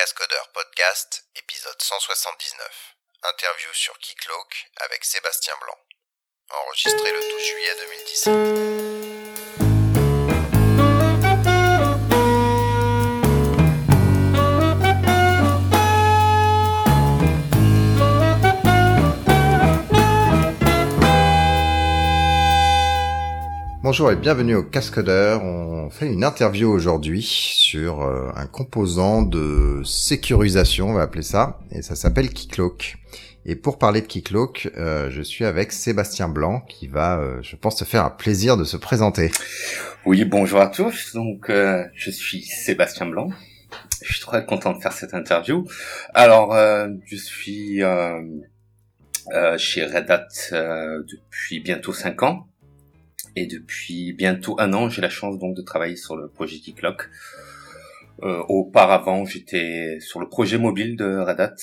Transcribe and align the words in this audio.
Cascodeur 0.00 0.48
Podcast, 0.54 1.26
épisode 1.36 1.76
179. 1.78 2.96
Interview 3.22 3.68
sur 3.74 3.98
Keycloak 3.98 4.70
avec 4.76 5.04
Sébastien 5.04 5.52
Blanc. 5.60 5.76
Enregistré 6.64 7.12
le 7.12 7.20
12 7.20 7.42
juillet 7.44 7.76
2017. 7.76 8.99
Bonjour 23.90 24.12
et 24.12 24.14
bienvenue 24.14 24.54
au 24.54 24.62
Cascodeur. 24.62 25.42
On 25.42 25.90
fait 25.90 26.06
une 26.06 26.22
interview 26.22 26.70
aujourd'hui 26.70 27.22
sur 27.24 28.02
euh, 28.02 28.30
un 28.36 28.46
composant 28.46 29.22
de 29.22 29.82
sécurisation, 29.84 30.90
on 30.90 30.92
va 30.92 31.02
appeler 31.02 31.24
ça, 31.24 31.58
et 31.72 31.82
ça 31.82 31.96
s'appelle 31.96 32.28
Keycloak. 32.28 32.98
Et 33.46 33.56
pour 33.56 33.80
parler 33.80 34.00
de 34.00 34.06
Keycloak, 34.06 34.70
euh, 34.76 35.10
je 35.10 35.20
suis 35.22 35.44
avec 35.44 35.72
Sébastien 35.72 36.28
Blanc 36.28 36.60
qui 36.68 36.86
va, 36.86 37.18
euh, 37.18 37.42
je 37.42 37.56
pense, 37.56 37.74
te 37.74 37.84
faire 37.84 38.04
un 38.04 38.10
plaisir 38.10 38.56
de 38.56 38.62
se 38.62 38.76
présenter. 38.76 39.32
Oui, 40.06 40.24
bonjour 40.24 40.60
à 40.60 40.68
tous. 40.68 41.12
Donc, 41.14 41.50
je 41.50 42.10
suis 42.12 42.42
Sébastien 42.42 43.06
Blanc. 43.06 43.30
Je 44.04 44.12
suis 44.12 44.20
très 44.24 44.46
content 44.46 44.72
de 44.72 44.80
faire 44.80 44.92
cette 44.92 45.14
interview. 45.14 45.66
Alors, 46.14 46.54
je 47.06 47.16
suis 47.16 47.82
chez 49.56 49.84
Red 49.84 50.08
Hat 50.08 50.28
depuis 50.52 51.58
bientôt 51.58 51.92
cinq 51.92 52.22
ans. 52.22 52.46
Et 53.36 53.46
depuis 53.46 54.12
bientôt 54.12 54.56
un 54.58 54.72
an, 54.72 54.88
j'ai 54.88 55.02
la 55.02 55.10
chance 55.10 55.38
donc 55.38 55.56
de 55.56 55.62
travailler 55.62 55.96
sur 55.96 56.16
le 56.16 56.28
projet 56.28 56.58
Keycloak. 56.58 57.08
Euh, 58.22 58.42
auparavant, 58.48 59.24
j'étais 59.24 59.98
sur 60.00 60.20
le 60.20 60.28
projet 60.28 60.58
mobile 60.58 60.96
de 60.96 61.18
Red 61.18 61.40
Hat. 61.40 61.54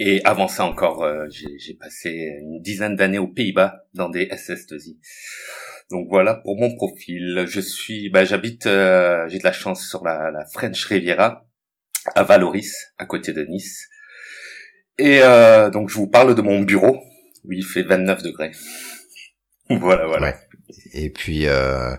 Et 0.00 0.20
avant 0.24 0.46
ça 0.48 0.64
encore, 0.64 1.02
euh, 1.02 1.26
j'ai 1.30 1.74
passé 1.74 2.38
une 2.40 2.62
dizaine 2.62 2.94
d'années 2.94 3.18
aux 3.18 3.26
Pays-Bas 3.26 3.86
dans 3.94 4.08
des 4.08 4.26
SS2I. 4.26 4.96
Donc 5.90 6.06
voilà 6.08 6.34
pour 6.34 6.56
mon 6.56 6.74
profil. 6.74 7.44
Je 7.48 7.60
suis, 7.60 8.08
bah, 8.10 8.24
j'habite, 8.24 8.66
euh, 8.66 9.26
j'ai 9.28 9.38
de 9.38 9.44
la 9.44 9.52
chance 9.52 9.88
sur 9.88 10.04
la, 10.04 10.30
la 10.30 10.44
French 10.46 10.84
Riviera 10.84 11.48
à 12.14 12.22
Valoris, 12.22 12.92
à 12.98 13.06
côté 13.06 13.32
de 13.32 13.44
Nice. 13.44 13.88
Et 14.98 15.20
euh, 15.22 15.70
donc 15.70 15.88
je 15.88 15.94
vous 15.94 16.08
parle 16.08 16.34
de 16.34 16.42
mon 16.42 16.60
bureau 16.60 17.02
où 17.44 17.52
il 17.52 17.64
fait 17.64 17.82
29 17.82 18.22
degrés. 18.22 18.52
voilà, 19.70 20.06
voilà. 20.06 20.28
Ouais. 20.28 20.36
Et 20.92 21.10
puis, 21.10 21.46
euh, 21.46 21.94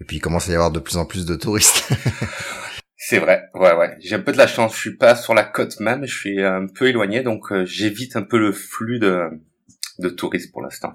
et 0.00 0.04
puis 0.04 0.16
il 0.16 0.20
commence 0.20 0.48
à 0.48 0.52
y 0.52 0.54
avoir 0.54 0.70
de 0.70 0.80
plus 0.80 0.96
en 0.96 1.04
plus 1.04 1.26
de 1.26 1.34
touristes. 1.34 1.88
C'est 2.96 3.18
vrai, 3.18 3.50
ouais, 3.54 3.74
ouais. 3.74 3.96
J'ai 4.00 4.14
un 4.14 4.20
peu 4.20 4.32
de 4.32 4.38
la 4.38 4.46
chance. 4.46 4.74
Je 4.74 4.80
suis 4.80 4.96
pas 4.96 5.16
sur 5.16 5.34
la 5.34 5.42
côte 5.42 5.80
même, 5.80 6.06
je 6.06 6.14
suis 6.14 6.42
un 6.42 6.66
peu 6.66 6.88
éloigné, 6.88 7.22
donc 7.22 7.50
euh, 7.50 7.64
j'évite 7.64 8.14
un 8.14 8.22
peu 8.22 8.38
le 8.38 8.52
flux 8.52 9.00
de, 9.00 9.28
de 9.98 10.08
touristes 10.08 10.52
pour 10.52 10.62
l'instant. 10.62 10.92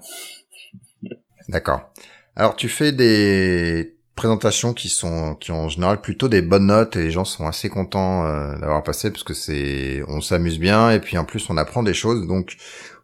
D'accord. 1.48 1.92
Alors 2.34 2.56
tu 2.56 2.68
fais 2.68 2.92
des 2.92 3.98
présentations 4.14 4.74
qui 4.74 4.88
sont 4.88 5.36
qui 5.36 5.52
ont 5.52 5.66
en 5.66 5.68
général 5.68 6.00
plutôt 6.00 6.28
des 6.28 6.42
bonnes 6.42 6.66
notes 6.66 6.96
et 6.96 7.04
les 7.04 7.10
gens 7.10 7.24
sont 7.24 7.46
assez 7.46 7.68
contents 7.68 8.26
euh, 8.26 8.58
d'avoir 8.58 8.82
passé 8.82 9.10
parce 9.10 9.22
que 9.22 9.34
c'est 9.34 10.02
on 10.08 10.20
s'amuse 10.20 10.58
bien 10.58 10.90
et 10.90 10.98
puis 10.98 11.16
en 11.18 11.24
plus 11.24 11.48
on 11.50 11.56
apprend 11.56 11.84
des 11.84 11.94
choses 11.94 12.26
donc 12.26 12.56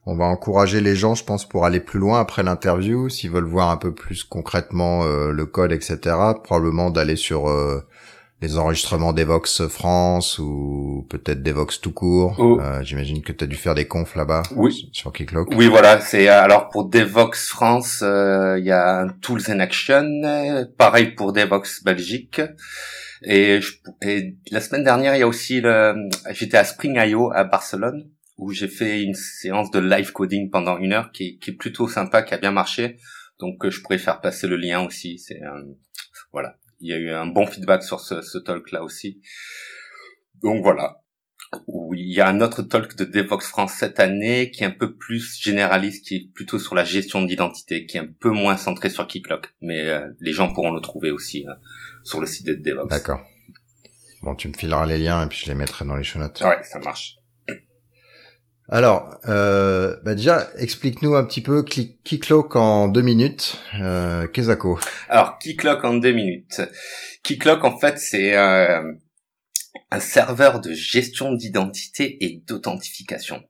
on 0.07 0.17
va 0.17 0.25
encourager 0.27 0.81
les 0.81 0.97
gens 0.97 1.15
je 1.15 1.25
pense 1.25 1.49
pour 1.49 1.65
aller 1.65 1.81
plus 1.81 1.99
loin 1.99 2.21
après 2.21 2.43
l'interview 2.43 3.09
s'ils 3.09 3.31
veulent 3.31 3.45
voir 3.45 3.71
un 3.71 3.77
peu 3.77 3.93
plus 3.95 4.23
concrètement 4.25 5.05
euh, 5.05 5.31
le 5.33 5.47
code 5.47 5.73
etc 5.73 5.97
probablement 6.43 6.91
d'aller 6.91 7.17
sur 7.17 7.49
euh, 7.49 7.81
les 8.43 8.59
enregistrements 8.59 9.15
d'Evox 9.15 9.69
France 9.69 10.39
ou 10.39 11.07
peut-être 11.09 11.43
d'Evox 11.43 11.81
tout 11.81 11.93
court 11.93 12.35
Oh. 12.39 12.59
Euh, 12.61 12.83
j'imagine 12.83 13.23
que 13.23 13.33
tu 13.33 13.45
as 13.45 13.47
dû 13.47 13.57
faire 13.57 13.75
des 13.75 13.87
confs 13.87 14.17
là-bas 14.17 14.43
Oui. 14.55 14.91
sur 14.93 15.13
Keycloak 15.13 15.49
Oui, 15.57 15.69
voilà. 15.69 16.01
C'est 16.01 16.29
euh, 16.29 16.43
alors 16.43 16.69
pour 16.69 16.85
Devox 16.91 17.49
France, 17.49 18.01
euh, 18.03 18.59
il 18.59 18.67
y 18.67 18.73
a 18.73 18.99
un 19.01 19.09
Tools 19.23 19.41
in 19.49 19.61
Action. 19.61 20.05
Pareil 20.77 21.15
pour 21.15 21.33
Devox 21.33 21.83
Belgique. 21.85 22.43
Et, 23.23 23.61
je- 23.63 23.79
et 24.03 24.37
la 24.51 24.61
semaine 24.61 24.85
dernière, 24.85 25.15
il 25.17 25.21
y 25.21 25.23
a 25.23 25.29
aussi 25.29 25.63
le. 25.63 25.95
J'étais 26.33 26.59
à 26.59 26.65
Spring 26.65 26.99
IO 26.99 27.31
à 27.33 27.45
Barcelone 27.45 28.05
où 28.37 28.53
j'ai 28.53 28.69
fait 28.69 29.03
une 29.03 29.15
séance 29.15 29.71
de 29.71 29.79
live 29.79 30.13
coding 30.13 30.51
pendant 30.51 30.79
une 30.79 30.93
heure 30.93 31.13
qui, 31.13 31.25
est- 31.25 31.37
qui 31.39 31.51
est 31.51 31.55
plutôt 31.55 31.89
sympa, 31.89 32.23
qui 32.23 32.35
a 32.35 32.39
bien 32.39 32.51
marché. 32.53 32.99
Donc 33.39 33.65
euh, 33.65 33.71
je 33.71 33.81
pourrais 33.81 33.99
faire 33.99 34.21
passer 34.21 34.47
le 34.47 34.57
lien 34.57 34.81
aussi. 34.85 35.19
C'est 35.19 35.43
euh, 35.43 35.63
voilà. 36.33 36.57
Il 36.81 36.89
y 36.89 36.93
a 36.93 36.99
eu 36.99 37.11
un 37.11 37.27
bon 37.27 37.47
feedback 37.47 37.83
sur 37.83 38.01
ce, 38.01 38.21
ce 38.23 38.39
talk 38.39 38.71
là 38.73 38.83
aussi. 38.83 39.21
Donc 40.43 40.63
voilà. 40.63 41.01
Il 41.97 42.13
y 42.13 42.21
a 42.21 42.27
un 42.29 42.41
autre 42.41 42.63
talk 42.63 42.97
de 42.97 43.05
Devox 43.05 43.47
France 43.47 43.75
cette 43.75 44.01
année 44.01 44.51
qui 44.51 44.65
est 44.65 44.67
un 44.67 44.71
peu 44.73 44.97
plus 44.97 45.39
généraliste, 45.41 46.05
qui 46.07 46.17
est 46.17 46.33
plutôt 46.35 46.59
sur 46.59 46.75
la 46.75 46.83
gestion 46.85 47.23
d'identité, 47.23 47.87
qui 47.87 47.97
est 47.97 48.01
un 48.01 48.09
peu 48.19 48.31
moins 48.31 48.57
centré 48.57 48.91
sur 48.91 49.07
Keycloak. 49.07 49.55
Mais 49.61 49.89
euh, 49.89 50.09
les 50.19 50.33
gens 50.33 50.53
pourront 50.53 50.73
le 50.73 50.81
trouver 50.81 51.13
aussi 51.13 51.47
euh, 51.47 51.53
sur 52.03 52.21
le 52.21 52.27
site 52.27 52.47
de 52.47 52.55
Devox. 52.55 52.89
D'accord. 52.89 53.21
Bon, 54.23 54.35
tu 54.35 54.49
me 54.49 54.55
fileras 54.55 54.85
les 54.87 54.99
liens 54.99 55.25
et 55.25 55.29
puis 55.29 55.39
je 55.45 55.47
les 55.47 55.55
mettrai 55.55 55.85
dans 55.85 55.95
les 55.95 56.03
show 56.03 56.19
notes. 56.19 56.41
Ouais, 56.45 56.61
ça 56.65 56.81
marche. 56.81 57.19
Alors, 58.69 59.19
euh, 59.29 59.97
bah 60.05 60.15
déjà, 60.15 60.49
explique-nous 60.57 61.15
un 61.15 61.25
petit 61.25 61.43
peu 61.43 61.63
Key- 61.63 61.99
Keycloak 62.03 62.57
en 62.57 62.89
deux 62.89 63.03
minutes. 63.03 63.59
Euh, 63.81 64.27
Kezako. 64.27 64.79
Alors, 65.09 65.39
Keycloak 65.39 65.85
en 65.85 65.95
deux 65.95 66.13
minutes. 66.13 66.63
Keycloak, 67.23 67.63
en 67.65 67.79
fait, 67.79 67.99
c'est 67.99 68.35
euh, 68.37 68.93
un 69.91 70.01
serveur 70.01 70.61
de 70.61 70.73
gestion 70.73 71.33
d'identité 71.33 72.25
et 72.25 72.43
d'authentification. 72.47 73.43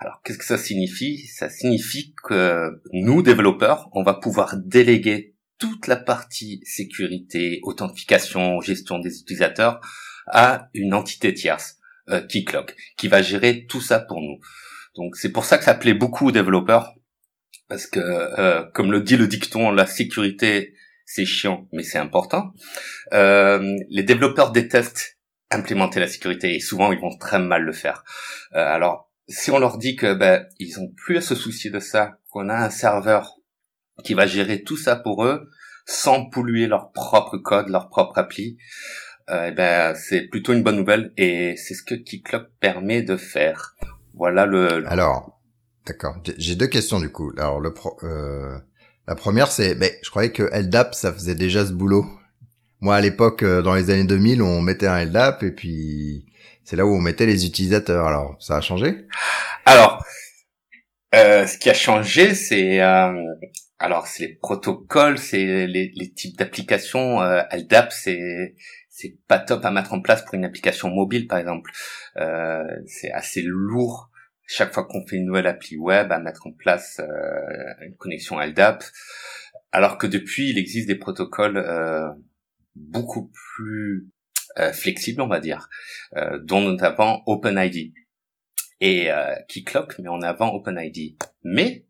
Alors, 0.00 0.20
qu'est-ce 0.24 0.38
que 0.38 0.44
ça 0.44 0.58
signifie? 0.58 1.26
Ça 1.28 1.48
signifie 1.48 2.14
que 2.24 2.80
nous, 2.92 3.22
développeurs, 3.22 3.88
on 3.92 4.02
va 4.02 4.14
pouvoir 4.14 4.56
déléguer 4.56 5.36
toute 5.58 5.86
la 5.86 5.96
partie 5.96 6.60
sécurité, 6.64 7.60
authentification, 7.62 8.60
gestion 8.60 8.98
des 8.98 9.20
utilisateurs 9.20 9.80
à 10.26 10.68
une 10.74 10.94
entité 10.94 11.32
tierce, 11.34 11.77
euh, 12.10 12.20
Keycloak, 12.26 12.74
qui 12.96 13.08
va 13.08 13.22
gérer 13.22 13.66
tout 13.66 13.80
ça 13.80 14.00
pour 14.00 14.20
nous. 14.20 14.38
Donc, 14.96 15.16
c'est 15.16 15.30
pour 15.30 15.44
ça 15.44 15.58
que 15.58 15.64
ça 15.64 15.74
plaît 15.74 15.94
beaucoup 15.94 16.28
aux 16.28 16.32
développeurs, 16.32 16.94
parce 17.68 17.86
que, 17.86 18.00
euh, 18.00 18.64
comme 18.74 18.90
le 18.90 19.00
dit 19.00 19.16
le 19.16 19.26
dicton, 19.26 19.70
la 19.70 19.86
sécurité 19.86 20.74
c'est 21.08 21.24
chiant, 21.24 21.66
mais 21.72 21.82
c'est 21.82 21.98
important. 21.98 22.52
Euh, 23.14 23.76
les 23.88 24.02
développeurs 24.02 24.52
détestent 24.52 25.18
implémenter 25.50 26.00
la 26.00 26.06
sécurité 26.06 26.54
et 26.54 26.60
souvent 26.60 26.92
ils 26.92 27.00
vont 27.00 27.16
très 27.16 27.38
mal 27.38 27.62
le 27.62 27.72
faire. 27.72 28.04
Euh, 28.54 28.58
alors, 28.58 29.10
si 29.26 29.50
on 29.50 29.58
leur 29.58 29.78
dit 29.78 29.96
que 29.96 30.12
ben 30.12 30.46
ils 30.58 30.78
ont 30.78 30.92
plus 30.94 31.16
à 31.16 31.20
se 31.22 31.34
soucier 31.34 31.70
de 31.70 31.80
ça, 31.80 32.18
qu'on 32.28 32.50
a 32.50 32.54
un 32.54 32.68
serveur 32.68 33.36
qui 34.04 34.12
va 34.12 34.26
gérer 34.26 34.62
tout 34.62 34.76
ça 34.76 34.96
pour 34.96 35.24
eux, 35.24 35.48
sans 35.86 36.28
polluer 36.28 36.66
leur 36.66 36.92
propre 36.92 37.38
code, 37.38 37.68
leur 37.68 37.88
propre 37.88 38.18
appli, 38.18 38.58
eh 39.30 39.50
ben 39.52 39.94
c'est 39.94 40.22
plutôt 40.28 40.52
une 40.52 40.62
bonne 40.62 40.76
nouvelle 40.76 41.12
et 41.16 41.56
c'est 41.56 41.74
ce 41.74 41.82
que 41.82 41.94
Keycloak 41.94 42.46
permet 42.60 43.02
de 43.02 43.16
faire. 43.16 43.76
Voilà 44.14 44.46
le. 44.46 44.80
le- 44.80 44.88
Alors, 44.90 45.40
d'accord. 45.86 46.16
J'ai- 46.24 46.34
J'ai 46.38 46.54
deux 46.56 46.66
questions 46.66 46.98
du 47.00 47.10
coup. 47.10 47.32
Alors, 47.38 47.60
le 47.60 47.72
pro- 47.74 47.98
euh, 48.02 48.56
la 49.06 49.14
première, 49.14 49.50
c'est, 49.50 49.74
ben, 49.74 49.90
je 50.02 50.10
croyais 50.10 50.32
que 50.32 50.44
LDAP, 50.52 50.94
ça 50.94 51.12
faisait 51.12 51.34
déjà 51.34 51.64
ce 51.66 51.72
boulot. 51.72 52.04
Moi, 52.80 52.94
à 52.96 53.00
l'époque, 53.00 53.42
euh, 53.42 53.62
dans 53.62 53.74
les 53.74 53.90
années 53.90 54.04
2000, 54.04 54.42
on 54.42 54.60
mettait 54.60 54.86
un 54.86 55.04
LDAP 55.04 55.42
et 55.42 55.50
puis 55.50 56.26
c'est 56.64 56.76
là 56.76 56.86
où 56.86 56.94
on 56.94 57.00
mettait 57.00 57.26
les 57.26 57.46
utilisateurs. 57.46 58.06
Alors, 58.06 58.36
ça 58.40 58.56
a 58.56 58.60
changé? 58.60 59.06
Alors, 59.64 60.04
euh, 61.14 61.46
ce 61.46 61.56
qui 61.58 61.70
a 61.70 61.74
changé, 61.74 62.34
c'est 62.34 62.80
euh, 62.82 63.12
alors 63.78 64.06
c'est 64.06 64.26
les 64.26 64.34
protocoles, 64.34 65.18
c'est 65.18 65.66
les, 65.66 65.92
les 65.94 66.12
types 66.12 66.36
d'applications. 66.36 67.22
Euh, 67.22 67.42
LDAP, 67.52 67.92
c'est 67.92 68.54
c'est 68.98 69.16
pas 69.28 69.38
top 69.38 69.64
à 69.64 69.70
mettre 69.70 69.92
en 69.92 70.00
place 70.00 70.24
pour 70.24 70.34
une 70.34 70.44
application 70.44 70.88
mobile, 70.88 71.26
par 71.26 71.38
exemple. 71.38 71.70
Euh, 72.16 72.64
c'est 72.86 73.10
assez 73.12 73.42
lourd 73.42 74.10
chaque 74.46 74.72
fois 74.72 74.86
qu'on 74.86 75.06
fait 75.06 75.16
une 75.16 75.26
nouvelle 75.26 75.46
appli 75.46 75.76
web 75.76 76.10
à 76.10 76.18
mettre 76.18 76.46
en 76.46 76.52
place 76.52 77.00
euh, 77.00 77.84
une 77.86 77.96
connexion 77.96 78.40
LDAP. 78.40 78.82
Alors 79.72 79.98
que 79.98 80.06
depuis, 80.06 80.50
il 80.50 80.58
existe 80.58 80.88
des 80.88 80.96
protocoles 80.96 81.58
euh, 81.58 82.08
beaucoup 82.74 83.30
plus 83.56 84.08
flexibles, 84.72 85.20
on 85.20 85.28
va 85.28 85.38
dire, 85.38 85.68
dont 86.42 86.60
notamment 86.60 87.22
OpenID 87.26 87.92
et 88.80 89.10
euh, 89.10 89.34
Keycloak 89.48 89.98
met 89.98 90.08
en 90.08 90.22
avant 90.22 90.52
OpenID. 90.54 91.16
Mais 91.44 91.86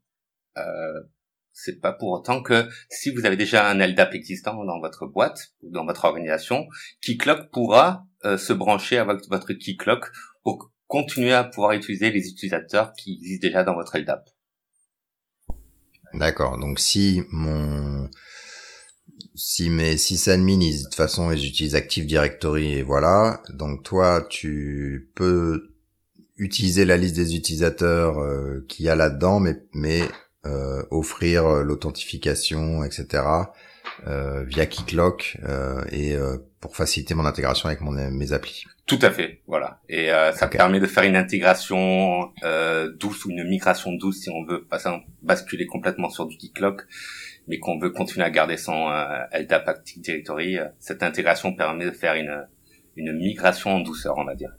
c'est 1.61 1.81
pas 1.81 1.93
pour 1.93 2.11
autant 2.11 2.41
que 2.41 2.69
si 2.89 3.11
vous 3.11 3.27
avez 3.27 3.37
déjà 3.37 3.69
un 3.69 3.85
LDAP 3.85 4.15
existant 4.15 4.65
dans 4.65 4.79
votre 4.79 5.07
boîte 5.07 5.55
ou 5.63 5.71
dans 5.71 5.85
votre 5.85 6.05
organisation, 6.05 6.69
Keycloak 7.01 7.51
pourra 7.51 8.07
euh, 8.25 8.39
se 8.39 8.53
brancher 8.53 8.99
avec 8.99 9.29
votre 9.29 9.53
Keycloak 9.53 10.05
pour 10.45 10.71
continuer 10.87 11.33
à 11.33 11.43
pouvoir 11.43 11.73
utiliser 11.73 12.11
les 12.11 12.29
utilisateurs 12.29 12.93
qui 12.93 13.15
existent 13.15 13.47
déjà 13.49 13.65
dans 13.65 13.75
votre 13.75 13.99
LDAP. 13.99 14.31
D'accord. 16.15 16.59
Donc, 16.59 16.79
si 16.79 17.23
mon 17.31 18.09
si 19.35 19.69
mes 19.69 19.97
sysadmins, 19.97 20.61
ils, 20.61 20.79
de 20.79 20.85
toute 20.85 20.95
façon, 20.95 21.33
ils 21.33 21.45
utilisent 21.45 21.75
Active 21.75 22.07
Directory 22.07 22.75
et 22.75 22.83
voilà. 22.83 23.43
Donc 23.51 23.83
toi, 23.83 24.27
tu 24.31 25.11
peux 25.15 25.75
utiliser 26.37 26.85
la 26.85 26.97
liste 26.97 27.17
des 27.17 27.35
utilisateurs 27.35 28.21
euh, 28.21 28.65
qu'il 28.69 28.87
y 28.87 28.89
a 28.89 28.95
là-dedans, 28.95 29.41
mais, 29.41 29.57
mais 29.73 30.03
euh, 30.47 30.83
offrir 30.91 31.47
euh, 31.47 31.63
l'authentification, 31.63 32.85
etc. 32.85 33.25
Euh, 34.07 34.45
via 34.45 34.67
Keycloak 34.67 35.39
euh, 35.45 35.83
et 35.91 36.17
pour 36.61 36.77
faciliter 36.77 37.15
mon 37.15 37.25
intégration 37.25 37.69
avec 37.69 37.81
mon, 37.81 37.93
mes 37.93 38.33
applis. 38.33 38.65
Tout 38.87 38.99
à 39.03 39.11
fait, 39.11 39.43
voilà. 39.47 39.81
Et 39.89 40.09
ça 40.35 40.49
permet 40.49 40.81
de 40.81 40.87
faire 40.87 41.05
une 41.05 41.17
intégration 41.17 42.33
douce 42.99 43.25
ou 43.25 43.31
une 43.31 43.45
migration 43.45 43.93
douce 43.93 44.23
si 44.23 44.31
on 44.31 44.45
veut 44.45 44.65
passer, 44.65 44.89
basculer 45.23 45.67
complètement 45.67 46.11
sur 46.11 46.27
du 46.27 46.37
Keycloak 46.37 46.83
mais 47.49 47.59
qu'on 47.59 47.79
veut 47.79 47.91
continuer 47.91 48.27
à 48.27 48.31
garder 48.31 48.59
son 48.59 48.89
LDAP 49.33 49.69
Active 49.69 50.03
Directory. 50.03 50.59
Cette 50.79 51.03
intégration 51.03 51.55
permet 51.55 51.87
de 51.87 51.91
faire 51.93 52.15
une, 52.15 52.47
une 52.97 53.13
migration 53.17 53.71
en 53.71 53.81
douceur, 53.81 54.15
on 54.19 54.25
va 54.25 54.35
dire. 54.35 54.51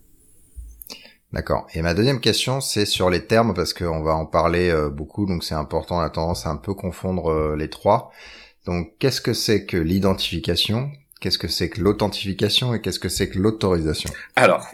D'accord. 1.32 1.68
Et 1.76 1.84
ma 1.84 1.94
deuxième 1.94 2.20
question, 2.20 2.60
c'est 2.60 2.86
sur 2.86 3.10
les 3.12 3.26
termes, 3.26 3.54
parce 3.54 3.74
qu'on 3.74 4.02
va 4.02 4.16
en 4.16 4.26
parler 4.26 4.70
euh, 4.70 4.90
beaucoup, 4.90 5.28
donc 5.28 5.44
c'est 5.44 5.54
important, 5.54 5.98
on 5.98 6.02
a 6.02 6.10
tendance 6.10 6.48
à 6.48 6.50
un 6.50 6.58
peu 6.58 6.74
confondre 6.74 7.32
euh, 7.32 7.56
les 7.56 7.70
trois. 7.70 8.12
Donc, 8.66 8.94
qu'est-ce 8.98 9.22
que 9.22 9.34
c'est 9.34 9.66
que 9.66 9.78
l'identification? 9.78 10.92
Qu'est-ce 11.22 11.38
que 11.38 11.48
c'est 11.48 11.70
que 11.70 11.82
l'authentification? 11.82 12.74
Et 12.74 12.82
qu'est-ce 12.82 13.00
que 13.00 13.10
c'est 13.10 13.30
que 13.30 13.38
l'autorisation? 13.38 14.10
Alors, 14.36 14.66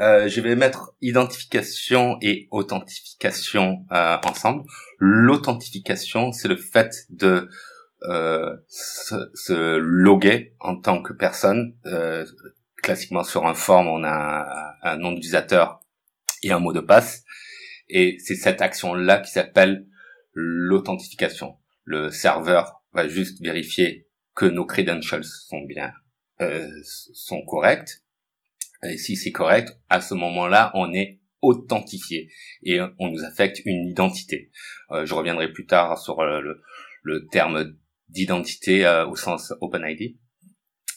euh, 0.00 0.28
je 0.28 0.40
vais 0.40 0.54
mettre 0.54 0.94
identification 1.00 2.16
et 2.22 2.46
authentification 2.52 3.84
ensemble. 3.90 4.64
L'authentification, 4.98 6.32
c'est 6.32 6.48
le 6.48 6.56
fait 6.56 7.06
de 7.10 7.48
se, 8.68 9.30
se, 9.34 9.78
loguer 9.78 10.54
en 10.60 10.76
tant 10.76 11.02
que 11.02 11.12
personne. 11.12 11.74
classiquement, 12.82 13.24
sur 13.24 13.46
un 13.46 13.54
form, 13.54 13.88
on 13.88 14.04
a 14.04 14.74
un 14.82 14.96
nom 14.96 15.12
d'utilisateur 15.12 15.80
et 16.44 16.52
un 16.52 16.58
mot 16.58 16.72
de 16.72 16.80
passe. 16.80 17.24
Et 17.88 18.16
c'est 18.18 18.36
cette 18.36 18.62
action-là 18.62 19.18
qui 19.18 19.30
s'appelle 19.30 19.86
l'authentification. 20.32 21.56
Le 21.84 22.10
serveur 22.10 22.82
va 22.92 23.08
juste 23.08 23.42
vérifier 23.42 24.08
que 24.34 24.46
nos 24.46 24.64
credentials 24.64 25.24
sont 25.24 25.62
bien, 25.62 25.92
euh, 26.40 26.68
sont 26.82 27.42
corrects. 27.44 28.02
Et 28.82 28.98
si 28.98 29.16
c'est 29.16 29.32
correct, 29.32 29.78
à 29.88 30.00
ce 30.00 30.14
moment-là, 30.14 30.70
on 30.74 30.92
est 30.92 31.20
authentifié 31.40 32.30
et 32.62 32.80
on 32.98 33.08
nous 33.08 33.22
affecte 33.24 33.60
une 33.64 33.88
identité. 33.88 34.50
Euh, 34.90 35.04
je 35.04 35.14
reviendrai 35.14 35.52
plus 35.52 35.66
tard 35.66 35.98
sur 35.98 36.22
le, 36.24 36.62
le, 37.02 37.26
terme 37.26 37.76
d'identité 38.08 38.86
euh, 38.86 39.06
au 39.06 39.16
sens 39.16 39.52
OpenID. 39.60 40.16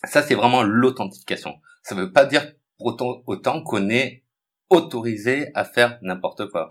Ça, 0.05 0.21
c'est 0.21 0.35
vraiment 0.35 0.63
l'authentification. 0.63 1.55
Ça 1.83 1.95
ne 1.95 2.01
veut 2.01 2.11
pas 2.11 2.25
dire 2.25 2.53
autant, 2.79 3.23
autant 3.25 3.61
qu'on 3.61 3.89
est 3.89 4.23
autorisé 4.69 5.51
à 5.53 5.65
faire 5.65 5.99
n'importe 6.01 6.49
quoi. 6.49 6.69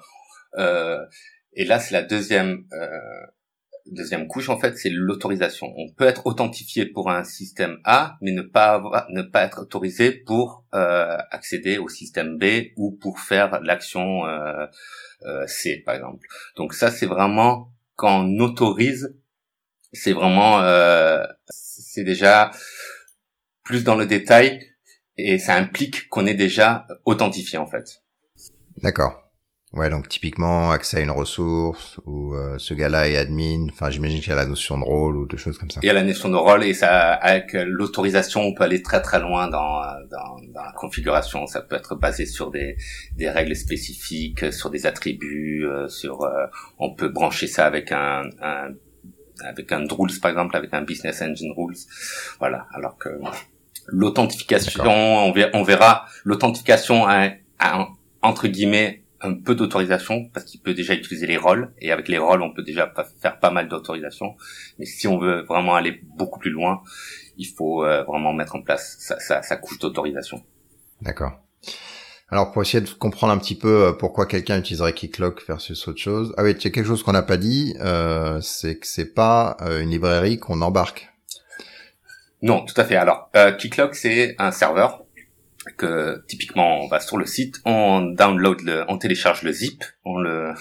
Euh, 0.58 1.04
et 1.52 1.64
là, 1.64 1.78
c'est 1.78 1.94
la 1.94 2.02
deuxième 2.02 2.66
euh, 2.72 3.26
deuxième 3.90 4.26
couche 4.26 4.48
en 4.48 4.58
fait, 4.58 4.76
c'est 4.76 4.90
l'autorisation. 4.90 5.72
On 5.76 5.92
peut 5.92 6.06
être 6.06 6.26
authentifié 6.26 6.86
pour 6.86 7.10
un 7.10 7.24
système 7.24 7.78
A, 7.84 8.16
mais 8.20 8.32
ne 8.32 8.42
pas 8.42 8.74
avoir, 8.74 9.06
ne 9.10 9.22
pas 9.22 9.42
être 9.42 9.62
autorisé 9.62 10.12
pour 10.12 10.64
euh, 10.74 11.16
accéder 11.30 11.78
au 11.78 11.88
système 11.88 12.38
B 12.38 12.72
ou 12.76 12.92
pour 12.92 13.20
faire 13.20 13.60
l'action 13.62 14.26
euh, 14.26 14.66
euh, 15.22 15.46
C, 15.46 15.82
par 15.84 15.94
exemple. 15.94 16.26
Donc 16.56 16.74
ça, 16.74 16.90
c'est 16.90 17.06
vraiment 17.06 17.72
quand 17.94 18.24
on 18.24 18.38
autorise, 18.40 19.16
c'est 19.92 20.12
vraiment, 20.12 20.60
euh, 20.60 21.24
c'est 21.48 22.04
déjà 22.04 22.50
plus 23.64 23.84
dans 23.84 23.96
le 23.96 24.06
détail 24.06 24.60
et 25.18 25.38
ça 25.38 25.54
implique 25.54 26.08
qu'on 26.08 26.26
est 26.26 26.34
déjà 26.34 26.86
authentifié 27.04 27.58
en 27.58 27.66
fait. 27.66 28.02
D'accord. 28.82 29.22
Ouais, 29.72 29.90
donc 29.90 30.08
typiquement 30.08 30.70
accès 30.70 30.98
à 30.98 31.00
une 31.00 31.10
ressource 31.10 31.98
ou 32.06 32.34
euh, 32.34 32.56
ce 32.56 32.72
gars-là 32.72 33.08
est 33.08 33.16
admin. 33.16 33.66
Enfin, 33.70 33.90
j'imagine 33.90 34.20
qu'il 34.20 34.30
y 34.30 34.32
a 34.32 34.36
la 34.36 34.46
notion 34.46 34.78
de 34.78 34.84
rôle 34.84 35.16
ou 35.16 35.26
de 35.26 35.36
choses 35.36 35.58
comme 35.58 35.70
ça. 35.70 35.80
Il 35.82 35.86
y 35.86 35.90
a 35.90 35.92
la 35.92 36.04
notion 36.04 36.30
de 36.30 36.36
rôle 36.36 36.64
et 36.64 36.72
ça, 36.72 37.12
avec 37.12 37.52
l'autorisation, 37.52 38.42
on 38.42 38.54
peut 38.54 38.62
aller 38.62 38.80
très 38.80 39.02
très 39.02 39.20
loin 39.20 39.48
dans, 39.48 39.82
dans, 40.08 40.36
dans 40.54 40.62
la 40.62 40.72
configuration. 40.72 41.46
Ça 41.46 41.60
peut 41.60 41.76
être 41.76 41.94
basé 41.96 42.24
sur 42.26 42.50
des, 42.50 42.76
des 43.16 43.28
règles 43.28 43.56
spécifiques, 43.56 44.50
sur 44.52 44.70
des 44.70 44.86
attributs, 44.86 45.66
euh, 45.66 45.88
sur. 45.88 46.22
Euh, 46.22 46.46
on 46.78 46.94
peut 46.94 47.08
brancher 47.08 47.48
ça 47.48 47.66
avec 47.66 47.92
un, 47.92 48.22
un 48.40 48.68
avec 49.44 49.72
un 49.72 49.84
rules 49.90 50.18
par 50.22 50.30
exemple, 50.30 50.56
avec 50.56 50.72
un 50.72 50.82
business 50.82 51.20
engine 51.20 51.52
rules. 51.54 51.76
Voilà. 52.38 52.66
Alors 52.72 52.96
que 52.96 53.10
L'authentification, 53.88 54.84
on, 54.84 55.62
verra, 55.62 56.06
l'authentification 56.24 57.06
a, 57.06 57.30
entre 58.22 58.48
guillemets 58.48 59.02
un 59.22 59.34
peu 59.34 59.54
d'autorisation 59.54 60.28
parce 60.32 60.46
qu'il 60.46 60.60
peut 60.60 60.74
déjà 60.74 60.94
utiliser 60.94 61.26
les 61.26 61.36
rôles 61.36 61.72
et 61.78 61.90
avec 61.90 62.08
les 62.08 62.18
rôles 62.18 62.42
on 62.42 62.52
peut 62.52 62.62
déjà 62.62 62.92
faire 63.20 63.38
pas 63.38 63.50
mal 63.50 63.68
d'autorisation. 63.68 64.36
Mais 64.78 64.86
si 64.86 65.08
on 65.08 65.18
veut 65.18 65.42
vraiment 65.42 65.74
aller 65.74 66.00
beaucoup 66.16 66.38
plus 66.38 66.50
loin, 66.50 66.82
il 67.38 67.46
faut 67.46 67.84
euh, 67.84 68.02
vraiment 68.04 68.32
mettre 68.32 68.56
en 68.56 68.62
place 68.62 68.96
sa, 68.98 69.42
sa, 69.42 69.56
couche 69.56 69.78
d'autorisation. 69.78 70.42
D'accord. 71.00 71.32
Alors 72.28 72.52
pour 72.52 72.62
essayer 72.62 72.82
de 72.82 72.90
comprendre 72.90 73.32
un 73.32 73.38
petit 73.38 73.54
peu 73.54 73.86
euh, 73.86 73.92
pourquoi 73.92 74.26
quelqu'un 74.26 74.58
utiliserait 74.58 74.92
Keycloak 74.92 75.46
versus 75.46 75.86
autre 75.88 76.00
chose. 76.00 76.34
Ah 76.36 76.42
oui, 76.42 76.52
il 76.52 76.64
y 76.64 76.66
a 76.66 76.70
quelque 76.70 76.86
chose 76.86 77.02
qu'on 77.02 77.12
n'a 77.12 77.22
pas 77.22 77.36
dit, 77.36 77.74
euh, 77.80 78.40
c'est 78.40 78.78
que 78.78 78.86
c'est 78.86 79.14
pas 79.14 79.56
une 79.80 79.90
librairie 79.90 80.38
qu'on 80.38 80.60
embarque. 80.60 81.08
Non, 82.42 82.64
tout 82.64 82.78
à 82.80 82.84
fait. 82.84 82.96
Alors, 82.96 83.30
euh, 83.36 83.52
Keycloak, 83.52 83.94
c'est 83.94 84.34
un 84.38 84.50
serveur 84.50 85.04
que 85.76 86.24
typiquement 86.28 86.82
on 86.82 86.86
va 86.86 87.00
sur 87.00 87.16
le 87.16 87.26
site, 87.26 87.56
on 87.64 88.00
download 88.02 88.60
le, 88.60 88.84
on 88.88 88.98
télécharge 88.98 89.42
le 89.42 89.52
zip, 89.52 89.82
on 90.04 90.18
le, 90.18 90.52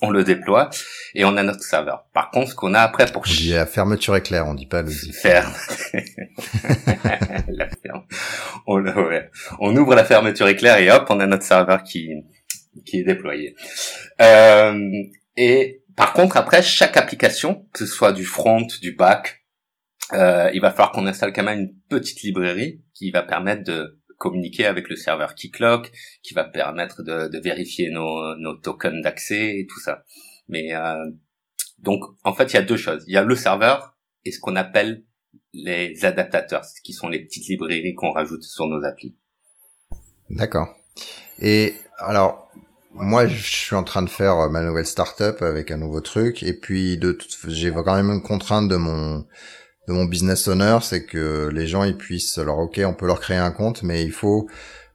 on 0.00 0.10
le 0.10 0.22
déploie 0.24 0.70
et 1.14 1.24
on 1.24 1.36
a 1.36 1.42
notre 1.42 1.62
serveur. 1.62 2.06
Par 2.12 2.30
contre, 2.30 2.50
ce 2.50 2.54
qu'on 2.54 2.74
a 2.74 2.80
après 2.80 3.06
pour 3.06 3.22
on 3.26 3.30
dit 3.30 3.50
la 3.50 3.66
fermeture 3.66 4.14
éclair, 4.14 4.46
on 4.46 4.54
dit 4.54 4.66
pas 4.66 4.82
le 4.82 4.88
zip. 4.88 5.14
Ferme. 5.14 5.52
la 7.48 7.68
ferme. 7.68 8.04
On, 8.66 8.80
ouais. 8.84 9.30
on 9.58 9.76
ouvre 9.76 9.94
la 9.94 10.04
fermeture 10.04 10.48
éclair 10.48 10.78
et 10.78 10.90
hop, 10.90 11.06
on 11.08 11.18
a 11.20 11.26
notre 11.26 11.44
serveur 11.44 11.82
qui 11.82 12.10
qui 12.86 13.00
est 13.00 13.04
déployé. 13.04 13.54
Euh, 14.20 14.90
et 15.36 15.82
par 15.96 16.12
contre, 16.12 16.36
après 16.36 16.62
chaque 16.62 16.96
application, 16.96 17.66
que 17.72 17.80
ce 17.80 17.86
soit 17.86 18.12
du 18.12 18.24
front, 18.24 18.66
du 18.80 18.92
back, 18.92 19.41
euh, 20.14 20.50
il 20.52 20.60
va 20.60 20.70
falloir 20.70 20.92
qu'on 20.92 21.06
installe 21.06 21.32
quand 21.32 21.42
même 21.42 21.60
une 21.60 21.74
petite 21.88 22.22
librairie 22.22 22.82
qui 22.94 23.10
va 23.10 23.22
permettre 23.22 23.64
de 23.64 23.98
communiquer 24.18 24.66
avec 24.66 24.88
le 24.88 24.96
serveur 24.96 25.34
Keycloak, 25.34 25.90
qui 26.22 26.34
va 26.34 26.44
permettre 26.44 27.02
de, 27.02 27.28
de 27.28 27.38
vérifier 27.40 27.90
nos, 27.90 28.36
nos 28.36 28.54
tokens 28.54 29.02
d'accès 29.02 29.58
et 29.58 29.66
tout 29.66 29.80
ça. 29.80 30.04
Mais 30.48 30.74
euh, 30.74 31.10
donc, 31.78 32.04
en 32.22 32.32
fait, 32.32 32.52
il 32.52 32.54
y 32.54 32.58
a 32.58 32.62
deux 32.62 32.76
choses. 32.76 33.04
Il 33.08 33.14
y 33.14 33.16
a 33.16 33.24
le 33.24 33.34
serveur 33.34 33.96
et 34.24 34.30
ce 34.30 34.38
qu'on 34.38 34.54
appelle 34.54 35.04
les 35.52 36.04
adaptateurs, 36.04 36.64
qui 36.84 36.92
sont 36.92 37.08
les 37.08 37.24
petites 37.24 37.48
librairies 37.48 37.94
qu'on 37.94 38.12
rajoute 38.12 38.42
sur 38.42 38.66
nos 38.66 38.84
applis. 38.84 39.16
D'accord. 40.30 40.68
Et 41.40 41.74
alors, 41.98 42.50
moi, 42.92 43.26
je 43.26 43.42
suis 43.42 43.74
en 43.74 43.84
train 43.84 44.02
de 44.02 44.08
faire 44.08 44.48
ma 44.50 44.62
nouvelle 44.62 44.86
startup 44.86 45.42
avec 45.42 45.70
un 45.70 45.78
nouveau 45.78 46.00
truc, 46.00 46.42
et 46.42 46.52
puis 46.52 46.96
de, 46.96 47.18
j'ai 47.48 47.72
quand 47.72 47.96
même 47.96 48.10
une 48.10 48.22
contrainte 48.22 48.68
de 48.68 48.76
mon 48.76 49.26
de 49.88 49.92
mon 49.92 50.04
business 50.04 50.46
owner, 50.48 50.78
c'est 50.82 51.04
que 51.04 51.48
les 51.52 51.66
gens 51.66 51.84
ils 51.84 51.96
puissent, 51.96 52.38
alors 52.38 52.58
ok, 52.58 52.80
on 52.84 52.94
peut 52.94 53.06
leur 53.06 53.20
créer 53.20 53.38
un 53.38 53.50
compte, 53.50 53.82
mais 53.82 54.04
il 54.04 54.12
faut 54.12 54.48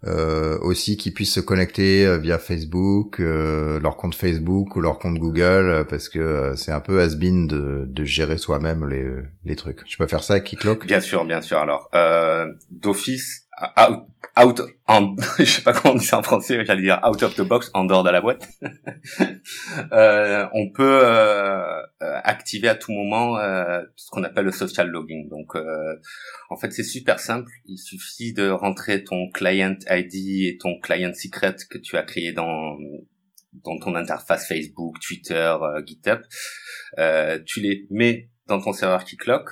euh, 0.05 0.59
aussi 0.61 0.95
qu'ils 0.95 1.13
puissent 1.13 1.33
se 1.33 1.39
connecter 1.39 2.05
euh, 2.05 2.17
via 2.17 2.37
Facebook, 2.37 3.19
euh, 3.19 3.79
leur 3.79 3.97
compte 3.97 4.13
Facebook 4.13 4.75
ou 4.75 4.81
leur 4.81 4.99
compte 4.99 5.17
Google, 5.17 5.85
parce 5.89 6.07
que 6.07 6.53
c'est 6.55 6.71
un 6.71 6.79
peu 6.79 7.01
has-been 7.01 7.47
de, 7.47 7.85
de 7.87 8.03
gérer 8.05 8.37
soi-même 8.37 8.87
les, 8.87 9.05
les 9.43 9.55
trucs. 9.55 9.83
Tu 9.85 9.97
peux 9.97 10.07
faire 10.07 10.23
ça 10.23 10.39
Keycloak 10.39 10.85
Bien 10.85 11.01
sûr, 11.01 11.25
bien 11.25 11.41
sûr. 11.41 11.57
Alors, 11.57 11.89
d'office, 12.69 13.46
out, 13.77 14.07
out 14.37 14.61
en, 14.87 15.15
je 15.39 15.43
sais 15.43 15.61
pas 15.61 15.73
comment 15.73 15.95
on 15.95 15.97
dit 15.97 16.05
ça 16.05 16.19
en 16.19 16.23
français, 16.23 16.63
j'allais 16.65 16.81
dire 16.81 16.99
out 17.03 17.21
of 17.23 17.35
the 17.35 17.41
box, 17.41 17.69
en 17.73 17.85
dehors 17.85 18.03
de 18.03 18.09
la 18.09 18.21
boîte. 18.21 18.47
euh, 19.91 20.47
on 20.53 20.71
peut 20.71 20.99
euh, 21.03 21.81
activer 21.99 22.67
à 22.67 22.75
tout 22.75 22.91
moment 22.91 23.37
euh, 23.37 23.81
ce 23.95 24.09
qu'on 24.11 24.23
appelle 24.23 24.45
le 24.45 24.51
social 24.51 24.87
logging. 24.87 25.29
Donc, 25.29 25.55
euh, 25.55 25.95
en 26.49 26.57
fait, 26.57 26.71
c'est 26.71 26.83
super 26.83 27.19
simple. 27.19 27.51
Il 27.65 27.77
suffit 27.77 28.33
de 28.33 28.49
rentrer 28.49 29.03
ton 29.03 29.29
client 29.31 29.75
ID 29.89 30.45
et 30.45 30.57
ton 30.59 30.79
client 30.79 31.13
secret 31.13 31.55
que 31.69 31.77
tu 31.77 31.97
as 31.97 32.03
créé 32.03 32.33
dans 32.33 32.77
dans 33.63 33.79
ton 33.79 33.95
interface 33.95 34.47
Facebook, 34.47 34.97
Twitter, 34.99 35.55
euh, 35.61 35.81
GitHub. 35.83 36.21
tu 37.45 37.61
les 37.61 37.87
mets 37.89 38.29
dans 38.47 38.61
ton 38.61 38.73
serveur 38.73 39.03
Keycloak. 39.03 39.49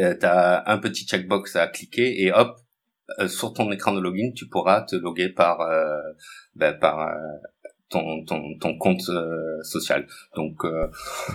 Euh, 0.00 0.14
tu 0.18 0.26
as 0.26 0.64
un 0.66 0.78
petit 0.78 1.06
checkbox 1.06 1.56
à 1.56 1.68
cliquer 1.68 2.22
et 2.22 2.32
hop, 2.32 2.56
euh, 3.18 3.28
sur 3.28 3.52
ton 3.52 3.70
écran 3.70 3.92
de 3.92 4.00
login, 4.00 4.32
tu 4.34 4.46
pourras 4.46 4.82
te 4.82 4.96
loguer 4.96 5.28
par 5.28 5.60
euh, 5.60 6.00
ben, 6.56 6.72
par 6.72 7.00
euh, 7.00 7.12
ton, 7.90 8.24
ton, 8.24 8.58
ton 8.58 8.78
compte 8.78 9.08
euh, 9.10 9.62
social. 9.62 10.06
Donc 10.34 10.64
euh, 10.64 10.88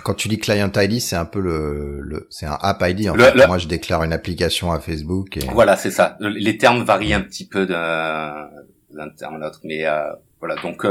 quand 0.04 0.14
tu 0.14 0.28
dis 0.28 0.38
client 0.38 0.70
ID, 0.74 1.00
c'est 1.00 1.16
un 1.16 1.24
peu 1.24 1.40
le, 1.40 2.00
le 2.00 2.26
c'est 2.30 2.46
un 2.46 2.58
app 2.60 2.82
ID. 2.82 3.08
En 3.08 3.14
fait. 3.14 3.46
Moi, 3.46 3.58
je 3.58 3.68
déclare 3.68 4.02
une 4.02 4.12
application 4.12 4.72
à 4.72 4.80
Facebook. 4.80 5.36
Et... 5.36 5.46
Voilà, 5.52 5.76
c'est 5.76 5.92
ça. 5.92 6.16
Les 6.20 6.58
termes 6.58 6.82
varient 6.82 7.14
un 7.14 7.22
petit 7.22 7.46
peu 7.46 7.66
d'un 7.66 9.08
terme 9.16 9.36
à 9.36 9.38
l'autre, 9.38 9.60
mais 9.64 9.86
euh, 9.86 10.12
voilà. 10.40 10.56
Donc 10.62 10.84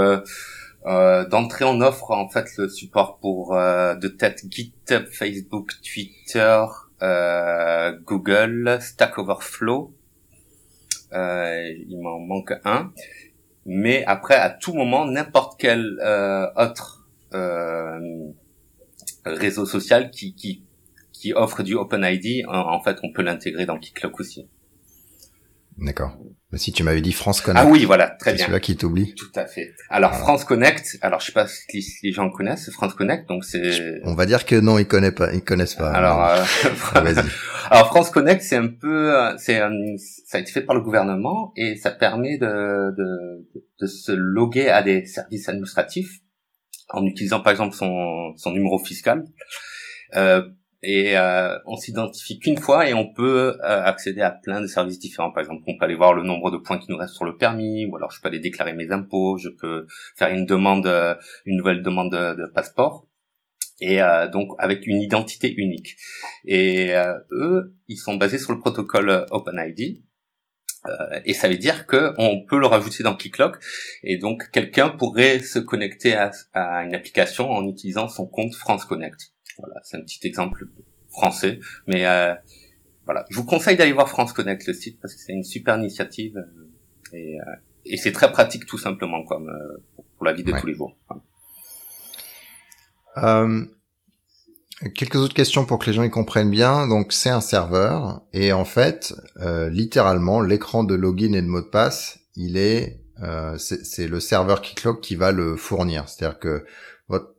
d'entrée, 1.29 1.65
on 1.65 1.81
offre 1.81 2.11
en 2.11 2.29
fait 2.29 2.45
le 2.57 2.69
support 2.69 3.19
pour 3.19 3.53
de 3.53 4.07
tête 4.07 4.43
GitHub, 4.49 5.05
Facebook, 5.11 5.73
Twitter, 5.83 6.63
Google, 8.05 8.77
Stack 8.79 9.17
Overflow. 9.17 9.93
Il 11.11 11.97
m'en 12.01 12.19
manque 12.19 12.53
un 12.65 12.91
mais 13.65 14.03
après 14.05 14.35
à 14.35 14.49
tout 14.49 14.73
moment 14.73 15.05
n'importe 15.05 15.59
quel 15.59 15.99
euh, 16.01 16.47
autre 16.55 17.07
euh, 17.33 18.29
réseau 19.25 19.65
social 19.65 20.09
qui, 20.11 20.33
qui 20.33 20.63
qui 21.19 21.33
offre 21.33 21.63
du 21.63 21.75
OpenID, 21.75 22.45
en, 22.47 22.53
en 22.53 22.81
fait, 22.81 22.97
on 23.03 23.11
peut 23.11 23.21
l'intégrer 23.21 23.65
dans 23.65 23.77
KeyCloak 23.77 24.19
aussi. 24.21 24.47
D'accord. 25.81 26.17
Mais 26.51 26.57
si 26.57 26.71
tu 26.71 26.83
m'avais 26.83 27.01
dit 27.01 27.11
France 27.11 27.41
Connect. 27.41 27.65
Ah 27.67 27.69
oui, 27.69 27.85
voilà, 27.85 28.09
très 28.09 28.33
bien. 28.33 28.45
Celui-là 28.45 28.59
qui 28.59 28.75
t'oublie. 28.75 29.13
Tout 29.13 29.31
à 29.35 29.45
fait. 29.45 29.71
Alors 29.89 30.15
France 30.15 30.43
Connect, 30.45 30.97
alors 31.01 31.19
je 31.19 31.27
sais 31.27 31.31
pas 31.31 31.47
si 31.47 31.83
les 32.01 32.11
gens 32.11 32.29
connaissent 32.31 32.71
France 32.71 32.95
Connect, 32.95 33.29
donc 33.29 33.45
c'est. 33.45 34.01
On 34.03 34.15
va 34.15 34.25
dire 34.25 34.45
que 34.45 34.55
non, 34.55 34.79
ils 34.79 34.87
connaissent 34.87 35.13
pas, 35.13 35.31
ils 35.33 35.43
connaissent 35.43 35.75
pas. 35.75 35.91
Alors, 35.91 36.23
euh... 36.23 36.43
Ah, 36.95 37.01
vas-y. 37.01 37.23
alors 37.69 37.87
France 37.87 38.09
Connect, 38.09 38.41
c'est 38.41 38.55
un 38.55 38.67
peu, 38.67 39.13
c'est, 39.37 39.59
ça 40.25 40.37
a 40.37 40.41
été 40.41 40.51
fait 40.51 40.61
par 40.61 40.75
le 40.75 40.81
gouvernement 40.81 41.53
et 41.55 41.75
ça 41.77 41.91
permet 41.91 42.39
de, 42.39 42.95
de, 42.97 43.47
de 43.79 43.85
se 43.85 44.11
loguer 44.11 44.69
à 44.69 44.81
des 44.81 45.05
services 45.05 45.47
administratifs 45.49 46.19
en 46.89 47.05
utilisant 47.05 47.41
par 47.41 47.51
exemple 47.51 47.75
son, 47.75 48.33
son 48.37 48.51
numéro 48.51 48.79
fiscal. 48.79 49.23
Euh, 50.15 50.41
et 50.81 51.17
euh, 51.17 51.57
on 51.65 51.75
s'identifie 51.75 52.39
qu'une 52.39 52.57
fois 52.57 52.87
et 52.87 52.93
on 52.93 53.11
peut 53.11 53.57
euh, 53.61 53.83
accéder 53.83 54.21
à 54.21 54.31
plein 54.31 54.61
de 54.61 54.67
services 54.67 54.99
différents. 54.99 55.31
Par 55.31 55.41
exemple, 55.41 55.63
on 55.67 55.77
peut 55.77 55.85
aller 55.85 55.95
voir 55.95 56.13
le 56.13 56.23
nombre 56.23 56.51
de 56.51 56.57
points 56.57 56.77
qui 56.77 56.89
nous 56.89 56.97
restent 56.97 57.15
sur 57.15 57.25
le 57.25 57.35
permis, 57.35 57.85
ou 57.85 57.95
alors 57.97 58.11
je 58.11 58.21
peux 58.21 58.29
aller 58.29 58.39
déclarer 58.39 58.73
mes 58.73 58.91
impôts, 58.91 59.37
je 59.37 59.49
peux 59.49 59.87
faire 60.15 60.29
une 60.29 60.45
demande, 60.45 60.87
euh, 60.87 61.15
une 61.45 61.57
nouvelle 61.57 61.83
demande 61.83 62.11
de, 62.11 62.45
passeport, 62.53 63.07
et 63.81 63.99
donc 64.33 64.51
avec 64.57 64.87
une 64.87 65.01
identité 65.01 65.53
unique. 65.55 65.95
Et 66.45 66.93
eux, 67.31 67.75
ils 67.87 67.97
sont 67.97 68.15
basés 68.15 68.37
sur 68.37 68.51
le 68.51 68.59
protocole 68.59 69.25
OpenID. 69.31 70.01
et 71.25 71.33
ça 71.33 71.47
veut 71.47 71.57
dire 71.57 71.85
que 71.85 72.13
on 72.17 72.45
peut 72.45 72.59
le 72.59 72.65
rajouter 72.65 73.03
dans 73.03 73.15
Keycloak 73.15 73.57
et 74.03 74.17
donc 74.17 74.49
quelqu'un 74.51 74.89
pourrait 74.89 75.39
se 75.39 75.59
connecter 75.59 76.13
à, 76.15 76.31
à 76.53 76.83
une 76.83 76.95
application 76.95 77.49
en 77.49 77.67
utilisant 77.67 78.09
son 78.09 78.27
compte 78.27 78.55
France 78.55 78.85
Connect. 78.85 79.31
Voilà, 79.59 79.79
c'est 79.83 79.97
un 79.97 80.01
petit 80.01 80.25
exemple 80.25 80.65
français, 81.09 81.59
mais 81.87 82.05
euh, 82.05 82.33
voilà, 83.05 83.25
je 83.29 83.35
vous 83.35 83.45
conseille 83.45 83.75
d'aller 83.77 83.91
voir 83.91 84.07
France 84.07 84.33
Connect 84.33 84.65
le 84.67 84.73
site 84.73 84.99
parce 85.01 85.13
que 85.15 85.21
c'est 85.21 85.33
une 85.33 85.43
super 85.43 85.77
initiative 85.77 86.37
euh, 86.37 87.17
et, 87.17 87.39
euh, 87.39 87.55
et 87.85 87.97
c'est 87.97 88.11
très 88.11 88.31
pratique 88.31 88.65
tout 88.65 88.77
simplement 88.77 89.23
comme 89.23 89.51
pour 90.17 90.25
la 90.25 90.33
vie 90.33 90.43
de 90.43 90.51
tous 90.51 90.67
les 90.67 90.75
jours. 90.75 90.95
quelques 94.95 95.15
autres 95.15 95.33
questions 95.33 95.65
pour 95.65 95.79
que 95.79 95.87
les 95.87 95.93
gens 95.93 96.03
y 96.03 96.09
comprennent 96.09 96.51
bien. 96.51 96.87
Donc 96.87 97.11
c'est 97.11 97.29
un 97.29 97.41
serveur 97.41 98.21
et 98.33 98.53
en 98.53 98.65
fait, 98.65 99.15
littéralement, 99.71 100.41
l'écran 100.41 100.83
de 100.83 100.93
login 100.93 101.33
et 101.33 101.41
de 101.41 101.47
mot 101.47 101.61
de 101.61 101.67
passe, 101.67 102.19
il 102.35 102.57
est 102.57 103.01
c'est 103.57 104.07
le 104.07 104.19
serveur 104.19 104.61
Keycloak 104.61 105.01
qui 105.01 105.15
va 105.15 105.31
le 105.31 105.55
fournir. 105.55 106.07
C'est-à-dire 106.07 106.37
que 106.37 106.65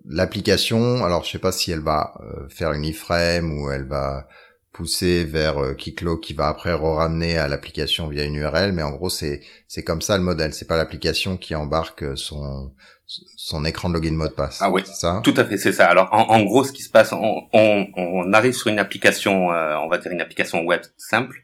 l'application, 0.04 1.04
alors 1.04 1.24
je 1.24 1.30
sais 1.30 1.38
pas 1.38 1.52
si 1.52 1.70
elle 1.70 1.80
va 1.80 2.14
euh, 2.20 2.48
faire 2.48 2.72
une 2.72 2.84
iframe 2.84 3.58
ou 3.58 3.70
elle 3.70 3.86
va 3.86 4.26
pousser 4.72 5.24
vers 5.24 5.58
euh, 5.58 5.74
Kiklo 5.74 6.16
qui 6.16 6.32
va 6.32 6.48
après 6.48 6.72
ramener 6.72 7.38
à 7.38 7.48
l'application 7.48 8.08
via 8.08 8.24
une 8.24 8.36
URL, 8.36 8.72
mais 8.72 8.82
en 8.82 8.90
gros 8.90 9.10
c'est 9.10 9.40
c'est 9.68 9.82
comme 9.82 10.02
ça 10.02 10.16
le 10.16 10.22
modèle. 10.22 10.54
C'est 10.54 10.66
pas 10.66 10.76
l'application 10.76 11.36
qui 11.36 11.54
embarque 11.54 12.16
son 12.16 12.72
son 13.36 13.64
écran 13.64 13.88
de 13.88 13.94
login 13.94 14.12
mot 14.12 14.28
de 14.28 14.32
passe. 14.32 14.58
Ah 14.60 14.70
oui, 14.70 14.82
ça? 14.84 15.20
Tout 15.24 15.34
à 15.36 15.44
fait, 15.44 15.56
c'est 15.56 15.72
ça. 15.72 15.88
Alors 15.88 16.08
en, 16.12 16.42
gros, 16.42 16.62
ce 16.62 16.72
qui 16.72 16.82
se 16.82 16.90
passe, 16.90 17.12
on, 17.12 17.42
on, 17.52 17.86
on 17.96 18.32
arrive 18.32 18.52
sur 18.52 18.68
une 18.68 18.78
application, 18.78 19.52
euh, 19.52 19.76
on 19.78 19.88
va 19.88 19.98
dire 19.98 20.12
une 20.12 20.20
application 20.20 20.62
web 20.64 20.82
simple. 20.96 21.42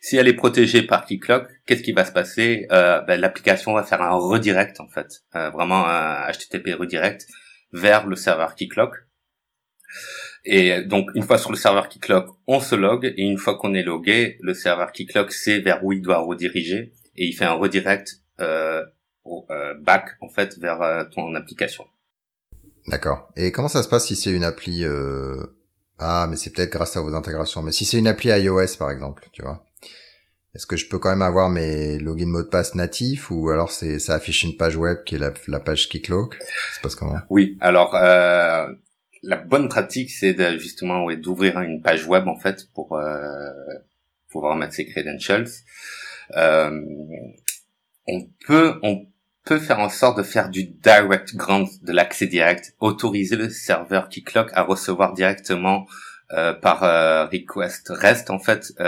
Si 0.00 0.16
elle 0.16 0.28
est 0.28 0.34
protégée 0.34 0.82
par 0.82 1.06
Keycloak, 1.06 1.48
qu'est-ce 1.66 1.82
qui 1.82 1.92
va 1.92 2.04
se 2.04 2.12
passer? 2.12 2.66
Euh, 2.70 3.00
ben, 3.00 3.20
L'application 3.20 3.72
va 3.72 3.82
faire 3.82 4.02
un 4.02 4.14
redirect 4.14 4.80
en 4.80 4.88
fait, 4.88 5.22
euh, 5.34 5.50
vraiment 5.50 5.86
un 5.86 6.30
HTTP 6.30 6.74
redirect 6.78 7.26
vers 7.72 8.06
le 8.06 8.16
serveur 8.16 8.54
Keycloak. 8.54 8.94
Et 10.44 10.82
donc, 10.82 11.10
une 11.14 11.22
fois 11.22 11.38
sur 11.38 11.50
le 11.50 11.56
serveur 11.56 11.88
Keycloak, 11.88 12.26
on 12.46 12.60
se 12.60 12.74
log, 12.74 13.04
et 13.04 13.22
une 13.22 13.38
fois 13.38 13.58
qu'on 13.58 13.74
est 13.74 13.82
logué, 13.82 14.38
le 14.40 14.54
serveur 14.54 14.92
Keycloak 14.92 15.32
sait 15.32 15.60
vers 15.60 15.84
où 15.84 15.92
il 15.92 16.00
doit 16.00 16.18
rediriger, 16.18 16.92
et 17.16 17.26
il 17.26 17.32
fait 17.32 17.44
un 17.44 17.54
redirect 17.54 18.22
euh, 18.40 18.84
euh 19.26 19.74
back, 19.80 20.16
en 20.20 20.28
fait, 20.28 20.56
vers 20.58 20.80
euh, 20.82 21.04
ton 21.04 21.34
application. 21.34 21.84
D'accord. 22.86 23.30
Et 23.36 23.52
comment 23.52 23.68
ça 23.68 23.82
se 23.82 23.88
passe 23.88 24.06
si 24.06 24.16
c'est 24.16 24.32
une 24.32 24.44
appli... 24.44 24.84
Euh... 24.84 25.44
Ah, 25.98 26.26
mais 26.30 26.36
c'est 26.36 26.50
peut-être 26.50 26.70
grâce 26.70 26.96
à 26.96 27.00
vos 27.00 27.14
intégrations. 27.14 27.60
Mais 27.60 27.72
si 27.72 27.84
c'est 27.84 27.98
une 27.98 28.06
appli 28.06 28.30
iOS, 28.30 28.76
par 28.78 28.90
exemple, 28.90 29.28
tu 29.32 29.42
vois 29.42 29.67
est-ce 30.58 30.66
que 30.66 30.76
je 30.76 30.88
peux 30.88 30.98
quand 30.98 31.10
même 31.10 31.22
avoir 31.22 31.50
mes 31.50 32.00
login 32.00 32.26
mots 32.26 32.42
de 32.42 32.48
passe 32.48 32.74
natifs 32.74 33.30
ou 33.30 33.48
alors 33.48 33.70
c'est 33.70 34.00
ça 34.00 34.14
affiche 34.14 34.42
une 34.42 34.56
page 34.56 34.76
web 34.76 35.04
qui 35.04 35.14
est 35.14 35.18
la, 35.18 35.32
la 35.46 35.60
page 35.60 35.88
Keycloak 35.88 36.36
C'est 36.72 36.82
passe 36.82 36.96
comment? 36.96 37.14
Oui, 37.30 37.56
alors 37.60 37.94
euh, 37.94 38.66
la 39.22 39.36
bonne 39.36 39.68
pratique 39.68 40.10
c'est 40.10 40.58
justement 40.58 41.04
ouais, 41.04 41.16
d'ouvrir 41.16 41.60
une 41.60 41.80
page 41.80 42.08
web 42.08 42.26
en 42.26 42.36
fait 42.36 42.66
pour 42.74 42.96
euh, 42.96 43.52
pouvoir 44.30 44.56
mettre 44.56 44.74
ses 44.74 44.86
credentials. 44.86 45.46
Euh, 46.36 46.82
on 48.08 48.26
peut 48.44 48.80
on 48.82 49.06
peut 49.44 49.60
faire 49.60 49.78
en 49.78 49.88
sorte 49.88 50.18
de 50.18 50.24
faire 50.24 50.48
du 50.48 50.64
direct 50.64 51.36
grant, 51.36 51.68
de 51.82 51.92
l'accès 51.92 52.26
direct, 52.26 52.74
autoriser 52.80 53.36
le 53.36 53.48
serveur 53.48 54.08
Keycloak 54.08 54.50
à 54.54 54.62
recevoir 54.62 55.14
directement 55.14 55.86
euh, 56.32 56.52
par 56.52 56.82
euh, 56.82 57.24
request 57.24 57.88
reste 57.88 58.28
en 58.28 58.38
fait 58.38 58.74
euh, 58.80 58.84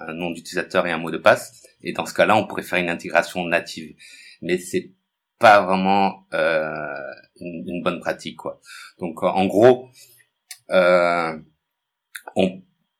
un 0.00 0.14
nom 0.14 0.30
d'utilisateur 0.30 0.86
et 0.86 0.90
un 0.90 0.96
mot 0.96 1.10
de 1.10 1.18
passe. 1.18 1.62
Et 1.82 1.92
dans 1.92 2.06
ce 2.06 2.14
cas-là, 2.14 2.34
on 2.34 2.46
pourrait 2.46 2.62
faire 2.62 2.78
une 2.78 2.88
intégration 2.88 3.44
native. 3.44 3.94
Mais 4.40 4.56
c'est 4.56 4.92
pas 5.38 5.60
vraiment 5.60 6.24
une, 6.32 7.64
une, 7.66 7.82
bonne 7.82 8.00
pratique 8.00 8.36
quoi. 8.36 8.60
Donc 8.98 9.22
en 9.22 9.46
gros, 9.46 9.88
on, 10.70 11.42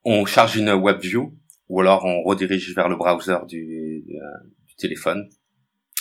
on 0.04 0.26
charge 0.26 0.56
une 0.56 0.70
web 0.70 1.00
view 1.00 1.36
ou 1.68 1.80
alors 1.80 2.04
on 2.04 2.22
redirige 2.22 2.74
vers 2.74 2.88
le 2.88 2.96
browser 2.96 3.38
du, 3.48 4.04
du 4.66 4.74
téléphone, 4.76 5.28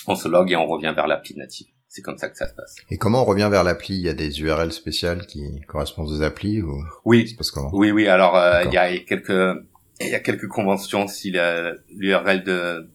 on 0.07 0.15
se 0.15 0.27
log 0.27 0.51
et 0.51 0.55
on 0.55 0.67
revient 0.67 0.93
vers 0.95 1.07
l'appli 1.07 1.35
native. 1.35 1.67
C'est 1.89 2.01
comme 2.01 2.17
ça 2.17 2.29
que 2.29 2.37
ça 2.37 2.47
se 2.47 2.53
passe. 2.53 2.75
Et 2.89 2.97
comment 2.97 3.21
on 3.21 3.25
revient 3.25 3.47
vers 3.49 3.63
l'appli? 3.63 3.95
Il 3.95 4.01
y 4.01 4.09
a 4.09 4.13
des 4.13 4.41
URL 4.41 4.71
spéciales 4.71 5.25
qui 5.25 5.61
correspondent 5.67 6.09
aux 6.11 6.21
applis 6.21 6.61
ou 6.61 6.83
Oui. 7.05 7.35
comment? 7.53 7.69
Oui, 7.73 7.91
oui. 7.91 8.07
Alors 8.07 8.35
euh, 8.35 8.63
il 8.65 8.73
y 8.73 8.77
a 8.77 8.97
quelques 8.99 9.63
il 9.99 10.09
y 10.09 10.15
a 10.15 10.19
quelques 10.19 10.47
conventions. 10.47 11.07
Si 11.07 11.31
l'URL 11.31 12.43
de 12.43 12.89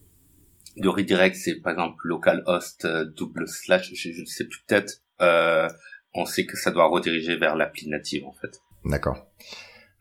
de 0.77 0.87
redirect 0.89 1.35
c'est 1.35 1.55
par 1.55 1.73
exemple 1.73 1.95
localhost 2.03 2.85
euh, 2.85 3.05
double 3.05 3.47
slash, 3.47 3.91
je, 3.93 4.09
ne 4.21 4.25
sais 4.25 4.45
plus 4.45 4.59
peut-être. 4.67 5.01
Euh, 5.21 5.67
on 6.13 6.25
sait 6.25 6.45
que 6.45 6.57
ça 6.57 6.71
doit 6.71 6.87
rediriger 6.87 7.35
vers 7.35 7.55
l'appli 7.55 7.89
native 7.89 8.25
en 8.25 8.33
fait. 8.33 8.59
D'accord. 8.85 9.25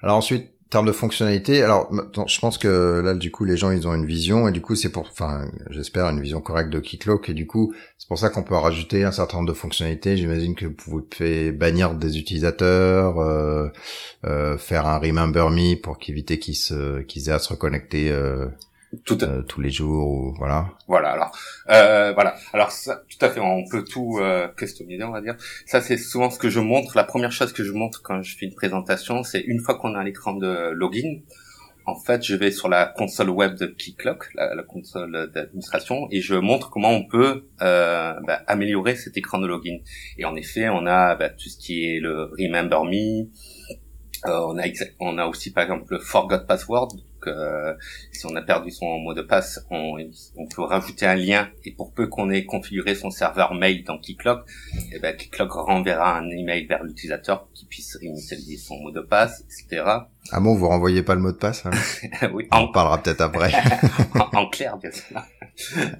Alors 0.00 0.16
ensuite, 0.16 0.51
termes 0.72 0.86
de 0.86 0.92
fonctionnalité, 0.92 1.62
alors 1.62 1.92
je 2.26 2.40
pense 2.40 2.56
que 2.56 3.02
là 3.04 3.12
du 3.12 3.30
coup 3.30 3.44
les 3.44 3.58
gens 3.58 3.70
ils 3.70 3.86
ont 3.86 3.94
une 3.94 4.06
vision 4.06 4.48
et 4.48 4.52
du 4.52 4.62
coup 4.62 4.74
c'est 4.74 4.88
pour, 4.88 5.02
enfin 5.02 5.44
j'espère 5.68 6.06
une 6.06 6.20
vision 6.20 6.40
correcte 6.40 6.70
de 6.70 6.80
Keycloak 6.80 7.28
et 7.28 7.34
du 7.34 7.46
coup 7.46 7.74
c'est 7.98 8.08
pour 8.08 8.18
ça 8.18 8.30
qu'on 8.30 8.42
peut 8.42 8.54
rajouter 8.54 9.04
un 9.04 9.12
certain 9.12 9.36
nombre 9.36 9.50
de 9.50 9.54
fonctionnalités. 9.54 10.16
J'imagine 10.16 10.54
que 10.54 10.64
vous 10.86 11.02
pouvez 11.02 11.52
bannir 11.52 11.94
des 11.94 12.18
utilisateurs, 12.18 13.20
euh, 13.20 13.68
euh, 14.24 14.56
faire 14.56 14.86
un 14.86 14.98
remember 14.98 15.50
me 15.50 15.74
pour 15.80 15.98
qu'éviter 15.98 16.38
qu'ils 16.38 16.56
se 16.56 17.00
aient 17.00 17.32
à 17.32 17.38
se 17.38 17.50
reconnecter. 17.50 18.10
Euh, 18.10 18.46
tout 19.04 19.22
euh, 19.24 19.42
tous 19.42 19.60
les 19.60 19.70
jours 19.70 20.08
ou 20.08 20.34
voilà. 20.38 20.68
Voilà 20.86 21.10
alors 21.12 21.32
euh, 21.70 22.12
voilà. 22.12 22.36
Alors 22.52 22.70
ça, 22.70 23.02
tout 23.08 23.24
à 23.24 23.30
fait 23.30 23.40
on 23.40 23.64
peut 23.68 23.84
tout 23.84 24.18
euh, 24.20 24.48
customiser 24.48 25.02
on 25.04 25.12
va 25.12 25.20
dire. 25.20 25.36
Ça 25.66 25.80
c'est 25.80 25.96
souvent 25.96 26.30
ce 26.30 26.38
que 26.38 26.50
je 26.50 26.60
montre. 26.60 26.96
La 26.96 27.04
première 27.04 27.32
chose 27.32 27.52
que 27.52 27.64
je 27.64 27.72
montre 27.72 28.02
quand 28.02 28.22
je 28.22 28.36
fais 28.36 28.46
une 28.46 28.54
présentation 28.54 29.22
c'est 29.22 29.40
une 29.40 29.60
fois 29.60 29.76
qu'on 29.76 29.94
a 29.94 30.04
l'écran 30.04 30.34
de 30.34 30.70
login 30.70 31.20
en 31.84 31.98
fait 31.98 32.22
je 32.22 32.36
vais 32.36 32.52
sur 32.52 32.68
la 32.68 32.86
console 32.86 33.30
web 33.30 33.56
de 33.56 33.66
Keycloak 33.66 34.28
la, 34.34 34.54
la 34.54 34.62
console 34.62 35.30
d'administration 35.34 36.06
et 36.10 36.20
je 36.20 36.34
montre 36.34 36.70
comment 36.70 36.90
on 36.90 37.04
peut 37.04 37.46
euh, 37.60 38.12
bah, 38.26 38.42
améliorer 38.46 38.94
cet 38.94 39.16
écran 39.16 39.38
de 39.38 39.46
login. 39.46 39.78
Et 40.18 40.24
en 40.24 40.36
effet 40.36 40.68
on 40.68 40.86
a 40.86 41.16
bah, 41.16 41.30
tout 41.30 41.48
ce 41.48 41.56
qui 41.56 41.86
est 41.86 41.98
le 42.00 42.30
remember 42.38 42.84
me. 42.84 43.30
Euh, 44.24 44.38
on 44.46 44.58
a 44.58 44.64
on 45.00 45.18
a 45.18 45.26
aussi 45.26 45.50
par 45.50 45.64
exemple 45.64 45.86
le 45.90 45.98
forgot 45.98 46.46
password 46.46 46.90
euh, 47.30 47.74
si 48.12 48.26
on 48.26 48.34
a 48.36 48.42
perdu 48.42 48.70
son 48.70 48.98
mot 48.98 49.14
de 49.14 49.22
passe, 49.22 49.64
on, 49.70 49.96
on, 50.36 50.46
peut 50.46 50.62
rajouter 50.62 51.06
un 51.06 51.14
lien 51.14 51.48
et 51.64 51.72
pour 51.72 51.92
peu 51.92 52.06
qu'on 52.06 52.30
ait 52.30 52.44
configuré 52.44 52.94
son 52.94 53.10
serveur 53.10 53.54
mail 53.54 53.84
dans 53.84 53.98
Keycloak, 53.98 54.44
eh 54.92 54.98
ben 54.98 55.16
Keycloak 55.16 55.52
renverra 55.52 56.18
un 56.18 56.28
email 56.30 56.66
vers 56.66 56.82
l'utilisateur 56.82 57.48
qui 57.54 57.66
puisse 57.66 57.98
initialiser 58.02 58.56
son 58.56 58.76
mot 58.80 58.90
de 58.90 59.00
passe, 59.00 59.44
etc. 59.44 59.84
Ah 60.30 60.40
bon, 60.40 60.54
vous 60.54 60.68
renvoyez 60.68 61.02
pas 61.02 61.14
le 61.14 61.20
mot 61.20 61.32
de 61.32 61.36
passe 61.36 61.66
hein 61.66 61.70
Oui. 62.32 62.46
On 62.52 62.56
en 62.56 62.68
parlera 62.68 63.02
peut-être 63.02 63.20
après. 63.20 63.52
en, 64.32 64.48
clair, 64.48 64.76
bien 64.78 64.90
sûr. 64.90 65.20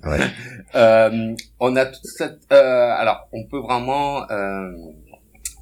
ouais. 0.05 0.21
euh, 0.75 1.35
on 1.59 1.77
a 1.77 1.87
toute 1.87 2.05
cette. 2.05 2.41
Euh, 2.53 2.91
alors, 2.97 3.29
on 3.33 3.45
peut 3.47 3.59
vraiment 3.59 4.31
euh, 4.31 4.71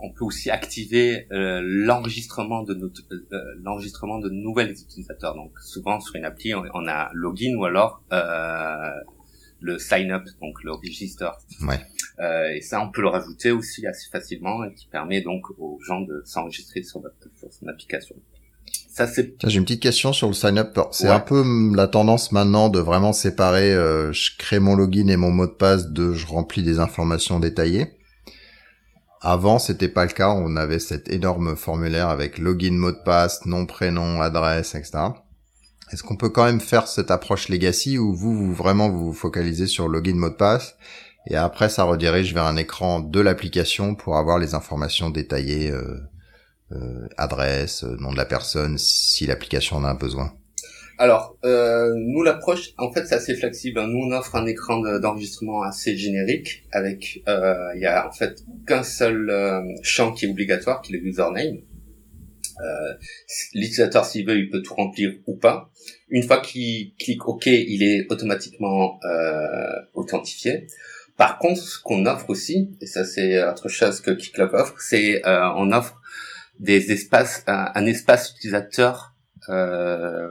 on 0.02 0.10
peut 0.10 0.24
aussi 0.24 0.50
activer 0.50 1.26
euh, 1.32 1.60
l'enregistrement 1.62 2.62
de 2.62 2.74
notre 2.74 3.02
euh, 3.12 3.38
l'enregistrement 3.62 4.18
de 4.18 4.30
nouvelles 4.30 4.72
utilisateurs. 4.72 5.34
Donc 5.34 5.52
souvent 5.60 6.00
sur 6.00 6.16
une 6.16 6.24
appli, 6.24 6.54
on, 6.54 6.86
a 6.86 7.10
login 7.12 7.54
ou 7.56 7.64
alors 7.64 8.02
euh, 8.12 8.90
le 9.60 9.78
sign 9.78 10.10
up, 10.10 10.24
donc 10.40 10.62
le 10.64 10.72
register. 10.72 11.30
Ouais. 11.62 11.80
et 12.56 12.62
ça, 12.62 12.80
on 12.80 12.90
peut 12.90 13.02
le 13.02 13.08
rajouter 13.08 13.50
aussi 13.50 13.86
assez 13.86 14.08
facilement 14.10 14.64
et 14.64 14.72
qui 14.72 14.86
permet 14.86 15.20
donc 15.20 15.44
aux 15.58 15.78
gens 15.86 16.00
de 16.00 16.22
s'enregistrer 16.24 16.82
sur, 16.82 17.02
sur 17.38 17.52
son 17.52 17.68
application. 17.68 18.16
Ça 18.88 19.06
c'est. 19.06 19.34
J'ai 19.46 19.58
une 19.58 19.64
petite 19.64 19.82
question 19.82 20.12
sur 20.12 20.28
le 20.28 20.34
sign 20.34 20.58
up. 20.58 20.78
C'est 20.92 21.08
un 21.08 21.20
peu 21.20 21.44
la 21.74 21.88
tendance 21.88 22.32
maintenant 22.32 22.70
de 22.70 22.80
vraiment 22.80 23.12
séparer. 23.12 23.72
je 23.72 24.36
crée 24.38 24.60
mon 24.60 24.74
login 24.74 25.08
et 25.08 25.16
mon 25.16 25.30
mot 25.30 25.46
de 25.46 25.52
passe 25.52 25.88
de 25.88 26.14
je 26.14 26.26
remplis 26.26 26.62
des 26.62 26.78
informations 26.78 27.38
détaillées. 27.38 27.99
Avant, 29.20 29.58
c'était 29.58 29.88
pas 29.88 30.06
le 30.06 30.12
cas. 30.12 30.30
On 30.30 30.56
avait 30.56 30.78
cet 30.78 31.10
énorme 31.10 31.56
formulaire 31.56 32.08
avec 32.08 32.38
login, 32.38 32.72
mot 32.72 32.92
de 32.92 33.02
passe, 33.04 33.44
nom, 33.46 33.66
prénom, 33.66 34.22
adresse, 34.22 34.74
etc. 34.74 34.98
Est-ce 35.92 36.02
qu'on 36.02 36.16
peut 36.16 36.30
quand 36.30 36.44
même 36.44 36.60
faire 36.60 36.88
cette 36.88 37.10
approche 37.10 37.48
legacy 37.48 37.98
où 37.98 38.14
vous, 38.14 38.54
vraiment 38.54 38.88
vous, 38.88 39.06
vous 39.06 39.12
focalisez 39.12 39.66
sur 39.66 39.88
login, 39.88 40.14
mot 40.14 40.30
de 40.30 40.34
passe 40.34 40.76
et 41.26 41.36
après 41.36 41.68
ça 41.68 41.84
redirige 41.84 42.32
vers 42.32 42.46
un 42.46 42.56
écran 42.56 43.00
de 43.00 43.20
l'application 43.20 43.94
pour 43.94 44.16
avoir 44.16 44.38
les 44.38 44.54
informations 44.54 45.10
détaillées, 45.10 45.70
euh, 45.70 46.00
euh, 46.72 47.08
adresse, 47.18 47.82
nom 47.82 48.12
de 48.12 48.16
la 48.16 48.24
personne, 48.24 48.78
si 48.78 49.26
l'application 49.26 49.76
en 49.76 49.84
a 49.84 49.94
besoin? 49.94 50.32
Alors, 51.00 51.38
euh, 51.46 51.94
nous 51.96 52.22
l'approche, 52.22 52.74
en 52.76 52.92
fait, 52.92 53.06
c'est 53.06 53.14
assez 53.14 53.34
flexible. 53.34 53.80
Nous, 53.86 54.06
on 54.06 54.12
offre 54.12 54.36
un 54.36 54.44
écran 54.44 54.80
d'enregistrement 54.98 55.62
assez 55.62 55.96
générique, 55.96 56.64
avec, 56.72 57.22
euh, 57.26 57.70
il 57.74 57.80
y 57.80 57.86
a 57.86 58.06
en 58.06 58.12
fait 58.12 58.44
qu'un 58.66 58.82
seul 58.82 59.30
euh, 59.30 59.62
champ 59.82 60.12
qui 60.12 60.26
est 60.26 60.28
obligatoire, 60.28 60.82
qui 60.82 60.94
est 60.94 60.98
le 60.98 61.06
username. 61.06 61.56
Euh, 62.62 62.92
L'utilisateur, 63.54 64.04
s'il 64.04 64.26
veut, 64.26 64.36
il 64.36 64.50
peut 64.50 64.60
tout 64.60 64.74
remplir 64.74 65.14
ou 65.26 65.36
pas. 65.36 65.70
Une 66.10 66.22
fois 66.22 66.42
qu'il 66.42 66.94
clique 66.96 67.26
OK, 67.26 67.46
il 67.46 67.82
est 67.82 68.06
automatiquement 68.12 69.00
euh, 69.06 69.72
authentifié. 69.94 70.66
Par 71.16 71.38
contre, 71.38 71.62
ce 71.62 71.80
qu'on 71.82 72.04
offre 72.04 72.28
aussi, 72.28 72.76
et 72.82 72.86
ça 72.86 73.06
c'est 73.06 73.42
autre 73.42 73.70
chose 73.70 74.02
que 74.02 74.10
Kicklock 74.10 74.52
offre, 74.52 74.74
c'est 74.78 75.26
euh, 75.26 75.48
on 75.56 75.72
offre 75.72 75.98
des 76.58 76.92
espaces, 76.92 77.42
un, 77.46 77.72
un 77.74 77.86
espace 77.86 78.32
utilisateur 78.32 79.14
euh, 79.48 80.28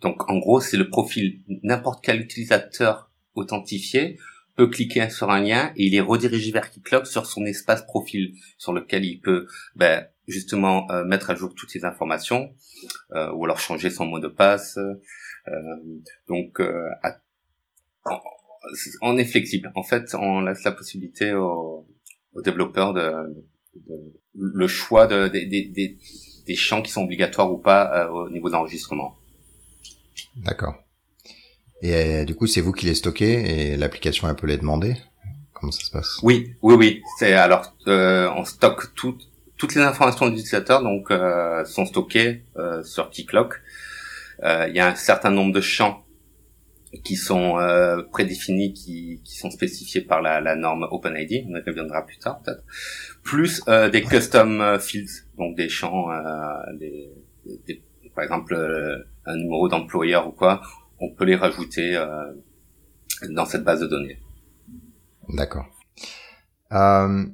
donc 0.00 0.30
en 0.30 0.38
gros, 0.38 0.60
c'est 0.60 0.76
le 0.76 0.88
profil 0.88 1.40
n'importe 1.62 2.04
quel 2.04 2.20
utilisateur 2.20 3.10
authentifié 3.34 4.18
peut 4.56 4.68
cliquer 4.68 5.10
sur 5.10 5.30
un 5.30 5.40
lien 5.40 5.72
et 5.76 5.86
il 5.86 5.94
est 5.94 6.00
redirigé 6.00 6.52
vers 6.52 6.70
Keycloak 6.70 7.06
sur 7.06 7.26
son 7.26 7.44
espace 7.44 7.82
profil 7.82 8.34
sur 8.58 8.72
lequel 8.72 9.04
il 9.04 9.20
peut 9.20 9.46
ben, 9.74 10.06
justement 10.28 10.90
euh, 10.90 11.04
mettre 11.04 11.30
à 11.30 11.34
jour 11.34 11.54
toutes 11.54 11.70
ses 11.70 11.84
informations 11.84 12.54
euh, 13.12 13.32
ou 13.32 13.44
alors 13.44 13.58
changer 13.58 13.90
son 13.90 14.06
mot 14.06 14.20
de 14.20 14.28
passe. 14.28 14.78
Euh, 15.48 15.98
donc 16.28 16.62
on 19.02 19.16
est 19.16 19.24
flexible. 19.24 19.72
En 19.74 19.82
fait, 19.82 20.14
on 20.14 20.42
laisse 20.42 20.64
la 20.64 20.72
possibilité 20.72 21.32
aux, 21.32 21.86
développeurs 22.44 22.92
de, 22.92 23.44
le 24.34 24.66
choix 24.66 25.06
de, 25.06 25.28
des 25.28 26.56
champs 26.56 26.82
qui 26.82 26.90
sont 26.90 27.04
obligatoires 27.04 27.52
ou 27.52 27.58
pas 27.58 28.10
au 28.10 28.28
niveau 28.30 28.50
d'enregistrement. 28.50 29.18
D'accord. 30.36 30.74
Et 31.82 31.94
euh, 31.94 32.24
du 32.24 32.34
coup, 32.34 32.46
c'est 32.46 32.60
vous 32.60 32.72
qui 32.72 32.86
les 32.86 32.94
stockez 32.94 33.72
et 33.72 33.76
l'application 33.76 34.28
elle 34.28 34.36
peut 34.36 34.46
les 34.46 34.58
demander? 34.58 34.96
Comment 35.52 35.72
ça 35.72 35.84
se 35.84 35.90
passe? 35.90 36.18
Oui, 36.22 36.54
oui, 36.62 36.74
oui. 36.74 37.02
C'est 37.18 37.34
alors 37.34 37.74
euh, 37.86 38.30
on 38.36 38.44
stocke 38.44 38.94
toutes 38.94 39.30
toutes 39.56 39.74
les 39.74 39.82
informations 39.82 40.26
de 40.26 40.30
l'utilisateur 40.30 40.82
donc 40.82 41.10
euh, 41.10 41.64
sont 41.64 41.86
stockées 41.86 42.44
euh, 42.56 42.82
sur 42.82 43.10
Keycloak. 43.10 43.54
Il 44.42 44.72
y 44.74 44.80
a 44.80 44.88
un 44.88 44.94
certain 44.94 45.30
nombre 45.30 45.52
de 45.54 45.60
champs 45.60 46.04
qui 47.04 47.16
sont 47.16 47.56
prédéfinis, 48.10 48.72
qui, 48.72 49.22
qui 49.24 49.38
sont 49.38 49.50
spécifiés 49.50 50.02
par 50.02 50.20
la, 50.20 50.40
la 50.40 50.54
norme 50.56 50.86
OpenID. 50.90 51.46
On 51.48 51.56
y 51.56 51.62
reviendra 51.64 52.04
plus 52.04 52.18
tard 52.18 52.42
peut-être. 52.42 52.62
Plus 53.22 53.62
des 53.92 54.02
custom 54.02 54.78
fields, 54.80 55.24
donc 55.38 55.56
des 55.56 55.68
champs, 55.68 56.08
des, 56.78 57.10
des, 57.66 57.82
par 58.14 58.24
exemple 58.24 58.54
un 59.26 59.36
numéro 59.36 59.68
d'employeur 59.68 60.28
ou 60.28 60.32
quoi, 60.32 60.60
on 61.00 61.10
peut 61.14 61.24
les 61.24 61.36
rajouter 61.36 61.96
euh, 61.96 62.06
dans 63.30 63.46
cette 63.46 63.64
base 63.64 63.80
de 63.80 63.86
données. 63.86 64.18
D'accord. 65.28 65.66
Euh, 66.72 67.24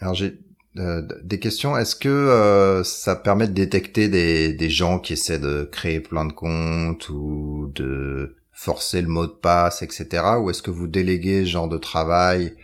alors 0.00 0.14
j'ai 0.14 0.38
euh, 0.76 1.02
des 1.22 1.38
questions. 1.38 1.76
Est-ce 1.76 1.96
que 1.96 2.08
euh, 2.08 2.84
ça 2.84 3.16
permet 3.16 3.48
de 3.48 3.52
détecter 3.52 4.08
des, 4.08 4.52
des 4.52 4.70
gens 4.70 4.98
qui 4.98 5.12
essaient 5.12 5.38
de 5.38 5.68
créer 5.70 6.00
plein 6.00 6.24
de 6.24 6.32
comptes 6.32 7.08
ou 7.08 7.70
de 7.74 8.36
forcer 8.52 9.02
le 9.02 9.08
mot 9.08 9.26
de 9.26 9.32
passe, 9.32 9.82
etc. 9.82 10.22
Ou 10.40 10.50
est-ce 10.50 10.62
que 10.62 10.70
vous 10.70 10.86
déléguez 10.86 11.44
ce 11.44 11.50
genre 11.50 11.68
de 11.68 11.78
travail? 11.78 12.54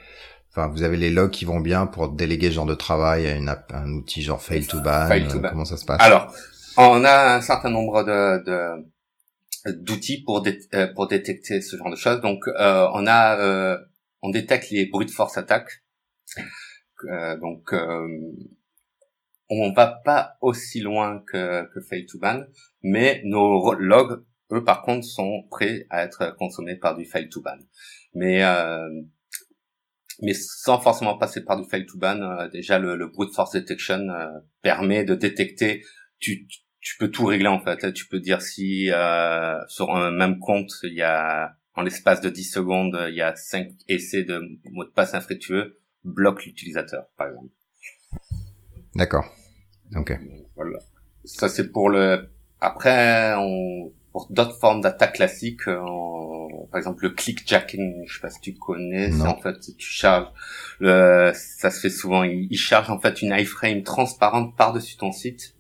Enfin, 0.51 0.69
vous 0.69 0.83
avez 0.83 0.97
les 0.97 1.11
logs 1.11 1.31
qui 1.31 1.45
vont 1.45 1.61
bien 1.61 1.87
pour 1.87 2.09
déléguer 2.09 2.49
ce 2.49 2.55
genre 2.55 2.67
de 2.67 2.75
travail 2.75 3.27
à 3.27 3.35
une 3.35 3.55
un 3.71 3.93
outil 3.93 4.23
genre 4.23 4.41
fail 4.41 4.67
to 4.67 4.81
ban. 4.81 5.07
Fail 5.09 5.29
to 5.29 5.39
ban. 5.41 5.51
Comment 5.51 5.65
ça 5.65 5.77
se 5.77 5.85
passe? 5.85 6.01
Alors, 6.01 6.33
on 6.77 7.05
a 7.05 7.37
un 7.37 7.41
certain 7.41 7.71
nombre 7.71 8.05
de, 8.05 8.85
d'outils 9.73 10.23
pour 10.23 10.45
euh, 10.47 10.87
pour 10.95 11.09
détecter 11.09 11.61
ce 11.61 11.77
genre 11.77 11.91
de 11.91 11.97
choses. 11.97 12.21
Donc 12.21 12.47
euh, 12.49 12.89
on 12.93 13.07
a 13.07 13.39
euh, 13.39 13.79
on 14.23 14.31
détecte 14.31 14.71
les 14.71 14.87
brute 14.87 15.11
force 15.11 15.37
attaques. 15.39 15.83
donc 17.41 17.75
on 19.49 19.73
va 19.73 19.87
pas 20.05 20.37
aussi 20.41 20.81
loin 20.81 21.23
que 21.27 21.65
que 21.73 21.81
fail 21.81 22.07
to 22.07 22.19
ban, 22.19 22.45
mais 22.83 23.23
nos 23.25 23.75
logs 23.75 24.25
eux 24.53 24.65
par 24.65 24.83
contre 24.83 25.05
sont 25.05 25.45
prêts 25.51 25.87
à 25.91 26.05
être 26.05 26.37
consommés 26.37 26.77
par 26.77 26.97
du 26.97 27.05
fail 27.05 27.29
to 27.29 27.43
ban. 27.43 27.59
Mais 28.15 28.43
mais 30.23 30.33
sans 30.35 30.81
forcément 30.81 31.19
passer 31.19 31.45
par 31.45 31.61
du 31.61 31.69
fail 31.69 31.85
to 31.87 31.99
ban, 31.99 32.49
déjà 32.49 32.79
le, 32.79 32.97
le 32.97 33.09
brute 33.09 33.35
force 33.35 33.53
detection 33.53 34.09
permet 34.63 35.05
de 35.05 35.15
détecter 35.15 35.83
tu, 36.19 36.49
tu 36.87 36.97
peux 36.99 37.11
tout 37.11 37.25
régler 37.25 37.49
en 37.49 37.59
fait. 37.59 37.93
Tu 37.93 38.07
peux 38.07 38.21
dire 38.21 38.41
si 38.41 38.93
euh, 38.93 39.59
sur 39.67 39.97
un 39.97 40.13
même 40.13 40.39
compte, 40.39 40.71
il 40.85 40.95
y 40.95 41.03
a 41.03 41.57
en 41.75 41.83
l'espace 41.83 42.21
de 42.21 42.31
10 42.31 42.45
secondes, 42.45 42.97
il 43.09 43.17
y 43.17 43.23
a 43.23 43.35
5 43.35 43.71
essais 43.89 44.23
de 44.23 44.41
mots 44.71 44.85
de 44.85 44.91
passe 44.91 45.13
infructueux, 45.13 45.81
bloque 46.05 46.45
l'utilisateur, 46.45 47.07
par 47.17 47.27
exemple. 47.27 47.49
D'accord. 48.95 49.25
Ok. 49.97 50.17
Voilà. 50.55 50.79
Ça 51.25 51.49
c'est 51.49 51.73
pour 51.73 51.91
le. 51.91 52.31
Après, 52.61 53.35
on... 53.37 53.93
pour 54.13 54.29
d'autres 54.31 54.57
formes 54.57 54.81
d'attaque 54.81 55.15
classiques, 55.15 55.65
par 55.65 56.79
exemple 56.79 57.03
le 57.03 57.11
clickjacking, 57.11 58.05
je 58.07 58.15
sais 58.15 58.21
pas 58.21 58.31
si 58.31 58.41
tu 58.41 58.55
connais, 58.55 59.11
c'est 59.11 59.27
en 59.27 59.41
fait 59.41 59.59
tu 59.77 59.89
charges. 59.91 60.29
Le... 60.79 61.33
Ça 61.35 61.73
se 61.73 61.81
fait 61.81 61.91
souvent. 61.91 62.23
Il, 62.23 62.57
charge 62.57 62.91
en 62.91 63.01
fait 63.01 63.23
une 63.23 63.35
iframe 63.37 63.83
transparente 63.83 64.57
par 64.57 64.73
dessus 64.73 64.97
ton 64.97 65.11
site 65.11 65.56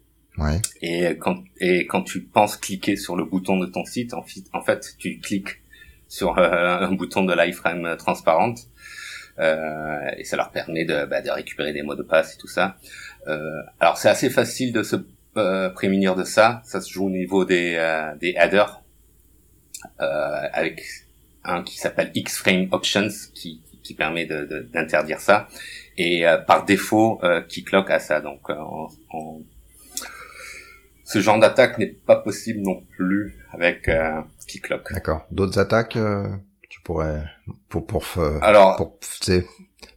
Et 0.82 1.16
quand 1.18 1.42
et 1.60 1.86
quand 1.86 2.02
tu 2.02 2.22
penses 2.22 2.56
cliquer 2.56 2.96
sur 2.96 3.16
le 3.16 3.24
bouton 3.24 3.58
de 3.58 3.66
ton 3.66 3.84
site, 3.84 4.12
en, 4.14 4.22
fait, 4.62 4.94
tu 4.98 5.18
cliques 5.18 5.62
sur 6.08 6.38
euh, 6.38 6.78
un 6.78 6.92
bouton 6.92 7.24
de 7.24 7.34
l'iframe 7.34 7.96
transparente 7.96 8.68
euh, 9.38 10.10
et 10.16 10.24
ça 10.24 10.36
leur 10.36 10.50
permet 10.50 10.84
de, 10.84 11.04
bah, 11.04 11.20
de 11.20 11.30
récupérer 11.30 11.72
des 11.72 11.82
mots 11.82 11.94
de 11.94 12.02
passe 12.02 12.34
et 12.34 12.38
tout 12.38 12.48
ça. 12.48 12.76
Euh, 13.28 13.62
alors 13.80 13.98
c'est 13.98 14.08
assez 14.08 14.30
facile 14.30 14.72
de 14.72 14.82
se 14.82 14.96
euh, 15.36 15.68
prémunir 15.70 16.14
de 16.14 16.24
ça. 16.24 16.62
Ça 16.64 16.80
se 16.80 16.92
joue 16.92 17.06
au 17.06 17.10
niveau 17.10 17.44
des 17.44 17.74
euh, 17.76 18.14
des 18.16 18.34
headers 18.36 18.82
avec 19.98 20.82
un 21.44 21.62
qui 21.62 21.76
s'appelle 21.76 22.10
X-Frame 22.14 22.68
Options 22.72 23.08
qui 23.34 23.62
qui 23.82 23.94
permet 23.94 24.26
d'interdire 24.26 25.18
de, 25.18 25.22
ça 25.22 25.48
et 25.96 26.24
par 26.46 26.64
défaut 26.64 27.20
qui 27.48 27.62
cloque 27.62 27.90
à 27.90 28.00
ça. 28.00 28.20
Donc 28.20 28.48
on, 28.48 28.88
on 29.12 29.42
ce 31.06 31.20
genre 31.20 31.38
d'attaque 31.38 31.78
n'est 31.78 31.86
pas 31.86 32.16
possible 32.16 32.60
non 32.60 32.82
plus 32.96 33.38
avec 33.52 33.88
euh, 33.88 34.20
Keycloak. 34.46 34.92
D'accord. 34.92 35.26
D'autres 35.30 35.58
attaques 35.58 35.96
euh, 35.96 36.28
tu 36.68 36.80
pourrais 36.82 37.22
pour 37.68 37.86
pour 37.86 38.04
alors 38.42 38.76
pour 38.76 38.98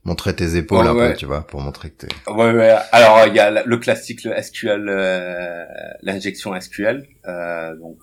montrer 0.03 0.35
tes 0.35 0.55
épaules 0.55 0.87
un 0.87 0.93
peu, 0.93 1.13
tu 1.15 1.25
vois, 1.25 1.45
pour 1.45 1.61
montrer 1.61 1.91
que 1.91 2.07
t'es. 2.07 2.31
Ouais, 2.31 2.51
ouais. 2.51 2.75
Alors 2.91 3.27
il 3.27 3.35
y 3.35 3.39
a 3.39 3.63
le 3.63 3.77
classique, 3.77 4.23
le 4.23 4.39
SQL, 4.41 4.87
euh, 4.89 5.65
l'injection 6.01 6.59
SQL. 6.59 7.07
Euh, 7.27 7.75
donc 7.77 7.99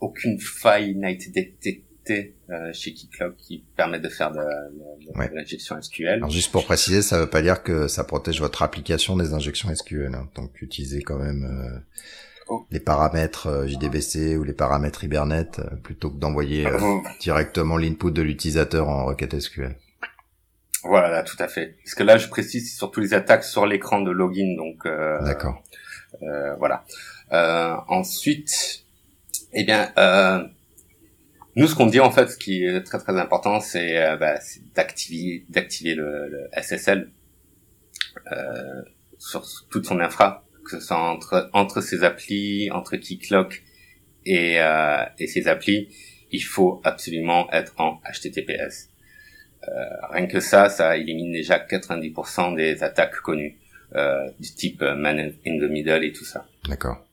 aucune 0.00 0.38
faille 0.40 0.94
n'a 0.96 1.10
été 1.10 1.30
détectée 1.30 2.36
euh, 2.50 2.72
chez 2.72 2.94
Keycloak 2.94 3.36
qui 3.36 3.64
permet 3.76 3.98
de 3.98 4.08
faire 4.08 4.32
de, 4.32 4.42
l'injection 5.34 5.80
SQL. 5.80 6.08
Alors 6.08 6.30
juste 6.30 6.52
pour 6.52 6.64
préciser, 6.64 7.02
ça 7.02 7.18
veut 7.20 7.30
pas 7.30 7.42
dire 7.42 7.62
que 7.62 7.88
ça 7.88 8.04
protège 8.04 8.40
votre 8.40 8.62
application 8.62 9.16
des 9.16 9.32
injections 9.32 9.74
SQL. 9.74 10.14
Hein. 10.14 10.28
Donc 10.34 10.62
utilisez 10.62 11.02
quand 11.02 11.18
même 11.18 11.44
euh. 11.44 11.78
Les 12.70 12.80
paramètres 12.80 13.48
euh, 13.48 13.66
JDBC 13.66 14.36
ou 14.36 14.44
les 14.44 14.52
paramètres 14.52 15.04
Hibernate 15.04 15.60
plutôt 15.82 16.10
que 16.10 16.16
d'envoyer 16.16 16.66
directement 17.20 17.76
l'input 17.76 18.12
de 18.12 18.22
l'utilisateur 18.22 18.88
en 18.88 19.04
requête 19.04 19.38
SQL. 19.38 19.76
Voilà, 20.88 21.22
tout 21.22 21.36
à 21.38 21.48
fait. 21.48 21.76
Parce 21.82 21.94
que 21.94 22.02
là, 22.02 22.16
je 22.16 22.28
précise 22.28 22.76
surtout 22.76 23.00
les 23.00 23.14
attaques 23.14 23.44
sur 23.44 23.66
l'écran 23.66 24.00
de 24.00 24.10
login, 24.10 24.54
donc. 24.56 24.86
Euh, 24.86 25.20
D'accord. 25.24 25.62
Euh, 26.22 26.54
voilà. 26.56 26.84
Euh, 27.32 27.74
ensuite, 27.88 28.84
eh 29.52 29.64
bien, 29.64 29.90
euh, 29.98 30.44
nous, 31.56 31.66
ce 31.66 31.74
qu'on 31.74 31.86
dit 31.86 32.00
en 32.00 32.10
fait, 32.10 32.28
ce 32.28 32.36
qui 32.36 32.64
est 32.64 32.82
très 32.82 32.98
très 32.98 33.18
important, 33.18 33.60
c'est 33.60 34.00
euh, 34.00 34.16
bah, 34.16 34.34
d'activer 34.74 35.44
d'activer 35.48 35.94
le, 35.94 36.28
le, 36.28 36.48
SSL 36.62 37.10
euh, 38.32 38.82
sur 39.18 39.44
toute 39.70 39.86
son 39.86 40.00
infra, 40.00 40.44
que 40.66 40.78
ce 40.78 40.80
soit 40.80 40.98
entre 40.98 41.50
entre 41.52 41.80
ses 41.80 42.04
applis, 42.04 42.70
entre 42.70 42.96
Keycloak 42.96 43.62
et 44.24 44.58
et 45.18 45.26
ses 45.26 45.48
applis, 45.48 45.88
il 46.32 46.40
faut 46.40 46.80
absolument 46.84 47.50
être 47.52 47.74
en 47.78 48.00
HTTPS. 48.12 48.90
Euh, 49.68 49.72
rien 50.10 50.26
que 50.26 50.40
ça, 50.40 50.68
ça 50.68 50.96
élimine 50.96 51.32
déjà 51.32 51.58
90% 51.58 52.54
des 52.56 52.82
attaques 52.82 53.20
connues 53.20 53.58
euh, 53.94 54.28
du 54.38 54.52
type 54.54 54.82
euh, 54.82 54.94
man 54.94 55.18
in 55.18 55.58
the 55.58 55.70
middle 55.70 56.04
et 56.04 56.12
tout 56.12 56.24
ça. 56.24 56.46
D'accord. 56.68 57.04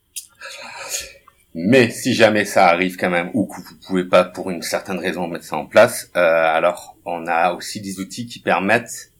Mais 1.56 1.89
si 1.89 2.13
jamais 2.13 2.46
ça 2.46 2.68
arrive 2.68 2.98
quand 2.98 3.10
même, 3.10 3.30
ou 3.34 3.46
que 3.46 3.62
vous 3.62 3.76
pouvez 3.86 4.06
pas 4.06 4.24
pour 4.24 4.50
une 4.50 4.63
certaine 4.63 4.98
raison 4.98 5.28
mettre 5.28 5.46
ça 5.46 5.56
en 5.56 5.68
place, 5.68 6.10
euh, 6.16 6.20
alors 6.20 6.98
on 7.06 7.28
a 7.28 7.54
aussi 7.54 7.80
des 7.80 8.00
outils 8.00 8.26
qui 8.26 8.39
permettent, 8.39 9.12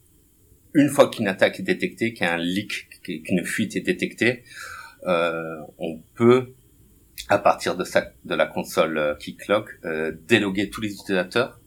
une 0.74 0.90
fois 0.90 1.10
qu'une 1.10 1.28
attaque 1.28 1.60
est 1.60 1.64
détectée, 1.64 2.14
qu'un 2.14 2.38
leak, 2.38 2.90
qu'une 3.04 3.44
fuite 3.44 3.76
est 3.76 3.82
détectée, 3.82 4.44
euh, 5.06 5.58
on 5.78 6.00
peut, 6.16 6.54
à 7.30 7.38
partir 7.38 7.76
de, 7.76 7.84
ça, 7.84 8.12
de 8.26 8.36
la 8.36 8.46
console 8.46 9.18
Keycloak, 9.20 9.70
euh, 9.86 10.12
déloguer 10.28 10.70
tous 10.70 10.82
les 10.82 10.94
utilisateurs 10.94 11.60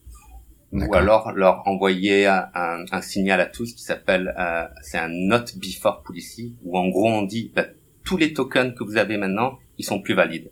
ou 0.73 0.95
alors 0.95 1.33
leur 1.33 1.67
envoyer 1.67 2.27
un, 2.27 2.49
un, 2.91 3.01
signal 3.01 3.41
à 3.41 3.47
tous 3.47 3.73
qui 3.73 3.83
s'appelle 3.83 4.35
euh, 4.39 4.65
c'est 4.83 4.99
un 4.99 5.09
not 5.09 5.45
before 5.57 6.03
policy 6.03 6.57
où 6.65 6.77
en 6.77 6.89
gros 6.89 7.09
on 7.09 7.23
dit 7.23 7.53
bah, 7.55 7.67
tous 8.05 8.17
les 8.17 8.33
tokens 8.33 8.75
que 8.75 8.85
vous 8.85 8.97
avez 8.97 9.17
maintenant 9.17 9.59
ils 9.79 9.85
sont 9.85 10.01
plus 10.01 10.15
valides. 10.15 10.51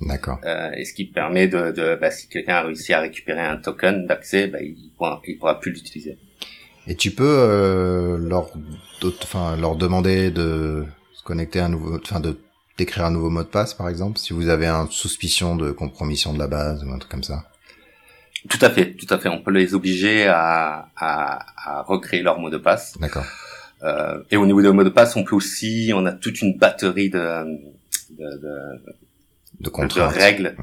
D'accord. 0.00 0.38
Euh, 0.44 0.72
et 0.72 0.84
ce 0.84 0.92
qui 0.92 1.06
permet 1.06 1.48
de, 1.48 1.70
de 1.70 1.96
bah, 1.98 2.10
si 2.10 2.28
quelqu'un 2.28 2.56
a 2.56 2.62
réussi 2.62 2.92
à 2.92 3.00
récupérer 3.00 3.40
un 3.40 3.56
token 3.56 4.06
d'accès, 4.06 4.46
bah, 4.48 4.60
il 4.60 4.92
pourra, 4.96 5.22
il 5.26 5.38
pourra 5.38 5.58
plus 5.58 5.72
l'utiliser. 5.72 6.18
Et 6.86 6.94
tu 6.94 7.10
peux 7.10 7.24
euh, 7.26 8.16
leur, 8.18 8.50
enfin 9.22 9.56
leur 9.56 9.76
demander 9.76 10.30
de 10.30 10.84
se 11.12 11.22
connecter 11.22 11.60
à 11.60 11.66
un 11.66 11.68
nouveau, 11.68 11.98
enfin 12.02 12.20
de 12.20 12.38
d'écrire 12.78 13.06
un 13.06 13.10
nouveau 13.10 13.30
mot 13.30 13.42
de 13.42 13.48
passe 13.48 13.72
par 13.72 13.88
exemple 13.88 14.18
si 14.18 14.34
vous 14.34 14.48
avez 14.50 14.66
un 14.66 14.86
suspicion 14.90 15.56
de 15.56 15.72
compromission 15.72 16.34
de 16.34 16.38
la 16.38 16.46
base 16.46 16.84
ou 16.84 16.90
un 16.90 16.98
truc 16.98 17.10
comme 17.10 17.22
ça. 17.22 17.44
Tout 18.50 18.58
à 18.60 18.70
fait, 18.70 18.92
tout 18.94 19.12
à 19.12 19.18
fait. 19.18 19.28
On 19.28 19.40
peut 19.42 19.50
les 19.50 19.74
obliger 19.74 20.26
à, 20.26 20.88
à, 20.96 21.38
à 21.56 21.82
recréer 21.82 22.22
leur 22.22 22.38
mot 22.38 22.50
de 22.50 22.58
passe. 22.58 22.96
D'accord. 23.00 23.24
Euh, 23.82 24.22
et 24.30 24.36
au 24.36 24.46
niveau 24.46 24.62
des 24.62 24.70
mots 24.70 24.84
de 24.84 24.90
passe, 24.90 25.16
on 25.16 25.24
peut 25.24 25.34
aussi, 25.34 25.90
on 25.94 26.06
a 26.06 26.12
toute 26.12 26.40
une 26.42 26.56
batterie 26.56 27.10
de 27.10 27.44
de, 28.10 28.38
de, 28.38 28.82
de, 29.60 29.68
contraintes. 29.68 30.12
de 30.14 30.18
règles, 30.18 30.56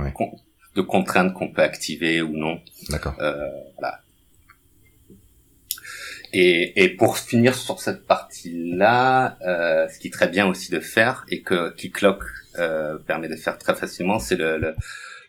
de 0.76 0.82
contraintes 0.82 1.34
qu'on 1.34 1.52
peut 1.52 1.62
activer 1.62 2.22
ou 2.22 2.38
non. 2.38 2.60
D'accord. 2.90 3.16
Euh, 3.20 3.36
voilà. 3.80 4.00
Et, 6.34 6.84
et 6.84 6.90
pour 6.90 7.20
finir 7.20 7.54
sur 7.54 7.80
cette 7.80 8.08
partie-là, 8.08 9.38
euh, 9.46 9.88
ce 9.88 10.00
qui 10.00 10.08
est 10.08 10.12
très 10.12 10.28
bien 10.28 10.48
aussi 10.48 10.72
de 10.72 10.80
faire 10.80 11.26
et 11.30 11.44
que 11.44 11.70
Keycloak 11.76 12.24
euh, 12.58 12.98
permet 12.98 13.30
de 13.30 13.36
faire 13.36 13.60
très 13.60 13.76
facilement, 13.76 14.18
c'est 14.20 14.36
le 14.36 14.76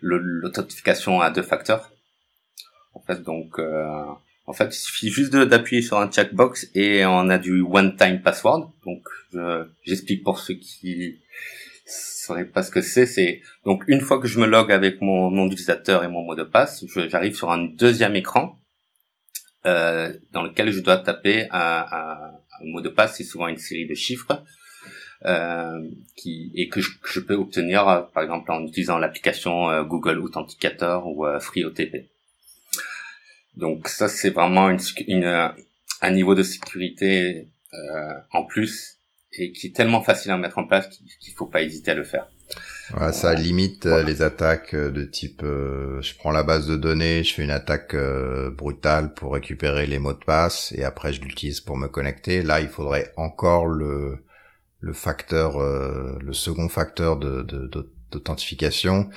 l'authentification 0.00 1.20
à 1.20 1.30
deux 1.30 1.42
facteurs. 1.42 1.90
En 2.94 3.00
fait, 3.00 3.22
donc, 3.22 3.58
euh, 3.58 4.04
en 4.46 4.52
fait, 4.52 4.66
il 4.66 4.78
suffit 4.78 5.08
juste 5.08 5.34
d'appuyer 5.34 5.80
sur 5.80 5.98
un 5.98 6.10
checkbox 6.10 6.68
et 6.74 7.06
on 7.06 7.30
a 7.30 7.38
du 7.38 7.62
one-time 7.62 8.20
password. 8.20 8.70
Donc, 8.84 9.02
j'explique 9.84 10.22
pour 10.22 10.38
ceux 10.38 10.54
qui 10.54 11.20
sauraient 11.86 12.44
pas 12.44 12.62
ce 12.62 12.70
que 12.70 12.82
c'est. 12.82 13.06
C'est 13.06 13.40
donc 13.64 13.84
une 13.88 14.00
fois 14.00 14.20
que 14.20 14.28
je 14.28 14.38
me 14.38 14.46
log 14.46 14.72
avec 14.72 15.00
mon 15.00 15.30
nom 15.30 15.46
d'utilisateur 15.46 16.04
et 16.04 16.08
mon 16.08 16.22
mot 16.22 16.34
de 16.34 16.42
passe, 16.42 16.84
j'arrive 17.08 17.34
sur 17.34 17.50
un 17.50 17.64
deuxième 17.64 18.16
écran 18.16 18.58
euh, 19.66 20.12
dans 20.32 20.42
lequel 20.42 20.70
je 20.70 20.80
dois 20.80 20.98
taper 20.98 21.48
un, 21.50 21.86
un, 21.90 22.64
mot 22.64 22.80
de 22.80 22.88
passe. 22.88 23.16
C'est 23.16 23.24
souvent 23.24 23.48
une 23.48 23.58
série 23.58 23.86
de 23.86 23.94
chiffres. 23.94 24.42
Euh, 25.26 25.88
qui 26.16 26.52
et 26.54 26.68
que 26.68 26.82
je, 26.82 27.20
peux 27.20 27.34
obtenir 27.34 27.88
euh, 27.88 28.02
par 28.02 28.22
exemple 28.22 28.52
en 28.52 28.62
utilisant 28.66 28.98
l'application 28.98 29.70
euh, 29.70 29.82
Google 29.82 30.18
Authenticator 30.18 31.06
ou 31.06 31.24
FreeOTP. 31.40 32.10
Donc 33.56 33.88
ça, 33.88 34.08
c'est 34.08 34.30
vraiment 34.30 34.68
une, 34.68 34.80
une, 35.06 35.54
un 36.02 36.10
niveau 36.10 36.34
de 36.34 36.42
sécurité 36.42 37.48
euh, 37.72 38.14
en 38.32 38.44
plus 38.44 38.98
et 39.32 39.52
qui 39.52 39.68
est 39.68 39.74
tellement 39.74 40.02
facile 40.02 40.30
à 40.30 40.36
mettre 40.36 40.58
en 40.58 40.66
place 40.66 40.88
qu'il 41.20 41.34
faut 41.34 41.46
pas 41.46 41.62
hésiter 41.62 41.90
à 41.92 41.94
le 41.94 42.04
faire. 42.04 42.28
Ouais, 42.92 43.12
ça 43.12 43.34
limite 43.34 43.86
euh, 43.86 44.02
les 44.02 44.20
attaques 44.20 44.74
euh, 44.74 44.90
de 44.90 45.04
type 45.04 45.42
euh, 45.42 46.02
je 46.02 46.14
prends 46.16 46.30
la 46.30 46.42
base 46.42 46.66
de 46.66 46.76
données, 46.76 47.24
je 47.24 47.32
fais 47.32 47.42
une 47.42 47.50
attaque 47.50 47.96
brutale 48.56 49.14
pour 49.14 49.32
récupérer 49.32 49.86
les 49.86 49.98
mots 49.98 50.12
de 50.12 50.24
passe 50.24 50.72
et 50.76 50.84
après 50.84 51.12
je 51.12 51.22
l'utilise 51.22 51.60
pour 51.60 51.76
me 51.76 51.88
connecter. 51.88 52.42
Là, 52.42 52.60
il 52.60 52.68
faudrait 52.68 53.12
encore 53.16 53.66
le 53.66 54.18
le 54.80 54.92
facteur 54.92 55.58
le 55.60 56.32
second 56.34 56.68
facteur 56.68 57.16
de, 57.16 57.40
de, 57.42 57.66
de 57.68 57.90
d'authentification 58.14 59.10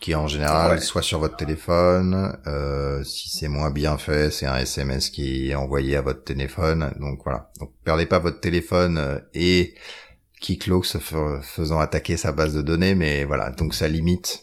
qui 0.00 0.12
est 0.12 0.14
en 0.14 0.28
général 0.28 0.80
soit 0.80 1.02
sur 1.02 1.18
votre 1.18 1.36
téléphone, 1.36 2.36
euh, 2.46 3.02
si 3.04 3.28
c'est 3.28 3.48
moins 3.48 3.70
bien 3.70 3.98
fait, 3.98 4.30
c'est 4.30 4.46
un 4.46 4.56
SMS 4.56 5.10
qui 5.10 5.50
est 5.50 5.54
envoyé 5.54 5.96
à 5.96 6.02
votre 6.02 6.24
téléphone. 6.24 6.92
Donc 7.00 7.20
voilà. 7.24 7.50
Donc 7.58 7.72
perdez 7.84 8.06
pas 8.06 8.18
votre 8.18 8.40
téléphone 8.40 8.98
euh, 8.98 9.18
et 9.34 9.74
Keycloak 10.44 10.84
se 10.84 10.98
faisant 10.98 11.80
attaquer 11.80 12.18
sa 12.18 12.32
base 12.32 12.54
de 12.54 12.60
données, 12.60 12.94
mais 12.94 13.24
voilà. 13.24 13.50
Donc 13.50 13.72
ça 13.74 13.88
limite 13.88 14.42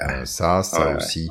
euh, 0.00 0.24
ça, 0.24 0.62
ça 0.62 0.96
aussi. 0.96 1.30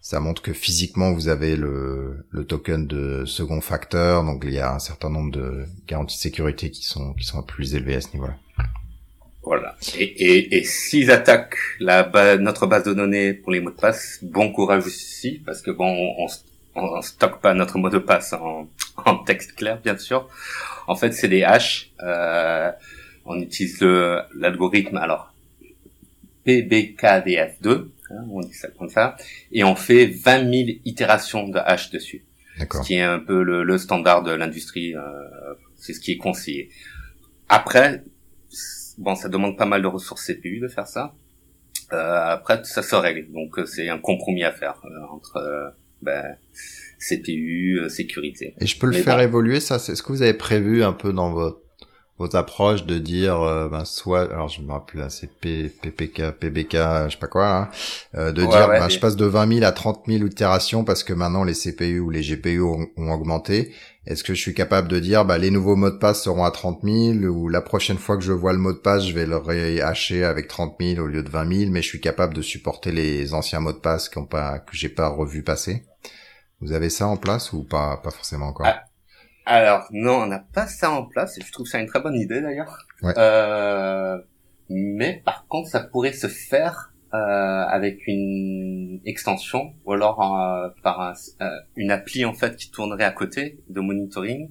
Ça 0.00 0.18
montre 0.18 0.42
que 0.42 0.52
physiquement 0.52 1.12
vous 1.12 1.28
avez 1.28 1.54
le, 1.54 2.26
le 2.30 2.44
token 2.44 2.88
de 2.88 3.24
second 3.24 3.60
facteur, 3.60 4.24
donc 4.24 4.42
il 4.44 4.52
y 4.52 4.58
a 4.58 4.74
un 4.74 4.80
certain 4.80 5.10
nombre 5.10 5.30
de 5.30 5.64
garanties 5.86 6.16
de 6.16 6.22
sécurité 6.22 6.72
qui 6.72 6.84
sont 6.84 7.14
qui 7.14 7.24
sont 7.24 7.40
plus 7.44 7.76
élevées 7.76 7.94
à 7.94 8.00
ce 8.00 8.08
niveau-là. 8.14 8.34
Voilà. 9.44 9.76
Et, 9.96 10.02
et, 10.04 10.56
et 10.56 10.64
s'ils 10.64 11.12
attaquent 11.12 11.56
la 11.78 12.36
notre 12.38 12.66
base 12.66 12.82
de 12.82 12.94
données 12.94 13.32
pour 13.32 13.52
les 13.52 13.60
mots 13.60 13.70
de 13.70 13.76
passe, 13.76 14.18
bon 14.22 14.52
courage 14.52 14.86
aussi, 14.86 15.40
parce 15.46 15.62
que 15.62 15.70
bon, 15.70 15.86
on, 16.18 16.26
on, 16.74 17.00
stocke 17.00 17.40
pas 17.40 17.54
notre 17.54 17.78
mot 17.78 17.90
de 17.90 17.98
passe 17.98 18.32
en, 18.32 18.68
en 19.04 19.18
texte 19.18 19.54
clair, 19.54 19.80
bien 19.80 19.96
sûr. 19.98 20.28
En 20.88 20.96
fait, 20.96 21.12
c'est 21.12 21.28
des 21.28 21.44
hashes. 21.44 21.92
Euh, 22.02 22.72
on 23.24 23.40
utilise 23.40 23.80
l'algorithme, 24.34 24.96
alors 24.96 25.34
PBKDF2, 26.46 27.88
hein, 28.10 28.24
on 28.30 28.40
dit 28.40 28.54
ça 28.54 28.68
comme 28.68 28.88
ça, 28.88 29.16
et 29.52 29.64
on 29.64 29.76
fait 29.76 30.06
20 30.06 30.38
000 30.40 30.78
itérations 30.84 31.48
de 31.48 31.58
hash 31.58 31.90
dessus. 31.90 32.24
Ce 32.58 32.82
qui 32.82 32.94
est 32.94 33.02
un 33.02 33.18
peu 33.18 33.42
le, 33.42 33.62
le 33.62 33.78
standard 33.78 34.22
de 34.22 34.32
l'industrie, 34.32 34.94
euh, 34.94 35.00
c'est 35.76 35.94
ce 35.94 36.00
qui 36.00 36.12
est 36.12 36.16
conseillé. 36.16 36.70
Après, 37.48 38.02
bon, 38.98 39.14
ça 39.14 39.28
demande 39.28 39.56
pas 39.56 39.66
mal 39.66 39.82
de 39.82 39.86
ressources 39.86 40.26
CPU 40.26 40.60
de 40.60 40.68
faire 40.68 40.86
ça. 40.86 41.14
Euh, 41.92 42.24
après, 42.26 42.62
ça 42.64 42.82
se 42.82 42.94
règle. 42.94 43.30
Donc, 43.32 43.58
euh, 43.58 43.66
c'est 43.66 43.88
un 43.88 43.98
compromis 43.98 44.44
à 44.44 44.52
faire 44.52 44.80
euh, 44.84 45.14
entre 45.14 45.36
euh, 45.36 45.68
ben, 46.00 46.36
CPU, 46.98 47.80
sécurité. 47.88 48.54
Et 48.60 48.66
je 48.66 48.78
peux 48.78 48.86
le 48.86 48.92
faire 48.92 49.20
évoluer, 49.20 49.60
ça 49.60 49.78
C'est 49.78 49.94
ce 49.94 50.02
que 50.02 50.12
vous 50.12 50.22
avez 50.22 50.34
prévu 50.34 50.82
un 50.82 50.92
peu 50.92 51.12
dans 51.12 51.32
votre 51.32 51.61
vos 52.22 52.36
approches 52.36 52.84
de 52.84 52.98
dire 52.98 53.38
ben 53.70 53.84
soit 53.84 54.32
alors 54.32 54.48
je 54.48 54.62
me 54.62 54.72
rappelle 54.72 55.06
c'est 55.10 55.30
PPK 55.40 56.30
PBK 56.38 56.72
je 56.72 57.08
sais 57.10 57.18
pas 57.18 57.26
quoi 57.26 57.70
hein, 58.14 58.32
de 58.32 58.44
dire 58.44 58.68
ben, 58.68 58.88
je 58.88 58.98
passe 58.98 59.16
de 59.16 59.26
20 59.26 59.54
000 59.54 59.64
à 59.64 59.72
30 59.72 60.04
000 60.06 60.24
itérations 60.26 60.84
parce 60.84 61.02
que 61.02 61.12
maintenant 61.12 61.44
les 61.44 61.54
CPU 61.54 62.00
ou 62.00 62.10
les 62.10 62.22
GPU 62.22 62.62
ont, 62.62 62.86
ont 62.96 63.12
augmenté. 63.12 63.72
Est-ce 64.04 64.24
que 64.24 64.34
je 64.34 64.40
suis 64.40 64.54
capable 64.54 64.88
de 64.88 64.98
dire, 64.98 65.24
bah, 65.24 65.38
les 65.38 65.52
nouveaux 65.52 65.76
mots 65.76 65.90
de 65.90 65.96
passe 65.96 66.24
seront 66.24 66.44
à 66.44 66.50
30 66.50 66.80
000 66.82 67.24
ou 67.24 67.48
la 67.48 67.60
prochaine 67.60 67.98
fois 67.98 68.16
que 68.16 68.24
je 68.24 68.32
vois 68.32 68.52
le 68.52 68.58
mot 68.58 68.72
de 68.72 68.78
passe, 68.78 69.06
je 69.06 69.14
vais 69.14 69.26
le 69.26 69.36
réhacher 69.36 70.24
avec 70.24 70.48
30 70.48 70.74
000 70.80 71.00
au 71.00 71.06
lieu 71.06 71.22
de 71.22 71.30
20 71.30 71.58
000, 71.60 71.70
mais 71.70 71.82
je 71.82 71.88
suis 71.88 72.00
capable 72.00 72.34
de 72.34 72.42
supporter 72.42 72.90
les 72.90 73.32
anciens 73.32 73.60
mots 73.60 73.72
de 73.72 73.78
passe 73.78 74.08
qu'on 74.08 74.24
pas, 74.24 74.58
que 74.58 74.76
j'ai 74.76 74.88
pas 74.88 75.08
revu 75.08 75.44
passer? 75.44 75.84
Vous 76.60 76.72
avez 76.72 76.90
ça 76.90 77.06
en 77.06 77.16
place 77.16 77.52
ou 77.52 77.62
pas 77.62 77.96
pas 77.96 78.10
forcément 78.10 78.46
encore? 78.46 78.66
Ah, 78.66 78.82
Alors 79.44 79.88
non, 79.90 80.22
on 80.22 80.26
n'a 80.26 80.38
pas 80.38 80.66
ça 80.66 80.90
en 80.90 81.04
place. 81.04 81.38
Et 81.38 81.42
je 81.42 81.52
trouve 81.52 81.66
ça 81.66 81.78
une 81.78 81.86
très 81.86 82.00
bonne 82.00 82.14
idée 82.14 82.40
d'ailleurs. 82.40 82.78
Ouais. 83.02 83.12
Euh, 83.16 84.18
mais 84.68 85.20
par 85.24 85.46
contre, 85.48 85.68
ça 85.68 85.80
pourrait 85.80 86.12
se 86.12 86.28
faire 86.28 86.92
euh, 87.14 87.16
avec 87.16 88.06
une 88.06 89.02
extension 89.04 89.74
ou 89.84 89.92
alors 89.92 90.22
euh, 90.22 90.70
par 90.82 90.98
un, 91.02 91.12
euh, 91.42 91.50
une 91.76 91.90
appli 91.90 92.24
en 92.24 92.32
fait 92.32 92.56
qui 92.56 92.70
tournerait 92.70 93.04
à 93.04 93.10
côté 93.10 93.60
de 93.68 93.80
monitoring 93.80 94.48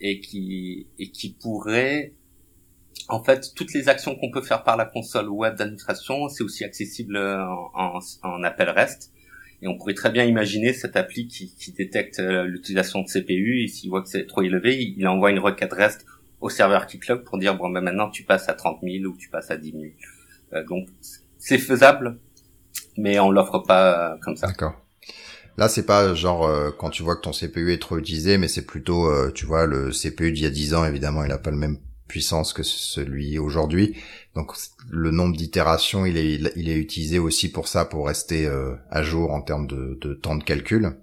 et 0.00 0.18
qui 0.18 0.88
et 0.98 1.12
qui 1.12 1.34
pourrait 1.40 2.14
en 3.08 3.22
fait 3.22 3.54
toutes 3.54 3.72
les 3.74 3.88
actions 3.88 4.16
qu'on 4.16 4.32
peut 4.32 4.42
faire 4.42 4.64
par 4.64 4.76
la 4.76 4.86
console 4.86 5.28
web 5.28 5.54
d'administration 5.54 6.28
c'est 6.28 6.42
aussi 6.42 6.64
accessible 6.64 7.16
en, 7.16 7.70
en, 7.72 8.00
en, 8.24 8.42
appel 8.42 8.70
REST 8.70 9.12
et 9.60 9.68
on 9.68 9.76
pourrait 9.76 9.94
très 9.94 10.10
bien 10.10 10.24
imaginer 10.24 10.72
cette 10.72 10.96
appli 10.96 11.26
qui, 11.26 11.54
qui 11.54 11.72
détecte 11.72 12.20
euh, 12.20 12.44
l'utilisation 12.44 13.02
de 13.02 13.06
CPU 13.06 13.62
et 13.62 13.68
s'il 13.68 13.90
voit 13.90 14.02
que 14.02 14.08
c'est 14.08 14.26
trop 14.26 14.42
élevé 14.42 14.82
il, 14.96 15.06
envoie 15.08 15.30
une 15.30 15.40
requête 15.40 15.72
REST 15.72 16.06
au 16.40 16.48
serveur 16.48 16.86
Keycloak 16.86 17.24
pour 17.24 17.38
dire 17.38 17.56
bon 17.56 17.68
ben 17.70 17.80
maintenant 17.80 18.08
tu 18.10 18.22
passes 18.22 18.48
à 18.48 18.54
30 18.54 18.78
000 18.82 19.04
ou 19.04 19.16
tu 19.16 19.28
passes 19.28 19.50
à 19.50 19.56
10 19.56 19.72
000 19.72 19.82
euh, 20.52 20.64
donc 20.64 20.88
c'est 21.38 21.58
faisable, 21.58 22.18
mais 22.96 23.18
on 23.18 23.30
l'offre 23.30 23.60
pas 23.60 24.12
euh, 24.12 24.16
comme 24.20 24.36
ça. 24.36 24.48
D'accord. 24.48 24.74
Là, 25.56 25.68
c'est 25.68 25.86
pas 25.86 26.14
genre 26.14 26.46
euh, 26.46 26.70
quand 26.76 26.90
tu 26.90 27.02
vois 27.02 27.16
que 27.16 27.22
ton 27.22 27.32
CPU 27.32 27.72
est 27.72 27.80
trop 27.80 27.98
utilisé, 27.98 28.38
mais 28.38 28.48
c'est 28.48 28.66
plutôt, 28.66 29.06
euh, 29.06 29.32
tu 29.34 29.46
vois, 29.46 29.66
le 29.66 29.90
CPU 29.90 30.30
d'il 30.32 30.44
y 30.44 30.46
a 30.46 30.50
10 30.50 30.74
ans, 30.74 30.84
évidemment, 30.84 31.24
il 31.24 31.32
a 31.32 31.38
pas 31.38 31.50
le 31.50 31.56
même 31.56 31.78
puissance 32.08 32.52
que 32.52 32.62
celui 32.62 33.38
aujourd'hui. 33.38 33.96
Donc 34.34 34.52
le 34.90 35.10
nombre 35.10 35.36
d'itérations, 35.36 36.06
il 36.06 36.16
est, 36.16 36.40
il 36.56 36.68
est 36.68 36.76
utilisé 36.76 37.18
aussi 37.18 37.50
pour 37.52 37.68
ça, 37.68 37.84
pour 37.84 38.06
rester 38.06 38.50
à 38.90 39.02
jour 39.02 39.32
en 39.32 39.42
termes 39.42 39.66
de, 39.66 39.98
de, 40.00 40.14
temps 40.14 40.36
de 40.36 40.44
calcul. 40.44 40.96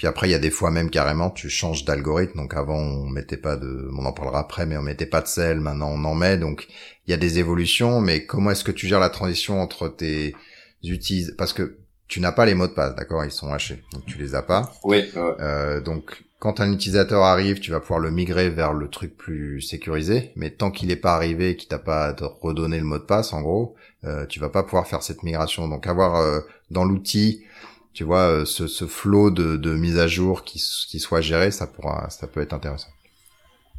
Puis 0.00 0.06
après, 0.06 0.28
il 0.28 0.30
y 0.30 0.34
a 0.34 0.38
des 0.38 0.50
fois 0.50 0.70
même 0.70 0.88
carrément, 0.88 1.28
tu 1.28 1.50
changes 1.50 1.84
d'algorithme. 1.84 2.38
Donc 2.38 2.54
avant, 2.54 2.78
on 2.78 3.06
mettait 3.06 3.36
pas 3.36 3.56
de, 3.56 3.90
on 3.98 4.06
en 4.06 4.12
parlera 4.14 4.40
après, 4.40 4.64
mais 4.64 4.78
on 4.78 4.82
mettait 4.82 5.04
pas 5.04 5.20
de 5.20 5.26
sel. 5.26 5.60
Maintenant, 5.60 5.90
on 5.90 6.02
en 6.06 6.14
met. 6.14 6.38
Donc 6.38 6.68
il 7.06 7.10
y 7.10 7.12
a 7.12 7.18
des 7.18 7.38
évolutions. 7.38 8.00
Mais 8.00 8.24
comment 8.24 8.50
est-ce 8.50 8.64
que 8.64 8.72
tu 8.72 8.86
gères 8.86 8.98
la 8.98 9.10
transition 9.10 9.60
entre 9.60 9.88
tes 9.88 10.34
utilises 10.82 11.34
Parce 11.36 11.52
que 11.52 11.80
tu 12.08 12.20
n'as 12.20 12.32
pas 12.32 12.46
les 12.46 12.54
mots 12.54 12.66
de 12.66 12.72
passe, 12.72 12.94
d'accord? 12.94 13.26
Ils 13.26 13.30
sont 13.30 13.52
hachés, 13.52 13.84
donc 13.92 14.06
tu 14.06 14.16
les 14.16 14.34
as 14.34 14.40
pas. 14.40 14.72
Oui. 14.84 15.04
Euh, 15.16 15.82
donc 15.82 16.24
quand 16.40 16.58
un 16.58 16.72
utilisateur 16.72 17.22
arrive, 17.22 17.60
tu 17.60 17.70
vas 17.70 17.78
pouvoir 17.78 18.00
le 18.00 18.10
migrer 18.10 18.50
vers 18.50 18.72
le 18.72 18.88
truc 18.88 19.16
plus 19.16 19.60
sécurisé. 19.60 20.32
Mais 20.34 20.50
tant 20.50 20.72
qu'il 20.72 20.88
n'est 20.88 20.96
pas 20.96 21.14
arrivé, 21.14 21.54
qu'il 21.54 21.68
t'a 21.68 21.78
pas 21.78 22.16
redonné 22.40 22.78
le 22.78 22.84
mot 22.84 22.98
de 22.98 23.04
passe, 23.04 23.32
en 23.32 23.42
gros, 23.42 23.76
euh, 24.04 24.26
tu 24.26 24.40
vas 24.40 24.48
pas 24.48 24.64
pouvoir 24.64 24.88
faire 24.88 25.02
cette 25.02 25.22
migration. 25.22 25.68
Donc 25.68 25.86
avoir 25.86 26.16
euh, 26.16 26.40
dans 26.70 26.84
l'outil 26.84 27.44
tu 27.92 28.04
vois, 28.04 28.28
euh, 28.30 28.44
ce, 28.44 28.66
ce 28.66 28.86
flot 28.86 29.30
de, 29.30 29.56
de 29.56 29.74
mise 29.74 29.98
à 29.98 30.06
jour 30.06 30.44
qui, 30.44 30.62
qui 30.88 31.00
soit 31.00 31.20
géré, 31.20 31.50
ça 31.50 31.66
pourra, 31.66 32.08
ça 32.10 32.26
peut 32.26 32.40
être 32.40 32.52
intéressant. 32.52 32.88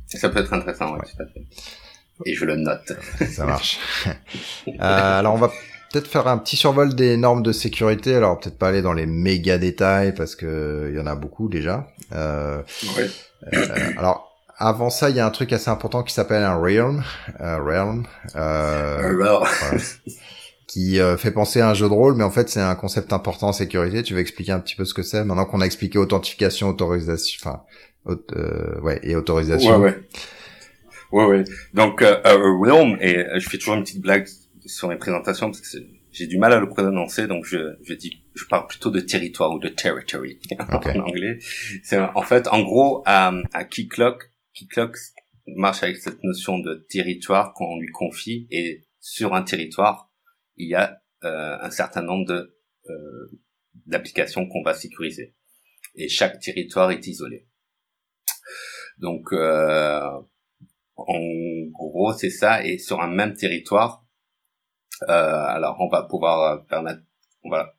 Ça 0.07 0.29
peut 0.29 0.39
être 0.39 0.53
intéressant, 0.53 0.93
ouais, 0.93 0.99
tout 0.99 1.23
à 1.23 1.25
fait. 1.27 1.45
Et 2.25 2.35
je 2.35 2.45
le 2.45 2.57
note. 2.57 2.91
ça 3.31 3.45
marche. 3.45 3.79
euh, 4.67 4.73
alors 4.79 5.33
on 5.33 5.37
va 5.37 5.51
peut-être 5.91 6.07
faire 6.07 6.27
un 6.27 6.37
petit 6.37 6.55
survol 6.55 6.95
des 6.95 7.17
normes 7.17 7.43
de 7.43 7.51
sécurité. 7.51 8.15
Alors 8.15 8.39
peut-être 8.39 8.57
pas 8.57 8.69
aller 8.69 8.81
dans 8.81 8.93
les 8.93 9.05
méga 9.05 9.57
détails 9.57 10.13
parce 10.13 10.35
que 10.35 10.89
il 10.91 10.97
y 10.97 10.99
en 10.99 11.07
a 11.07 11.15
beaucoup 11.15 11.49
déjà. 11.49 11.87
Euh, 12.13 12.61
ouais. 12.97 13.09
euh, 13.53 13.65
alors 13.97 14.27
avant 14.57 14.89
ça, 14.89 15.09
il 15.09 15.15
y 15.15 15.19
a 15.19 15.25
un 15.25 15.31
truc 15.31 15.53
assez 15.53 15.69
important 15.69 16.03
qui 16.03 16.13
s'appelle 16.13 16.43
un 16.43 16.55
realm. 16.55 17.03
Euh, 17.39 17.57
realm. 17.57 18.05
Euh, 18.35 19.13
voilà 19.15 19.43
qui 20.67 21.01
euh, 21.01 21.17
fait 21.17 21.31
penser 21.31 21.59
à 21.59 21.69
un 21.69 21.73
jeu 21.73 21.89
de 21.89 21.93
rôle, 21.93 22.15
mais 22.15 22.23
en 22.23 22.31
fait 22.31 22.47
c'est 22.47 22.61
un 22.61 22.75
concept 22.75 23.11
important 23.11 23.49
en 23.49 23.51
sécurité. 23.51 24.03
Tu 24.03 24.13
veux 24.13 24.21
expliquer 24.21 24.53
un 24.53 24.61
petit 24.61 24.75
peu 24.75 24.85
ce 24.85 24.93
que 24.93 25.03
c'est 25.03 25.25
maintenant 25.25 25.43
qu'on 25.43 25.59
a 25.59 25.65
expliqué 25.65 25.99
authentification, 25.99 26.69
autorisation, 26.69 27.39
enfin, 27.43 27.63
euh, 28.07 28.79
ouais, 28.79 28.97
et 29.03 29.17
autorisation. 29.17 29.81
Ouais, 29.81 29.89
ouais. 29.89 29.99
Ouais, 31.11 31.25
ouais. 31.25 31.43
Donc, 31.73 32.01
euh, 32.01 32.21
Realm, 32.23 32.97
et 33.01 33.17
euh, 33.17 33.37
je 33.37 33.49
fais 33.49 33.57
toujours 33.57 33.75
une 33.75 33.83
petite 33.83 34.01
blague 34.01 34.25
sur 34.65 34.87
mes 34.87 34.97
présentations 34.97 35.47
parce 35.47 35.61
que 35.61 35.77
j'ai 36.11 36.27
du 36.27 36.37
mal 36.37 36.53
à 36.53 36.59
le 36.59 36.67
prononcer, 36.67 37.27
donc 37.27 37.45
je, 37.45 37.77
je 37.83 37.93
dis, 37.93 38.23
je 38.35 38.45
parle 38.45 38.67
plutôt 38.67 38.91
de 38.91 38.99
territoire 38.99 39.51
ou 39.51 39.59
de 39.59 39.69
territory 39.69 40.39
okay. 40.73 40.99
en 40.99 41.03
anglais. 41.03 41.39
C'est 41.83 41.99
en 41.99 42.21
fait, 42.21 42.47
en 42.47 42.61
gros, 42.61 43.01
à, 43.05 43.33
à 43.53 43.63
Keycloak, 43.63 44.31
Keycloak 44.53 44.97
marche 45.47 45.83
avec 45.83 45.97
cette 45.97 46.23
notion 46.23 46.59
de 46.59 46.85
territoire 46.89 47.53
qu'on 47.53 47.79
lui 47.79 47.91
confie 47.91 48.47
et 48.51 48.85
sur 48.99 49.33
un 49.33 49.43
territoire, 49.43 50.11
il 50.57 50.69
y 50.69 50.75
a 50.75 51.01
euh, 51.23 51.57
un 51.59 51.71
certain 51.71 52.01
nombre 52.01 52.27
de 52.27 52.57
euh, 52.89 53.39
d'applications 53.85 54.47
qu'on 54.47 54.63
va 54.63 54.73
sécuriser. 54.73 55.33
Et 55.95 56.07
chaque 56.07 56.39
territoire 56.39 56.91
est 56.91 57.05
isolé. 57.07 57.47
Donc, 58.97 59.33
euh, 59.33 60.01
en 60.95 61.19
gros, 61.71 62.13
c'est 62.13 62.29
ça. 62.29 62.65
Et 62.65 62.77
sur 62.77 63.01
un 63.01 63.07
même 63.07 63.33
territoire, 63.33 64.00
alors 65.07 65.77
on 65.79 65.89
va 65.89 66.03
pouvoir 66.03 66.65
permettre, 66.65 67.01
on 67.43 67.49
va 67.49 67.73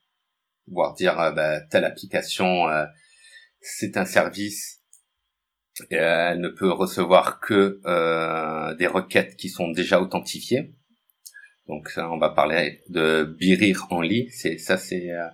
pouvoir 0.67 0.95
dire 0.95 1.19
euh, 1.21 1.33
bah, 1.33 1.61
telle 1.61 1.85
application, 1.85 2.69
euh, 2.69 2.85
c'est 3.61 3.97
un 3.97 4.05
service. 4.05 4.81
Et, 5.91 5.97
elle 5.97 6.41
ne 6.41 6.49
peut 6.49 6.71
recevoir 6.71 7.41
que 7.41 7.81
des 8.77 8.87
requêtes 8.87 9.37
qui 9.37 9.49
sont 9.49 9.71
déjà 9.71 10.01
authentifiées. 10.01 10.75
Donc 11.69 11.89
ça, 11.89 12.11
on 12.11 12.19
va 12.19 12.31
parler 12.31 12.83
de 12.89 13.25
birir 13.25 13.87
en 13.91 14.01
lit. 14.01 14.29
C'est 14.31 14.59
ça, 14.59 14.77
c'est 14.77 15.11
euh, 15.11 15.27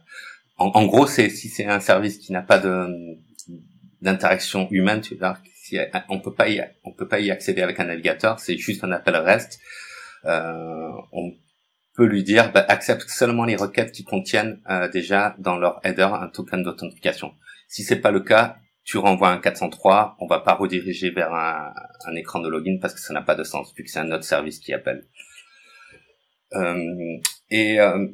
en, 0.57 0.67
en, 0.67 0.87
gros, 0.87 1.07
c'est 1.07 1.31
si 1.31 1.49
c'est 1.49 1.65
un 1.65 1.81
service 1.81 2.19
qui 2.19 2.33
n'a 2.33 2.43
pas 2.43 2.59
de 2.59 2.87
d'interaction 4.01 4.69
humaine, 4.71 5.01
tu 5.01 5.17
vois, 5.17 5.39
si, 5.57 5.77
on 6.09 6.21
peut 6.21 6.33
pas 6.33 6.49
y, 6.49 6.63
on 6.85 6.93
peut 6.93 7.09
pas 7.09 7.19
y 7.19 7.33
accéder 7.33 7.63
avec 7.63 7.81
un 7.81 7.85
navigateur. 7.85 8.39
C'est 8.39 8.57
juste 8.57 8.85
un 8.85 8.93
appel 8.93 9.17
REST. 9.17 9.59
Euh, 10.25 10.93
on 11.13 11.35
peut 11.99 12.07
lui 12.07 12.23
dire 12.23 12.53
bah, 12.53 12.65
accepte 12.69 13.09
seulement 13.09 13.45
les 13.45 13.57
requêtes 13.57 13.91
qui 13.91 14.05
contiennent 14.05 14.61
euh, 14.71 14.89
déjà 14.89 15.35
dans 15.39 15.59
leur 15.59 15.81
header 15.83 16.09
un 16.13 16.29
token 16.29 16.63
d'authentification. 16.63 17.35
Si 17.67 17.83
c'est 17.83 18.01
pas 18.01 18.13
le 18.13 18.21
cas, 18.21 18.57
tu 18.85 18.99
renvoies 18.99 19.29
un 19.29 19.39
403, 19.39 20.17
on 20.21 20.29
va 20.29 20.39
pas 20.39 20.55
rediriger 20.55 21.11
vers 21.11 21.35
un, 21.35 21.75
un 22.07 22.15
écran 22.15 22.39
de 22.39 22.49
login 22.49 22.79
parce 22.81 22.95
que 22.95 23.01
ça 23.01 23.13
n'a 23.13 23.23
pas 23.23 23.35
de 23.35 23.43
sens 23.43 23.75
vu 23.77 23.83
que 23.83 23.91
c'est 23.91 23.99
un 23.99 24.13
autre 24.13 24.23
service 24.23 24.61
qui 24.61 24.73
appelle. 24.73 25.09
Euh, 26.55 27.19
et 27.51 27.81
euh, 27.81 28.07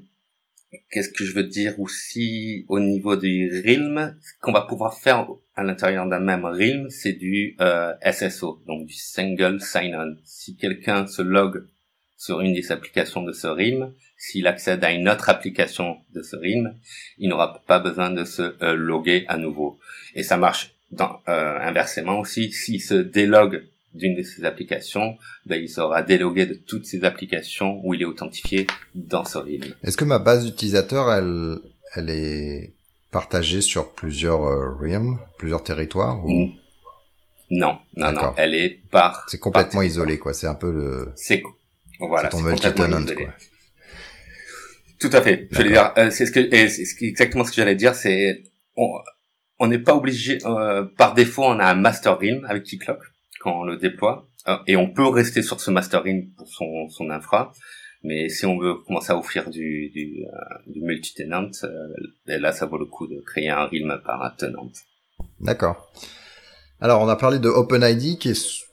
qu'est-ce 0.91 1.11
que 1.11 1.25
je 1.27 1.35
veux 1.35 1.45
dire 1.45 1.79
aussi 1.79 2.65
au 2.69 2.81
niveau 2.81 3.17
du 3.17 3.63
realm? 3.67 4.19
Qu'on 4.41 4.53
va 4.53 4.63
pouvoir 4.63 4.99
faire 4.99 5.29
à 5.57 5.63
l'intérieur 5.63 6.09
d'un 6.09 6.21
même 6.21 6.47
realm 6.47 6.89
c'est 6.89 7.13
du 7.13 7.55
euh, 7.61 7.93
SSO 8.11 8.63
donc 8.67 8.87
du 8.87 8.95
single 8.95 9.61
sign-on 9.61 10.17
si 10.25 10.57
quelqu'un 10.57 11.07
se 11.07 11.21
log 11.21 11.69
sur 12.25 12.41
une 12.41 12.55
des 12.55 12.73
applications 12.73 13.23
de 13.23 13.33
ce 13.33 13.47
realm 13.47 13.93
s'il 14.17 14.47
accède 14.47 14.83
à 14.85 14.93
une 14.93 15.09
autre 15.09 15.29
application 15.29 15.99
de 16.15 16.23
ce 16.23 16.37
realm 16.37 16.75
il 17.19 17.29
n'aura 17.29 17.63
pas 17.67 17.79
besoin 17.79 18.11
de 18.11 18.25
se 18.25 18.43
euh, 18.63 18.75
loguer 18.75 19.25
à 19.29 19.37
nouveau 19.37 19.79
et 20.15 20.23
ça 20.23 20.37
marche 20.37 20.75
dans, 20.91 21.21
euh, 21.29 21.59
inversement 21.61 22.21
aussi 22.21 22.53
s'il 22.53 22.83
se 22.83 22.95
délogue 22.95 23.65
d'une 23.95 24.17
de 24.17 24.23
ces 24.23 24.45
applications, 24.45 25.17
ben, 25.47 25.61
il 25.63 25.69
sera 25.69 26.03
délogué 26.03 26.47
de 26.47 26.55
toutes 26.55 26.85
ces 26.85 27.05
applications 27.05 27.81
où 27.85 27.95
il 27.95 28.03
est 28.03 28.07
authentifié 28.07 28.67
dans 28.95 29.25
Solid. 29.25 29.77
Est-ce 29.85 29.97
que 29.97 30.05
ma 30.05 30.19
base 30.19 30.45
d'utilisateurs, 30.45 31.13
elle, 31.13 31.59
elle 31.95 32.11
est 32.11 32.73
partagée 33.13 33.61
sur 33.61 33.93
plusieurs 33.93 34.45
euh, 34.45 34.75
realms, 34.81 35.19
plusieurs 35.39 35.63
territoires 35.63 36.25
ou... 36.27 36.51
Non, 37.51 37.79
non, 37.97 38.11
non, 38.11 38.33
elle 38.37 38.55
est 38.55 38.81
par. 38.91 39.27
C'est 39.29 39.39
complètement 39.39 39.83
isolé, 39.83 40.19
quoi. 40.19 40.33
C'est 40.33 40.47
un 40.47 40.55
peu 40.55 40.73
le. 40.73 41.13
C'est 41.15 41.43
voilà. 42.09 42.29
ton 42.29 42.41
multi-tenant, 42.41 43.05
quoi. 43.05 43.35
Tout 45.01 45.11
à 45.13 45.21
fait. 45.21 45.49
Je 45.51 45.63
dire, 45.63 45.93
euh, 45.99 46.11
c'est 46.11 46.27
ce 46.27 46.33
que, 46.33 46.49
c'est 46.51 47.05
exactement 47.05 47.45
ce 47.45 47.51
que 47.51 47.57
j'allais 47.57 47.75
dire. 47.75 47.95
C'est, 47.95 48.45
on 48.77 49.67
n'est 49.67 49.79
pas 49.79 49.95
obligé. 49.95 50.39
Euh, 50.45 50.85
par 50.97 51.15
défaut, 51.15 51.45
on 51.45 51.59
a 51.59 51.67
un 51.67 51.75
master 51.75 52.19
realm 52.19 52.45
avec 52.49 52.65
Keycloak 52.65 53.01
quand 53.41 53.61
on 53.61 53.65
le 53.65 53.77
déploie. 53.77 54.29
Euh, 54.49 54.57
et 54.67 54.77
on 54.77 54.91
peut 54.91 55.07
rester 55.07 55.43
sur 55.43 55.61
ce 55.61 55.71
mastering 55.71 56.33
pour 56.35 56.49
son, 56.49 56.89
son 56.89 57.11
infra. 57.11 57.53
Mais 58.03 58.29
si 58.29 58.45
on 58.45 58.59
veut 58.59 58.75
commencer 58.75 59.13
à 59.13 59.17
offrir 59.17 59.49
du, 59.49 59.91
du, 59.91 60.25
euh, 60.27 60.55
du 60.67 60.83
multi-tenant, 60.83 61.51
euh, 61.65 61.89
là, 62.27 62.53
ça 62.53 62.67
vaut 62.67 62.77
le 62.77 62.85
coup 62.85 63.07
de 63.07 63.21
créer 63.21 63.49
un 63.49 63.65
realm 63.65 64.01
par 64.05 64.23
un 64.23 64.31
tenant. 64.31 64.71
D'accord. 65.41 65.91
Alors, 66.81 67.01
on 67.01 67.09
a 67.09 67.17
parlé 67.17 67.39
de 67.39 67.49
OpenID, 67.49 68.19
qui 68.19 68.31
est 68.31 68.64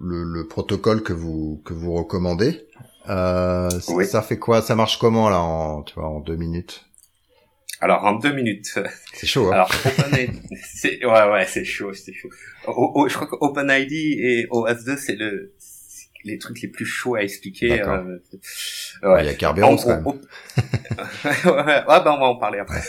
le, 0.00 0.22
le 0.24 0.46
protocole 0.46 1.02
que 1.02 1.12
vous 1.12 1.60
que 1.64 1.72
vous 1.74 1.92
recommandez. 1.94 2.66
Euh, 3.08 3.68
oui. 3.88 4.06
Ça 4.06 4.22
fait 4.22 4.38
quoi? 4.38 4.62
Ça 4.62 4.74
marche 4.74 4.98
comment 4.98 5.28
là 5.28 5.40
en 5.40 5.82
tu 5.82 5.94
vois 5.94 6.08
en 6.08 6.20
deux 6.20 6.36
minutes? 6.36 6.86
Alors 7.80 8.04
en 8.04 8.14
deux 8.14 8.32
minutes. 8.32 8.78
C'est 9.12 9.26
chaud. 9.26 9.48
Hein 9.48 9.52
Alors 9.52 9.70
OpenID, 9.84 10.30
c'est 10.74 11.04
ouais 11.04 11.30
ouais 11.30 11.44
c'est 11.46 11.64
chaud 11.64 11.92
c'est 11.92 12.14
chaud. 12.14 12.30
O, 12.66 12.92
o, 12.94 13.08
je 13.08 13.14
crois 13.14 13.26
que 13.26 13.36
OpenID 13.40 13.92
et 13.92 14.46
OS2 14.50 14.96
c'est 14.96 15.16
le 15.16 15.52
les 16.24 16.38
trucs 16.38 16.62
les 16.62 16.68
plus 16.68 16.86
chauds 16.86 17.16
à 17.16 17.22
expliquer. 17.22 17.82
Euh, 17.82 18.18
ouais. 19.02 19.24
Il 19.24 19.26
y 19.26 19.28
a 19.28 19.34
Kerberos 19.34 19.76
quand 19.76 19.88
même. 19.90 20.06
ouais, 21.26 21.82
bah 21.86 22.02
on 22.16 22.20
va 22.20 22.26
en 22.26 22.36
parler 22.36 22.60
après. 22.60 22.80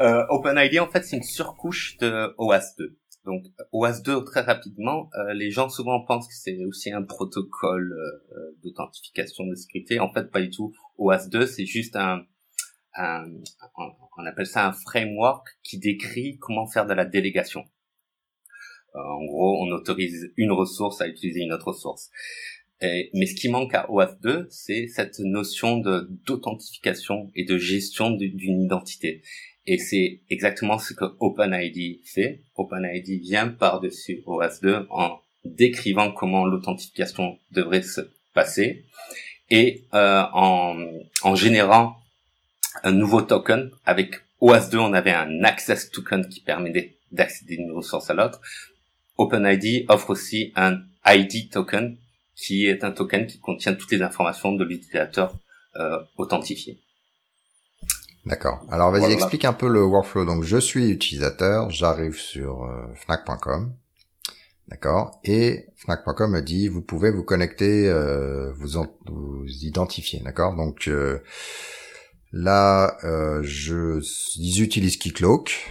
euh, 0.00 0.24
OpenID 0.30 0.80
en 0.80 0.88
fait 0.88 1.04
c'est 1.04 1.16
une 1.16 1.22
surcouche 1.22 1.96
de 1.98 2.34
OAS 2.38 2.74
2. 2.78 2.96
Donc 3.24 3.44
OAS 3.72 4.00
2 4.02 4.24
très 4.24 4.40
rapidement, 4.40 5.10
euh, 5.14 5.34
les 5.34 5.50
gens 5.50 5.68
souvent 5.68 6.04
pensent 6.04 6.28
que 6.28 6.34
c'est 6.34 6.64
aussi 6.64 6.92
un 6.92 7.02
protocole 7.02 7.92
euh, 7.92 8.56
d'authentification 8.62 9.46
de 9.46 9.54
sécurité. 9.54 10.00
En 10.00 10.12
fait 10.12 10.30
pas 10.30 10.40
du 10.40 10.50
tout. 10.50 10.72
OAS 10.96 11.28
2 11.28 11.46
c'est 11.46 11.66
juste 11.66 11.96
un, 11.96 12.24
un, 12.94 13.26
on 14.16 14.26
appelle 14.26 14.46
ça 14.46 14.66
un 14.66 14.72
framework 14.72 15.46
qui 15.62 15.78
décrit 15.78 16.38
comment 16.38 16.66
faire 16.66 16.86
de 16.86 16.94
la 16.94 17.04
délégation. 17.04 17.64
Euh, 18.94 19.00
en 19.00 19.24
gros, 19.24 19.62
on 19.62 19.70
autorise 19.72 20.32
une 20.36 20.52
ressource 20.52 21.00
à 21.00 21.08
utiliser 21.08 21.40
une 21.40 21.52
autre 21.52 21.68
ressource. 21.68 22.10
mais 22.80 23.26
ce 23.26 23.34
qui 23.34 23.48
manque 23.50 23.74
à 23.74 23.90
OAuth 23.90 24.18
2, 24.22 24.46
c'est 24.50 24.86
cette 24.86 25.18
notion 25.18 25.82
d'authentification 26.26 27.30
et 27.34 27.44
de 27.44 27.58
gestion 27.58 28.10
d'une 28.12 28.62
identité. 28.62 29.22
Et 29.70 29.76
c'est 29.76 30.22
exactement 30.30 30.78
ce 30.78 30.94
que 30.94 31.04
OpenID 31.20 32.00
fait. 32.02 32.40
OpenID 32.56 33.20
vient 33.20 33.48
par-dessus 33.48 34.22
OAuth 34.24 34.62
2 34.62 34.86
en 34.88 35.20
décrivant 35.44 36.10
comment 36.10 36.46
l'authentification 36.46 37.38
devrait 37.50 37.82
se 37.82 38.00
passer 38.32 38.86
et 39.50 39.84
euh, 39.92 40.22
en, 40.32 40.82
en 41.22 41.34
générant 41.34 41.98
un 42.82 42.92
nouveau 42.92 43.20
token. 43.20 43.70
Avec 43.84 44.14
OAuth 44.40 44.70
2, 44.72 44.78
on 44.78 44.94
avait 44.94 45.12
un 45.12 45.44
access 45.44 45.90
token 45.90 46.26
qui 46.30 46.40
permettait 46.40 46.96
d'accéder 47.12 47.58
d'une 47.58 47.72
ressource 47.72 48.08
à 48.08 48.14
l'autre. 48.14 48.40
OpenID 49.18 49.84
offre 49.90 50.08
aussi 50.08 50.50
un 50.56 50.80
ID 51.04 51.50
token 51.50 51.98
qui 52.34 52.64
est 52.64 52.84
un 52.84 52.92
token 52.92 53.26
qui 53.26 53.38
contient 53.38 53.74
toutes 53.74 53.92
les 53.92 54.00
informations 54.00 54.52
de 54.52 54.64
l'utilisateur 54.64 55.36
euh, 55.76 55.98
authentifié. 56.16 56.78
D'accord. 58.28 58.60
Alors 58.70 58.90
vas-y, 58.90 59.12
explique 59.12 59.46
un 59.46 59.54
peu 59.54 59.68
le 59.68 59.82
workflow. 59.82 60.26
Donc 60.26 60.44
je 60.44 60.58
suis 60.58 60.90
utilisateur, 60.90 61.70
j'arrive 61.70 62.14
sur 62.14 62.64
euh, 62.64 62.94
fnac.com. 62.94 63.72
D'accord. 64.68 65.18
Et 65.24 65.64
fnac.com 65.76 66.32
me 66.32 66.42
dit 66.42 66.68
vous 66.68 66.82
pouvez 66.82 67.10
vous 67.10 67.22
connecter, 67.22 67.88
euh, 67.88 68.52
vous, 68.52 68.84
vous 69.06 69.46
identifier. 69.62 70.20
D'accord. 70.20 70.54
Donc 70.54 70.88
euh, 70.88 71.20
là, 72.32 72.98
euh, 73.02 73.40
je, 73.42 73.98
ils 74.36 74.62
utilisent 74.62 74.98
Keycloak 74.98 75.66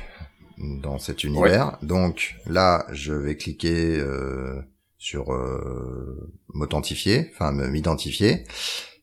dans 0.58 0.98
cet 0.98 1.24
univers. 1.24 1.78
Donc 1.84 2.38
là, 2.48 2.88
je 2.92 3.14
vais 3.14 3.38
cliquer 3.38 4.00
euh, 4.00 4.60
sur 4.98 5.32
euh, 5.32 6.34
m'authentifier, 6.56 7.30
enfin 7.34 7.52
m'identifier. 7.52 8.46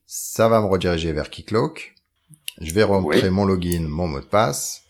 Ça 0.07 0.49
va 0.49 0.61
me 0.61 0.67
rediriger 0.67 1.12
vers 1.12 1.31
Keycloak. 1.31 1.94
Je 2.61 2.73
vais 2.73 2.83
rentrer 2.83 3.31
mon 3.31 3.45
login, 3.45 3.87
mon 3.88 4.07
mot 4.07 4.21
de 4.21 4.25
passe. 4.25 4.83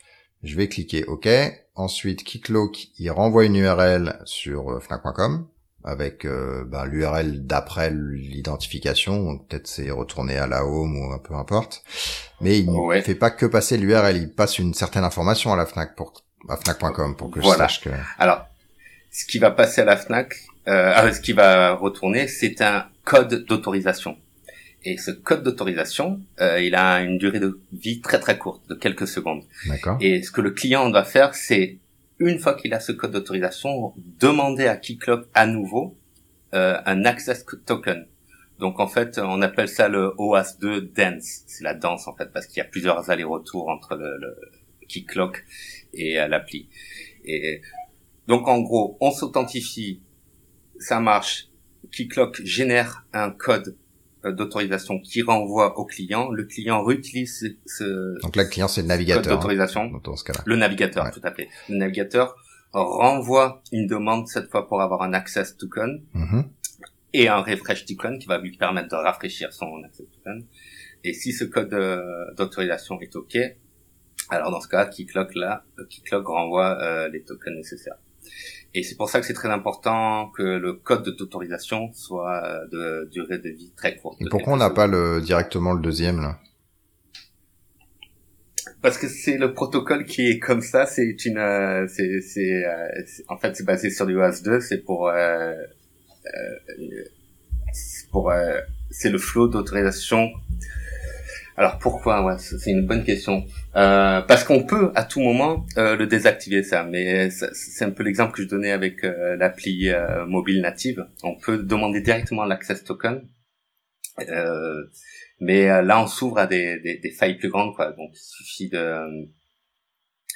Je 0.43 0.57
vais 0.57 0.69
cliquer 0.69 1.05
OK. 1.05 1.29
Ensuite, 1.75 2.23
Keycloak, 2.23 2.89
il 2.99 3.11
renvoie 3.11 3.45
une 3.47 3.57
URL 3.57 4.21
sur 4.25 4.71
euh, 4.71 4.81
fnac.com 4.81 5.47
avec 5.83 6.25
euh, 6.25 6.65
bah, 6.65 6.87
l'URL 6.87 7.47
d'après 7.47 7.91
l'identification. 7.91 9.39
Peut-être 9.39 9.67
c'est 9.67 9.91
retourné 9.91 10.37
à 10.39 10.47
la 10.47 10.65
home 10.65 10.97
ou 10.97 11.19
peu 11.19 11.35
importe. 11.35 11.83
Mais 12.41 12.59
il 12.59 12.71
ne 12.71 13.01
fait 13.01 13.15
pas 13.15 13.31
que 13.31 13.47
passer 13.47 13.77
l'URL, 13.77 14.17
il 14.17 14.31
passe 14.33 14.59
une 14.59 14.75
certaine 14.75 15.05
information 15.05 15.53
à 15.53 15.57
la 15.57 15.67
Fnac 15.67 15.95
pour 15.95 16.25
à 16.49 16.57
Fnac.com 16.57 17.17
pour 17.17 17.31
que 17.31 17.41
je 17.41 17.49
sache 17.49 17.81
que. 17.81 17.91
Alors, 18.19 18.47
ce 19.11 19.25
qui 19.25 19.39
va 19.39 19.51
passer 19.51 19.83
à 19.83 19.85
la 19.85 19.97
Fnac, 19.97 20.35
euh, 20.69 20.93
ah, 20.95 21.13
ce 21.13 21.21
qui 21.21 21.33
va 21.33 21.75
retourner, 21.75 22.29
c'est 22.29 22.61
un 22.61 22.87
code 23.05 23.45
d'autorisation. 23.47 24.17
Et 24.85 24.99
ce 24.99 25.11
code 25.11 25.43
d'autorisation, 25.43 26.21
euh, 26.41 26.61
il 26.61 26.75
a 26.75 27.01
une 27.01 27.17
durée 27.17 27.41
de 27.41 27.59
vie 27.73 28.01
très 28.01 28.21
très 28.21 28.37
courte, 28.37 28.69
de 28.69 28.75
quelques 28.75 29.09
secondes. 29.09 29.43
D'accord. 29.67 29.97
Et 30.01 30.23
ce 30.23 30.31
que 30.31 30.43
le 30.43 30.51
client 30.51 30.91
doit 30.91 31.05
faire, 31.05 31.35
c'est 31.35 31.79
une 32.19 32.39
fois 32.39 32.55
qu'il 32.55 32.75
a 32.75 32.81
ce 32.81 32.93
code 32.93 33.13
d'autorisation, 33.13 33.95
demander 34.21 34.67
à 34.67 34.77
Keycloak 34.77 35.27
à 35.33 35.47
nouveau 35.47 35.97
euh, 36.55 36.79
un 36.85 37.05
access 37.07 37.47
token. 37.65 38.07
Donc 38.59 38.79
en 38.79 38.87
fait, 38.87 39.19
on 39.19 39.41
appelle 39.43 39.69
ça 39.69 39.89
le 39.89 40.15
OAS2 40.19 40.93
dance. 40.93 41.43
C'est 41.47 41.65
la 41.65 41.75
danse 41.75 42.07
en 42.07 42.15
fait, 42.15 42.31
parce 42.31 42.47
qu'il 42.47 42.59
y 42.59 42.61
a 42.61 42.69
plusieurs 42.69 43.11
allers-retours 43.11 43.69
entre 43.69 43.97
le, 43.97 44.19
le 44.19 44.37
Keycloak 44.87 45.45
et 45.95 46.19
à 46.19 46.29
l'appli. 46.29 46.69
Et 47.25 47.63
donc 48.29 48.49
en 48.49 48.61
gros, 48.61 48.99
on 49.01 49.11
s'authentifie, 49.11 50.03
ça 50.79 51.01
marche. 51.01 51.49
Keycloak 51.91 52.43
génère 52.45 53.07
un 53.13 53.31
code 53.31 53.69
euh, 53.69 53.84
d'autorisation 54.33 55.01
qui 55.01 55.23
renvoie 55.23 55.79
au 55.79 55.85
client. 55.85 56.31
Le 56.31 56.45
client 56.45 56.83
réutilise 56.83 57.57
ce. 57.67 58.21
Donc 58.23 58.37
là, 58.37 58.45
le 58.45 58.49
client 58.49 58.69
c'est 58.69 58.83
le 58.83 58.89
navigateur. 58.89 59.23
Code 59.23 59.33
hein, 59.33 59.35
d'autorisation. 59.37 60.01
dans 60.03 60.17
ce 60.17 60.25
cas-là. 60.25 60.41
Le 60.47 60.57
navigateur, 60.57 61.11
tout 61.11 61.21
à 61.23 61.33
fait. 61.33 61.49
Le 61.69 61.77
navigateur 61.77 62.37
renvoie 62.73 63.63
une 63.73 63.87
demande 63.87 64.27
cette 64.29 64.51
fois 64.51 64.67
pour 64.67 64.81
avoir 64.83 65.03
un 65.03 65.13
access 65.13 65.57
token 65.57 66.03
mm-hmm. 66.15 66.45
et 67.13 67.29
un 67.29 67.41
refresh 67.41 67.85
token 67.87 68.19
qui 68.19 68.27
va 68.27 68.39
lui 68.39 68.57
permettre 68.57 68.89
de 68.89 68.97
rafraîchir 68.97 69.53
son 69.53 69.83
access 69.85 70.07
token. 70.11 70.45
Et 71.05 71.13
si 71.13 71.33
ce 71.33 71.45
code 71.45 71.73
euh, 71.75 72.03
d'autorisation 72.37 73.01
est 73.01 73.15
OK, 73.15 73.37
alors 74.31 74.51
dans 74.51 74.61
ce 74.61 74.69
cas, 74.69 74.87
Keycloak 74.87 75.35
là, 75.35 75.65
Keycloak 75.91 76.27
renvoie 76.27 76.79
euh, 76.81 77.09
les 77.09 77.23
tokens 77.23 77.55
nécessaires. 77.57 77.99
Et 78.75 78.83
c'est 78.83 78.97
pour 78.97 79.09
ça 79.09 79.21
que 79.21 79.27
c'est 79.27 79.35
très 79.35 79.51
important 79.51 80.31
que 80.37 80.43
le 80.43 80.73
code 80.75 81.09
d'autorisation 81.17 81.93
soit 81.93 82.43
euh, 82.45 82.67
de 82.73 83.09
durée 83.11 83.39
de 83.39 83.51
vie 83.51 83.73
très 83.77 83.97
courte. 83.97 84.21
Et 84.21 84.29
pourquoi 84.29 84.55
on 84.55 84.57
n'a 84.57 84.71
pas 84.71 84.89
le 84.89 85.21
directement 85.21 85.73
le 85.73 85.81
deuxième 85.81 86.21
là? 86.21 86.39
Parce 88.83 88.99
que 88.99 89.07
c'est 89.09 89.39
le 89.39 89.55
protocole 89.55 90.05
qui 90.05 90.29
est 90.29 90.39
comme 90.39 90.61
ça. 90.61 90.87
C'est 90.87 91.25
une, 91.25 91.39
euh, 91.39 91.87
c'est, 91.89 92.21
c'est, 92.21 92.65
en 93.29 93.39
fait, 93.39 93.57
c'est 93.57 93.65
basé 93.65 93.91
sur 93.91 94.07
du 94.07 94.17
OAS2. 94.17 94.61
C'est 94.61 94.79
pour, 94.79 95.11
pour, 98.11 98.33
c'est 98.91 99.11
le 99.11 99.19
flow 99.19 99.49
d'autorisation 99.49 100.31
alors 101.57 101.79
pourquoi? 101.79 102.37
C'est 102.39 102.71
une 102.71 102.85
bonne 102.87 103.05
question. 103.05 103.47
Euh, 103.77 104.21
parce 104.23 104.43
qu'on 104.43 104.65
peut 104.65 104.91
à 104.97 105.05
tout 105.05 105.21
moment 105.21 105.65
euh, 105.77 105.95
le 105.95 106.07
désactiver 106.07 106.65
ça, 106.65 106.83
mais 106.83 107.31
c'est 107.31 107.85
un 107.85 107.91
peu 107.91 108.03
l'exemple 108.03 108.33
que 108.33 108.43
je 108.43 108.49
donnais 108.49 108.73
avec 108.73 109.05
euh, 109.05 109.37
l'appli 109.37 109.89
mobile 110.27 110.61
native. 110.61 111.07
On 111.23 111.37
peut 111.37 111.59
demander 111.59 112.01
directement 112.01 112.45
l'access 112.45 112.83
token, 112.83 113.29
mais 115.41 115.67
là 115.83 116.03
on 116.03 116.09
s'ouvre 116.09 116.39
à 116.39 116.47
des, 116.47 117.15
failles 117.17 117.39
plus 117.39 117.51
grandes, 117.51 117.75
quoi. 117.77 117.93
Donc 117.93 118.11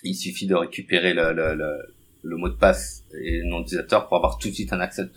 il 0.05 0.15
suffit 0.15 0.47
de 0.47 0.55
récupérer 0.55 1.15
le, 1.15 2.37
mot 2.37 2.49
de 2.49 2.57
passe 2.57 3.03
et 3.21 3.39
le 3.39 3.49
nom 3.49 3.61
d'utilisateur 3.61 4.07
pour 4.07 4.19
avoir 4.19 4.39
tout 4.39 4.49
de 4.51 4.55
suite 4.55 4.73
un 4.73 4.79
access, 4.79 5.09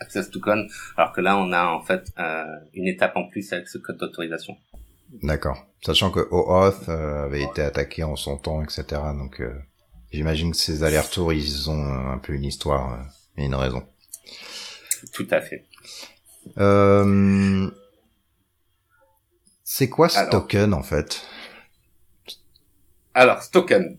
access 0.00 0.30
token, 0.30 0.68
alors 0.98 1.12
que 1.12 1.22
là 1.22 1.38
on 1.38 1.50
a 1.52 1.64
en 1.64 1.80
fait 1.80 2.12
une 2.74 2.88
étape 2.88 3.16
en 3.16 3.26
plus 3.26 3.50
avec 3.54 3.68
ce 3.68 3.78
code 3.78 3.96
d'autorisation. 3.96 4.58
D'accord. 5.22 5.66
Sachant 5.84 6.10
que 6.10 6.20
OAuth 6.30 6.88
euh, 6.88 7.24
avait 7.24 7.42
été 7.42 7.62
attaqué 7.62 8.04
en 8.04 8.16
son 8.16 8.36
temps, 8.36 8.62
etc. 8.62 8.84
Donc 9.14 9.40
euh, 9.40 9.54
j'imagine 10.12 10.52
que 10.52 10.56
ces 10.56 10.82
allers-retours, 10.84 11.32
ils 11.32 11.70
ont 11.70 12.10
un 12.10 12.18
peu 12.18 12.34
une 12.34 12.44
histoire 12.44 12.94
euh, 12.94 13.02
et 13.38 13.44
une 13.46 13.54
raison. 13.54 13.82
Tout 15.12 15.26
à 15.30 15.40
fait. 15.40 15.64
c'est 19.64 19.88
quoi 19.88 20.08
ce 20.08 20.30
token 20.30 20.74
en 20.74 20.82
fait? 20.82 21.22
Alors, 23.14 23.42
ce 23.42 23.50
token. 23.50 23.98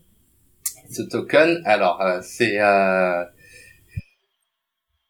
Ce 0.90 1.02
token, 1.02 1.62
alors 1.64 2.02
c'est 2.22 2.58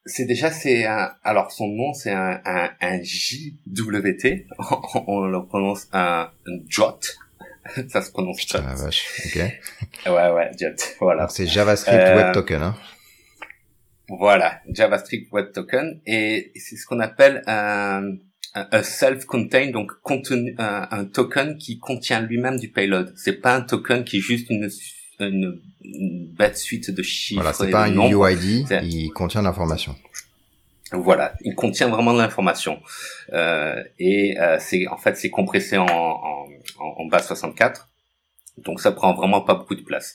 c'est 0.05 0.25
déjà 0.25 0.51
c'est 0.51 0.85
un 0.85 1.13
alors 1.23 1.53
son 1.53 1.69
nom 1.69 1.93
c'est 1.93 2.11
un, 2.11 2.41
un, 2.45 2.71
un 2.81 3.03
JWT 3.03 4.47
on, 5.07 5.27
le 5.27 5.47
prononce 5.47 5.89
un, 5.93 6.31
un 6.47 6.59
JOT 6.69 7.01
ça 7.89 8.03
se 8.03 8.11
prononce 8.11 8.47
JOT 8.47 8.59
ah, 8.67 8.75
vache. 8.75 9.07
Ok. 9.27 9.41
Ouais 10.07 10.31
ouais 10.31 10.51
JOT 10.59 10.97
voilà. 11.01 11.29
C'est 11.29 11.47
JavaScript 11.47 11.97
euh, 11.97 12.17
Web 12.17 12.33
Token 12.35 12.63
hein. 12.63 12.77
Voilà 14.09 14.61
JavaScript 14.69 15.31
Web 15.33 15.53
Token. 15.53 16.01
Et 16.07 16.53
c'est 16.57 16.77
ce 16.77 16.87
qu'on 16.87 17.01
appelle 17.01 17.43
un, 17.47 18.03
un 18.55 18.83
self-contained 18.83 19.73
donc 19.73 19.93
contenu 20.03 20.55
un, 20.59 20.89
un 20.91 21.05
token 21.05 21.57
qui 21.57 21.79
contient 21.79 22.21
lui-même 22.21 22.59
du 22.59 22.71
payload. 22.71 23.13
C'est 23.17 23.41
pas 23.41 23.55
un 23.55 23.63
token 23.63 24.05
qui 24.05 24.19
est 24.19 24.21
juste 24.21 24.51
une 24.51 24.69
une, 25.29 25.61
bête 25.85 26.57
suite 26.57 26.91
de 26.91 27.03
chiffres. 27.03 27.41
Voilà, 27.41 27.55
c'est 27.55 27.71
pas 27.71 27.85
un 27.85 27.95
UID, 27.95 28.67
il 28.83 29.11
contient 29.11 29.43
l'information. 29.43 29.97
Voilà, 30.93 31.35
il 31.41 31.55
contient 31.55 31.89
vraiment 31.89 32.13
de 32.13 32.19
l'information 32.19 32.81
euh, 33.33 33.83
et 33.99 34.39
euh, 34.39 34.59
c'est 34.61 34.87
en 34.89 34.99
fait 34.99 35.17
c'est 35.17 35.31
compressé 35.31 35.79
en, 35.79 35.87
en, 35.87 36.47
en, 36.79 37.07
base 37.07 37.27
64, 37.29 37.89
donc 38.59 38.79
ça 38.79 38.93
prend 38.93 39.15
vraiment 39.15 39.41
pas 39.41 39.55
beaucoup 39.55 39.75
de 39.75 39.81
place. 39.81 40.15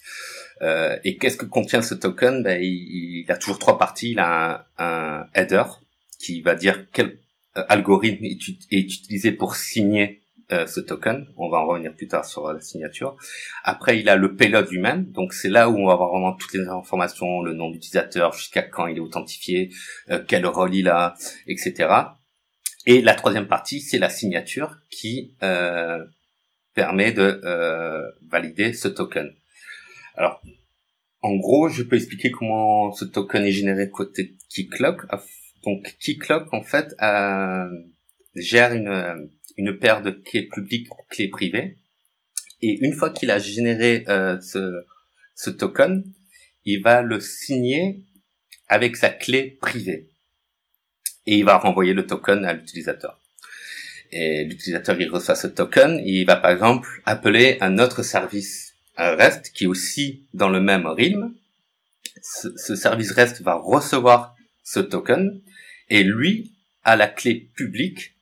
Euh, 0.62 0.98
et 1.04 1.18
qu'est-ce 1.18 1.38
que 1.38 1.46
contient 1.46 1.82
ce 1.82 1.96
token? 1.96 2.44
Ben, 2.44 2.62
il, 2.62 3.26
a 3.30 3.38
toujours 3.38 3.58
trois 3.58 3.80
parties. 3.80 4.12
Il 4.12 4.20
a 4.20 4.68
un, 4.78 4.86
un 4.86 5.28
header 5.34 5.64
qui 6.20 6.42
va 6.42 6.54
dire 6.54 6.86
quel 6.94 7.18
algorithme 7.56 8.26
est, 8.26 8.38
est 8.72 8.80
utilisé 8.80 9.32
pour 9.32 9.56
signer 9.56 10.22
euh, 10.54 10.66
ce 10.66 10.80
token. 10.80 11.28
On 11.36 11.50
va 11.50 11.58
en 11.58 11.68
revenir 11.68 11.94
plus 11.94 12.08
tard 12.08 12.24
sur 12.24 12.48
euh, 12.48 12.54
la 12.54 12.62
signature. 12.62 13.18
Après, 13.66 14.00
il 14.00 14.08
a 14.08 14.16
le 14.16 14.34
payload 14.38 14.70
lui-même. 14.72 15.12
Donc, 15.12 15.34
c'est 15.34 15.50
là 15.50 15.70
où 15.70 15.76
on 15.76 15.88
va 15.88 15.92
avoir 15.92 16.10
vraiment 16.12 16.32
toutes 16.32 16.54
les 16.54 16.66
informations, 16.70 17.42
le 17.42 17.52
nom 17.52 17.70
d'utilisateur, 17.70 18.32
jusqu'à 18.32 18.62
quand 18.62 18.88
il 18.88 18.96
est 18.96 19.02
authentifié, 19.02 19.72
euh, 20.10 20.24
quel 20.26 20.46
rôle 20.46 20.74
il 20.74 20.88
a, 20.88 21.16
etc. 21.48 21.90
Et 22.86 23.02
la 23.02 23.14
troisième 23.14 23.48
partie, 23.48 23.82
c'est 23.82 23.98
la 24.00 24.10
signature 24.10 24.78
qui 24.90 25.36
permet 26.74 27.12
de 27.12 27.42
valider 28.30 28.72
ce 28.72 28.88
token. 28.88 29.30
Alors, 30.16 30.42
en 31.22 31.36
gros, 31.36 31.68
je 31.68 31.84
peux 31.84 31.98
expliquer 31.98 32.32
comment 32.32 32.94
ce 32.94 33.04
token 33.04 33.44
est 33.44 33.52
généré 33.52 33.90
côté 33.90 34.38
Keycloak. 34.50 35.02
Donc, 35.66 35.98
Keycloak, 36.00 36.54
en 36.54 36.62
fait, 36.62 36.96
gère 38.38 38.74
une 38.74 39.30
une 39.58 39.78
paire 39.78 40.02
de 40.02 40.12
clés 40.12 40.48
publiques, 40.48 40.88
clés 41.10 41.28
privées. 41.28 41.78
Et 42.62 42.78
une 42.86 42.94
fois 42.94 43.10
qu'il 43.10 43.32
a 43.32 43.40
généré 43.40 44.06
euh, 44.08 44.40
ce, 44.40 44.86
ce 45.36 45.50
token, 45.50 46.04
il 46.66 46.82
va 46.82 47.02
le 47.02 47.20
signer 47.20 48.04
avec 48.68 48.96
sa 48.96 49.10
clé 49.10 49.58
privée. 49.62 50.10
Et 51.26 51.38
il 51.38 51.46
va 51.46 51.58
renvoyer 51.58 51.94
le 51.94 52.06
token 52.06 52.46
à 52.46 52.54
l'utilisateur. 52.54 53.20
Et 54.12 54.46
l'utilisateur, 54.46 55.00
il 55.02 55.10
reçoit 55.10 55.36
ce 55.36 55.48
token, 55.48 56.02
il 56.06 56.26
va 56.26 56.38
par 56.38 56.52
exemple 56.52 57.02
appeler 57.06 57.58
un 57.60 57.78
autre 57.80 58.04
service 58.04 58.74
REST 58.96 59.52
qui 59.52 59.66
est 59.66 59.68
aussi 59.68 60.26
dans 60.34 60.50
le 60.50 60.62
même 60.62 60.86
realm. 60.86 61.36
Ce, 62.22 62.56
ce 62.58 62.76
service 62.76 63.12
REST 63.12 63.42
va 63.42 63.56
recevoir 63.56 64.36
ce 64.64 64.80
token 64.80 65.42
et 65.90 66.04
lui 66.04 66.54
a 66.84 66.96
la 66.96 67.08
clé 67.08 67.50
publique 67.56 68.17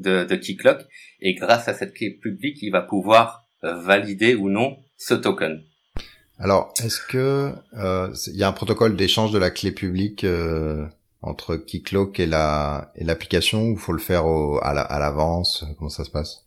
de, 0.00 0.24
de 0.24 0.36
Keycloak 0.36 0.80
et 1.20 1.34
grâce 1.34 1.68
à 1.68 1.74
cette 1.74 1.94
clé 1.94 2.10
publique, 2.10 2.58
il 2.62 2.70
va 2.70 2.82
pouvoir 2.82 3.44
euh, 3.64 3.74
valider 3.74 4.34
ou 4.34 4.48
non 4.48 4.78
ce 4.96 5.14
token. 5.14 5.62
Alors, 6.38 6.72
est-ce 6.82 7.00
que 7.06 7.52
euh, 7.76 8.08
il 8.28 8.36
y 8.36 8.42
a 8.42 8.48
un 8.48 8.52
protocole 8.52 8.96
d'échange 8.96 9.30
de 9.30 9.38
la 9.38 9.50
clé 9.50 9.72
publique 9.72 10.24
euh, 10.24 10.86
entre 11.20 11.56
Keycloak 11.56 12.18
et 12.18 12.26
la 12.26 12.90
et 12.96 13.04
l'application 13.04 13.68
ou 13.68 13.76
faut 13.76 13.92
le 13.92 13.98
faire 13.98 14.24
au, 14.24 14.58
à 14.62 14.98
l'avance? 14.98 15.64
Comment 15.76 15.90
ça 15.90 16.04
se 16.04 16.10
passe? 16.10 16.46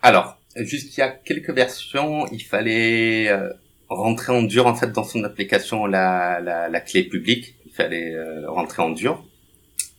Alors, 0.00 0.38
jusqu'il 0.56 1.00
y 1.00 1.02
a 1.02 1.10
quelques 1.10 1.50
versions, 1.50 2.26
il 2.32 2.42
fallait 2.42 3.28
euh, 3.28 3.52
rentrer 3.88 4.32
en 4.32 4.42
dur 4.42 4.66
en 4.66 4.74
fait 4.74 4.92
dans 4.92 5.04
son 5.04 5.22
application 5.24 5.86
la, 5.86 6.40
la, 6.40 6.68
la 6.68 6.80
clé 6.80 7.04
publique. 7.04 7.56
Il 7.66 7.72
fallait 7.72 8.14
rentrer 8.46 8.82
en 8.82 8.90
dur. 8.90 9.22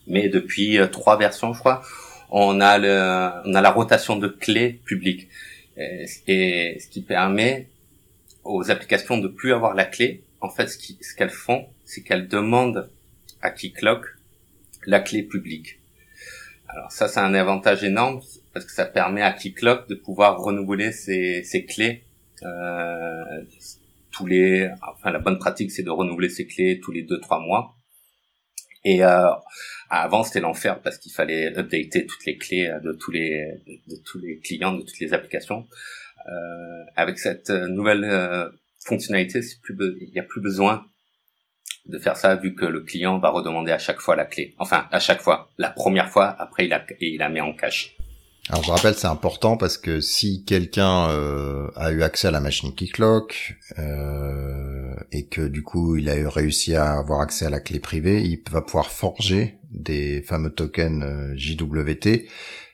Mais 0.08 0.30
depuis 0.30 0.80
trois 0.92 1.18
versions, 1.18 1.54
je 1.54 1.60
crois, 1.60 1.84
on 2.30 2.60
a 2.60 2.78
le, 2.78 3.32
on 3.46 3.54
a 3.54 3.62
la 3.62 3.72
rotation 3.72 4.16
de 4.18 4.28
clés 4.28 4.82
publiques 4.86 5.30
et, 5.78 6.06
ce 6.08 6.88
qui 6.90 7.02
permet 7.02 7.68
aux 8.44 8.72
applications 8.72 9.18
de 9.18 9.28
plus 9.28 9.54
avoir 9.54 9.74
la 9.74 9.86
clé. 9.86 10.24
En 10.42 10.50
fait, 10.50 10.68
ce 10.68 11.16
qu'elles 11.16 11.30
font, 11.30 11.68
c'est 11.86 12.02
qu'elles 12.02 12.28
demandent 12.28 12.90
à 13.42 13.50
Keycloak 13.50 14.06
la 14.86 15.00
clé 15.00 15.24
publique. 15.24 15.80
Alors 16.68 16.92
ça, 16.92 17.08
c'est 17.08 17.20
un 17.20 17.34
avantage 17.34 17.84
énorme 17.84 18.22
parce 18.54 18.66
que 18.66 18.72
ça 18.72 18.86
permet 18.86 19.22
à 19.22 19.32
Keycloak 19.32 19.88
de 19.88 19.96
pouvoir 19.96 20.40
renouveler 20.40 20.92
ses, 20.92 21.44
ses 21.44 21.66
clés 21.66 22.04
euh, 22.44 23.42
tous 24.12 24.26
les. 24.26 24.70
Enfin, 24.82 25.12
la 25.12 25.20
bonne 25.20 25.40
pratique, 25.40 25.72
c'est 25.72 25.84
de 25.84 25.90
renouveler 25.90 26.30
ses 26.30 26.46
clés 26.46 26.80
tous 26.80 26.92
les 26.92 27.04
deux 27.04 27.20
trois 27.20 27.40
mois. 27.40 27.76
Et 28.90 29.04
euh, 29.04 29.30
avant, 29.90 30.24
c'était 30.24 30.40
l'enfer 30.40 30.80
parce 30.82 30.98
qu'il 30.98 31.12
fallait 31.12 31.48
updater 31.58 32.06
toutes 32.06 32.26
les 32.26 32.38
clés 32.38 32.74
de 32.82 32.94
tous 32.94 33.12
les 33.12 33.62
de, 33.66 33.98
tous 34.06 34.18
les 34.18 34.40
clients, 34.40 34.72
de 34.72 34.82
toutes 34.82 35.00
les 35.02 35.14
applications. 35.14 35.68
Euh, 36.30 36.84
avec 36.96 37.20
cette 37.20 37.50
nouvelle 37.50 38.06
euh, 38.06 38.50
fonctionnalité, 38.86 39.42
il 39.70 40.12
n'y 40.14 40.20
a 40.20 40.24
plus 40.24 40.40
besoin 40.40 40.86
de 41.86 42.00
faire 42.00 42.16
ça 42.16 42.38
vu 42.38 42.56
que 42.56 42.64
le 42.64 42.80
client 42.80 43.20
va 43.20 43.30
redemander 43.30 43.74
à 43.74 43.78
chaque 43.78 44.00
fois 44.00 44.16
la 44.16 44.24
clé. 44.24 44.56
Enfin, 44.58 44.88
à 44.90 45.00
chaque 45.00 45.22
fois. 45.22 45.50
La 45.58 45.70
première 45.70 46.10
fois, 46.10 46.34
après, 46.40 46.66
il, 46.66 46.72
a, 46.72 46.86
il 47.02 47.18
la 47.18 47.28
met 47.28 47.42
en 47.42 47.52
cache. 47.52 47.97
Alors 48.50 48.64
je 48.64 48.72
rappelle, 48.72 48.96
c'est 48.96 49.08
important 49.08 49.58
parce 49.58 49.78
que 49.78 50.00
si 50.00 50.46
quelqu'un 50.46 51.10
euh, 51.10 51.70
a 51.76 51.92
eu 51.92 52.02
accès 52.02 52.30
à 52.30 52.32
la 52.32 52.40
machine 52.40 52.74
Keycloak 52.74 53.58
euh, 53.78 54.96
et 55.12 55.26
que 55.28 55.42
du 55.42 55.64
coup 55.64 55.98
il 55.98 56.10
a 56.10 56.30
réussi 56.30 56.74
à 56.74 56.94
avoir 56.94 57.20
accès 57.20 57.46
à 57.46 57.50
la 57.50 57.60
clé 57.60 57.80
privée, 57.80 58.24
il 58.24 58.42
va 58.50 58.62
pouvoir 58.62 58.90
forger 58.90 59.60
des 59.72 60.22
fameux 60.22 60.50
tokens 60.50 61.04
euh, 61.04 61.36
JWT 61.36 62.26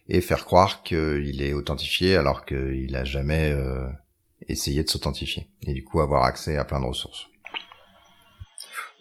et 0.09 0.21
faire 0.21 0.45
croire 0.45 0.83
qu'il 0.83 1.41
est 1.41 1.53
authentifié 1.53 2.17
alors 2.17 2.45
qu'il 2.45 2.95
a 2.95 3.03
jamais 3.03 3.51
euh, 3.51 3.87
essayé 4.47 4.83
de 4.83 4.89
s'authentifier 4.89 5.49
et 5.65 5.73
du 5.73 5.83
coup 5.83 6.01
avoir 6.01 6.23
accès 6.25 6.55
à 6.55 6.65
plein 6.65 6.81
de 6.81 6.85
ressources. 6.85 7.25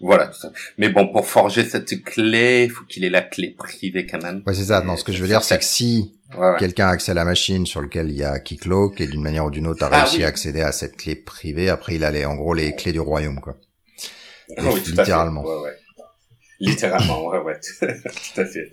Voilà, 0.03 0.27
tout 0.27 0.39
ça. 0.39 0.53
Mais 0.79 0.89
bon, 0.89 1.09
pour 1.09 1.27
forger 1.27 1.65
cette 1.65 2.03
clé, 2.03 2.65
il 2.65 2.71
faut 2.71 2.85
qu'il 2.85 3.05
ait 3.05 3.11
la 3.11 3.23
clé 3.23 3.55
privée 3.57 4.05
quand 4.05 4.21
même. 4.21 4.43
Ouais, 4.45 4.55
c'est 4.55 4.65
ça. 4.65 4.83
Non, 4.83 4.97
ce 4.97 5.05
que 5.05 5.13
je 5.13 5.23
veux 5.23 5.29
dire, 5.29 5.45
c'est 5.45 5.59
que 5.59 5.65
si 5.65 6.13
quelqu'un 6.59 6.89
a 6.89 6.91
accès 6.91 7.13
à 7.13 7.15
la 7.15 7.25
machine 7.25 7.67
sur 7.67 7.81
lequel 7.81 8.11
il 8.11 8.17
y 8.17 8.25
a 8.25 8.39
Keycloak 8.41 9.01
et 9.01 9.07
d'une 9.07 9.23
manière 9.23 9.45
ou 9.45 9.51
d'une 9.51 9.67
autre 9.69 9.85
a 9.85 9.91
ah 9.93 10.03
réussi 10.03 10.25
à 10.25 10.27
accéder 10.27 10.61
à 10.61 10.73
cette 10.73 10.97
clé 10.97 11.15
privée, 11.15 11.69
après 11.69 11.95
il 11.95 12.05
a 12.05 12.11
les, 12.11 12.25
en 12.25 12.35
gros 12.35 12.53
les 12.53 12.75
clés 12.75 12.93
du 12.93 13.01
royaume, 13.01 13.41
quoi. 13.41 13.57
Ah 14.59 14.63
oui, 14.73 14.83
littéralement. 14.85 15.45
Ouais, 15.45 15.63
ouais. 15.63 15.77
Littéralement, 16.59 17.27
ouais, 17.29 17.39
ouais. 17.39 17.61
tout 17.81 18.41
à 18.41 18.45
fait. 18.45 18.71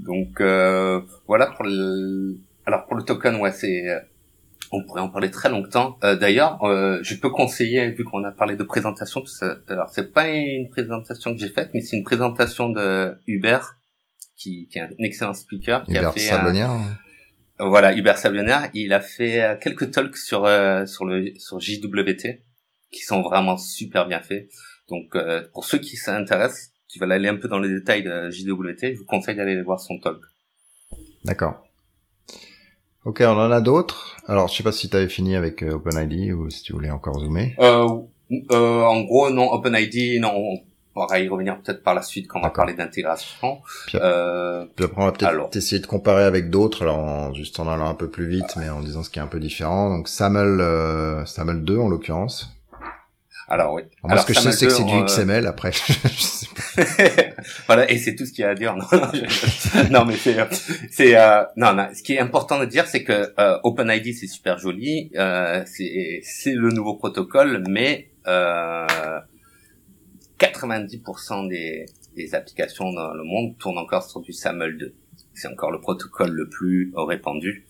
Donc 0.00 0.40
euh, 0.40 1.00
voilà 1.26 1.46
pour 1.46 1.64
le. 1.64 2.38
Alors 2.66 2.86
pour 2.86 2.96
le 2.96 3.04
token, 3.04 3.36
ouais, 3.36 3.52
c'est 3.52 3.84
on 4.72 4.84
pourrait 4.84 5.00
en 5.00 5.08
parler 5.08 5.30
très 5.30 5.48
longtemps. 5.48 5.98
Euh, 6.04 6.16
D'ailleurs, 6.16 6.62
euh, 6.64 6.98
je 7.02 7.14
peux 7.16 7.30
conseiller, 7.30 7.90
vu 7.90 8.04
qu'on 8.04 8.24
a 8.24 8.30
parlé 8.30 8.56
de 8.56 8.62
présentation, 8.62 9.22
alors 9.68 9.88
c'est 9.90 10.12
pas 10.12 10.28
une 10.28 10.68
présentation 10.70 11.34
que 11.34 11.40
j'ai 11.40 11.48
faite, 11.48 11.70
mais 11.74 11.80
c'est 11.80 11.96
une 11.96 12.04
présentation 12.04 12.68
de 12.70 13.16
Hubert, 13.26 13.76
qui, 14.36 14.68
qui, 14.68 14.78
est 14.78 14.82
un 14.82 14.88
excellent 14.98 15.34
speaker. 15.34 15.84
Qui 15.84 15.92
Hubert 15.92 16.08
a 16.08 16.12
fait 16.12 16.30
hein. 16.30 16.80
Voilà, 17.58 17.94
Hubert 17.94 18.16
Sablonnière. 18.16 18.70
Il 18.72 18.92
a 18.92 19.00
fait 19.00 19.42
euh, 19.42 19.56
quelques 19.56 19.90
talks 19.90 20.16
sur 20.16 20.46
euh, 20.46 20.86
sur 20.86 21.04
le 21.04 21.38
sur 21.38 21.60
JWT, 21.60 22.42
qui 22.90 23.02
sont 23.02 23.20
vraiment 23.22 23.58
super 23.58 24.06
bien 24.06 24.20
faits. 24.20 24.48
Donc, 24.88 25.14
euh, 25.14 25.46
pour 25.52 25.64
ceux 25.64 25.78
qui 25.78 25.96
s'intéressent, 25.96 26.72
qui 26.88 26.98
veulent 26.98 27.12
aller 27.12 27.28
un 27.28 27.36
peu 27.36 27.48
dans 27.48 27.58
les 27.58 27.68
détails 27.68 28.02
de 28.02 28.30
JWT, 28.30 28.94
je 28.94 28.98
vous 28.98 29.04
conseille 29.04 29.36
d'aller 29.36 29.60
voir 29.62 29.78
son 29.78 29.98
talk. 30.00 30.20
D'accord. 31.24 31.69
Ok, 33.04 33.22
on 33.24 33.30
en 33.30 33.50
a 33.50 33.60
d'autres. 33.60 34.16
Alors, 34.26 34.48
je 34.48 34.56
sais 34.56 34.62
pas 34.62 34.72
si 34.72 34.90
tu 34.90 34.96
avais 34.96 35.08
fini 35.08 35.34
avec 35.34 35.62
euh, 35.62 35.74
OpenID 35.74 36.32
ou 36.32 36.50
si 36.50 36.62
tu 36.62 36.72
voulais 36.74 36.90
encore 36.90 37.18
zoomer. 37.18 37.54
Euh, 37.58 37.88
euh, 38.52 38.82
en 38.82 39.00
gros, 39.02 39.30
non, 39.30 39.50
OpenID, 39.52 40.20
non, 40.20 40.32
on 40.34 40.60
pourra 40.92 41.18
y 41.18 41.28
revenir 41.28 41.58
peut-être 41.60 41.82
par 41.82 41.94
la 41.94 42.02
suite 42.02 42.28
quand 42.28 42.40
on 42.40 42.42
va 42.42 42.50
parler 42.50 42.74
d'intégration. 42.74 43.60
Puis, 43.86 43.98
euh, 44.02 44.66
puis, 44.76 44.84
après, 44.84 45.02
on 45.02 45.06
va 45.06 45.12
peut-être 45.12 45.56
essayer 45.56 45.80
de 45.80 45.86
comparer 45.86 46.24
avec 46.24 46.50
d'autres, 46.50 46.82
alors 46.82 46.98
en, 46.98 47.32
juste 47.32 47.58
en 47.58 47.68
allant 47.68 47.88
un 47.88 47.94
peu 47.94 48.08
plus 48.08 48.28
vite, 48.28 48.54
mais 48.56 48.68
en 48.68 48.80
disant 48.80 49.02
ce 49.02 49.08
qui 49.08 49.18
est 49.18 49.22
un 49.22 49.26
peu 49.28 49.40
différent. 49.40 49.88
Donc, 49.88 50.08
SAML, 50.08 50.60
euh, 50.60 51.24
SAML 51.24 51.64
2 51.64 51.78
en 51.78 51.88
l'occurrence. 51.88 52.50
Alors 53.50 53.74
oui. 53.74 53.82
moi, 54.04 54.16
ce 54.16 54.26
que 54.26 54.32
je 54.32 54.38
sais, 54.38 54.52
c'est 54.52 54.66
que 54.66 54.72
c'est 54.72 54.84
du 54.84 54.94
euh, 54.94 55.04
XML. 55.04 55.44
Après, 55.48 55.72
voilà, 57.66 57.90
et 57.90 57.98
c'est 57.98 58.14
tout 58.14 58.24
ce 58.24 58.32
qu'il 58.32 58.42
y 58.42 58.44
a 58.44 58.50
à 58.50 58.54
dire. 58.54 58.76
Non, 59.90 59.90
non, 59.90 60.04
mais 60.04 60.14
c'est, 60.14 60.36
c'est, 60.90 61.16
euh, 61.16 61.42
non, 61.56 61.74
non, 61.74 61.88
Ce 61.92 62.02
qui 62.02 62.14
est 62.14 62.20
important 62.20 62.60
de 62.60 62.64
dire, 62.64 62.86
c'est 62.86 63.02
que 63.02 63.32
euh, 63.40 63.58
OpenID 63.64 64.14
c'est 64.14 64.28
super 64.28 64.58
joli, 64.58 65.10
euh, 65.16 65.62
c'est, 65.66 66.20
c'est 66.22 66.52
le 66.52 66.70
nouveau 66.70 66.94
protocole, 66.94 67.64
mais 67.68 68.10
euh, 68.28 68.86
90% 70.38 71.48
des, 71.48 71.86
des 72.14 72.34
applications 72.36 72.92
dans 72.92 73.12
le 73.14 73.24
monde 73.24 73.58
tournent 73.58 73.78
encore 73.78 74.08
sur 74.08 74.20
du 74.20 74.32
SAML 74.32 74.78
2. 74.78 74.94
C'est 75.34 75.48
encore 75.48 75.72
le 75.72 75.80
protocole 75.80 76.30
le 76.30 76.48
plus 76.48 76.92
répandu. 76.94 77.66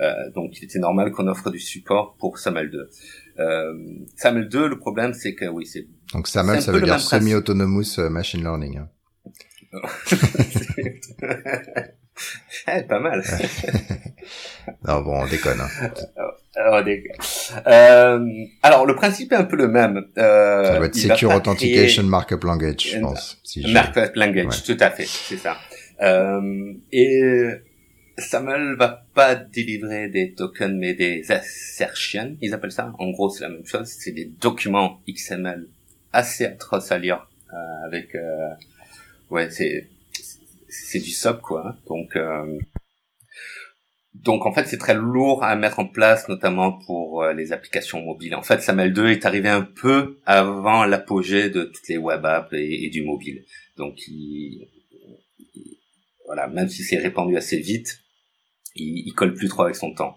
Euh, 0.00 0.30
donc, 0.30 0.58
il 0.58 0.64
était 0.64 0.78
normal 0.78 1.12
qu'on 1.12 1.28
offre 1.28 1.50
du 1.50 1.58
support 1.58 2.16
pour 2.18 2.38
SAML 2.38 2.70
2. 2.70 2.90
Euh, 3.38 3.72
SAML 4.16 4.48
2, 4.48 4.68
le 4.68 4.78
problème, 4.78 5.14
c'est 5.14 5.34
que 5.34 5.46
oui, 5.46 5.66
c'est. 5.66 5.86
Donc 6.12 6.28
SAML, 6.28 6.60
ça 6.62 6.72
veut 6.72 6.80
dire 6.80 7.00
semi-autonomous 7.00 7.98
euh, 7.98 8.08
machine 8.08 8.40
learning. 8.42 8.78
Hein. 8.78 8.88
eh, 12.68 12.82
pas 12.82 13.00
mal. 13.00 13.22
non, 14.86 15.00
bon, 15.00 15.22
on 15.22 15.26
déconne. 15.26 15.60
Hein. 15.60 15.90
Oh, 16.56 16.82
euh, 17.66 18.20
alors, 18.62 18.86
le 18.86 18.94
principe 18.94 19.32
est 19.32 19.36
un 19.36 19.44
peu 19.44 19.56
le 19.56 19.68
même. 19.68 20.04
Euh, 20.18 20.64
ça 20.64 20.76
doit 20.76 20.86
être 20.86 20.94
Secure 20.94 21.34
Authentication 21.34 22.02
Markup 22.04 22.44
Language, 22.44 22.90
je 22.92 22.98
pense. 22.98 23.38
Si 23.44 23.72
markup 23.72 24.14
Language, 24.14 24.62
tout 24.64 24.76
à 24.80 24.90
fait, 24.90 25.06
c'est 25.06 25.38
ça. 25.38 25.56
Euh, 26.02 26.74
et 26.92 27.48
SAML 28.18 28.76
va 28.76 29.06
pas 29.14 29.34
délivrer 29.34 30.08
des 30.08 30.34
tokens 30.34 30.74
mais 30.78 30.94
des 30.94 31.30
assertions, 31.32 32.36
ils 32.40 32.54
appellent 32.54 32.72
ça. 32.72 32.92
En 32.98 33.10
gros, 33.10 33.30
c'est 33.30 33.42
la 33.42 33.48
même 33.48 33.66
chose. 33.66 33.86
C'est 33.86 34.12
des 34.12 34.26
documents 34.26 35.00
XML 35.08 35.68
assez 36.12 36.44
atroces 36.44 36.92
à 36.92 36.98
lire 36.98 37.28
euh, 37.52 37.86
avec 37.86 38.14
euh, 38.14 38.50
ouais, 39.30 39.50
c'est 39.50 39.88
c'est 40.68 41.00
du 41.00 41.10
SOP 41.10 41.40
quoi. 41.40 41.76
Donc 41.86 42.16
euh, 42.16 42.58
donc 44.14 44.44
en 44.46 44.52
fait 44.52 44.66
c'est 44.66 44.78
très 44.78 44.94
lourd 44.94 45.42
à 45.42 45.56
mettre 45.56 45.80
en 45.80 45.86
place, 45.86 46.28
notamment 46.28 46.72
pour 46.72 47.22
euh, 47.22 47.32
les 47.32 47.52
applications 47.52 48.02
mobiles. 48.02 48.34
En 48.34 48.42
fait, 48.42 48.60
SAML 48.60 48.92
2 48.92 49.08
est 49.08 49.26
arrivé 49.26 49.48
un 49.48 49.62
peu 49.62 50.18
avant 50.26 50.84
l'apogée 50.84 51.50
de 51.50 51.64
toutes 51.64 51.88
les 51.88 51.96
web 51.96 52.24
apps 52.24 52.52
et, 52.52 52.90
du 52.90 53.02
mobile. 53.02 53.44
Donc 53.76 54.06
il, 54.08 54.68
voilà, 56.26 56.46
même 56.48 56.68
si 56.68 56.82
c'est 56.82 56.98
répandu 56.98 57.36
assez 57.36 57.58
vite, 57.58 58.01
il, 58.74 59.04
il 59.06 59.12
colle 59.14 59.34
plus 59.34 59.48
trop 59.48 59.62
avec 59.62 59.76
son 59.76 59.94
temps. 59.94 60.16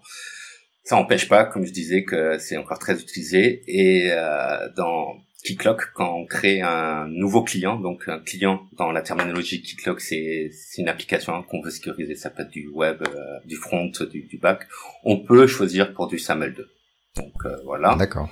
Ça 0.84 0.96
n'empêche 0.96 1.28
pas, 1.28 1.44
comme 1.44 1.66
je 1.66 1.72
disais, 1.72 2.04
que 2.04 2.38
c'est 2.38 2.56
encore 2.56 2.78
très 2.78 3.00
utilisé. 3.00 3.64
Et 3.66 4.12
euh, 4.12 4.68
dans 4.76 5.16
Keyclock, 5.46 5.92
quand 5.94 6.12
on 6.14 6.26
crée 6.26 6.60
un 6.60 7.06
nouveau 7.08 7.42
client, 7.42 7.78
donc 7.78 8.08
un 8.08 8.18
client 8.18 8.66
dans 8.76 8.90
la 8.90 9.02
terminologie 9.02 9.62
Keyclock, 9.62 10.00
c'est 10.00 10.50
une 10.78 10.88
application 10.88 11.42
qu'on 11.44 11.60
veut 11.60 11.70
sécuriser, 11.70 12.16
ça 12.16 12.30
peut 12.30 12.42
être 12.42 12.50
du 12.50 12.68
web, 12.68 13.02
euh, 13.02 13.38
du 13.44 13.56
front, 13.56 13.90
du, 14.10 14.22
du, 14.22 14.38
back. 14.38 14.66
On 15.04 15.18
peut 15.18 15.46
choisir 15.46 15.92
pour 15.92 16.08
du 16.08 16.18
SAML 16.18 16.54
2. 16.54 16.68
Donc 17.16 17.32
euh, 17.44 17.56
voilà. 17.64 17.94
D'accord. 17.96 18.28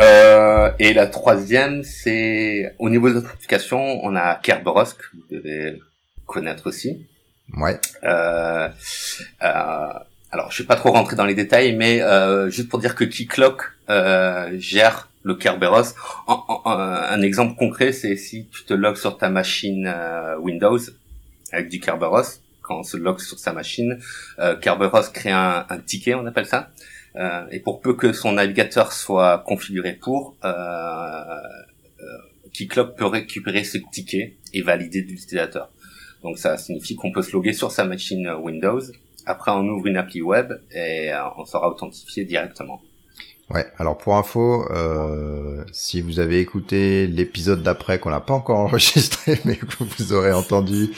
Euh, 0.00 0.70
et 0.78 0.92
la 0.92 1.06
troisième, 1.06 1.82
c'est 1.82 2.74
au 2.78 2.90
niveau 2.90 3.08
de 3.08 3.14
l'authentification, 3.14 4.04
on 4.04 4.16
a 4.16 4.36
Kerberos, 4.36 4.84
que 4.84 5.16
vous 5.16 5.26
devez 5.30 5.78
connaître 6.26 6.66
aussi. 6.66 7.06
Ouais. 7.56 7.78
Euh, 8.04 8.68
euh, 9.42 9.92
alors, 10.30 10.50
je 10.50 10.62
vais 10.62 10.66
pas 10.66 10.76
trop 10.76 10.90
rentrer 10.90 11.16
dans 11.16 11.26
les 11.26 11.34
détails, 11.34 11.76
mais 11.76 12.00
euh, 12.00 12.48
juste 12.48 12.68
pour 12.68 12.78
dire 12.78 12.94
que 12.94 13.04
Keyclock 13.04 13.62
euh, 13.90 14.50
gère 14.58 15.08
le 15.22 15.34
Kerberos. 15.34 15.94
un 16.26 17.22
exemple 17.22 17.56
concret, 17.56 17.92
c'est 17.92 18.16
si 18.16 18.48
tu 18.48 18.64
te 18.64 18.74
logs 18.74 18.96
sur 18.96 19.18
ta 19.18 19.28
machine 19.28 19.94
Windows 20.40 20.80
avec 21.52 21.68
du 21.68 21.78
Kerberos, 21.78 22.40
quand 22.60 22.80
on 22.80 22.82
se 22.82 22.96
log 22.96 23.20
sur 23.20 23.38
sa 23.38 23.52
machine, 23.52 24.00
Kerberos 24.60 25.10
crée 25.12 25.30
un, 25.30 25.64
ticket, 25.86 26.14
on 26.14 26.26
appelle 26.26 26.46
ça. 26.46 26.70
Et 27.52 27.60
pour 27.60 27.80
peu 27.80 27.94
que 27.94 28.12
son 28.12 28.32
navigateur 28.32 28.92
soit 28.92 29.44
configuré 29.46 29.92
pour, 29.92 30.36
euh, 32.02 32.48
Keyclock 32.52 32.96
peut 32.96 33.06
récupérer 33.06 33.64
ce 33.64 33.78
ticket 33.78 34.36
et 34.52 34.62
valider 34.62 35.02
l'utilisateur. 35.02 35.70
Donc 36.22 36.38
ça 36.38 36.56
signifie 36.56 36.94
qu'on 36.94 37.12
peut 37.12 37.22
se 37.22 37.32
loguer 37.32 37.52
sur 37.52 37.70
sa 37.70 37.84
machine 37.84 38.28
Windows 38.42 38.80
après, 39.24 39.52
on 39.52 39.68
ouvre 39.68 39.86
une 39.86 39.96
appli 39.96 40.20
web 40.20 40.52
et 40.72 41.12
euh, 41.12 41.20
on 41.36 41.44
sera 41.44 41.70
authentifié 41.70 42.24
directement. 42.24 42.80
Ouais. 43.52 43.66
Alors 43.78 43.98
pour 43.98 44.16
info, 44.16 44.66
euh, 44.70 45.62
si 45.72 46.00
vous 46.00 46.20
avez 46.20 46.40
écouté 46.40 47.06
l'épisode 47.06 47.62
d'après 47.62 47.98
qu'on 47.98 48.08
n'a 48.08 48.20
pas 48.20 48.32
encore 48.32 48.58
enregistré, 48.60 49.38
mais 49.44 49.56
que 49.56 49.66
vous 49.78 50.12
aurez 50.14 50.32
entendu, 50.32 50.90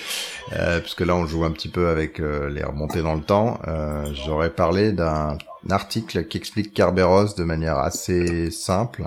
euh, 0.53 0.79
puisque 0.81 1.01
là 1.01 1.17
on 1.17 1.27
joue 1.27 1.45
un 1.45 1.51
petit 1.51 1.69
peu 1.69 1.89
avec 1.89 2.21
euh, 2.21 2.49
les 2.49 2.63
remontées 2.63 3.03
dans 3.03 3.15
le 3.15 3.23
temps, 3.23 3.59
euh, 3.67 4.07
j'aurais 4.25 4.51
parlé 4.51 4.93
d'un 4.93 5.37
article 5.69 6.29
qui 6.29 6.37
explique 6.37 6.73
Kerberos 6.73 7.35
de 7.37 7.43
manière 7.43 7.79
assez 7.79 8.53
simple. 8.53 9.05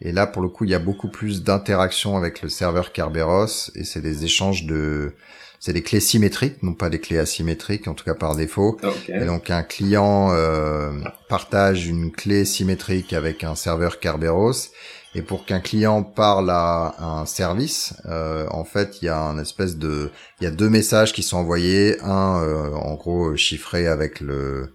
Et 0.00 0.12
là 0.12 0.26
pour 0.26 0.40
le 0.40 0.48
coup, 0.48 0.64
il 0.64 0.70
y 0.70 0.74
a 0.74 0.78
beaucoup 0.78 1.08
plus 1.08 1.42
d'interaction 1.42 2.16
avec 2.16 2.40
le 2.40 2.48
serveur 2.48 2.92
Kerberos 2.92 3.70
et 3.74 3.84
c'est 3.84 4.00
des 4.00 4.24
échanges 4.24 4.64
de 4.64 5.12
c'est 5.60 5.74
des 5.74 5.82
clés 5.82 6.00
symétriques, 6.00 6.62
non 6.62 6.72
pas 6.72 6.88
des 6.88 6.98
clés 6.98 7.18
asymétriques, 7.18 7.86
en 7.86 7.94
tout 7.94 8.04
cas 8.04 8.14
par 8.14 8.34
défaut. 8.34 8.78
Et 9.08 9.26
donc 9.26 9.50
un 9.50 9.62
client 9.62 10.30
euh, 10.32 10.90
partage 11.28 11.86
une 11.86 12.10
clé 12.10 12.46
symétrique 12.46 13.12
avec 13.12 13.44
un 13.44 13.54
serveur 13.54 14.00
Kerberos. 14.00 14.70
Et 15.14 15.22
pour 15.22 15.44
qu'un 15.44 15.60
client 15.60 16.04
parle 16.04 16.50
à 16.50 16.94
un 17.00 17.26
service, 17.26 17.94
euh, 18.06 18.46
en 18.50 18.64
fait, 18.64 19.02
il 19.02 19.06
y 19.06 19.08
a 19.08 19.18
un 19.18 19.38
espèce 19.38 19.76
de, 19.76 20.12
il 20.40 20.44
y 20.44 20.46
a 20.46 20.52
deux 20.52 20.68
messages 20.68 21.12
qui 21.12 21.24
sont 21.24 21.36
envoyés, 21.36 22.00
un 22.00 22.40
euh, 22.40 22.70
en 22.74 22.94
gros 22.94 23.34
chiffré 23.34 23.88
avec 23.88 24.20
le, 24.20 24.72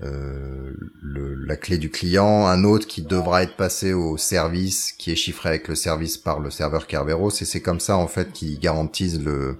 le, 0.00 1.34
la 1.46 1.56
clé 1.56 1.78
du 1.78 1.90
client, 1.90 2.46
un 2.46 2.64
autre 2.64 2.86
qui 2.86 3.02
devra 3.02 3.42
être 3.42 3.56
passé 3.56 3.92
au 3.92 4.16
service, 4.16 4.92
qui 4.92 5.12
est 5.12 5.16
chiffré 5.16 5.50
avec 5.50 5.68
le 5.68 5.74
service 5.74 6.18
par 6.18 6.40
le 6.40 6.50
serveur 6.50 6.86
Kerberos, 6.86 7.30
et 7.30 7.44
c'est 7.44 7.60
comme 7.60 7.80
ça 7.80 7.96
en 7.96 8.08
fait 8.08 8.32
qu'ils 8.32 8.58
garantissent 8.58 9.20
le 9.20 9.56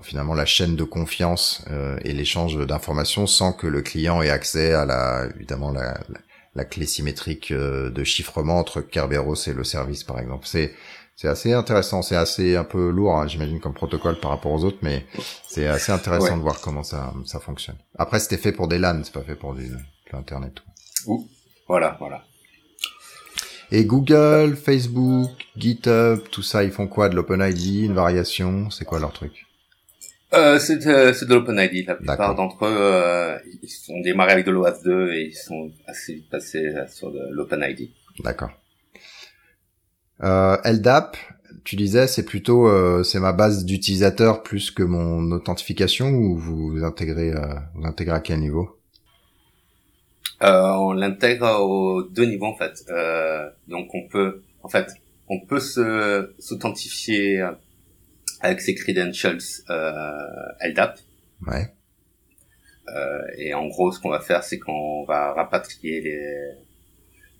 finalement 0.00 0.34
la 0.34 0.46
chaîne 0.46 0.74
de 0.74 0.84
confiance 0.84 1.64
euh, 1.70 1.98
et 2.02 2.14
l'échange 2.14 2.56
d'informations 2.66 3.26
sans 3.26 3.52
que 3.52 3.66
le 3.66 3.82
client 3.82 4.22
ait 4.22 4.30
accès 4.30 4.72
à 4.72 4.86
la 4.86 5.26
évidemment 5.36 5.70
la, 5.70 6.64
clé 6.64 6.86
symétrique 6.86 7.50
euh, 7.50 7.90
de 7.90 8.04
chiffrement 8.04 8.58
entre 8.58 8.80
Kerberos 8.80 9.34
et 9.46 9.52
le 9.52 9.64
service 9.64 10.04
par 10.04 10.18
exemple. 10.18 10.46
C'est 11.16 11.28
assez 11.28 11.52
intéressant, 11.52 12.02
c'est 12.02 12.16
assez 12.16 12.56
un 12.56 12.64
peu 12.64 12.90
lourd, 12.90 13.16
hein, 13.16 13.26
j'imagine 13.28 13.60
comme 13.60 13.74
protocole 13.74 14.18
par 14.18 14.30
rapport 14.30 14.52
aux 14.52 14.64
autres, 14.64 14.78
mais 14.82 15.06
c'est 15.46 15.66
assez 15.66 15.92
intéressant 15.92 16.36
de 16.36 16.42
voir 16.42 16.60
comment 16.60 16.82
ça 16.82 17.12
ça 17.26 17.38
fonctionne. 17.40 17.76
Après 17.98 18.18
c'était 18.18 18.38
fait 18.38 18.52
pour 18.52 18.68
des 18.68 18.78
LAN, 18.78 19.02
c'est 19.04 19.12
pas 19.12 19.22
fait 19.22 19.36
pour 19.36 19.54
du, 19.54 19.68
du 19.68 20.14
internet. 20.16 20.54
Ouh, 21.06 21.28
voilà, 21.68 21.96
voilà. 21.98 22.24
Et 23.70 23.86
Google, 23.86 24.54
Facebook, 24.54 25.30
GitHub, 25.56 26.20
tout 26.30 26.42
ça, 26.42 26.62
ils 26.62 26.70
font 26.70 26.86
quoi 26.86 27.08
de 27.08 27.14
l'OpenID, 27.14 27.84
une 27.84 27.94
variation? 27.94 28.68
C'est 28.68 28.84
quoi 28.84 29.00
leur 29.00 29.12
truc? 29.14 29.46
Euh, 30.34 30.58
c'est 30.58 30.86
euh, 30.86 31.12
de, 31.12 31.24
de 31.24 31.34
l'OpenID. 31.34 31.86
La 31.86 31.94
plupart 31.94 32.34
d'entre 32.34 32.66
eux, 32.66 32.76
euh, 32.78 33.38
ils 33.62 33.68
sont 33.68 33.98
démarrés 34.00 34.32
avec 34.32 34.46
de 34.46 34.50
l'OAuth 34.50 34.82
2 34.84 35.12
et 35.12 35.26
ils 35.28 35.34
sont 35.34 35.70
assez 35.86 36.22
passés 36.30 36.70
sur 36.88 37.10
l'OpenID. 37.30 37.90
D'accord. 38.22 38.50
Euh, 40.22 40.56
LDAP, 40.64 41.16
tu 41.64 41.76
disais, 41.76 42.06
c'est 42.06 42.24
plutôt 42.24 42.68
euh, 42.68 43.02
c'est 43.02 43.20
ma 43.20 43.32
base 43.32 43.64
d'utilisateur 43.64 44.42
plus 44.42 44.70
que 44.70 44.82
mon 44.82 45.30
authentification 45.32 46.08
ou 46.08 46.36
vous 46.36 46.84
intégrez 46.84 47.32
euh, 47.32 47.54
vous 47.74 47.86
intégrez 47.86 48.16
à 48.16 48.20
quel 48.20 48.40
niveau? 48.40 48.78
Euh, 50.42 50.72
On 50.72 50.92
l'intègre 50.92 51.60
aux 51.60 52.02
deux 52.02 52.24
niveaux 52.24 52.46
en 52.46 52.56
fait. 52.56 52.84
donc 53.68 53.94
on 53.94 54.08
peut 54.08 54.42
en 54.62 54.68
fait 54.68 54.92
on 55.28 55.40
peut 55.40 55.60
se 55.60 56.34
s'authentifier 56.38 57.44
avec 58.42 58.60
ses 58.60 58.74
credentials 58.74 59.38
euh, 59.70 60.12
LDAP. 60.60 60.98
Ouais. 61.46 61.72
Euh, 62.88 63.22
et 63.38 63.54
en 63.54 63.68
gros, 63.68 63.92
ce 63.92 64.00
qu'on 64.00 64.10
va 64.10 64.20
faire, 64.20 64.42
c'est 64.42 64.58
qu'on 64.58 65.04
va 65.04 65.32
rapatrier 65.32 66.00
les, 66.00 66.50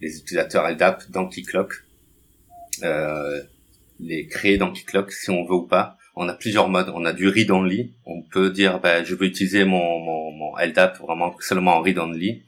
les 0.00 0.18
utilisateurs 0.18 0.68
LDAP 0.70 1.10
dans 1.10 1.28
euh, 1.28 1.68
les 2.80 4.26
créer 4.26 4.58
dans 4.58 4.72
Keycloak 4.72 5.12
si 5.12 5.30
on 5.30 5.44
veut 5.44 5.54
ou 5.54 5.66
pas. 5.66 5.98
On 6.14 6.28
a 6.28 6.34
plusieurs 6.34 6.68
modes. 6.68 6.90
On 6.94 7.04
a 7.04 7.12
du 7.12 7.28
read 7.28 7.50
only. 7.50 7.92
On 8.04 8.22
peut 8.22 8.50
dire, 8.50 8.80
ben, 8.80 9.04
je 9.04 9.14
veux 9.14 9.26
utiliser 9.26 9.64
mon, 9.64 9.98
mon, 10.00 10.30
mon 10.32 10.56
LDAP 10.58 10.98
vraiment 10.98 11.34
seulement 11.40 11.76
en 11.76 11.82
read 11.82 11.98
only. 11.98 12.42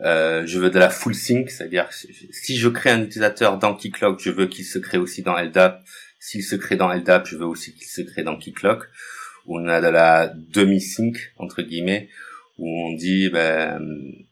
Euh, 0.00 0.44
je 0.46 0.58
veux 0.58 0.70
de 0.70 0.78
la 0.78 0.90
full 0.90 1.14
sync, 1.14 1.50
c'est-à-dire 1.50 1.88
si 1.92 2.56
je 2.56 2.68
crée 2.68 2.90
un 2.90 3.02
utilisateur 3.02 3.58
dans 3.58 3.74
Keycloak, 3.74 4.20
je 4.20 4.30
veux 4.30 4.46
qu'il 4.46 4.64
se 4.64 4.78
crée 4.78 4.98
aussi 4.98 5.22
dans 5.22 5.38
LDAP 5.38 5.84
s'il 6.24 6.42
se 6.42 6.56
crée 6.56 6.76
dans 6.76 6.90
LDAP, 6.90 7.26
je 7.26 7.36
veux 7.36 7.44
aussi 7.44 7.74
qu'il 7.74 7.86
se 7.86 8.00
crée 8.00 8.22
dans 8.22 8.38
Keycloak. 8.38 8.82
On 9.46 9.68
a 9.68 9.82
de 9.82 9.88
la 9.88 10.32
demi-sync, 10.34 11.34
entre 11.36 11.60
guillemets, 11.60 12.08
où 12.58 12.68
on 12.68 12.92
dit, 12.94 13.28
ben, 13.30 13.80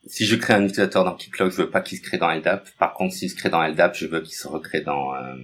si 0.07 0.27
je 0.27 0.37
crée 0.37 0.55
un 0.55 0.65
utilisateur 0.65 1.05
dans 1.05 1.15
Keycloak, 1.15 1.51
je 1.51 1.57
veux 1.57 1.71
pas 1.71 1.81
qu'il 1.81 1.99
se 1.99 2.03
crée 2.03 2.19
dans 2.19 2.33
LDAP. 2.33 2.69
Par 2.79 2.95
contre, 2.95 3.15
s'il 3.15 3.31
se 3.31 3.35
crée 3.35 3.51
dans 3.51 3.67
LDAP, 3.67 3.97
je 3.97 4.07
veux 4.07 4.21
qu'il 4.21 4.35
se 4.35 4.47
recrée 4.47 4.81
dans, 4.81 5.15
euh, 5.15 5.35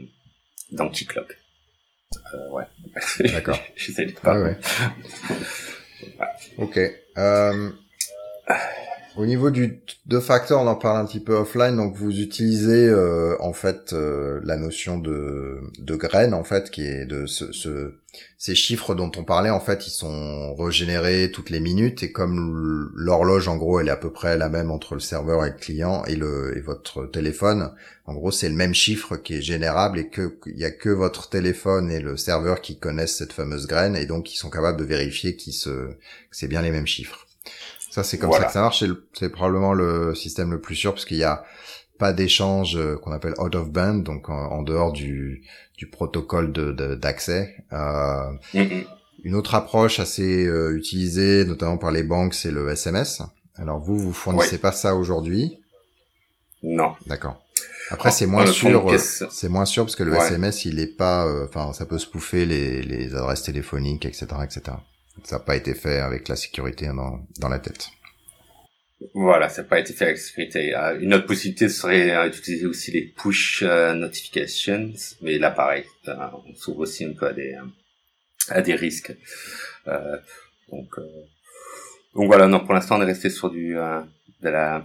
dans 0.72 0.88
Keycloak. 0.88 1.38
Euh, 2.34 2.50
ouais. 2.50 2.64
D'accord. 3.32 3.58
J'essaie 3.76 4.06
de 4.06 4.12
pas. 4.12 4.40
ouais. 4.40 4.56
Ok. 6.58 6.78
Euh... 7.16 7.70
Au 9.16 9.26
niveau 9.26 9.50
du 9.50 9.80
deux 10.06 10.20
facteurs, 10.20 10.60
on 10.60 10.66
en 10.68 10.76
parle 10.76 10.98
un 10.98 11.04
petit 11.04 11.18
peu 11.18 11.34
offline. 11.34 11.76
Donc 11.76 11.96
vous 11.96 12.20
utilisez 12.20 12.86
euh, 12.86 13.36
en 13.40 13.52
fait 13.52 13.92
euh, 13.92 14.40
la 14.44 14.56
notion 14.56 14.98
de 14.98 15.60
de 15.78 15.96
graine 15.96 16.34
en 16.34 16.44
fait 16.44 16.70
qui 16.70 16.82
est 16.82 17.04
de 17.04 17.26
ce, 17.26 17.50
ce, 17.52 17.94
ces 18.36 18.54
chiffres 18.54 18.94
dont 18.94 19.10
on 19.16 19.24
parlait 19.24 19.50
en 19.50 19.60
fait 19.60 19.86
ils 19.86 19.90
sont 19.90 20.54
régénérés 20.54 21.30
toutes 21.32 21.50
les 21.50 21.58
minutes 21.58 22.02
et 22.02 22.12
comme 22.12 22.90
l'horloge 22.94 23.48
en 23.48 23.56
gros 23.56 23.80
elle 23.80 23.88
est 23.88 23.92
à 23.92 23.96
peu 23.96 24.12
près 24.12 24.36
la 24.36 24.48
même 24.48 24.70
entre 24.70 24.94
le 24.94 25.00
serveur 25.00 25.44
et 25.44 25.50
le 25.50 25.56
client 25.56 26.04
et 26.04 26.14
le 26.14 26.60
votre 26.64 27.06
téléphone. 27.06 27.72
En 28.06 28.14
gros 28.14 28.30
c'est 28.30 28.48
le 28.48 28.54
même 28.54 28.74
chiffre 28.74 29.16
qui 29.16 29.34
est 29.34 29.42
générable 29.42 29.98
et 29.98 30.08
que 30.08 30.38
il 30.46 30.58
y 30.58 30.64
a 30.64 30.70
que 30.70 30.90
votre 30.90 31.28
téléphone 31.28 31.90
et 31.90 32.00
le 32.00 32.16
serveur 32.16 32.60
qui 32.60 32.78
connaissent 32.78 33.16
cette 33.16 33.32
fameuse 33.32 33.66
graine 33.66 33.96
et 33.96 34.06
donc 34.06 34.32
ils 34.32 34.36
sont 34.36 34.50
capables 34.50 34.78
de 34.78 34.84
vérifier 34.84 35.36
se 35.38 35.70
que 35.70 35.96
c'est 36.30 36.48
bien 36.48 36.62
les 36.62 36.70
mêmes 36.70 36.86
chiffres. 36.86 37.26
Ça, 37.90 38.04
c'est 38.04 38.18
comme 38.18 38.32
ça 38.32 38.44
que 38.44 38.52
ça 38.52 38.60
marche. 38.60 38.84
C'est 39.14 39.30
probablement 39.30 39.72
le 39.72 40.14
système 40.14 40.50
le 40.50 40.60
plus 40.60 40.74
sûr 40.74 40.92
parce 40.92 41.04
qu'il 41.04 41.16
y 41.16 41.24
a 41.24 41.44
pas 41.98 42.12
d'échange 42.12 42.76
euh, 42.76 42.96
qu'on 42.96 43.12
appelle 43.12 43.34
out 43.38 43.54
of 43.54 43.70
band, 43.70 43.96
donc 43.96 44.28
en, 44.30 44.62
dehors 44.62 44.92
du, 44.92 45.44
du 45.76 45.88
protocole 45.88 46.52
d'accès. 46.98 47.54
De, 47.70 47.76
euh, 47.76 48.32
mm-hmm. 48.54 48.86
Une 49.24 49.34
autre 49.34 49.56
approche 49.56 49.98
assez 49.98 50.46
euh, 50.46 50.76
utilisée, 50.76 51.44
notamment 51.44 51.76
par 51.76 51.90
les 51.90 52.04
banques, 52.04 52.34
c'est 52.34 52.52
le 52.52 52.68
SMS. 52.68 53.20
Alors 53.56 53.80
vous, 53.80 53.98
vous 53.98 54.12
fournissez 54.12 54.58
pas 54.58 54.70
ça 54.70 54.94
aujourd'hui? 54.94 55.58
Non. 56.62 56.94
D'accord. 57.06 57.42
Après, 57.90 58.12
c'est 58.12 58.26
moins 58.26 58.46
sûr. 58.46 58.86
C'est 58.98 59.48
moins 59.48 59.64
sûr 59.64 59.84
parce 59.84 59.96
que 59.96 60.04
le 60.04 60.14
SMS, 60.14 60.64
il 60.66 60.78
est 60.78 60.96
pas. 60.96 61.26
Enfin, 61.44 61.72
ça 61.72 61.86
peut 61.86 61.98
spoofer 61.98 62.46
les, 62.46 62.82
les 62.82 63.14
adresses 63.16 63.42
téléphoniques, 63.42 64.04
etc., 64.04 64.26
etc. 64.44 64.76
Ça 65.24 65.36
n'a 65.36 65.44
pas 65.44 65.56
été 65.56 65.74
fait 65.74 65.98
avec 65.98 66.28
la 66.28 66.36
sécurité 66.36 66.86
dans, 66.86 67.26
dans 67.38 67.48
la 67.48 67.58
tête. 67.58 67.88
Voilà, 69.14 69.48
ça 69.48 69.62
n'a 69.62 69.68
pas 69.68 69.78
été 69.78 69.92
fait 69.92 70.06
avec 70.06 70.16
la 70.16 70.22
sécurité. 70.22 70.74
Une 71.00 71.14
autre 71.14 71.26
possibilité 71.26 71.68
serait 71.68 72.30
d'utiliser 72.30 72.66
aussi 72.66 72.90
les 72.90 73.02
push 73.02 73.62
notifications, 73.62 74.92
mais 75.22 75.38
là, 75.38 75.50
pareil, 75.50 75.84
on 76.06 76.54
s'ouvre 76.54 76.80
aussi 76.80 77.04
un 77.04 77.12
peu 77.12 77.28
à 77.28 77.32
des 77.32 77.56
à 78.48 78.62
des 78.62 78.74
risques. 78.74 79.14
Euh, 79.86 80.16
donc 80.72 80.88
donc 82.14 82.26
voilà, 82.26 82.48
non, 82.48 82.60
pour 82.60 82.74
l'instant, 82.74 82.98
on 82.98 83.02
est 83.02 83.06
resté 83.06 83.30
sur 83.30 83.50
du 83.50 83.74
de 83.74 84.48
la 84.48 84.84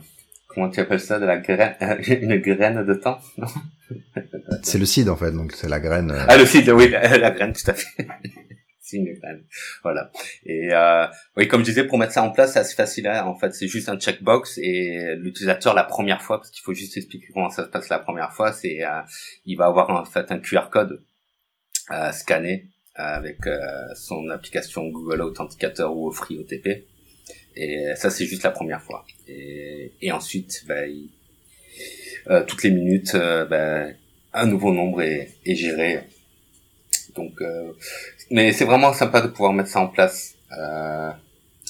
comment 0.54 0.70
tu 0.70 0.80
appelles 0.80 1.00
ça, 1.00 1.20
de 1.20 1.26
la 1.26 1.38
graine, 1.38 1.76
une 2.08 2.38
graine 2.38 2.86
de 2.86 2.94
temps, 2.94 3.20
non 3.38 3.48
C'est 4.62 4.78
le 4.78 4.86
seed 4.86 5.10
en 5.10 5.16
fait, 5.16 5.32
donc 5.32 5.54
c'est 5.54 5.70
la 5.70 5.80
graine. 5.80 6.12
Euh, 6.12 6.26
ah 6.28 6.38
le 6.38 6.46
seed, 6.46 6.70
oui, 6.70 6.90
la, 6.92 7.32
graine, 7.32 7.54
tout 7.54 7.70
à 7.70 7.74
fait. 7.74 8.08
C'est 8.94 8.98
une 8.98 9.14
graine, 9.14 9.44
voilà. 9.84 10.12
Et 10.46 10.74
euh, 10.74 11.06
oui, 11.38 11.48
comme 11.48 11.62
je 11.62 11.66
disais, 11.66 11.84
pour 11.86 11.98
mettre 11.98 12.14
ça 12.14 12.24
en 12.24 12.32
place, 12.32 12.54
c'est 12.54 12.60
assez 12.60 12.76
facile. 12.76 13.08
Hein. 13.08 13.24
En 13.26 13.36
fait, 13.36 13.54
c'est 13.54 13.68
juste 13.68 13.90
un 13.90 13.98
checkbox 13.98 14.58
et 14.58 15.16
l'utilisateur 15.18 15.74
la 15.74 15.84
première 15.84 16.22
fois, 16.22 16.38
parce 16.38 16.50
qu'il 16.50 16.64
faut 16.64 16.74
juste 16.74 16.96
expliquer 16.98 17.28
comment 17.34 17.50
ça 17.50 17.66
se 17.66 17.70
passe 17.70 17.90
la 17.90 18.00
première 18.00 18.32
fois, 18.34 18.52
c'est 18.54 18.84
euh, 18.84 19.02
il 19.46 19.58
va 19.58 19.66
avoir 19.66 19.90
en 19.90 20.06
fait 20.06 20.32
un 20.32 20.40
QR 20.40 20.70
code 20.72 21.04
scanner 22.14 22.70
avec 22.96 23.46
euh, 23.46 23.60
son 23.96 24.30
application 24.30 24.88
Google 24.88 25.22
Authenticator 25.22 25.96
ou 25.96 26.12
Free 26.12 26.40
OTP 26.40 26.86
et 27.56 27.94
ça, 27.96 28.10
c'est 28.10 28.26
juste 28.26 28.44
la 28.44 28.52
première 28.52 28.82
fois. 28.82 29.06
Et, 29.28 30.12
ensuite, 30.12 30.66
euh, 32.30 32.44
toutes 32.46 32.64
les 32.64 32.72
minutes, 32.72 33.16
euh, 33.16 33.46
bah, 33.46 33.88
un 34.34 34.46
nouveau 34.48 34.74
nombre 34.74 35.02
est, 35.02 35.30
géré. 35.46 36.00
Donc, 37.16 37.42
euh, 37.42 37.72
mais 38.32 38.52
c'est 38.54 38.66
vraiment 38.66 38.94
sympa 38.94 39.22
de 39.22 39.28
pouvoir 39.28 39.54
mettre 39.54 39.70
ça 39.70 39.80
en 39.80 39.88
place 39.88 40.36
euh, 40.58 41.12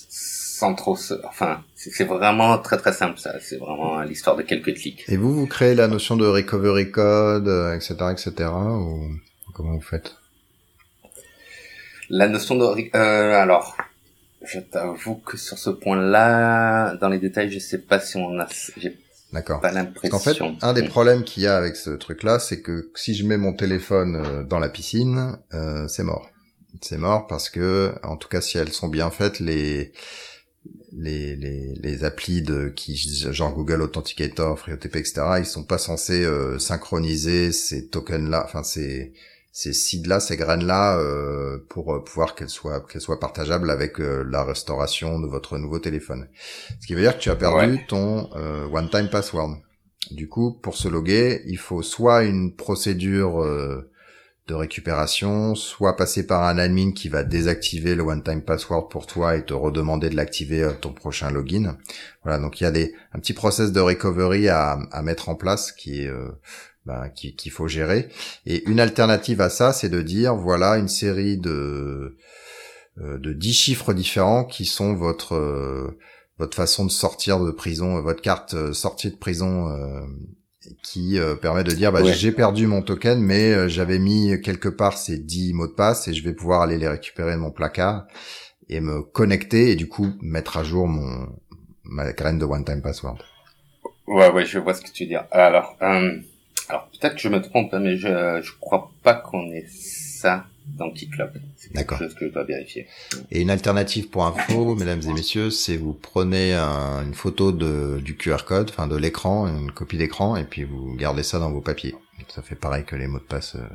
sans 0.10 0.76
trop. 0.76 0.95
Se... 0.95 1.14
Enfin, 1.26 1.64
c'est 1.76 2.04
vraiment 2.06 2.58
très 2.60 2.78
très 2.78 2.93
simple. 2.93 3.20
Ça, 3.20 3.36
c'est 3.41 3.58
vraiment 3.58 4.01
l'histoire 4.01 4.36
de 4.36 4.43
quelques 4.43 4.74
clics. 4.76 5.04
Et 5.08 5.18
vous, 5.18 5.34
vous 5.34 5.47
créez 5.47 5.76
la 5.76 5.88
notion 5.88 6.16
de 6.16 6.26
recovery 6.26 6.91
code, 6.91 7.47
etc., 7.76 7.95
etc., 8.12 8.49
ou 8.49 9.10
comment 9.54 9.74
vous 9.74 9.82
faites? 9.82 10.16
La 12.10 12.28
notion 12.28 12.56
de 12.56 12.64
euh, 12.95 13.41
alors 13.41 13.78
je 14.43 14.60
t'avoue 14.60 15.16
que 15.16 15.38
sur 15.38 15.58
ce 15.58 15.70
point-là, 15.70 16.95
dans 16.97 17.10
les 17.10 17.20
détails, 17.20 17.49
je 17.49 17.60
sais 17.60 17.78
pas 17.78 17.99
si 17.99 18.18
on 18.18 18.39
a, 18.39 18.47
D'accord. 19.32 19.62
Pas 19.62 19.72
l'impression. 19.72 20.16
En 20.16 20.20
fait, 20.20 20.38
un 20.62 20.74
des 20.74 20.84
problèmes 20.84 21.24
qu'il 21.24 21.43
y 21.43 21.47
a 21.47 21.56
avec 21.58 21.76
ce 21.76 21.89
truc-là, 21.89 22.39
c'est 22.39 22.62
que 22.62 22.91
si 22.95 23.16
je 23.16 23.26
mets 23.26 23.38
mon 23.38 23.54
téléphone 23.54 24.16
euh, 24.16 24.43
dans 24.43 24.60
la 24.60 24.70
piscine, 24.70 25.38
euh, 25.54 25.88
c'est 25.88 26.04
mort. 26.04 26.30
C'est 26.84 26.97
mort 26.97 27.27
parce 27.27 27.49
que, 27.49 27.93
en 28.03 28.17
tout 28.17 28.27
cas, 28.27 28.41
si 28.41 28.57
elles 28.57 28.73
sont 28.73 28.88
bien 28.88 29.09
faites, 29.09 29.39
les 29.39 29.91
les 30.91 31.36
les, 31.36 31.73
les 31.75 32.03
applis 32.03 32.41
de 32.41 32.69
qui 32.69 32.95
genre 33.31 33.53
Google 33.53 33.81
Authenticator, 33.81 34.59
FreeOTP, 34.59 34.95
etc. 34.97 35.21
Ils 35.39 35.45
sont 35.45 35.63
pas 35.63 35.77
censés 35.77 36.23
euh, 36.23 36.59
synchroniser 36.59 37.51
ces 37.51 37.88
tokens-là. 37.89 38.43
Enfin, 38.45 38.63
c'est 38.63 39.13
ces 39.53 39.71
seeds-là, 39.71 40.19
ces 40.19 40.36
graines-là, 40.36 40.97
euh, 40.97 41.59
pour 41.69 41.93
euh, 41.93 42.03
pouvoir 42.03 42.34
qu'elles 42.34 42.49
soient 42.49 42.81
qu'elles 42.81 43.01
soient 43.01 43.19
partageables 43.19 43.69
avec 43.69 44.01
euh, 44.01 44.23
la 44.27 44.43
restauration 44.43 45.19
de 45.19 45.27
votre 45.27 45.59
nouveau 45.59 45.77
téléphone. 45.77 46.27
Ce 46.81 46.88
qui 46.88 46.95
veut 46.95 47.01
dire 47.01 47.15
que 47.15 47.21
tu 47.21 47.29
as 47.29 47.36
perdu 47.36 47.86
ton 47.88 48.29
one-time 48.73 49.09
password. 49.09 49.57
Du 50.11 50.27
coup, 50.27 50.51
pour 50.51 50.75
se 50.75 50.88
loguer, 50.88 51.43
il 51.45 51.59
faut 51.59 51.84
soit 51.84 52.23
une 52.23 52.55
procédure 52.55 53.45
de 54.48 54.54
récupération, 54.54 55.56
soit 55.56 55.96
passer 55.96 56.28
par 56.28 56.44
un 56.44 56.58
admin 56.58 56.91
qui 56.91 57.08
va 57.10 57.24
désactiver 57.24 57.96
le 57.96 58.04
one-time 58.04 58.41
password 58.41 58.89
pour 58.89 59.08
toi 59.08 59.38
et 59.38 59.46
te 59.46 59.54
redemander 59.54 60.10
de 60.10 60.16
l'activer 60.16 60.70
ton 60.82 60.91
prochain 60.91 61.32
login. 61.32 61.78
Voilà, 62.24 62.39
donc 62.39 62.60
il 62.60 62.66
y 62.66 62.68
a 62.68 62.72
des 62.72 62.94
un 63.14 63.20
petit 63.20 63.34
process 63.34 63.72
de 63.72 63.80
recovery 63.80 64.50
à, 64.50 64.78
mettre 65.02 65.30
en 65.30 65.36
place 65.36 65.72
qui 65.72 66.02
est 66.02 66.12
bah, 66.86 67.10
qu'il 67.10 67.52
faut 67.52 67.68
gérer. 67.68 68.10
Et 68.46 68.68
une 68.70 68.80
alternative 68.82 69.39
à 69.39 69.50
ça, 69.50 69.72
c'est 69.72 69.89
de 69.89 70.02
dire 70.02 70.36
voilà 70.36 70.78
une 70.78 70.89
série 70.89 71.38
de 71.38 72.18
euh, 73.00 73.18
de 73.18 73.34
dix 73.34 73.54
chiffres 73.54 73.94
différents 73.94 74.44
qui 74.44 74.66
sont 74.66 74.94
votre 74.94 75.36
euh, 75.36 75.98
votre 76.38 76.56
façon 76.56 76.86
de 76.86 76.91
sortir 76.91 77.39
de 77.39 77.52
prison, 77.52 78.02
votre 78.02 78.22
carte 78.22 78.54
euh, 78.54 78.74
sortie 78.74 79.10
de 79.10 79.16
prison 79.16 79.70
qui 80.82 81.20
permet 81.41 81.64
de 81.64 81.72
dire 81.72 81.91
bah, 81.91 82.03
j'ai 82.03 82.32
perdu 82.32 82.68
mon 82.68 82.82
token 82.82 83.20
mais 83.20 83.68
j'avais 83.70 83.99
mis 83.99 84.39
quelque 84.41 84.70
part 84.70 84.97
ces 84.97 85.18
dix 85.18 85.53
mots 85.53 85.68
de 85.68 85.74
passe 85.74 86.07
et 86.07 86.14
je 86.14 86.24
vais 86.24 86.34
pouvoir 86.34 86.61
aller 86.61 86.78
les 86.78 86.88
récupérer 86.88 87.34
de 87.34 87.39
mon 87.39 87.51
placard 87.51 88.05
et 88.70 88.80
me 88.80 89.01
connecter 89.01 89.72
et 89.72 89.76
du 89.76 89.88
coup 89.88 90.07
mettre 90.22 90.57
à 90.57 90.64
jour 90.64 90.88
mon 90.88 91.28
ma 91.84 92.11
graine 92.14 92.39
de 92.39 92.45
one 92.45 92.64
time 92.64 92.82
password. 92.82 93.18
Ouais 94.07 94.32
ouais, 94.32 94.45
je 94.45 94.59
vois 94.59 94.74
ce 94.74 94.82
que 94.82 94.91
tu 94.91 95.03
veux 95.03 95.09
dire. 95.09 95.26
Alors 95.32 95.76
alors 95.80 96.89
peut-être 96.91 97.16
que 97.16 97.22
je 97.22 97.30
me 97.30 97.41
trompe, 97.41 97.74
hein, 97.74 97.80
mais 97.80 97.97
je 97.97 98.41
je 98.41 98.51
crois 98.59 98.91
pas 99.03 99.16
qu'on 99.16 99.51
ait 99.51 99.68
ça 99.70 100.45
Keyclub. 100.95 101.32
C'est 101.55 101.74
quelque 101.74 101.97
chose 101.97 102.14
que 102.14 102.28
je 102.28 102.34
dois 102.34 102.43
vérifier. 102.43 102.88
Et 103.32 103.41
une 103.41 103.49
alternative 103.49 104.09
pour 104.09 104.26
info, 104.26 104.76
mesdames 104.80 105.01
et 105.01 105.14
messieurs, 105.14 105.49
c'est 105.49 105.78
vous 105.78 105.93
prenez 105.93 106.53
une 106.53 107.14
photo 107.14 107.51
de, 107.51 107.99
du 108.03 108.16
QR 108.16 108.45
code, 108.45 108.70
enfin 108.70 108.88
de 108.88 108.95
l'écran, 108.95 109.47
une 109.47 109.72
copie 109.72 109.97
d'écran, 109.97 110.36
et 110.36 110.43
puis 110.43 110.64
vous 110.64 110.95
gardez 110.95 111.24
ça 111.24 111.39
dans 111.39 111.51
vos 111.51 111.61
papiers. 111.61 111.95
Ça 112.30 112.41
fait 112.41 112.55
pareil 112.55 112.86
que 112.86 112.95
les 112.95 113.07
mots 113.07 113.20
de 113.20 113.24
passe 113.24 113.55
euh, 113.55 113.68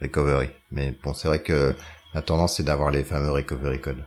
recovery. 0.00 0.48
Mais 0.70 0.94
bon, 1.02 1.14
c'est 1.14 1.28
vrai 1.28 1.42
que 1.42 1.74
la 2.14 2.22
tendance 2.22 2.56
c'est 2.56 2.62
d'avoir 2.62 2.90
les 2.90 3.04
fameux 3.04 3.30
recovery 3.30 3.80
codes. 3.80 4.04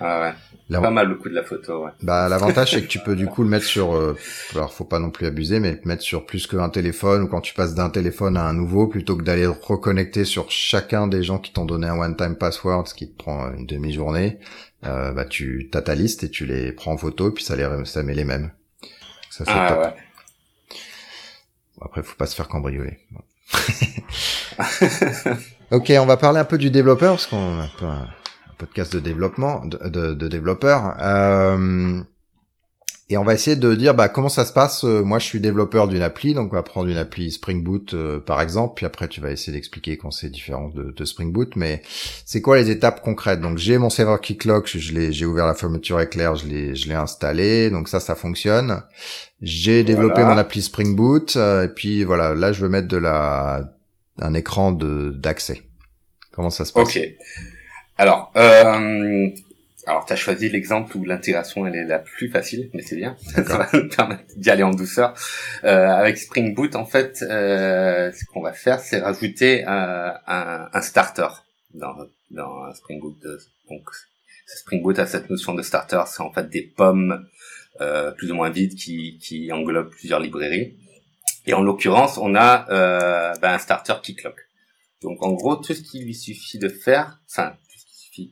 Ah 0.00 0.20
ouais. 0.20 0.34
Pas 0.80 0.90
mal 0.90 1.08
le 1.08 1.16
coup 1.16 1.28
de 1.28 1.34
la 1.34 1.44
photo, 1.44 1.84
ouais. 1.84 1.90
Bah 2.02 2.28
l'avantage 2.28 2.72
c'est 2.72 2.82
que 2.82 2.86
tu 2.86 2.98
peux 2.98 3.14
du 3.14 3.26
coup 3.26 3.42
le 3.42 3.48
mettre 3.48 3.66
sur 3.66 3.94
euh, 3.94 4.16
alors 4.54 4.72
faut 4.72 4.84
pas 4.84 4.98
non 4.98 5.10
plus 5.10 5.26
abuser 5.26 5.60
mais 5.60 5.72
le 5.72 5.80
mettre 5.84 6.02
sur 6.02 6.24
plus 6.24 6.46
qu'un 6.46 6.70
téléphone 6.70 7.22
ou 7.22 7.28
quand 7.28 7.42
tu 7.42 7.52
passes 7.54 7.74
d'un 7.74 7.90
téléphone 7.90 8.36
à 8.36 8.44
un 8.44 8.54
nouveau 8.54 8.86
plutôt 8.86 9.16
que 9.16 9.22
d'aller 9.22 9.46
reconnecter 9.46 10.24
sur 10.24 10.50
chacun 10.50 11.06
des 11.06 11.22
gens 11.22 11.38
qui 11.38 11.52
t'ont 11.52 11.66
donné 11.66 11.86
un 11.86 11.98
one 11.98 12.16
time 12.16 12.36
password 12.36 12.88
ce 12.88 12.94
qui 12.94 13.10
te 13.10 13.16
prend 13.16 13.52
une 13.52 13.66
demi-journée. 13.66 14.38
Euh, 14.86 15.12
bah 15.12 15.26
tu 15.26 15.68
t'as 15.70 15.82
ta 15.82 15.94
liste 15.94 16.24
et 16.24 16.30
tu 16.30 16.46
les 16.46 16.72
prends 16.72 16.92
en 16.92 16.98
photo 16.98 17.30
puis 17.30 17.44
ça 17.44 17.56
les 17.56 17.68
ça 17.84 18.02
met 18.02 18.14
les 18.14 18.24
mêmes. 18.24 18.50
Ça 19.30 19.44
c'est 19.44 19.52
ah, 19.54 19.68
top. 19.68 19.84
Ouais. 19.84 19.94
après 21.82 22.02
faut 22.02 22.16
pas 22.16 22.26
se 22.26 22.34
faire 22.34 22.48
cambrioler. 22.48 22.98
ok, 25.70 25.92
on 25.98 26.06
va 26.06 26.16
parler 26.16 26.40
un 26.40 26.44
peu 26.44 26.56
du 26.56 26.70
développeur 26.70 27.12
parce 27.12 27.26
qu'on 27.26 27.60
a 27.60 27.64
un 27.64 27.70
peu 27.78 27.86
podcast 28.56 28.92
de 28.92 29.00
développement, 29.00 29.64
de, 29.64 30.14
de, 30.14 30.28
développeurs. 30.28 30.96
Euh, 31.00 32.00
et 33.10 33.18
on 33.18 33.24
va 33.24 33.34
essayer 33.34 33.56
de 33.56 33.74
dire 33.74 33.94
bah, 33.94 34.08
comment 34.08 34.28
ça 34.28 34.44
se 34.44 34.52
passe. 34.52 34.84
Euh, 34.84 35.02
moi, 35.02 35.18
je 35.18 35.26
suis 35.26 35.40
développeur 35.40 35.88
d'une 35.88 36.02
appli, 36.02 36.32
donc 36.32 36.52
on 36.52 36.56
va 36.56 36.62
prendre 36.62 36.88
une 36.88 36.96
appli 36.96 37.30
Spring 37.30 37.62
Boot 37.62 37.94
euh, 37.94 38.18
par 38.18 38.40
exemple, 38.40 38.74
puis 38.76 38.86
après 38.86 39.08
tu 39.08 39.20
vas 39.20 39.30
essayer 39.30 39.52
d'expliquer 39.52 39.98
quand 39.98 40.10
c'est 40.10 40.30
différent 40.30 40.68
de, 40.68 40.90
de, 40.90 41.04
Spring 41.04 41.30
Boot. 41.30 41.56
Mais 41.56 41.82
c'est 42.24 42.40
quoi 42.40 42.56
les 42.56 42.70
étapes 42.70 43.02
concrètes? 43.02 43.40
Donc 43.40 43.58
j'ai 43.58 43.76
mon 43.78 43.90
serveur 43.90 44.20
Kicklock, 44.20 44.66
je 44.66 44.92
l'ai, 44.92 45.12
j'ai 45.12 45.26
ouvert 45.26 45.46
la 45.46 45.54
fermeture 45.54 46.00
éclair, 46.00 46.34
je 46.36 46.46
l'ai, 46.46 46.74
je 46.74 46.88
l'ai 46.88 46.94
installé, 46.94 47.70
donc 47.70 47.88
ça, 47.88 48.00
ça 48.00 48.14
fonctionne. 48.14 48.82
J'ai 49.42 49.84
développé 49.84 50.22
mon 50.22 50.38
appli 50.38 50.62
Spring 50.62 50.96
Boot, 50.96 51.36
et 51.36 51.68
puis 51.68 52.04
voilà, 52.04 52.34
là 52.34 52.52
je 52.52 52.62
veux 52.62 52.70
mettre 52.70 52.88
de 52.88 52.96
la 52.96 53.74
un 54.18 54.34
écran 54.34 54.72
de 54.72 55.10
d'accès. 55.10 55.62
Comment 56.32 56.50
ça 56.50 56.64
se 56.64 56.72
passe? 56.72 56.96
Ok. 56.96 57.00
Alors, 57.96 58.32
euh, 58.36 59.28
alors 59.86 60.04
t'as 60.06 60.16
choisi 60.16 60.48
l'exemple 60.48 60.96
où 60.96 61.04
l'intégration 61.04 61.66
elle 61.66 61.76
est 61.76 61.84
la 61.84 61.98
plus 61.98 62.28
facile, 62.28 62.70
mais 62.74 62.82
c'est 62.82 62.96
bien, 62.96 63.16
ça 63.34 63.42
va 63.42 63.68
nous 63.72 63.88
permettre 63.88 64.24
d'y 64.36 64.50
aller 64.50 64.62
en 64.62 64.70
douceur. 64.70 65.14
Euh, 65.64 65.88
avec 65.88 66.18
Spring 66.18 66.54
Boot, 66.54 66.74
en 66.76 66.86
fait, 66.86 67.22
euh, 67.22 68.10
ce 68.12 68.24
qu'on 68.26 68.42
va 68.42 68.52
faire, 68.52 68.80
c'est 68.80 69.00
rajouter 69.00 69.64
un, 69.64 70.14
un, 70.26 70.68
un, 70.72 70.80
starter 70.80 71.28
dans, 71.74 71.94
dans 72.30 72.72
Spring 72.74 73.00
Boot. 73.00 73.16
Donc, 73.70 73.88
Spring 74.46 74.82
Boot 74.82 74.98
a 74.98 75.06
cette 75.06 75.30
notion 75.30 75.54
de 75.54 75.62
starter, 75.62 76.02
c'est 76.06 76.22
en 76.22 76.32
fait 76.32 76.48
des 76.48 76.62
pommes 76.62 77.26
euh, 77.80 78.12
plus 78.12 78.30
ou 78.30 78.34
moins 78.34 78.50
vides 78.50 78.76
qui, 78.76 79.18
qui 79.18 79.50
englobent 79.50 79.90
plusieurs 79.90 80.20
librairies. 80.20 80.76
Et 81.46 81.54
en 81.54 81.62
l'occurrence, 81.62 82.18
on 82.18 82.34
a 82.34 82.66
euh, 82.70 83.34
ben, 83.42 83.54
un 83.54 83.58
starter 83.58 83.94
Kicklock. 84.02 84.36
Donc 85.02 85.22
en 85.22 85.32
gros, 85.32 85.56
tout 85.56 85.74
ce 85.74 85.82
qu'il 85.82 86.04
lui 86.04 86.14
suffit 86.14 86.58
de 86.58 86.68
faire, 86.68 87.20
enfin 87.28 87.56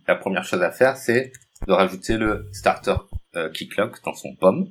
la 0.07 0.17
première 0.17 0.45
chose 0.45 0.63
à 0.63 0.71
faire, 0.71 0.97
c'est 0.97 1.33
de 1.67 1.73
rajouter 1.73 2.17
le 2.17 2.49
starter 2.53 2.95
euh, 3.37 3.51
Kicklock 3.51 4.03
dans 4.05 4.15
son 4.15 4.35
pomme. 4.37 4.69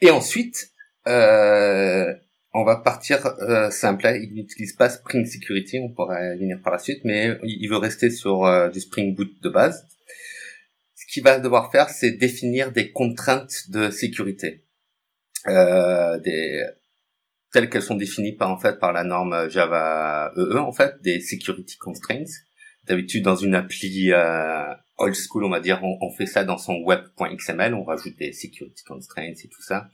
Et 0.00 0.10
ensuite, 0.10 0.70
euh, 1.08 2.14
on 2.52 2.64
va 2.64 2.76
partir 2.76 3.26
euh, 3.26 3.70
simple. 3.70 4.06
Il 4.22 4.34
n'utilise 4.34 4.74
pas 4.74 4.88
Spring 4.88 5.26
Security, 5.26 5.78
on 5.80 5.92
pourrait 5.92 6.36
venir 6.36 6.58
par 6.62 6.72
la 6.72 6.78
suite, 6.78 7.04
mais 7.04 7.38
il 7.42 7.68
veut 7.68 7.76
rester 7.76 8.10
sur 8.10 8.44
euh, 8.44 8.68
du 8.68 8.80
Spring 8.80 9.14
Boot 9.14 9.30
de 9.42 9.48
base. 9.48 9.86
Ce 10.94 11.06
qu'il 11.12 11.22
va 11.22 11.38
devoir 11.40 11.70
faire, 11.72 11.88
c'est 11.90 12.12
définir 12.12 12.72
des 12.72 12.90
contraintes 12.92 13.70
de 13.70 13.90
sécurité. 13.90 14.64
euh, 15.48 16.18
telles 17.52 17.68
qu'elles 17.68 17.82
sont 17.82 17.96
définies 17.96 18.36
par 18.36 18.50
en 18.50 18.58
fait 18.58 18.78
par 18.78 18.92
la 18.92 19.02
norme 19.04 19.48
Java 19.48 20.32
EE 20.36 20.56
en 20.58 20.72
fait 20.72 21.00
des 21.02 21.20
security 21.20 21.76
constraints. 21.78 22.24
D'habitude 22.90 23.22
dans 23.22 23.36
une 23.36 23.54
appli 23.54 24.10
euh, 24.10 24.74
old 24.98 25.14
school 25.14 25.44
on 25.44 25.48
va 25.48 25.60
dire 25.60 25.78
on, 25.84 25.96
on 26.00 26.10
fait 26.10 26.26
ça 26.26 26.42
dans 26.42 26.58
son 26.58 26.80
web.xml, 26.80 27.72
on 27.74 27.84
rajoute 27.84 28.16
des 28.18 28.32
security 28.32 28.82
constraints 28.82 29.32
et 29.44 29.48
tout 29.48 29.62
ça. 29.62 29.88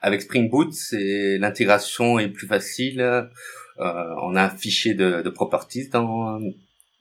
Avec 0.00 0.20
Spring 0.20 0.50
Boot, 0.50 0.72
c'est 0.72 1.38
l'intégration 1.38 2.18
est 2.18 2.26
plus 2.26 2.48
facile. 2.48 3.00
Euh, 3.00 3.28
on 3.78 4.34
a 4.34 4.42
un 4.42 4.50
fichier 4.50 4.94
de, 4.94 5.22
de 5.22 5.30
properties 5.30 5.88
dans 5.90 6.40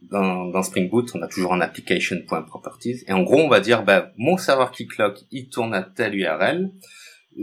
dans, 0.01 0.45
dans, 0.45 0.61
Spring 0.61 0.87
Boot, 0.87 1.09
on 1.15 1.23
a 1.23 1.27
toujours 1.27 1.55
un 1.55 1.61
application.properties. 1.61 3.03
Et 3.07 3.13
en 3.13 3.23
gros, 3.23 3.39
on 3.39 3.49
va 3.49 3.59
dire, 3.59 3.83
bah, 3.83 4.11
mon 4.17 4.37
serveur 4.37 4.71
Keycloak, 4.71 5.23
il 5.31 5.49
tourne 5.49 5.73
à 5.73 5.81
telle 5.81 6.13
URL. 6.13 6.69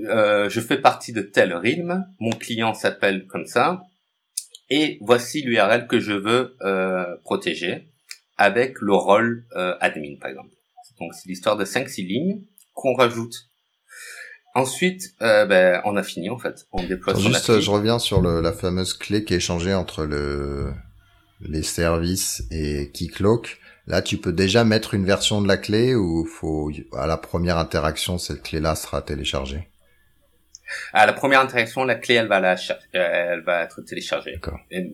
Euh, 0.05 0.49
je 0.49 0.61
fais 0.61 0.79
partie 0.79 1.13
de 1.13 1.23
tel 1.23 1.53
realm. 1.53 2.07
Mon 2.21 2.31
client 2.31 2.73
s'appelle 2.73 3.27
comme 3.27 3.47
ça. 3.47 3.83
Et 4.71 4.99
voici 5.01 5.43
l'URL 5.43 5.87
que 5.89 5.99
je 5.99 6.13
veux 6.13 6.57
euh, 6.63 7.17
protéger 7.25 7.89
avec 8.39 8.81
le 8.81 8.95
rôle 8.95 9.45
euh, 9.57 9.75
admin, 9.81 10.17
par 10.21 10.31
exemple. 10.31 10.51
Donc, 11.01 11.13
c'est 11.15 11.29
l'histoire 11.29 11.57
de 11.57 11.65
5-6 11.65 12.07
lignes 12.07 12.43
qu'on 12.75 12.95
rajoute. 12.95 13.51
Ensuite, 14.55 15.15
euh, 15.23 15.47
ben, 15.47 15.81
on 15.85 15.97
a 15.97 16.03
fini 16.03 16.29
en 16.29 16.39
fait. 16.39 16.67
On 16.73 16.83
déploie 16.83 17.15
Juste, 17.15 17.61
je 17.61 17.71
reviens 17.71 17.99
sur 18.01 18.21
le, 18.21 18.41
la 18.41 18.53
fameuse 18.53 18.95
clé 18.95 19.25
qui 19.25 19.35
est 19.35 19.37
échangée 19.37 19.75
entre 19.75 20.05
le 20.05 20.73
les 21.41 21.63
services 21.63 22.43
et 22.51 22.91
Keycloak, 22.93 23.59
là 23.87 24.03
tu 24.03 24.19
peux 24.19 24.33
déjà 24.33 24.65
mettre 24.65 24.95
une 24.95 25.05
version 25.05 25.41
de 25.41 25.49
la 25.49 25.57
clé 25.57 25.95
ou 25.95 26.27
faut 26.27 26.71
à 26.93 27.07
la 27.07 27.17
première 27.17 27.59
interaction 27.59 28.19
cette 28.19 28.43
clé-là 28.43 28.75
sera 28.75 29.03
téléchargée? 29.03 29.70
À 30.93 31.07
la 31.07 31.13
première 31.13 31.41
interaction, 31.41 31.85
la 31.85 31.95
clé 31.95 32.15
elle 32.15 32.29
va 32.29 32.41
la 32.41 32.55
euh, 32.55 33.33
elle 33.33 33.41
va 33.41 33.63
être 33.63 33.83
téléchargée. 33.83 34.41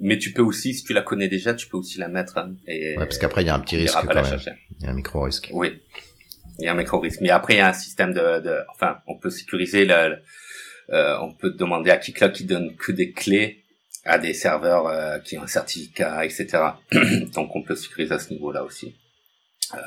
Mais 0.00 0.18
tu 0.18 0.32
peux 0.32 0.42
aussi, 0.42 0.74
si 0.74 0.84
tu 0.84 0.92
la 0.92 1.02
connais 1.02 1.28
déjà, 1.28 1.54
tu 1.54 1.68
peux 1.68 1.76
aussi 1.76 1.98
la 1.98 2.08
mettre. 2.08 2.38
Hein, 2.38 2.54
et, 2.66 2.96
ouais, 2.96 3.04
parce 3.04 3.18
qu'après 3.18 3.42
il 3.42 3.46
y 3.46 3.50
a 3.50 3.54
un 3.54 3.60
petit 3.60 3.76
risque 3.76 3.94
quand 3.94 4.14
même. 4.14 4.24
Il 4.80 4.84
y 4.84 4.88
a 4.88 4.90
un 4.90 4.94
micro 4.94 5.22
risque. 5.22 5.48
Oui, 5.52 5.80
il 6.58 6.64
y 6.64 6.68
a 6.68 6.72
un 6.72 6.76
micro 6.76 6.98
risque. 7.00 7.20
Mais 7.20 7.30
après 7.30 7.54
il 7.54 7.58
y 7.58 7.60
a 7.60 7.68
un 7.68 7.72
système 7.72 8.12
de, 8.12 8.40
de 8.40 8.58
enfin, 8.74 8.98
on 9.06 9.18
peut 9.18 9.30
sécuriser 9.30 9.84
le, 9.84 10.16
euh, 10.90 11.16
on 11.20 11.32
peut 11.32 11.50
demander 11.50 11.90
à 11.90 11.96
Keycloak 11.96 12.32
qui 12.32 12.44
donne 12.44 12.76
que 12.76 12.92
des 12.92 13.12
clés 13.12 13.64
à 14.04 14.18
des 14.18 14.34
serveurs 14.34 14.86
euh, 14.86 15.18
qui 15.18 15.36
ont 15.36 15.42
un 15.42 15.48
certificat, 15.48 16.24
etc. 16.24 16.46
donc 17.34 17.54
on 17.56 17.62
peut 17.62 17.74
sécuriser 17.74 18.14
à 18.14 18.18
ce 18.18 18.30
niveau-là 18.30 18.62
aussi. 18.62 18.94
Euh, 19.74 19.78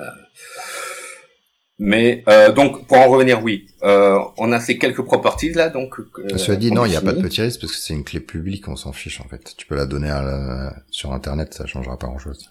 mais 1.79 2.23
euh, 2.27 2.51
donc 2.51 2.85
pour 2.87 2.97
en 2.97 3.09
revenir, 3.09 3.41
oui, 3.41 3.67
euh, 3.83 4.19
on 4.37 4.51
a 4.51 4.59
ces 4.59 4.77
quelques 4.77 5.01
properties 5.01 5.53
là, 5.53 5.69
donc. 5.69 5.99
Euh, 5.99 6.37
Cela 6.37 6.57
dit, 6.57 6.71
non, 6.71 6.85
il 6.85 6.89
n'y 6.89 6.97
a 6.97 7.01
pas 7.01 7.13
de 7.13 7.21
petit 7.21 7.41
risque 7.41 7.61
parce 7.61 7.73
que 7.73 7.79
c'est 7.79 7.93
une 7.93 8.03
clé 8.03 8.19
publique, 8.19 8.67
on 8.67 8.75
s'en 8.75 8.91
fiche 8.91 9.21
en 9.21 9.27
fait. 9.29 9.55
Tu 9.57 9.65
peux 9.65 9.75
la 9.75 9.85
donner 9.85 10.09
à 10.09 10.75
sur 10.91 11.13
Internet, 11.13 11.53
ça 11.53 11.65
changera 11.65 11.97
pas 11.97 12.07
grand-chose. 12.07 12.49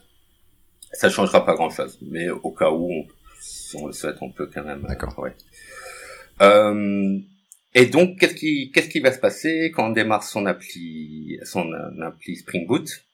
Ça 0.93 1.11
changera 1.11 1.45
pas 1.45 1.55
grand-chose, 1.55 1.99
mais 2.01 2.31
au 2.31 2.51
cas 2.51 2.71
où, 2.71 2.91
si 3.41 3.77
on 3.77 3.87
le 3.87 3.93
souhaite, 3.93 4.17
on 4.23 4.31
peut 4.31 4.49
quand 4.53 4.65
même. 4.65 4.83
D'accord. 4.89 5.19
Ouais. 5.19 5.35
Euh, 6.41 7.19
et 7.75 7.87
donc, 7.87 8.19
qu'est-ce 8.19 8.35
qui, 8.35 8.71
qu'est-ce 8.73 8.89
qui 8.89 9.01
va 9.01 9.13
se 9.13 9.19
passer 9.19 9.71
quand 9.75 9.89
on 9.89 9.93
démarre 9.93 10.23
son 10.23 10.47
appli, 10.47 11.39
son 11.45 11.71
euh, 11.73 12.07
appli 12.07 12.37
Spring 12.37 12.67
Boot? 12.67 13.05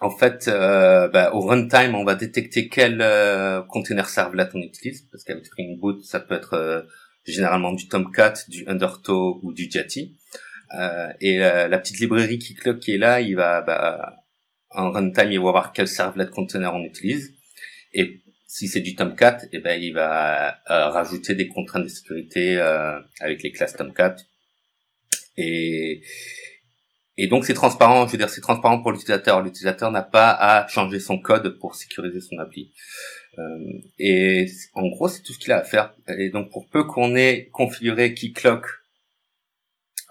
En 0.00 0.10
fait, 0.10 0.48
euh, 0.48 1.08
bah, 1.08 1.32
au 1.32 1.40
runtime, 1.40 1.94
on 1.94 2.04
va 2.04 2.14
détecter 2.14 2.68
quel 2.68 3.00
euh, 3.00 3.62
container 3.62 4.08
servlet 4.08 4.48
on 4.54 4.60
utilise, 4.60 5.02
parce 5.10 5.24
qu'avec 5.24 5.46
Spring 5.46 5.78
Boot, 5.78 6.04
ça 6.04 6.20
peut 6.20 6.34
être 6.34 6.54
euh, 6.54 6.82
généralement 7.24 7.72
du 7.72 7.88
Tomcat, 7.88 8.34
du 8.48 8.66
Undertow 8.66 9.40
ou 9.42 9.52
du 9.52 9.70
Jetty. 9.70 10.16
Euh, 10.78 11.08
et 11.20 11.38
la 11.38 11.78
petite 11.78 12.00
librairie 12.00 12.38
qui 12.38 12.56
qui 12.80 12.94
est 12.94 12.98
là, 12.98 13.20
il 13.20 13.36
va, 13.36 13.62
bah, 13.62 14.16
en 14.70 14.90
runtime, 14.90 15.32
il 15.32 15.40
va 15.40 15.50
voir 15.50 15.72
quel 15.72 15.88
servlet 15.88 16.26
container 16.28 16.74
on 16.74 16.84
utilise. 16.84 17.32
Et 17.94 18.20
si 18.46 18.68
c'est 18.68 18.80
du 18.80 18.94
Tomcat, 18.94 19.38
eh 19.52 19.58
ben 19.58 19.80
il 19.80 19.92
va 19.92 20.58
euh, 20.70 20.88
rajouter 20.88 21.34
des 21.34 21.48
contraintes 21.48 21.84
de 21.84 21.88
sécurité 21.88 22.56
euh, 22.56 22.98
avec 23.20 23.42
les 23.42 23.52
classes 23.52 23.74
Tomcat. 23.74 24.16
Et 25.36 26.02
et 27.18 27.28
donc 27.28 27.44
c'est 27.44 27.54
transparent, 27.54 28.06
je 28.06 28.12
veux 28.12 28.18
dire 28.18 28.28
c'est 28.28 28.40
transparent 28.40 28.80
pour 28.80 28.92
l'utilisateur. 28.92 29.42
L'utilisateur 29.42 29.90
n'a 29.90 30.02
pas 30.02 30.30
à 30.30 30.66
changer 30.68 31.00
son 31.00 31.18
code 31.18 31.58
pour 31.58 31.74
sécuriser 31.74 32.20
son 32.20 32.38
appli. 32.38 32.72
Euh, 33.38 33.42
et 33.98 34.46
en 34.74 34.86
gros 34.88 35.08
c'est 35.08 35.22
tout 35.22 35.32
ce 35.32 35.38
qu'il 35.38 35.52
a 35.52 35.58
à 35.58 35.64
faire. 35.64 35.94
Et 36.08 36.30
donc 36.30 36.50
pour 36.50 36.68
peu 36.68 36.84
qu'on 36.84 37.16
ait 37.16 37.48
configuré 37.52 38.14
Keycloak, 38.14 38.66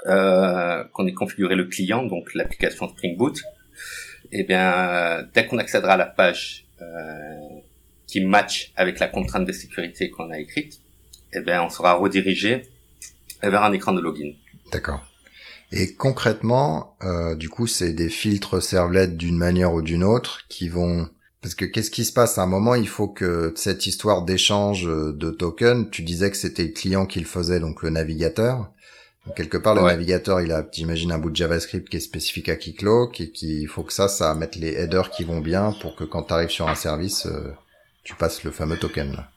euh, 0.08 0.84
qu'on 0.94 1.08
ait 1.08 1.14
configuré 1.14 1.56
le 1.56 1.66
client, 1.66 2.04
donc 2.04 2.34
l'application 2.34 2.88
Spring 2.90 3.18
Boot, 3.18 3.40
et 4.32 4.40
eh 4.40 4.44
bien 4.44 5.28
dès 5.34 5.46
qu'on 5.46 5.58
accédera 5.58 5.94
à 5.94 5.98
la 5.98 6.08
page 6.08 6.66
euh, 6.82 7.60
qui 8.08 8.22
match 8.22 8.72
avec 8.76 9.00
la 9.00 9.08
contrainte 9.08 9.46
de 9.46 9.52
sécurité 9.52 10.10
qu'on 10.10 10.30
a 10.32 10.40
écrite, 10.40 10.80
eh 11.34 11.42
bien, 11.42 11.64
on 11.64 11.70
sera 11.70 11.94
redirigé 11.94 12.64
vers 13.42 13.64
un 13.64 13.74
écran 13.74 13.94
de 13.94 14.02
login. 14.02 14.32
D'accord. 14.72 15.06
Et 15.72 15.94
concrètement, 15.94 16.96
euh, 17.04 17.36
du 17.36 17.50
coup, 17.50 17.68
c'est 17.68 17.94
des 17.94 18.10
filtres 18.10 18.62
servlets 18.62 19.08
d'une 19.08 19.38
manière 19.38 19.74
ou 19.74 19.82
d'une 19.82 20.04
autre 20.04 20.42
qui 20.48 20.70
vont 20.70 21.10
parce 21.42 21.54
que 21.54 21.66
qu'est-ce 21.66 21.92
qui 21.92 22.06
se 22.06 22.12
passe? 22.12 22.40
À 22.40 22.42
un 22.42 22.48
moment 22.48 22.74
Il 22.74 22.88
faut 22.88 23.08
que 23.08 23.54
cette 23.56 23.86
histoire 23.86 24.24
d'échange 24.24 24.86
de 24.86 25.30
tokens, 25.30 25.88
tu 25.92 26.02
disais 26.02 26.32
que 26.32 26.38
c'était 26.38 26.64
le 26.64 26.72
client 26.72 27.06
qui 27.06 27.20
le 27.20 27.28
faisait, 27.28 27.60
donc 27.60 27.84
le 27.84 27.92
navigateur. 27.92 28.72
Donc, 29.28 29.38
quelque 29.38 29.58
part, 29.58 29.76
le 29.76 29.82
navigateur, 29.82 30.42
il 30.42 30.52
a, 30.52 30.66
j'imagine, 30.72 31.12
un 31.12 31.20
bout 31.20 31.30
de 31.30 31.36
JavaScript 31.36 31.88
qui 31.88 31.98
est 31.98 32.00
spécifique 32.00 32.50
à 32.50 32.56
Keycloak 32.56 33.22
et 33.22 33.32
qu'il 33.32 33.68
faut 33.68 33.84
que 33.84 33.94
ça, 33.94 34.08
ça 34.08 34.34
mette 34.34 34.56
les 34.56 34.74
headers 34.74 35.12
qui 35.12 35.24
vont 35.24 35.40
bien 35.40 35.74
pour 35.82 35.96
que 35.96 36.04
quand 36.04 36.24
tu 36.24 36.34
arrives 36.34 36.50
sur 36.50 36.68
un 36.68 36.74
service, 36.74 37.28
euh, 37.28 37.52
tu 38.04 38.16
passes 38.16 38.44
le 38.44 38.50
fameux 38.50 38.78
token 38.78 39.14
là. 39.14 39.30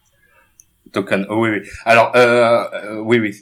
Token, 0.92 1.26
oh, 1.28 1.42
oui, 1.42 1.50
oui. 1.50 1.68
Alors, 1.84 2.12
euh, 2.16 2.64
euh 2.72 3.00
oui, 3.00 3.18
oui. 3.18 3.38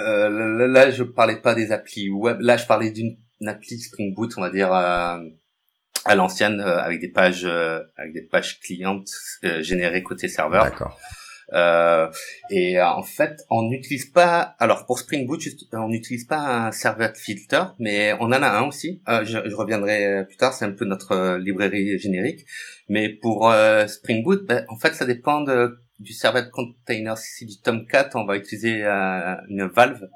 Euh, 0.00 0.68
là, 0.68 0.90
je 0.90 1.02
parlais 1.02 1.40
pas 1.40 1.54
des 1.54 1.72
applis 1.72 2.10
web. 2.10 2.38
Là, 2.40 2.56
je 2.56 2.66
parlais 2.66 2.90
d'une 2.90 3.16
appli 3.46 3.78
Spring 3.78 4.14
Boot, 4.14 4.32
on 4.36 4.40
va 4.40 4.50
dire 4.50 4.72
euh, 4.72 5.18
à 6.04 6.14
l'ancienne, 6.14 6.60
euh, 6.60 6.78
avec 6.78 7.00
des 7.00 7.10
pages, 7.10 7.44
avec 7.44 8.12
des 8.12 8.22
pages 8.22 8.60
clientes 8.60 9.08
générées 9.60 10.02
côté 10.02 10.28
serveur. 10.28 10.64
D'accord. 10.64 10.98
Euh, 11.52 12.08
et 12.50 12.78
euh, 12.78 12.86
en 12.86 13.02
fait, 13.02 13.44
on 13.50 13.62
n'utilise 13.68 14.06
pas. 14.06 14.54
Alors 14.58 14.86
pour 14.86 14.98
Spring 14.98 15.26
Boot, 15.26 15.42
on 15.72 15.88
n'utilise 15.88 16.24
pas 16.24 16.66
un 16.66 16.72
serveur 16.72 17.16
filter, 17.16 17.62
mais 17.78 18.14
on 18.20 18.26
en 18.26 18.32
a 18.32 18.48
un 18.48 18.62
aussi. 18.62 19.02
Euh, 19.08 19.24
je, 19.24 19.38
je, 19.48 19.54
reviendrai 19.54 20.24
plus 20.26 20.36
tard. 20.36 20.52
C'est 20.52 20.64
un 20.64 20.72
peu 20.72 20.84
notre 20.84 21.36
librairie 21.38 21.98
générique. 21.98 22.46
Mais 22.88 23.08
pour 23.08 23.52
Spring 23.88 24.22
Boot, 24.22 24.46
ben, 24.46 24.64
en 24.68 24.76
fait, 24.76 24.94
ça 24.94 25.06
dépend 25.06 25.40
de, 25.42 25.78
du 26.00 26.12
serveur 26.12 26.50
container. 26.50 27.16
Si 27.16 27.46
du 27.46 27.60
Tomcat, 27.60 28.10
on 28.14 28.24
va 28.24 28.36
utiliser 28.36 28.82
une 28.82 29.70
valve, 29.72 30.08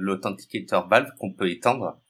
l'authenticator 0.00 0.88
valve 0.88 1.10
qu'on 1.18 1.32
peut 1.32 1.50
étendre. 1.50 2.00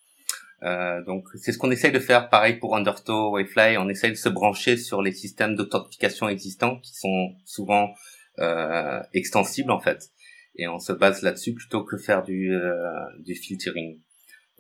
Euh, 0.62 1.02
donc 1.04 1.26
c'est 1.36 1.52
ce 1.52 1.58
qu'on 1.58 1.70
essaye 1.70 1.92
de 1.92 1.98
faire 1.98 2.28
pareil 2.28 2.58
pour 2.58 2.76
Undertow, 2.76 3.32
Wayfly, 3.32 3.78
on 3.78 3.88
essaye 3.88 4.10
de 4.10 4.16
se 4.16 4.28
brancher 4.28 4.76
sur 4.76 5.00
les 5.00 5.12
systèmes 5.12 5.54
d'authentification 5.54 6.28
existants 6.28 6.78
qui 6.80 6.94
sont 6.94 7.34
souvent 7.46 7.94
euh, 8.38 9.00
extensible 9.14 9.70
en 9.70 9.80
fait. 9.80 10.10
Et 10.56 10.68
on 10.68 10.78
se 10.78 10.92
base 10.92 11.22
là-dessus 11.22 11.54
plutôt 11.54 11.84
que 11.84 11.96
faire 11.96 12.22
du, 12.22 12.52
euh, 12.52 12.72
du 13.20 13.34
filtering. 13.34 14.00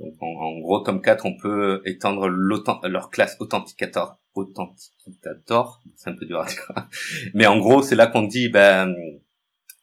Donc 0.00 0.14
en, 0.20 0.58
gros, 0.60 0.80
Tomcat, 0.80 1.18
on 1.24 1.36
peut 1.36 1.82
étendre 1.84 2.28
leur 2.28 3.10
classe 3.10 3.36
authenticator, 3.38 4.18
authenticator, 4.34 5.82
c'est 5.94 6.10
un 6.10 6.16
peu 6.16 6.24
dur 6.24 6.40
à 6.40 6.46
dire. 6.46 6.72
Mais 7.34 7.46
en 7.46 7.58
gros, 7.58 7.82
c'est 7.82 7.96
là 7.96 8.06
qu'on 8.06 8.22
dit, 8.22 8.48
ben, 8.48 8.94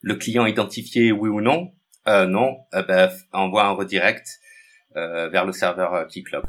le 0.01 0.15
client 0.15 0.45
identifié, 0.45 1.11
oui 1.11 1.29
ou 1.29 1.41
non. 1.41 1.71
Euh, 2.07 2.25
non, 2.25 2.57
euh, 2.73 2.83
ben, 2.83 3.11
envoie 3.31 3.65
un 3.65 3.71
redirect 3.71 4.27
euh, 4.95 5.29
vers 5.29 5.45
le 5.45 5.51
serveur 5.51 6.07
Keycloak. 6.07 6.45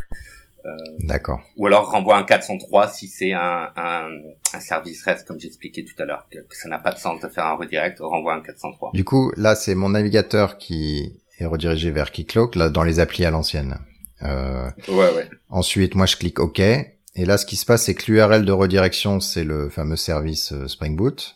Euh, 0.64 0.70
D'accord. 1.00 1.40
Ou 1.56 1.66
alors 1.66 1.90
renvoie 1.90 2.16
un 2.16 2.24
403 2.24 2.88
si 2.88 3.06
c'est 3.08 3.32
un, 3.32 3.70
un, 3.76 4.08
un, 4.52 4.60
service 4.60 5.04
REST 5.04 5.26
comme 5.26 5.38
j'expliquais 5.38 5.84
tout 5.84 6.00
à 6.02 6.04
l'heure, 6.04 6.26
que, 6.30 6.38
ça 6.50 6.68
n'a 6.68 6.78
pas 6.78 6.92
de 6.92 6.98
sens 6.98 7.20
de 7.20 7.28
faire 7.28 7.46
un 7.46 7.54
redirect, 7.54 8.00
renvoie 8.00 8.34
un 8.34 8.40
403. 8.40 8.90
Du 8.94 9.04
coup, 9.04 9.32
là 9.36 9.54
c'est 9.54 9.74
mon 9.74 9.90
navigateur 9.90 10.58
qui 10.58 11.20
est 11.38 11.46
redirigé 11.46 11.90
vers 11.90 12.10
Keycloak, 12.12 12.56
là 12.56 12.68
dans 12.68 12.82
les 12.82 13.00
applis 13.00 13.24
à 13.24 13.30
l'ancienne. 13.30 13.78
Euh, 14.22 14.68
ouais, 14.88 15.14
ouais. 15.14 15.30
Ensuite, 15.48 15.94
moi 15.94 16.06
je 16.06 16.16
clique 16.16 16.40
OK. 16.40 16.58
Et 16.60 17.24
là, 17.24 17.36
ce 17.38 17.46
qui 17.46 17.56
se 17.56 17.66
passe, 17.66 17.84
c'est 17.84 17.94
que 17.94 18.10
l'URL 18.12 18.44
de 18.44 18.52
redirection, 18.52 19.20
c'est 19.20 19.44
le 19.44 19.68
fameux 19.70 19.96
service 19.96 20.52
euh, 20.52 20.68
Spring 20.68 20.96
Boot. 20.96 21.34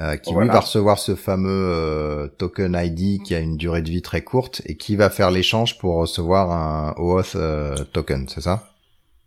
Euh, 0.00 0.16
qui 0.16 0.32
lui 0.34 0.48
va 0.48 0.60
recevoir 0.60 0.98
ce 0.98 1.14
fameux 1.14 1.50
euh, 1.50 2.26
token 2.26 2.74
ID 2.82 3.22
qui 3.22 3.34
a 3.34 3.40
une 3.40 3.58
durée 3.58 3.82
de 3.82 3.90
vie 3.90 4.00
très 4.00 4.22
courte 4.22 4.62
et 4.64 4.78
qui 4.78 4.96
va 4.96 5.10
faire 5.10 5.30
l'échange 5.30 5.76
pour 5.76 5.96
recevoir 5.96 6.50
un 6.50 6.94
OAuth 6.96 7.36
euh, 7.36 7.76
token, 7.92 8.26
c'est 8.26 8.40
ça? 8.40 8.70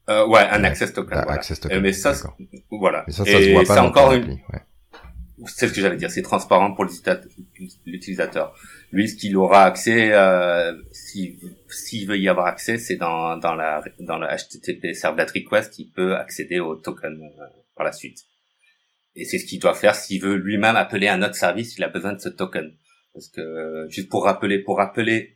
Euh, 0.10 0.26
Ouais, 0.26 0.39
un 0.50 0.64
access 0.64 0.91
token. 0.91 1.18
voilà. 1.18 1.32
Access 1.34 1.60
token. 1.60 1.82
mais 1.82 1.93
ça, 1.93 2.14
voilà. 2.72 3.04
Mais 3.06 3.14
ça, 3.14 3.26
ça 3.26 3.32
se 3.39 3.52
voit 3.52 3.64
pas 3.64 3.76
dans 3.76 3.86
encore 3.86 4.14
une... 4.14 4.32
Ouais. 4.32 4.62
C'est 5.48 5.68
ce 5.68 5.74
que 5.74 5.82
j'allais 5.82 5.98
dire, 5.98 6.10
c'est 6.10 6.22
transparent 6.22 6.74
pour 6.74 6.86
l'utilisateur. 7.86 8.58
Lui, 8.92 9.10
ce 9.10 9.16
qu'il 9.16 9.36
aura 9.36 9.66
accès, 9.66 10.14
euh, 10.14 10.74
s'il 10.92 12.08
veut 12.08 12.18
y 12.18 12.30
avoir 12.30 12.48
accès, 12.48 12.78
c'est 12.78 12.96
dans, 12.96 13.38
dans 13.38 13.54
la 13.54 13.84
dans 14.00 14.18
le 14.18 14.28
HTTP 14.28 14.94
Servlet 14.94 15.26
Request, 15.26 15.80
il 15.80 15.92
peut 15.92 16.16
accéder 16.16 16.60
au 16.60 16.76
token 16.76 17.22
euh, 17.22 17.46
par 17.76 17.86
la 17.86 17.92
suite. 17.92 18.20
Et 19.16 19.26
c'est 19.26 19.38
ce 19.38 19.46
qu'il 19.46 19.60
doit 19.60 19.74
faire 19.74 19.96
s'il 19.96 20.22
veut 20.22 20.36
lui-même 20.36 20.76
appeler 20.76 21.08
un 21.08 21.22
autre 21.22 21.36
service, 21.36 21.78
il 21.78 21.84
a 21.84 21.90
besoin 21.90 22.14
de 22.14 22.20
ce 22.20 22.30
token. 22.30 22.74
Parce 23.14 23.30
que 23.30 23.88
juste 23.90 24.10
pour 24.10 24.26
rappeler, 24.26 24.60
pour 24.60 24.78
rappeler, 24.78 25.36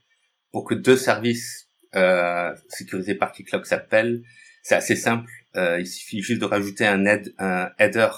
pour 0.51 0.65
que 0.65 0.75
deux 0.75 0.97
services 0.97 1.67
euh, 1.95 2.53
sécurisés 2.67 3.15
par 3.15 3.31
Keycloak 3.31 3.65
s'appellent, 3.65 4.21
c'est 4.63 4.75
assez 4.75 4.95
simple. 4.95 5.29
Euh, 5.55 5.79
il 5.79 5.87
suffit 5.87 6.21
juste 6.21 6.41
de 6.41 6.45
rajouter 6.45 6.85
un, 6.85 7.03
un 7.39 7.71
header 7.79 8.09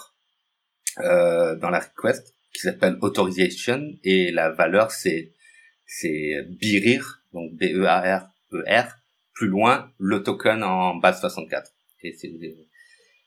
euh, 1.00 1.56
dans 1.56 1.70
la 1.70 1.80
request 1.80 2.36
qui 2.54 2.62
s'appelle 2.62 2.98
authorization 3.02 3.82
et 4.04 4.32
la 4.32 4.50
valeur 4.50 4.92
c'est 4.92 5.34
c'est 5.86 6.36
BIRIR 6.50 7.22
donc 7.34 7.54
B 7.54 7.64
E 7.74 7.86
A 7.86 8.20
R 8.20 8.28
E 8.54 8.64
R 8.68 8.98
plus 9.34 9.48
loin 9.48 9.92
le 9.98 10.24
token 10.24 10.64
en 10.64 10.96
base 10.96 11.20
64 11.22 11.72
et 12.04 12.14
c'est 12.14 12.32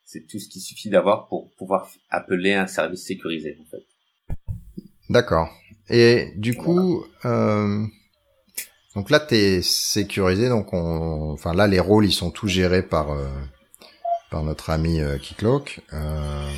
c'est 0.04 0.26
tout 0.26 0.38
ce 0.38 0.48
qu'il 0.48 0.60
suffit 0.60 0.90
d'avoir 0.90 1.28
pour 1.28 1.50
pouvoir 1.56 1.90
appeler 2.10 2.52
un 2.52 2.66
service 2.66 3.06
sécurisé 3.06 3.56
en 3.60 3.64
fait. 3.70 3.82
D'accord. 5.08 5.48
Et 5.88 6.32
du 6.36 6.54
coup, 6.54 7.04
euh, 7.24 7.84
donc 8.94 9.10
là 9.10 9.20
t'es 9.20 9.60
sécurisé, 9.62 10.48
donc 10.48 10.72
on, 10.72 11.32
enfin 11.32 11.54
là 11.54 11.66
les 11.66 11.80
rôles 11.80 12.06
ils 12.06 12.12
sont 12.12 12.30
tous 12.30 12.48
gérés 12.48 12.82
par 12.82 13.12
euh, 13.12 13.28
par 14.30 14.42
notre 14.42 14.70
ami 14.70 15.00
euh, 15.00 15.18
Keycloak. 15.18 15.80
Euh, 15.92 16.50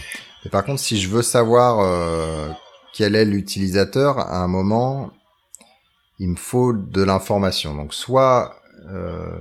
par 0.50 0.64
contre, 0.64 0.80
si 0.80 1.00
je 1.00 1.08
veux 1.08 1.22
savoir 1.22 1.80
euh, 1.80 2.48
quel 2.92 3.14
est 3.14 3.24
l'utilisateur, 3.24 4.18
à 4.18 4.42
un 4.42 4.48
moment, 4.48 5.10
il 6.18 6.30
me 6.30 6.36
faut 6.36 6.72
de 6.72 7.02
l'information. 7.02 7.74
Donc 7.74 7.94
soit, 7.94 8.60
euh, 8.90 9.38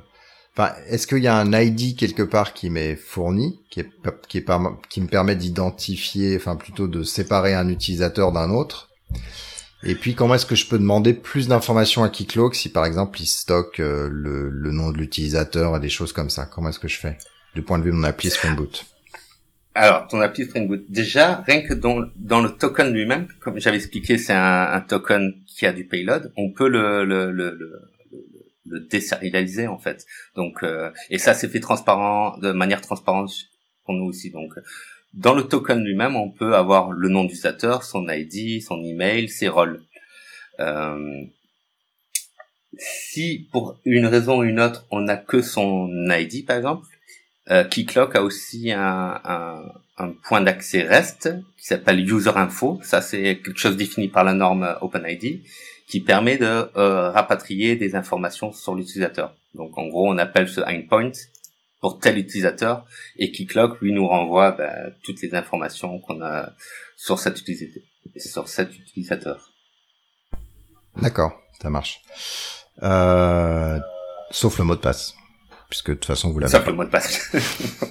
est-ce 0.87 1.07
qu'il 1.07 1.23
y 1.23 1.27
a 1.27 1.35
un 1.37 1.51
ID 1.53 1.97
quelque 1.97 2.23
part 2.23 2.53
qui 2.53 2.69
m'est 2.69 2.95
fourni, 2.95 3.59
qui 3.69 3.81
est, 3.81 3.89
qui 4.27 4.37
est 4.37 4.45
qui 4.89 5.01
me 5.01 5.07
permet 5.07 5.35
d'identifier, 5.35 6.35
enfin 6.37 6.55
plutôt 6.55 6.87
de 6.87 7.03
séparer 7.03 7.53
un 7.53 7.69
utilisateur 7.69 8.31
d'un 8.31 8.49
autre? 8.51 8.89
Et 9.83 9.93
puis, 9.93 10.15
comment 10.15 10.33
est-ce 10.33 10.47
que 10.47 10.55
je 10.55 10.67
peux 10.67 10.79
demander 10.79 11.13
plus 11.13 11.47
d'informations 11.47 12.03
à 12.03 12.09
Keycloak 12.09 12.55
si, 12.55 12.69
par 12.69 12.85
exemple, 12.85 13.21
il 13.21 13.27
stocke 13.27 13.79
euh, 13.79 14.09
le, 14.11 14.49
le, 14.49 14.71
nom 14.71 14.89
de 14.89 14.97
l'utilisateur 14.97 15.75
et 15.77 15.79
des 15.79 15.89
choses 15.89 16.11
comme 16.11 16.31
ça? 16.31 16.45
Comment 16.45 16.69
est-ce 16.69 16.79
que 16.79 16.87
je 16.87 16.97
fais 16.97 17.17
du 17.53 17.61
point 17.61 17.77
de 17.77 17.83
vue 17.83 17.91
de 17.91 17.95
mon 17.95 18.03
appli 18.03 18.31
Spring 18.31 18.55
Boot 18.55 18.85
alors, 19.75 20.07
ton 20.07 20.21
appli 20.21 20.45
Spring 20.45 20.67
Boot, 20.67 20.85
déjà, 20.89 21.41
rien 21.45 21.61
que 21.61 21.73
dans, 21.73 21.99
le 21.99 22.49
token 22.49 22.93
lui-même, 22.93 23.27
comme 23.41 23.59
j'avais 23.59 23.75
expliqué, 23.75 24.17
c'est 24.17 24.33
un, 24.33 24.79
token 24.79 25.33
qui 25.45 25.65
a 25.65 25.73
du 25.73 25.85
payload, 25.85 26.31
on 26.37 26.49
peut 26.51 26.69
le, 26.69 27.03
le, 27.03 27.29
le, 27.29 27.51
le, 27.51 27.81
le 28.65 28.79
désérialiser 28.79 29.67
en 29.67 29.77
fait. 29.77 30.05
Donc, 30.35 30.63
euh, 30.63 30.91
et 31.09 31.17
ça, 31.17 31.33
c'est 31.33 31.49
fait 31.49 31.59
transparent, 31.59 32.37
de 32.37 32.53
manière 32.53 32.79
transparente 32.79 33.31
pour 33.83 33.93
nous 33.95 34.05
aussi. 34.05 34.31
Donc, 34.31 34.53
dans 35.13 35.33
le 35.33 35.43
token 35.43 35.83
lui-même, 35.83 36.15
on 36.15 36.29
peut 36.29 36.55
avoir 36.55 36.91
le 36.91 37.09
nom 37.09 37.23
d'utilisateur, 37.23 37.83
son 37.83 38.07
ID, 38.07 38.61
son 38.61 38.81
email, 38.81 39.27
ses 39.27 39.49
rôles. 39.49 39.83
Euh, 40.61 41.21
si 42.77 43.49
pour 43.51 43.77
une 43.83 44.05
raison 44.05 44.39
ou 44.39 44.43
une 44.43 44.61
autre, 44.61 44.85
on 44.89 45.01
n'a 45.01 45.17
que 45.17 45.41
son 45.41 45.89
ID, 46.09 46.45
par 46.45 46.55
exemple, 46.55 46.87
euh, 47.51 47.63
Keycloak 47.63 48.15
a 48.15 48.23
aussi 48.23 48.71
un, 48.71 49.21
un, 49.23 49.61
un 49.97 50.11
point 50.11 50.41
d'accès 50.41 50.83
REST 50.83 51.29
qui 51.57 51.65
s'appelle 51.65 51.99
User 51.99 52.31
Info. 52.35 52.79
Ça, 52.83 53.01
c'est 53.01 53.39
quelque 53.43 53.57
chose 53.57 53.77
défini 53.77 54.07
par 54.07 54.23
la 54.23 54.33
norme 54.33 54.75
OpenID 54.81 55.43
qui 55.87 56.01
permet 56.01 56.37
de 56.37 56.69
euh, 56.77 57.11
rapatrier 57.11 57.75
des 57.75 57.95
informations 57.95 58.51
sur 58.51 58.75
l'utilisateur. 58.75 59.35
Donc, 59.53 59.77
en 59.77 59.87
gros, 59.87 60.09
on 60.11 60.17
appelle 60.17 60.49
ce 60.49 60.61
endpoint 60.61 61.11
pour 61.79 61.99
tel 61.99 62.17
utilisateur 62.17 62.85
et 63.17 63.31
Keycloak, 63.31 63.79
lui, 63.81 63.93
nous 63.93 64.07
renvoie 64.07 64.51
bah, 64.51 64.73
toutes 65.03 65.21
les 65.21 65.35
informations 65.35 65.99
qu'on 65.99 66.21
a 66.21 66.53
sur 66.97 67.19
cet 67.19 67.39
utilisateur. 67.39 67.83
Sur 68.17 68.47
cet 68.47 68.75
utilisateur. 68.75 69.51
D'accord, 71.01 71.39
ça 71.61 71.69
marche. 71.69 72.01
Euh, 72.81 73.79
sauf 74.31 74.57
le 74.57 74.63
mot 74.63 74.75
de 74.75 74.81
passe 74.81 75.15
puisque 75.69 75.89
de 75.89 75.93
toute 75.95 76.05
façon 76.05 76.31
vous 76.31 76.39
l'avez. 76.39 76.51
Fait 76.51 76.65
le 76.65 76.73
mot 76.73 76.83
de 76.83 76.89
passe. 76.89 77.31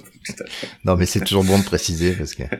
non, 0.85 0.95
mais 0.95 1.05
c'est 1.05 1.21
toujours 1.21 1.43
bon 1.43 1.59
de 1.59 1.65
préciser 1.65 2.13
parce 2.13 2.33
que. 2.35 2.43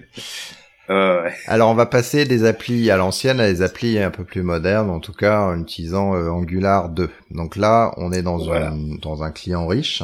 Euh, 0.91 1.24
ouais. 1.24 1.34
Alors 1.47 1.72
on 1.72 1.74
va 1.74 1.88
passer 1.88 2.26
des 2.26 2.45
applis 2.45 2.91
à 2.91 2.97
l'ancienne 2.97 3.39
à 3.39 3.47
des 3.47 3.63
applis 3.63 3.97
un 3.97 4.11
peu 4.11 4.24
plus 4.24 4.43
modernes, 4.43 4.91
en 4.91 4.99
tout 4.99 5.13
cas 5.13 5.41
en 5.41 5.59
utilisant 5.59 6.13
euh, 6.13 6.30
Angular 6.30 6.89
2. 6.89 7.09
Donc 7.32 7.55
là, 7.55 7.91
on 7.97 8.11
est 8.11 8.22
dans 8.22 8.51
un 8.51 8.78
dans 9.01 9.24
un 9.24 9.32
client 9.32 9.66
riche. 9.66 10.03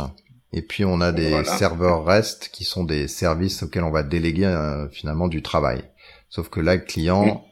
Et 0.53 0.63
puis 0.63 0.83
on 0.83 0.99
a 0.99 1.11
des 1.11 1.43
serveurs 1.45 2.03
REST 2.03 2.49
qui 2.51 2.65
sont 2.65 2.83
des 2.83 3.07
services 3.07 3.61
auxquels 3.63 3.83
on 3.83 3.91
va 3.91 4.03
déléguer 4.03 4.45
euh, 4.45 4.89
finalement 4.89 5.27
du 5.27 5.43
travail. 5.43 5.83
Sauf 6.29 6.49
que 6.49 6.59
là, 6.59 6.75
le 6.75 6.81
client 6.81 7.45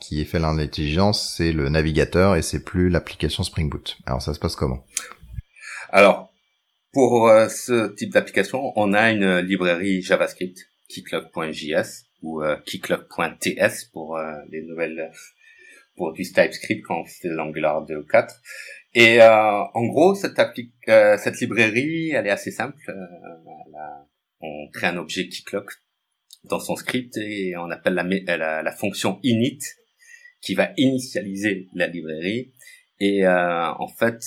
qui 0.00 0.20
est 0.20 0.24
fait 0.24 0.38
l'intelligence, 0.38 1.34
c'est 1.36 1.52
le 1.52 1.68
navigateur 1.68 2.36
et 2.36 2.42
c'est 2.42 2.64
plus 2.64 2.88
l'application 2.88 3.42
Spring 3.42 3.68
Boot. 3.68 3.98
Alors 4.06 4.22
ça 4.22 4.34
se 4.34 4.40
passe 4.40 4.56
comment? 4.56 4.84
Alors 5.90 6.31
pour 6.92 7.28
euh, 7.28 7.48
ce 7.48 7.94
type 7.94 8.12
d'application, 8.12 8.72
on 8.76 8.92
a 8.92 9.10
une 9.10 9.38
librairie 9.38 10.02
JavaScript, 10.02 10.58
keycloak.js 10.88 12.04
ou 12.22 12.42
euh, 12.42 12.56
keycloak.ts 12.64 13.90
pour 13.92 14.16
euh, 14.16 14.32
les 14.50 14.62
nouvelles 14.62 15.10
pour 15.96 16.12
du 16.12 16.22
TypeScript 16.22 16.84
quand 16.86 17.00
on 17.00 17.04
fait 17.04 17.28
l'Angular 17.28 17.84
2 17.84 17.96
ou 17.96 18.04
4. 18.04 18.34
Et 18.94 19.20
euh, 19.20 19.28
en 19.28 19.86
gros, 19.86 20.14
cette, 20.14 20.40
cette 20.86 21.40
librairie, 21.40 22.10
elle 22.10 22.26
est 22.26 22.30
assez 22.30 22.50
simple. 22.50 22.78
on 24.40 24.68
crée 24.72 24.86
un 24.86 24.96
objet 24.96 25.28
keycloak 25.28 25.70
dans 26.44 26.60
son 26.60 26.76
script 26.76 27.16
et 27.18 27.56
on 27.56 27.70
appelle 27.70 27.94
la, 27.94 28.04
la, 28.36 28.62
la 28.62 28.72
fonction 28.72 29.20
init 29.22 29.58
qui 30.40 30.54
va 30.54 30.72
initialiser 30.76 31.68
la 31.74 31.86
librairie. 31.86 32.52
Et 32.98 33.26
en 33.26 33.88
fait, 33.88 34.22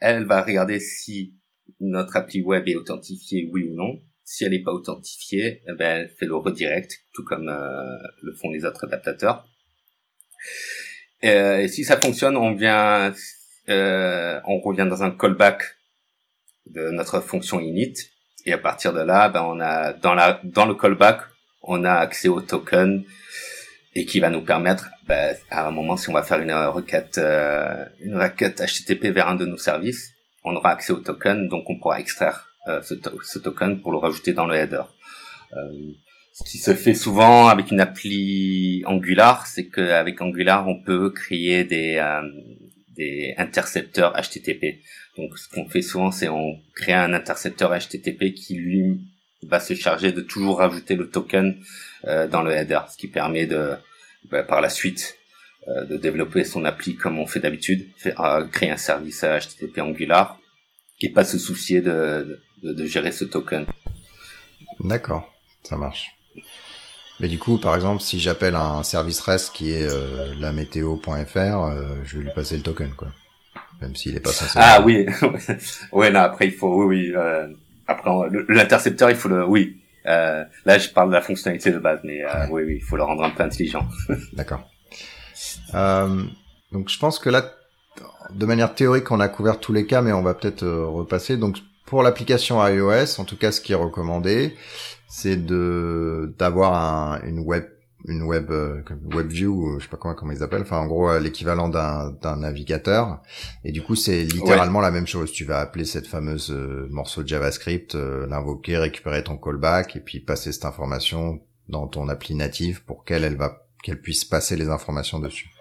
elle 0.00 0.24
va 0.24 0.42
regarder 0.42 0.80
si 0.80 1.34
notre 1.80 2.16
appli 2.16 2.42
web 2.42 2.68
est 2.68 2.76
authentifiée, 2.76 3.48
oui 3.52 3.68
ou 3.70 3.74
non. 3.74 4.00
Si 4.24 4.44
elle 4.44 4.50
n'est 4.50 4.62
pas 4.62 4.72
authentifiée, 4.72 5.62
eh 5.68 5.72
ben, 5.74 6.00
elle 6.00 6.08
fait 6.08 6.26
le 6.26 6.34
redirect, 6.36 6.92
tout 7.12 7.24
comme 7.24 7.48
euh, 7.48 7.96
le 8.22 8.32
font 8.32 8.50
les 8.50 8.64
autres 8.64 8.84
adaptateurs. 8.84 9.46
Euh, 11.24 11.58
et 11.58 11.68
si 11.68 11.84
ça 11.84 11.96
fonctionne, 11.96 12.36
on 12.36 12.54
vient, 12.54 13.12
euh, 13.68 14.40
on 14.46 14.58
revient 14.60 14.86
dans 14.88 15.02
un 15.02 15.10
callback 15.12 15.62
de 16.66 16.90
notre 16.90 17.20
fonction 17.20 17.60
init. 17.60 17.94
Et 18.46 18.52
à 18.52 18.58
partir 18.58 18.92
de 18.92 19.00
là, 19.00 19.28
ben, 19.28 19.42
on 19.42 19.60
a 19.60 19.92
dans 19.92 20.14
la 20.14 20.40
dans 20.44 20.66
le 20.66 20.74
callback, 20.74 21.20
on 21.62 21.84
a 21.84 21.92
accès 21.92 22.28
au 22.28 22.40
token 22.40 23.04
et 23.94 24.04
qui 24.06 24.20
va 24.20 24.30
nous 24.30 24.42
permettre, 24.42 24.88
ben, 25.06 25.36
à 25.50 25.66
un 25.68 25.70
moment, 25.70 25.96
si 25.96 26.08
on 26.10 26.12
va 26.12 26.22
faire 26.22 26.40
une 26.40 26.52
requête, 26.52 27.18
une 28.00 28.16
requête 28.16 28.60
HTTP 28.60 29.06
vers 29.06 29.28
un 29.28 29.36
de 29.36 29.46
nos 29.46 29.56
services, 29.56 30.15
on 30.46 30.54
aura 30.54 30.70
accès 30.70 30.92
au 30.92 31.00
token, 31.00 31.48
donc 31.48 31.68
on 31.68 31.78
pourra 31.78 32.00
extraire 32.00 32.48
euh, 32.68 32.80
ce, 32.82 33.38
token 33.38 33.80
pour 33.80 33.92
le 33.92 33.98
rajouter 33.98 34.32
dans 34.32 34.46
le 34.46 34.54
header. 34.54 34.82
Euh, 35.52 35.92
ce 36.32 36.44
qui 36.44 36.58
se 36.58 36.74
fait 36.74 36.94
souvent 36.94 37.48
avec 37.48 37.70
une 37.70 37.80
appli 37.80 38.82
Angular, 38.86 39.46
c'est 39.46 39.68
qu'avec 39.68 40.20
Angular, 40.22 40.68
on 40.68 40.80
peut 40.80 41.10
créer 41.10 41.64
des, 41.64 41.96
euh, 41.96 43.32
intercepteurs 43.36 44.14
HTTP. 44.14 44.82
Donc 45.16 45.36
ce 45.36 45.48
qu'on 45.48 45.68
fait 45.68 45.82
souvent, 45.82 46.10
c'est 46.10 46.28
on 46.28 46.60
crée 46.74 46.92
un 46.92 47.12
intercepteur 47.12 47.76
HTTP 47.76 48.32
qui 48.34 48.54
lui 48.54 49.00
va 49.42 49.60
se 49.60 49.74
charger 49.74 50.12
de 50.12 50.20
toujours 50.20 50.58
rajouter 50.58 50.94
le 50.94 51.10
token 51.10 51.56
dans 52.30 52.42
le 52.42 52.52
header, 52.52 52.80
ce 52.90 52.96
qui 52.96 53.08
permet 53.08 53.46
de 53.46 53.74
bah, 54.30 54.42
par 54.42 54.60
la 54.60 54.70
suite 54.70 55.16
de 55.66 55.96
développer 55.96 56.44
son 56.44 56.64
appli 56.64 56.94
comme 56.96 57.18
on 57.18 57.26
fait 57.26 57.40
d'habitude, 57.40 57.88
créer 58.52 58.70
un 58.70 58.76
service 58.76 59.22
HTTP 59.22 59.78
Angular 59.78 60.38
et 61.00 61.10
pas 61.10 61.24
se 61.24 61.38
soucier 61.38 61.80
de, 61.80 62.40
de, 62.62 62.72
de 62.72 62.86
gérer 62.86 63.12
ce 63.12 63.24
token. 63.24 63.66
D'accord, 64.80 65.32
ça 65.62 65.76
marche. 65.76 66.16
Mais 67.20 67.28
du 67.28 67.38
coup, 67.38 67.58
par 67.58 67.74
exemple, 67.74 68.02
si 68.02 68.20
j'appelle 68.20 68.54
un 68.54 68.82
service 68.82 69.20
REST 69.20 69.52
qui 69.54 69.72
est 69.72 69.88
euh, 69.88 70.34
la 70.38 70.52
météo.fr, 70.52 71.06
euh, 71.38 71.96
je 72.04 72.18
vais 72.18 72.24
lui 72.24 72.30
passer 72.34 72.56
le 72.56 72.62
token, 72.62 72.90
quoi. 72.90 73.08
Même 73.80 73.94
s'il 73.94 74.16
est 74.16 74.20
pas 74.20 74.30
censé. 74.30 74.58
Ah 74.60 74.82
oui, 74.84 75.06
ouais, 75.92 76.10
non, 76.10 76.20
après 76.20 76.46
il 76.46 76.52
faut, 76.52 76.84
oui, 76.84 76.96
oui. 76.96 77.12
Euh, 77.14 77.46
après 77.86 78.10
l'intercepteur, 78.48 79.10
il 79.10 79.16
faut 79.16 79.28
le, 79.28 79.46
oui. 79.46 79.76
Euh, 80.06 80.44
là, 80.64 80.78
je 80.78 80.88
parle 80.88 81.08
de 81.08 81.14
la 81.14 81.20
fonctionnalité 81.20 81.70
de 81.72 81.78
base, 81.78 82.00
mais 82.04 82.24
euh, 82.24 82.46
oui, 82.50 82.62
oui, 82.64 82.76
il 82.76 82.82
faut 82.82 82.96
le 82.96 83.02
rendre 83.02 83.24
un 83.24 83.30
peu 83.30 83.42
intelligent. 83.42 83.86
D'accord. 84.34 84.68
Euh, 85.74 86.24
donc 86.72 86.88
je 86.88 86.98
pense 86.98 87.18
que 87.18 87.30
là, 87.30 87.52
de 88.30 88.46
manière 88.46 88.74
théorique, 88.74 89.10
on 89.10 89.20
a 89.20 89.28
couvert 89.28 89.60
tous 89.60 89.72
les 89.72 89.86
cas, 89.86 90.02
mais 90.02 90.12
on 90.12 90.22
va 90.22 90.34
peut-être 90.34 90.62
euh, 90.62 90.86
repasser. 90.86 91.36
Donc 91.36 91.58
pour 91.86 92.02
l'application 92.02 92.66
iOS, 92.66 93.20
en 93.20 93.24
tout 93.24 93.36
cas, 93.36 93.52
ce 93.52 93.60
qui 93.60 93.72
est 93.72 93.76
recommandé, 93.76 94.56
c'est 95.08 95.36
de 95.36 96.34
d'avoir 96.38 96.74
un, 96.74 97.20
une 97.22 97.40
web 97.40 97.64
une 98.08 98.22
web 98.22 98.52
euh, 98.52 98.82
WebView, 99.04 99.78
je 99.78 99.84
sais 99.84 99.90
pas 99.90 99.96
comment 99.96 100.14
comment 100.14 100.30
ils 100.30 100.42
appellent, 100.42 100.62
enfin 100.62 100.78
en 100.78 100.86
gros 100.86 101.18
l'équivalent 101.18 101.68
d'un 101.68 102.10
d'un 102.22 102.36
navigateur. 102.36 103.20
Et 103.64 103.72
du 103.72 103.82
coup 103.82 103.96
c'est 103.96 104.22
littéralement 104.22 104.80
la 104.80 104.92
même 104.92 105.08
chose. 105.08 105.32
Tu 105.32 105.44
vas 105.44 105.58
appeler 105.58 105.84
cette 105.84 106.06
fameuse 106.06 106.50
morceau 106.90 107.24
de 107.24 107.28
JavaScript, 107.28 107.94
l'invoquer, 107.94 108.76
récupérer 108.78 109.24
ton 109.24 109.36
callback 109.36 109.96
et 109.96 110.00
puis 110.00 110.20
passer 110.20 110.52
cette 110.52 110.66
information 110.66 111.40
dans 111.68 111.88
ton 111.88 112.08
appli 112.08 112.36
native 112.36 112.84
pour 112.84 113.04
qu'elle 113.04 113.24
elle 113.24 113.36
va 113.36 113.66
qu'elle 113.82 114.00
puisse 114.00 114.24
passer 114.24 114.56
les 114.56 114.68
informations 114.68 115.18
dessus. 115.18 115.55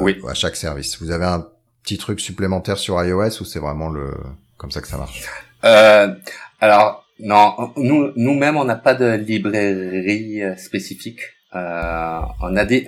Oui. 0.00 0.20
À 0.28 0.34
chaque 0.34 0.56
service. 0.56 1.00
Vous 1.00 1.10
avez 1.10 1.24
un 1.24 1.46
petit 1.82 1.98
truc 1.98 2.20
supplémentaire 2.20 2.78
sur 2.78 3.02
iOS 3.02 3.40
ou 3.40 3.44
c'est 3.44 3.58
vraiment 3.58 3.90
le 3.90 4.12
comme 4.56 4.70
ça 4.70 4.80
que 4.80 4.88
ça 4.88 4.96
marche? 4.96 5.22
Euh, 5.64 6.14
Alors 6.60 7.04
non, 7.20 7.72
nous 7.76 8.12
nous-mêmes 8.16 8.56
on 8.56 8.64
n'a 8.64 8.76
pas 8.76 8.94
de 8.94 9.14
librairie 9.14 10.42
euh, 10.42 10.56
spécifique. 10.56 11.20
Euh, 11.54 12.20
on 12.40 12.56
a 12.56 12.64
des 12.64 12.86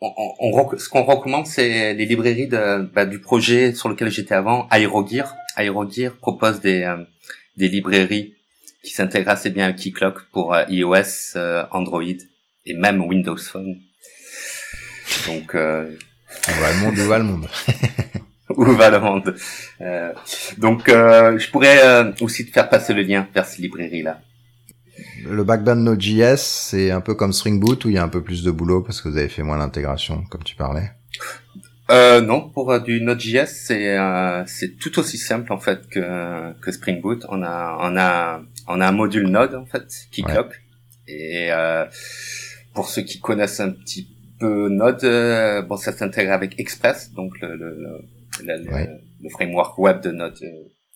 on, 0.00 0.12
on, 0.40 0.78
ce 0.78 0.88
qu'on 0.88 1.02
recommande, 1.02 1.46
c'est 1.46 1.94
les 1.94 2.06
librairies 2.06 2.46
de, 2.46 2.82
bah, 2.94 3.04
du 3.04 3.20
projet 3.20 3.72
sur 3.74 3.88
lequel 3.88 4.10
j'étais 4.10 4.34
avant, 4.34 4.68
AeroGear. 4.70 5.34
AeroGear 5.56 6.12
propose 6.16 6.60
des, 6.60 6.82
euh, 6.82 7.02
des 7.56 7.68
librairies 7.68 8.34
qui 8.84 8.92
s'intègrent 8.92 9.30
assez 9.30 9.50
bien 9.50 9.66
à 9.66 9.72
Keycloak 9.72 10.20
pour 10.30 10.54
euh, 10.54 10.64
iOS, 10.68 11.36
Android 11.72 12.02
et 12.66 12.74
même 12.74 13.00
Windows 13.00 13.36
Phone. 13.36 13.76
Donc, 15.26 15.54
euh... 15.54 15.90
on 16.48 16.60
va 16.60 16.72
le 16.72 16.78
monde, 16.78 16.98
où 16.98 17.08
va 17.08 17.18
le 17.18 17.24
monde 17.24 17.48
où 18.56 18.64
va 18.64 18.90
le 18.90 19.00
monde. 19.00 19.34
Euh, 19.80 20.12
donc, 20.58 20.88
euh, 20.88 21.38
je 21.38 21.50
pourrais 21.50 21.80
euh, 21.82 22.12
aussi 22.20 22.46
te 22.46 22.52
faire 22.52 22.68
passer 22.68 22.94
le 22.94 23.02
lien 23.02 23.26
vers 23.34 23.46
ces 23.46 23.62
librairies-là. 23.62 24.20
Le 25.24 25.44
backbone 25.44 25.84
Node.js, 25.84 26.36
c'est 26.38 26.90
un 26.90 27.00
peu 27.00 27.14
comme 27.14 27.32
Spring 27.32 27.60
Boot 27.60 27.84
où 27.84 27.88
il 27.88 27.94
y 27.94 27.98
a 27.98 28.02
un 28.02 28.08
peu 28.08 28.22
plus 28.22 28.42
de 28.42 28.50
boulot 28.50 28.82
parce 28.82 29.00
que 29.00 29.08
vous 29.08 29.16
avez 29.16 29.28
fait 29.28 29.42
moins 29.42 29.58
l'intégration, 29.58 30.24
comme 30.30 30.42
tu 30.42 30.56
parlais. 30.56 30.90
Euh, 31.90 32.20
non, 32.20 32.50
pour 32.50 32.72
euh, 32.72 32.80
du 32.80 33.00
Node.js, 33.00 33.46
c'est 33.46 33.96
c'est 34.46 34.76
tout 34.78 34.98
aussi 34.98 35.16
simple 35.16 35.52
en 35.52 35.58
fait 35.58 35.88
que 35.88 36.52
que 36.60 36.72
Spring 36.72 37.00
Boot. 37.00 37.24
On 37.28 37.42
a 37.42 37.78
on 37.80 37.96
a 37.96 38.42
on 38.66 38.80
a 38.80 38.88
un 38.88 38.92
module 38.92 39.28
Node 39.28 39.54
en 39.54 39.66
fait 39.66 39.86
qui 40.10 40.22
cloque 40.22 40.60
et 41.06 41.50
pour 42.74 42.88
ceux 42.88 43.02
qui 43.02 43.20
connaissent 43.20 43.60
un 43.60 43.70
petit 43.70 44.02
peu 44.02 44.17
Node, 44.46 45.66
bon 45.66 45.76
ça 45.76 45.92
s'intègre 45.92 46.32
avec 46.32 46.58
Express, 46.60 47.12
donc 47.12 47.40
le, 47.40 47.56
le 47.56 48.00
le, 48.42 49.28
framework 49.30 49.78
web 49.78 50.00
de 50.00 50.10
notre 50.10 50.42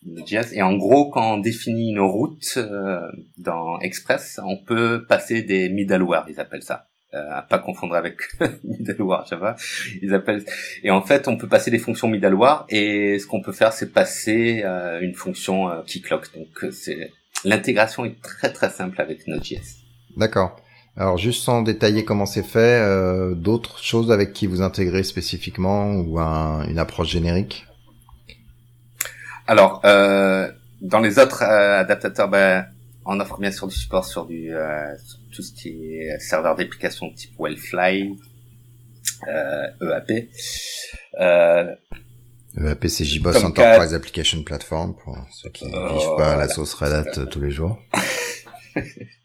Node.js. 0.05 0.53
Et 0.53 0.63
en 0.63 0.77
gros, 0.77 1.11
quand 1.11 1.35
on 1.35 1.39
définit 1.39 1.91
une 1.91 2.01
route 2.01 2.55
euh, 2.57 3.01
dans 3.39 3.79
Express, 3.81 4.41
on 4.45 4.57
peut 4.57 5.05
passer 5.07 5.43
des 5.43 5.69
middleware, 5.69 6.27
ils 6.29 6.41
appellent 6.41 6.63
ça. 6.63 6.89
Euh, 7.15 7.31
à 7.31 7.43
pas 7.43 7.59
confondre 7.59 7.95
avec 7.95 8.17
middleware 8.65 9.27
Java. 9.27 9.55
Ils 10.01 10.15
appellent 10.15 10.45
et 10.83 10.91
en 10.91 11.03
fait, 11.03 11.29
on 11.29 11.37
peut 11.37 11.47
passer 11.47 11.71
des 11.71 11.79
fonctions 11.79 12.09
middleware 12.09 12.65
et 12.71 13.19
ce 13.19 13.27
qu'on 13.27 13.43
peut 13.43 13.53
faire, 13.53 13.75
c'est 13.75 13.93
passer 13.93 14.63
euh, 14.65 14.99
une 15.01 15.15
fonction 15.15 15.69
euh, 15.69 15.83
qui 15.87 16.01
cloque. 16.01 16.35
Donc, 16.35 16.73
c'est 16.73 17.13
l'intégration 17.45 18.07
est 18.07 18.19
très 18.23 18.51
très 18.51 18.71
simple 18.71 18.99
avec 18.99 19.27
Node.js. 19.27 19.83
D'accord. 20.17 20.59
Alors 20.97 21.17
juste 21.17 21.43
sans 21.43 21.63
détailler 21.63 22.05
comment 22.05 22.27
c'est 22.27 22.43
fait, 22.43 22.81
euh, 22.81 23.35
d'autres 23.35 23.83
choses 23.83 24.13
avec 24.13 24.35
qui 24.35 24.47
vous 24.47 24.61
intégrez 24.61 25.03
spécifiquement 25.03 25.95
ou 25.95 26.19
une 26.19 26.79
approche 26.79 27.09
générique? 27.09 27.67
Alors 29.47 29.81
euh, 29.85 30.51
dans 30.83 31.01
les 31.01 31.19
autres 31.19 31.43
euh, 31.43 31.81
adaptateurs, 31.81 32.29
ben, 32.29 32.67
on 33.07 33.19
offre 33.21 33.39
bien 33.39 33.51
sûr 33.51 33.69
du 33.69 33.75
support 33.75 34.05
sur 34.05 34.27
du 34.27 34.53
tout 35.35 35.43
ce 35.43 35.53
qui 35.53 35.97
est 35.97 36.19
serveur 36.21 36.55
d'application 36.57 37.11
type 37.11 37.33
Wellfly, 37.39 38.15
EAP. 39.27 40.29
EAP 42.59 42.87
c'est 42.87 43.05
JBoss 43.07 43.43
Enterprise 43.43 43.95
Application 43.95 44.43
Platform 44.43 44.95
pour 44.95 45.17
ceux 45.33 45.49
qui 45.49 45.65
ne 45.65 45.71
vivent 45.71 46.17
pas 46.19 46.37
la 46.37 46.49
sauce 46.49 46.75
Red 46.75 46.93
Hat 46.93 47.27
tous 47.27 47.41
les 47.41 47.51
jours. 47.51 47.79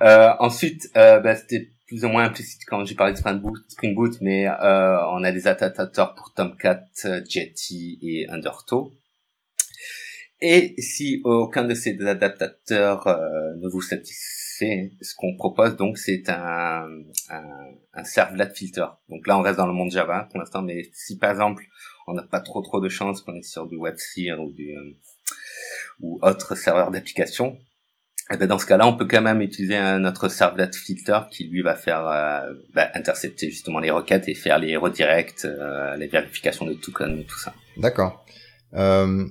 Euh, 0.00 0.30
ensuite, 0.38 0.90
euh, 0.96 1.20
bah, 1.20 1.36
c'était 1.36 1.70
plus 1.86 2.04
ou 2.04 2.08
moins 2.08 2.24
implicite 2.24 2.62
quand 2.66 2.84
j'ai 2.84 2.94
parlé 2.94 3.12
de 3.12 3.18
Spring 3.18 3.94
Boot, 3.94 4.16
mais 4.20 4.48
euh, 4.48 5.06
on 5.10 5.22
a 5.24 5.32
des 5.32 5.46
adaptateurs 5.46 6.14
pour 6.14 6.32
Tomcat, 6.32 6.84
Jetty 7.28 7.98
et 8.02 8.28
Undertow. 8.30 8.92
Et 10.40 10.74
si 10.78 11.20
aucun 11.24 11.64
de 11.64 11.74
ces 11.74 12.00
adaptateurs 12.04 13.06
ne 13.06 13.68
vous 13.68 13.82
satisfait, 13.82 14.90
ce 15.00 15.14
qu'on 15.16 15.36
propose 15.36 15.76
donc 15.76 15.98
c'est 15.98 16.28
un, 16.28 16.88
un, 17.28 17.44
un, 17.92 18.04
servlet 18.04 18.48
filter. 18.52 18.86
Donc 19.08 19.26
là 19.28 19.38
on 19.38 19.42
reste 19.42 19.58
dans 19.58 19.68
le 19.68 19.72
monde 19.72 19.92
Java 19.92 20.26
pour 20.30 20.40
l'instant, 20.40 20.62
mais 20.62 20.82
si 20.94 21.16
par 21.16 21.30
exemple 21.30 21.64
on 22.08 22.14
n'a 22.14 22.24
pas 22.24 22.40
trop 22.40 22.60
trop 22.62 22.80
de 22.80 22.88
chance 22.88 23.20
qu'on 23.20 23.36
est 23.36 23.42
sur 23.42 23.68
du 23.68 23.76
WebSphere 23.76 24.40
ou 24.40 24.50
du 24.50 24.74
ou 26.00 26.18
autre 26.22 26.56
serveur 26.56 26.90
d'application, 26.90 27.58
et 28.32 28.36
eh 28.36 28.38
ben 28.38 28.46
dans 28.46 28.58
ce 28.58 28.64
cas-là, 28.64 28.86
on 28.86 28.96
peut 28.96 29.06
quand 29.06 29.20
même 29.20 29.42
utiliser 29.42 29.76
un 29.76 30.06
autre 30.06 30.28
servlet 30.28 30.70
filter 30.72 31.18
qui 31.30 31.44
lui 31.48 31.60
va 31.60 31.74
faire 31.74 32.06
euh, 32.06 32.54
bah, 32.72 32.88
intercepter 32.94 33.50
justement 33.50 33.78
les 33.78 33.90
requêtes 33.90 34.26
et 34.26 34.34
faire 34.34 34.58
les 34.58 34.74
redirects, 34.74 35.44
euh, 35.44 35.96
les 35.96 36.06
vérifications 36.06 36.64
de 36.64 36.72
tokens 36.72 37.20
et 37.20 37.24
tout 37.24 37.38
ça. 37.38 37.52
D'accord. 37.76 38.24
Euh, 38.72 39.26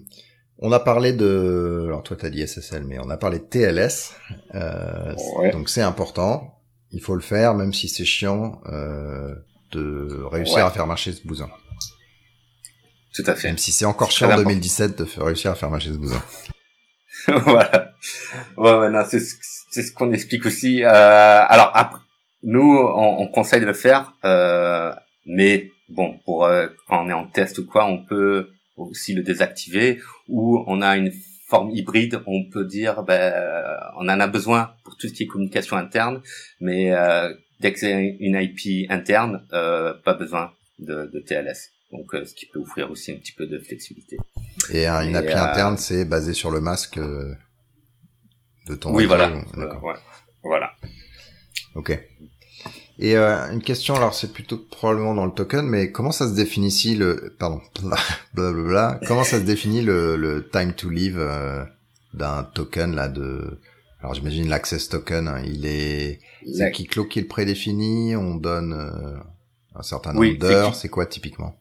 on 0.59 0.71
a 0.71 0.79
parlé 0.79 1.13
de, 1.13 1.85
alors 1.87 2.03
toi 2.03 2.15
t'as 2.15 2.29
dit 2.29 2.45
SSL, 2.45 2.83
mais 2.83 2.99
on 2.99 3.09
a 3.09 3.17
parlé 3.17 3.39
de 3.39 3.43
TLS. 3.43 4.13
Euh, 4.53 5.15
Donc 5.51 5.69
c'est 5.69 5.81
important. 5.81 6.59
Il 6.91 7.01
faut 7.01 7.15
le 7.15 7.21
faire, 7.21 7.55
même 7.55 7.73
si 7.73 7.87
c'est 7.89 8.05
chiant 8.05 8.61
euh, 8.67 9.33
de 9.71 10.23
réussir 10.29 10.63
à 10.63 10.69
faire 10.69 10.85
marcher 10.85 11.11
ce 11.11 11.25
bousin. 11.25 11.49
Tout 13.15 13.23
à 13.25 13.33
fait. 13.33 13.47
Même 13.47 13.57
si 13.57 13.71
c'est 13.71 13.85
encore 13.85 14.11
chiant 14.11 14.29
en 14.29 14.37
2017 14.37 14.99
de 14.99 15.07
réussir 15.23 15.49
à 15.49 15.55
faire 15.55 15.71
marcher 15.71 15.91
ce 15.91 15.97
bousin. 15.97 16.21
voilà. 17.45 17.93
Ouais, 18.57 18.73
ouais 18.73 19.03
c'est 19.05 19.81
ce 19.81 19.91
qu'on 19.93 20.11
explique 20.11 20.45
aussi. 20.45 20.83
Euh, 20.83 20.87
alors 21.47 21.71
après, 21.73 21.99
nous, 22.43 22.77
on, 22.77 23.21
on, 23.21 23.27
conseille 23.27 23.61
de 23.61 23.65
le 23.65 23.73
faire, 23.73 24.13
euh, 24.25 24.91
mais 25.25 25.71
bon, 25.89 26.17
pour 26.25 26.45
euh, 26.45 26.67
quand 26.87 27.05
on 27.05 27.09
est 27.09 27.13
en 27.13 27.27
test 27.27 27.59
ou 27.59 27.65
quoi, 27.65 27.85
on 27.85 28.03
peut 28.03 28.49
aussi 28.77 29.13
le 29.13 29.23
désactiver. 29.23 29.99
Ou 30.27 30.63
on 30.67 30.81
a 30.81 30.97
une 30.97 31.11
forme 31.47 31.71
hybride, 31.71 32.21
on 32.25 32.49
peut 32.49 32.65
dire, 32.65 33.03
ben, 33.03 33.33
on 33.97 34.07
en 34.07 34.19
a 34.19 34.27
besoin 34.27 34.73
pour 34.83 34.95
tout 34.97 35.07
ce 35.07 35.13
qui 35.13 35.23
est 35.23 35.27
communication 35.27 35.77
interne, 35.77 36.21
mais 36.59 36.93
euh, 36.93 37.33
dès 37.59 37.73
que 37.73 37.79
c'est 37.79 38.17
une 38.19 38.39
IP 38.41 38.89
interne, 38.89 39.45
euh, 39.53 39.93
pas 39.93 40.13
besoin 40.13 40.51
de, 40.79 41.09
de 41.13 41.19
TLS. 41.19 41.71
Donc, 41.91 42.13
euh, 42.13 42.25
ce 42.25 42.33
qui 42.33 42.45
peut 42.45 42.59
offrir 42.59 42.89
aussi 42.89 43.11
un 43.11 43.15
petit 43.15 43.33
peu 43.33 43.47
de 43.47 43.59
flexibilité. 43.59 44.17
Et 44.71 44.87
une 44.87 45.15
API 45.15 45.33
euh, 45.33 45.43
interne, 45.43 45.77
c'est 45.77 46.05
basé 46.05 46.33
sur 46.33 46.51
le 46.51 46.61
masque 46.61 46.97
euh, 46.97 47.33
de 48.67 48.75
ton. 48.75 48.93
Oui, 48.93 49.05
voilà. 49.05 49.31
Voilà. 50.43 50.71
Ok. 51.75 51.97
Et 52.99 53.15
une 53.15 53.63
question, 53.63 53.95
alors 53.95 54.13
c'est 54.13 54.31
plutôt 54.31 54.57
probablement 54.57 55.15
dans 55.15 55.25
le 55.25 55.31
token, 55.31 55.65
mais 55.65 55.91
comment 55.91 56.11
ça 56.11 56.27
se 56.27 56.35
définit 56.35 56.67
ici 56.67 56.95
le, 56.95 57.35
pardon, 57.39 57.59
blablabla, 58.33 58.99
comment 59.07 59.23
ça 59.23 59.39
se 59.39 59.43
définit 59.43 59.81
le, 59.81 60.17
le 60.17 60.47
time 60.49 60.73
to 60.73 60.89
live 60.89 61.19
d'un 62.13 62.43
token 62.43 62.93
là 62.93 63.07
de, 63.07 63.59
alors 64.01 64.13
j'imagine 64.13 64.47
l'access 64.49 64.87
token, 64.87 65.27
hein, 65.27 65.41
il 65.43 65.65
est, 65.65 66.19
c'est 66.53 66.71
Keycloak 66.71 67.09
qui 67.09 67.21
le 67.21 67.27
prédéfini, 67.27 68.15
on 68.15 68.35
donne 68.35 68.73
un 69.73 69.81
certain 69.81 70.13
nombre 70.13 70.37
d'heures, 70.37 70.75
c'est 70.75 70.89
quoi 70.89 71.07
typiquement? 71.07 71.55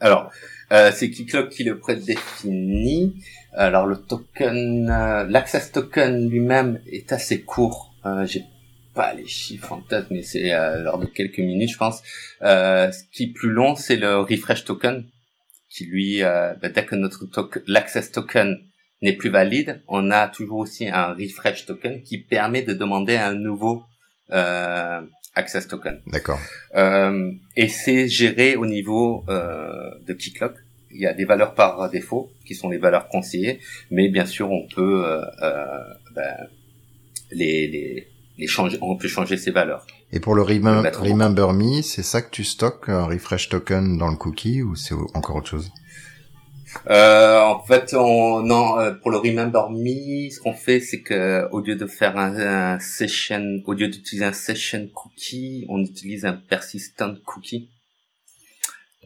Alors, 0.00 0.30
euh, 0.72 0.90
c'est 0.92 1.10
Keycloak 1.10 1.50
qui 1.50 1.64
le 1.64 1.78
prédéfinit. 1.78 3.14
Alors 3.52 3.86
le 3.86 3.96
token, 3.96 4.90
euh, 4.90 5.24
l'access 5.28 5.72
token 5.72 6.28
lui-même 6.28 6.80
est 6.86 7.12
assez 7.12 7.42
court. 7.42 7.94
Euh, 8.04 8.26
J'ai 8.26 8.44
pas 8.94 9.14
les 9.14 9.26
chiffres 9.26 9.72
en 9.72 9.80
tête, 9.80 10.06
mais 10.10 10.22
c'est 10.22 10.52
euh, 10.52 10.82
lors 10.82 10.98
de 10.98 11.06
quelques 11.06 11.38
minutes, 11.38 11.70
je 11.70 11.78
pense. 11.78 12.02
Euh, 12.42 12.90
ce 12.92 13.04
qui 13.12 13.24
est 13.24 13.32
plus 13.32 13.50
long, 13.50 13.76
c'est 13.76 13.96
le 13.96 14.18
refresh 14.18 14.64
token, 14.64 15.06
qui 15.70 15.86
lui, 15.86 16.22
bah, 16.22 16.68
dès 16.68 16.84
que 16.84 16.94
notre 16.94 17.26
token, 17.26 17.62
l'access 17.66 18.10
token 18.10 18.58
n'est 19.02 19.12
plus 19.12 19.30
valide, 19.30 19.82
on 19.88 20.10
a 20.10 20.28
toujours 20.28 20.58
aussi 20.58 20.88
un 20.88 21.12
refresh 21.14 21.66
token 21.66 22.02
qui 22.02 22.18
permet 22.18 22.62
de 22.62 22.72
demander 22.72 23.16
un 23.16 23.34
nouveau 23.34 23.84
euh, 24.32 25.02
Access 25.36 25.68
Token. 25.68 26.00
D'accord. 26.06 26.40
Euh, 26.74 27.30
et 27.56 27.68
c'est 27.68 28.08
géré 28.08 28.56
au 28.56 28.66
niveau 28.66 29.24
euh, 29.28 29.90
de 30.06 30.14
Keycloak. 30.14 30.54
Il 30.90 31.00
y 31.00 31.06
a 31.06 31.12
des 31.12 31.26
valeurs 31.26 31.54
par 31.54 31.90
défaut 31.90 32.30
qui 32.46 32.54
sont 32.54 32.70
les 32.70 32.78
valeurs 32.78 33.08
conseillées, 33.08 33.60
mais 33.90 34.08
bien 34.08 34.24
sûr 34.24 34.50
on 34.50 34.66
peut 34.66 35.04
euh, 35.04 35.22
euh 35.42 35.66
ben, 36.14 36.48
les, 37.30 37.68
les, 37.68 38.08
les 38.38 38.46
changer, 38.46 38.78
on 38.80 38.96
peut 38.96 39.08
changer 39.08 39.36
ces 39.36 39.50
valeurs. 39.50 39.86
Et 40.12 40.20
pour 40.20 40.34
le 40.34 40.42
Remember 40.42 41.52
Me, 41.52 41.82
c'est 41.82 42.02
ça 42.02 42.22
que 42.22 42.30
tu 42.30 42.44
stockes 42.44 42.88
un 42.88 43.04
refresh 43.04 43.50
token 43.50 43.98
dans 43.98 44.08
le 44.08 44.16
cookie 44.16 44.62
ou 44.62 44.74
c'est 44.74 44.94
encore 45.14 45.36
autre 45.36 45.50
chose? 45.50 45.70
Euh, 46.88 47.40
en 47.40 47.62
fait, 47.62 47.94
on, 47.94 48.42
non, 48.42 48.78
euh, 48.78 48.92
pour 48.92 49.10
le 49.10 49.18
Remember 49.18 49.70
Me, 49.70 50.30
ce 50.30 50.40
qu'on 50.40 50.52
fait, 50.52 50.80
c'est 50.80 51.00
que 51.00 51.48
au 51.52 51.60
lieu 51.60 51.76
de 51.76 51.86
faire 51.86 52.16
un, 52.16 52.78
session, 52.80 53.62
au 53.66 53.72
lieu 53.72 53.88
d'utiliser 53.88 54.24
un 54.24 54.32
session 54.32 54.88
cookie, 54.94 55.64
on 55.68 55.80
utilise 55.82 56.24
un 56.24 56.34
persistent 56.34 57.22
cookie, 57.24 57.70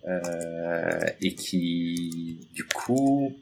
euh, 0.08 1.00
et 1.20 1.34
qui, 1.34 2.48
du 2.54 2.64
coup, 2.64 3.36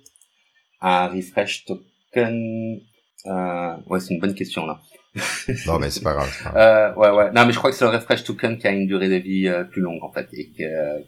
a 0.80 1.04
un 1.04 1.08
refresh 1.08 1.64
token. 1.64 2.80
Euh, 3.26 3.76
ouais, 3.86 4.00
c'est 4.00 4.14
une 4.14 4.20
bonne 4.20 4.34
question 4.34 4.66
là. 4.66 4.80
non, 5.66 5.78
mais 5.78 5.90
c'est 5.90 6.02
pas 6.02 6.14
grave. 6.14 6.30
Euh, 6.54 6.94
ouais, 6.94 7.10
ouais. 7.10 7.32
Non, 7.32 7.46
mais 7.46 7.52
je 7.52 7.58
crois 7.58 7.70
que 7.70 7.76
c'est 7.76 7.84
le 7.84 7.90
refresh 7.90 8.24
token 8.24 8.58
qui 8.58 8.66
a 8.66 8.70
une 8.70 8.86
durée 8.86 9.08
de 9.08 9.16
vie 9.16 9.48
euh, 9.48 9.64
plus 9.64 9.80
longue 9.80 10.02
en 10.02 10.12
fait 10.12 10.28
et 10.32 10.50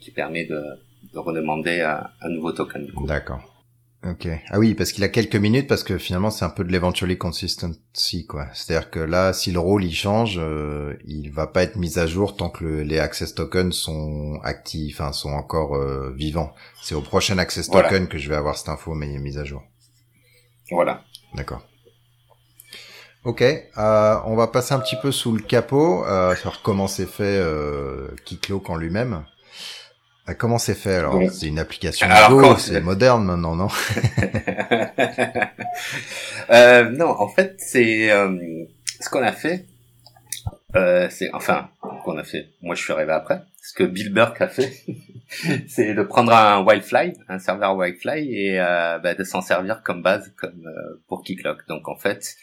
qui 0.01 0.11
permet 0.11 0.47
de 0.47 0.61
de 1.13 1.19
redemander 1.19 1.81
un, 1.81 2.09
un 2.21 2.29
nouveau 2.29 2.53
token. 2.53 2.91
D'accord. 3.07 3.41
Ok. 4.03 4.29
Ah 4.49 4.59
oui, 4.59 4.75
parce 4.75 4.93
qu'il 4.93 5.05
a 5.05 5.09
quelques 5.09 5.37
minutes, 5.37 5.69
parce 5.69 5.83
que 5.83 5.99
finalement 5.99 6.31
c'est 6.31 6.47
un 6.47 6.51
peu 6.51 6.65
de 6.65 6.73
l'eventually 6.73 7.19
consistency, 7.19 8.27
quoi. 8.27 8.47
C'est-à-dire 8.55 8.91
que 8.91 8.99
là, 8.99 9.35
si 9.35 9.53
le 9.53 9.59
rôle 9.59 9.85
il 9.85 9.95
change, 9.95 10.39
euh, 10.39 10.95
il 11.05 11.31
va 11.31 11.47
pas 11.47 11.63
être 11.63 11.77
mis 11.77 11.99
à 11.99 12.07
jour 12.07 12.35
tant 12.35 12.49
que 12.49 12.65
les 12.65 12.99
access 12.99 13.35
tokens 13.35 13.75
sont 13.75 14.41
actifs, 14.43 15.01
enfin 15.01 15.13
sont 15.13 15.33
encore 15.33 15.77
euh, 15.77 16.15
vivants. 16.17 16.55
C'est 16.81 16.95
au 16.95 17.03
prochain 17.03 17.37
access 17.37 17.69
token 17.69 18.09
que 18.09 18.17
je 18.17 18.31
vais 18.31 18.37
avoir 18.37 18.57
cette 18.57 18.71
info 18.71 18.95
mais 18.95 19.19
mise 19.19 19.37
à 19.37 19.45
jour. 19.45 19.63
Voilà. 20.71 21.03
D'accord. 21.35 21.61
Ok, 23.25 23.43
euh, 23.43 24.17
on 24.25 24.35
va 24.35 24.47
passer 24.47 24.73
un 24.73 24.81
petit 24.81 24.97
peu 25.03 25.13
sous 25.13 25.33
le 25.33 25.43
capot, 25.43 26.07
euh, 26.07 26.35
sur 26.37 26.63
comment 26.63 26.87
c'est 26.87 27.05
fait 27.05 27.37
euh, 27.39 28.09
Keycloak 28.25 28.71
en 28.71 28.77
lui-même. 28.77 29.27
Ah, 30.31 30.35
comment 30.35 30.59
c'est 30.59 30.77
fait 30.77 30.95
alors 30.95 31.21
C'est 31.33 31.49
une 31.49 31.59
application 31.59 32.07
Go, 32.29 32.57
c'est 32.57 32.81
moderne 32.81 33.25
maintenant, 33.25 33.57
non 33.57 33.67
euh, 36.51 36.89
Non, 36.91 37.09
en 37.09 37.27
fait, 37.27 37.57
c'est 37.59 38.13
euh, 38.13 38.65
ce 39.01 39.11
qu'on 39.11 39.25
a 39.25 39.33
fait. 39.33 39.67
Euh, 40.77 41.09
c'est 41.11 41.35
enfin 41.35 41.71
qu'on 42.05 42.17
a 42.17 42.23
fait. 42.23 42.51
Moi, 42.63 42.77
je 42.77 42.83
suis 42.85 42.93
arrivé 42.93 43.11
après. 43.11 43.43
Ce 43.61 43.75
que 43.75 43.83
Bill 43.83 44.13
Burke 44.13 44.41
a 44.41 44.47
fait, 44.47 44.73
c'est 45.69 45.95
de 45.95 46.03
prendre 46.05 46.33
un 46.33 46.65
Wildfly, 46.65 47.15
un 47.29 47.41
serveur 47.41 47.77
Wildfly, 47.77 48.33
et 48.33 48.61
euh, 48.61 49.01
bah, 49.01 49.15
de 49.15 49.25
s'en 49.25 49.41
servir 49.41 49.83
comme 49.83 50.01
base, 50.01 50.33
comme 50.37 50.65
euh, 50.65 51.03
pour 51.09 51.25
Keycloak. 51.25 51.67
Donc, 51.67 51.89
en 51.89 51.97
fait, 51.97 52.37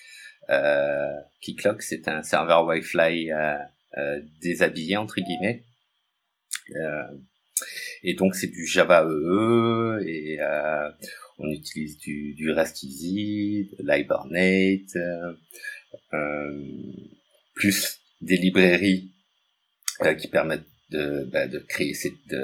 euh, 0.50 1.08
Keycloak, 1.40 1.82
c'est 1.82 2.10
un 2.10 2.22
serveur 2.22 2.66
Wildfly 2.66 3.30
déshabillé 4.42 4.98
entre 4.98 5.22
guillemets. 5.22 5.64
Euh, 6.76 7.04
et 8.04 8.14
donc 8.14 8.36
c'est 8.36 8.48
du 8.48 8.66
Java 8.66 9.04
EE 9.04 10.04
et 10.06 10.38
euh, 10.42 10.90
on 11.40 11.50
utilise 11.52 11.98
du, 11.98 12.34
du 12.34 12.52
Rest 12.52 12.84
Easy, 12.84 13.70
de 13.78 13.84
l'Hibernate, 13.88 14.96
euh, 14.96 15.34
euh, 16.14 16.64
plus 17.54 18.00
des 18.22 18.38
librairies 18.38 19.12
euh, 20.04 20.14
qui 20.14 20.28
permettent 20.28 20.66
de, 20.90 21.30
bah, 21.32 21.48
de 21.48 21.60
créer, 21.60 21.94
de, 22.30 22.44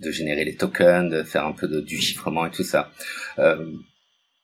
de 0.00 0.10
générer 0.10 0.44
les 0.44 0.56
tokens, 0.56 1.10
de 1.10 1.22
faire 1.22 1.44
un 1.44 1.52
peu 1.52 1.68
de, 1.68 1.80
du 1.80 2.00
chiffrement 2.00 2.46
et 2.46 2.50
tout 2.50 2.64
ça. 2.64 2.90
Euh, 3.38 3.72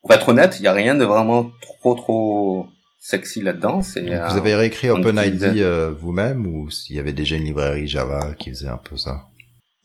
pour 0.03 0.13
être 0.13 0.29
honnête, 0.29 0.57
il 0.59 0.63
n'y 0.63 0.69
a 0.69 0.73
rien 0.73 0.95
de 0.95 1.05
vraiment 1.05 1.51
trop 1.61 1.95
trop 1.95 2.69
sexy 3.01 3.41
là-dedans. 3.41 3.81
Vous 3.81 4.37
avez 4.37 4.55
réécrit 4.55 4.91
OpenID 4.91 5.63
vous-même 5.99 6.47
ou 6.47 6.71
s'il 6.71 6.97
y 6.97 6.99
avait 6.99 7.13
déjà 7.13 7.37
une 7.37 7.45
librairie 7.45 7.89
Java 7.89 8.35
qui 8.39 8.51
faisait 8.51 8.69
un 8.69 8.79
peu 8.79 8.97
ça? 8.97 9.27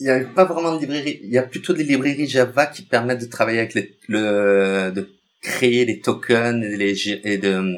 Il 0.01 0.05
n'y 0.05 0.09
a 0.09 0.25
pas 0.25 0.45
vraiment 0.45 0.75
de 0.75 0.81
librairie. 0.81 1.19
Il 1.23 1.29
y 1.29 1.37
a 1.37 1.43
plutôt 1.43 1.73
des 1.73 1.83
librairies 1.83 2.27
Java 2.27 2.65
qui 2.65 2.81
permettent 2.81 3.21
de 3.21 3.27
travailler 3.27 3.59
avec 3.59 3.75
les, 3.75 3.97
le, 4.07 4.91
de 4.91 5.07
créer 5.41 5.85
les 5.85 5.99
tokens 5.99 6.63
et, 6.63 6.75
les, 6.75 7.09
et 7.23 7.37
de, 7.37 7.75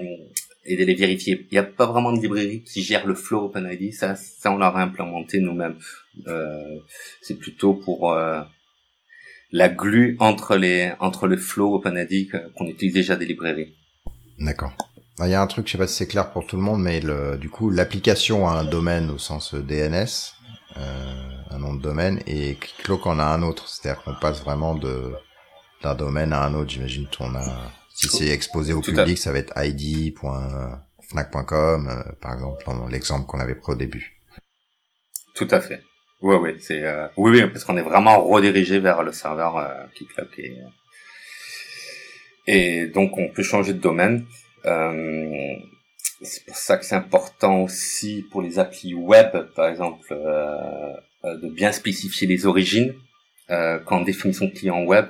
et 0.64 0.78
de 0.78 0.86
les 0.86 0.96
vérifier. 0.96 1.46
Il 1.52 1.54
n'y 1.54 1.58
a 1.58 1.64
pas 1.64 1.86
vraiment 1.86 2.14
de 2.14 2.22
librairie 2.22 2.64
qui 2.64 2.82
gère 2.82 3.06
le 3.06 3.14
flow 3.14 3.46
OpenID. 3.46 3.94
Ça, 3.94 4.16
ça 4.16 4.54
on 4.54 4.58
l'a 4.58 4.74
implémenté 4.74 5.40
nous-mêmes. 5.40 5.76
Euh, 6.28 6.80
c'est 7.22 7.38
plutôt 7.38 7.74
pour 7.74 8.14
euh, 8.14 8.42
la 9.52 9.68
glue 9.68 10.16
entre 10.20 10.56
les 10.56 10.94
entre 11.02 11.28
le 11.28 11.36
flow 11.36 11.76
OpenID 11.76 12.32
qu'on 12.56 12.68
utilise 12.68 12.94
déjà 12.94 13.18
des 13.18 13.26
librairies. 13.26 13.76
D'accord. 14.40 14.74
Il 15.20 15.30
y 15.30 15.36
a 15.36 15.42
un 15.42 15.48
truc, 15.48 15.68
je 15.68 15.74
sais 15.74 15.78
pas 15.78 15.88
si 15.88 15.96
c'est 15.98 16.08
clair 16.08 16.32
pour 16.32 16.48
tout 16.48 16.56
le 16.56 16.64
monde, 16.64 16.82
mais 16.82 17.00
le, 17.00 17.38
du 17.38 17.50
coup, 17.50 17.70
l'application 17.70 18.48
a 18.48 18.54
un 18.54 18.64
domaine 18.64 19.12
au 19.12 19.20
sens 19.20 19.54
DNS. 19.54 20.34
Euh, 20.78 21.14
un 21.52 21.60
nom 21.60 21.74
de 21.74 21.82
domaine 21.82 22.20
et 22.26 22.58
Cloak 22.80 23.06
en 23.06 23.20
a 23.20 23.26
un 23.26 23.44
autre. 23.44 23.68
C'est-à-dire 23.68 24.04
qu'on 24.04 24.16
passe 24.16 24.42
vraiment 24.42 24.76
de 24.76 25.14
d'un 25.82 25.96
domaine 25.96 26.34
à 26.34 26.44
un 26.44 26.54
autre. 26.54 26.72
J'imagine 26.72 27.08
qu'on 27.16 27.36
a 27.36 27.72
si 27.94 28.08
c'est 28.08 28.30
exposé 28.30 28.74
au 28.74 28.82
public, 28.82 29.18
ça 29.18 29.32
va 29.32 29.38
être 29.40 29.54
id.fnac.com 29.56 30.28
euh, 31.88 32.04
par 32.20 32.34
exemple 32.34 32.64
dans 32.66 32.88
l'exemple 32.88 33.28
qu'on 33.28 33.40
avait 33.40 33.56
pris 33.56 33.74
au 33.74 33.76
début. 33.76 34.20
Tout 35.36 35.48
à 35.52 35.62
fait. 35.62 35.84
Oui, 36.22 36.36
oui, 36.38 36.56
c'est 36.60 36.84
euh, 36.84 37.08
oui, 37.18 37.32
oui, 37.32 37.48
parce 37.48 37.64
qu'on 37.66 37.78
est 37.78 37.84
vraiment 37.84 38.24
redirigé 38.24 38.80
vers 38.80 39.04
le 39.04 39.12
serveur 39.12 39.58
euh, 39.58 39.86
Keycloak 39.94 40.40
et 40.40 40.58
et 42.48 42.88
donc 42.88 43.18
on 43.18 43.30
peut 43.30 43.44
changer 43.44 43.74
de 43.74 43.80
domaine. 43.80 44.26
Euh, 44.66 45.56
c'est 46.24 46.46
pour 46.46 46.56
ça 46.56 46.78
que 46.78 46.86
c'est 46.86 46.96
important 46.96 47.62
aussi 47.62 48.26
pour 48.32 48.42
les 48.42 48.60
applis 48.60 48.94
web, 48.94 49.30
par 49.56 49.68
exemple, 49.68 50.08
euh, 50.12 50.94
euh, 51.26 51.38
de 51.38 51.50
bien 51.50 51.72
spécifier 51.72 52.28
les 52.28 52.46
origines 52.46 52.94
euh, 53.50 53.80
quand 53.86 54.00
on 54.00 54.04
définit 54.04 54.34
son 54.34 54.50
client 54.50 54.84
web 54.84 55.08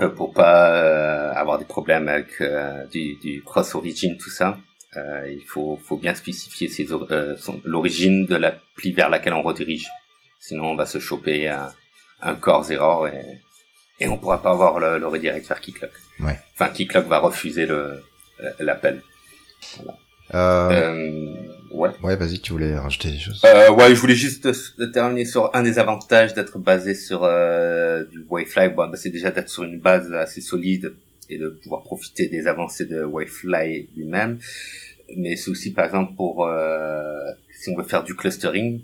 euh, 0.00 0.08
pour 0.08 0.32
pas 0.32 0.74
euh, 0.74 1.32
avoir 1.34 1.58
des 1.58 1.64
problèmes 1.64 2.08
avec 2.08 2.40
euh, 2.40 2.86
du, 2.86 3.16
du 3.16 3.42
cross 3.42 3.74
origin 3.74 4.16
tout 4.16 4.30
ça. 4.30 4.58
il 5.26 5.44
faut, 5.46 5.78
faut 5.86 5.96
bien 5.96 6.14
spécifier 6.14 6.68
l'origine 7.64 8.26
de 8.26 8.36
l'appli 8.36 8.92
vers 8.92 9.08
laquelle 9.08 9.34
on 9.34 9.42
redirige. 9.42 9.88
Sinon, 10.40 10.72
on 10.72 10.76
va 10.76 10.86
se 10.86 10.98
choper 10.98 11.48
un, 11.48 11.72
un 12.20 12.34
core 12.34 12.70
error 12.70 13.08
et, 13.08 13.40
et 14.00 14.08
on 14.08 14.18
pourra 14.18 14.42
pas 14.42 14.50
avoir 14.50 14.78
le, 14.80 14.98
le 14.98 15.06
redirect 15.06 15.46
vers 15.46 15.60
Keycloak. 15.60 15.92
Ouais. 16.20 16.38
Enfin, 16.54 16.68
Keycloak 16.68 17.06
va 17.06 17.18
refuser 17.18 17.66
le 17.66 18.02
l'appel. 18.58 19.02
Voilà. 19.76 19.96
Euh, 20.34 20.70
euh... 20.70 21.34
ouais. 21.72 21.90
Ouais, 22.02 22.16
vas-y, 22.16 22.40
tu 22.40 22.52
voulais 22.52 22.76
rajouter 22.76 23.10
des 23.10 23.18
choses. 23.18 23.42
Euh, 23.44 23.70
ouais, 23.70 23.94
je 23.94 24.00
voulais 24.00 24.14
juste 24.14 24.48
terminer 24.92 25.24
sur 25.24 25.54
un 25.54 25.62
des 25.62 25.78
avantages 25.78 26.34
d'être 26.34 26.58
basé 26.58 26.94
sur 26.94 27.24
euh, 27.24 28.04
du 28.04 28.24
Wavefly. 28.28 28.70
Bon, 28.70 28.88
bah, 28.88 28.96
c'est 28.96 29.10
déjà 29.10 29.30
d'être 29.30 29.48
sur 29.48 29.64
une 29.64 29.80
base 29.80 30.12
assez 30.12 30.40
solide 30.40 30.94
et 31.28 31.38
de 31.38 31.48
pouvoir 31.48 31.82
profiter 31.82 32.28
des 32.28 32.46
avancées 32.46 32.86
de 32.86 33.02
Wavefly 33.02 33.88
lui-même. 33.96 34.38
Mais 35.16 35.36
c'est 35.36 35.50
aussi, 35.50 35.72
par 35.72 35.84
exemple, 35.84 36.14
pour 36.14 36.46
euh, 36.46 37.30
si 37.50 37.70
on 37.70 37.76
veut 37.76 37.84
faire 37.84 38.04
du 38.04 38.14
clustering 38.14 38.80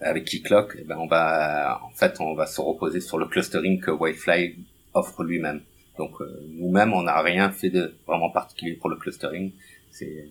avec 0.00 0.24
Keycloak, 0.24 0.76
eh 0.78 0.84
ben 0.84 0.96
on 0.98 1.06
va, 1.06 1.80
en 1.84 1.90
fait, 1.94 2.20
on 2.20 2.34
va 2.34 2.46
se 2.46 2.60
reposer 2.60 3.00
sur 3.00 3.18
le 3.18 3.26
clustering 3.26 3.80
que 3.80 3.90
Wavefly 3.90 4.56
offre 4.94 5.22
lui-même. 5.22 5.60
Donc 5.98 6.20
euh, 6.20 6.42
nous-mêmes, 6.50 6.92
on 6.92 7.02
n'a 7.02 7.20
rien 7.22 7.50
fait 7.50 7.70
de 7.70 7.94
vraiment 8.06 8.30
particulier 8.30 8.74
pour 8.74 8.90
le 8.90 8.96
clustering. 8.96 9.52
C'est 9.98 10.28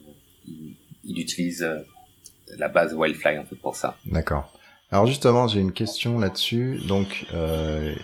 il, 0.48 1.20
utilise 1.20 1.64
euh, 1.64 1.80
la 2.58 2.68
base 2.68 2.94
Wildfly 2.94 3.40
en 3.40 3.46
fait 3.46 3.56
pour 3.56 3.76
ça. 3.76 3.98
D'accord. 4.06 4.52
Alors 4.92 5.08
justement, 5.08 5.48
j'ai 5.48 5.60
une 5.60 5.72
question 5.72 6.20
là-dessus. 6.20 6.80
Donc, 6.88 7.26
euh, 7.34 7.96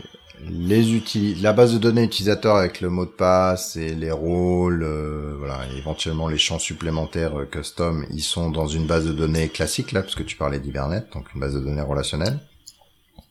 les 0.50 1.02
la 1.42 1.54
base 1.54 1.74
de 1.74 1.78
données 1.78 2.04
utilisateur 2.04 2.56
avec 2.56 2.82
le 2.82 2.90
mot 2.90 3.06
de 3.06 3.12
passe 3.12 3.76
et 3.76 3.94
les 3.94 4.12
rôles, 4.12 4.84
euh, 4.84 5.36
voilà, 5.38 5.60
éventuellement 5.78 6.28
les 6.28 6.38
champs 6.38 6.60
supplémentaires 6.60 7.40
euh, 7.40 7.46
custom, 7.46 8.06
ils 8.10 8.24
sont 8.24 8.50
dans 8.50 8.68
une 8.68 8.88
base 8.88 9.06
de 9.06 9.14
données 9.14 9.50
classique 9.50 9.92
là, 9.92 10.02
parce 10.02 10.16
que 10.16 10.24
tu 10.24 10.36
parlais 10.36 10.60
d'Hibernate, 10.60 11.12
donc 11.14 11.26
une 11.34 11.42
base 11.42 11.54
de 11.54 11.60
données 11.60 11.82
relationnelle. 11.82 12.40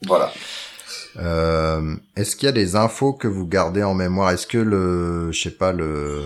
Voilà. 0.07 0.33
Euh, 1.17 1.97
Est-ce 2.17 2.37
qu'il 2.37 2.47
y 2.47 2.49
a 2.49 2.53
des 2.53 2.77
infos 2.77 3.13
que 3.13 3.29
vous 3.29 3.47
gardez 3.47 3.83
en 3.83 3.95
mémoire? 3.95 4.31
Est-ce 4.31 4.47
que 4.47 4.59
le, 4.59 5.33
je 5.33 5.43
sais 5.43 5.51
pas, 5.51 5.73
le 5.73 6.23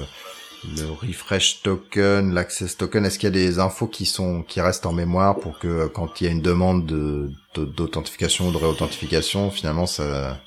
le 0.76 0.90
refresh 0.90 1.62
token, 1.62 2.34
l'access 2.34 2.76
token, 2.76 3.04
est-ce 3.04 3.18
qu'il 3.18 3.28
y 3.28 3.32
a 3.32 3.34
des 3.34 3.58
infos 3.58 3.86
qui 3.86 4.06
sont 4.06 4.42
qui 4.42 4.60
restent 4.60 4.86
en 4.86 4.92
mémoire 4.92 5.38
pour 5.38 5.58
que 5.58 5.68
euh, 5.68 5.88
quand 5.88 6.20
il 6.20 6.24
y 6.24 6.28
a 6.28 6.32
une 6.32 6.42
demande 6.42 6.86
de 6.86 7.30
d'authentification 7.54 8.48
ou 8.48 8.52
de 8.52 8.56
réauthentification, 8.56 9.50
finalement 9.50 9.86
ça 9.86 10.38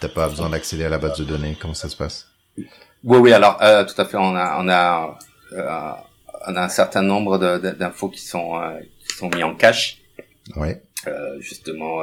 t'as 0.00 0.08
pas 0.08 0.28
besoin 0.28 0.50
d'accéder 0.50 0.84
à 0.84 0.88
la 0.88 0.98
base 0.98 1.18
de 1.18 1.24
données? 1.24 1.56
Comment 1.60 1.74
ça 1.74 1.88
se 1.88 1.96
passe? 1.96 2.28
Oui, 2.56 3.18
oui. 3.18 3.32
Alors 3.32 3.62
euh, 3.62 3.84
tout 3.84 4.00
à 4.00 4.04
fait. 4.04 4.16
On 4.16 4.36
a 4.36 4.56
on 4.60 4.68
a 4.68 5.18
euh, 5.52 5.92
on 6.46 6.56
a 6.56 6.62
un 6.62 6.68
certain 6.68 7.02
nombre 7.02 7.38
d'infos 7.38 8.08
qui 8.08 8.20
sont 8.20 8.60
qui 9.08 9.16
sont 9.16 9.30
mis 9.30 9.42
en 9.42 9.54
cache. 9.54 9.98
Oui. 10.56 10.68
justement, 11.40 12.02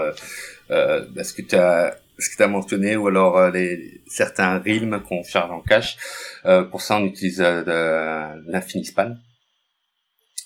est-ce 0.69 1.34
que 1.34 1.41
tu 1.44 1.56
as 1.56 1.95
ce 2.18 2.30
que 2.30 2.36
tu 2.36 2.44
as 2.44 2.48
mentionné, 2.48 2.96
ou 2.96 3.08
alors 3.08 3.38
euh, 3.38 3.52
les, 3.52 4.02
certains 4.08 4.60
realms 4.60 5.02
qu'on 5.02 5.24
charge 5.24 5.52
en 5.52 5.62
cache. 5.62 5.98
Euh, 6.46 6.64
pour 6.64 6.82
ça, 6.82 6.98
on 6.98 7.06
utilise 7.06 7.42
euh, 7.42 8.36
l'Infinispan. 8.48 9.16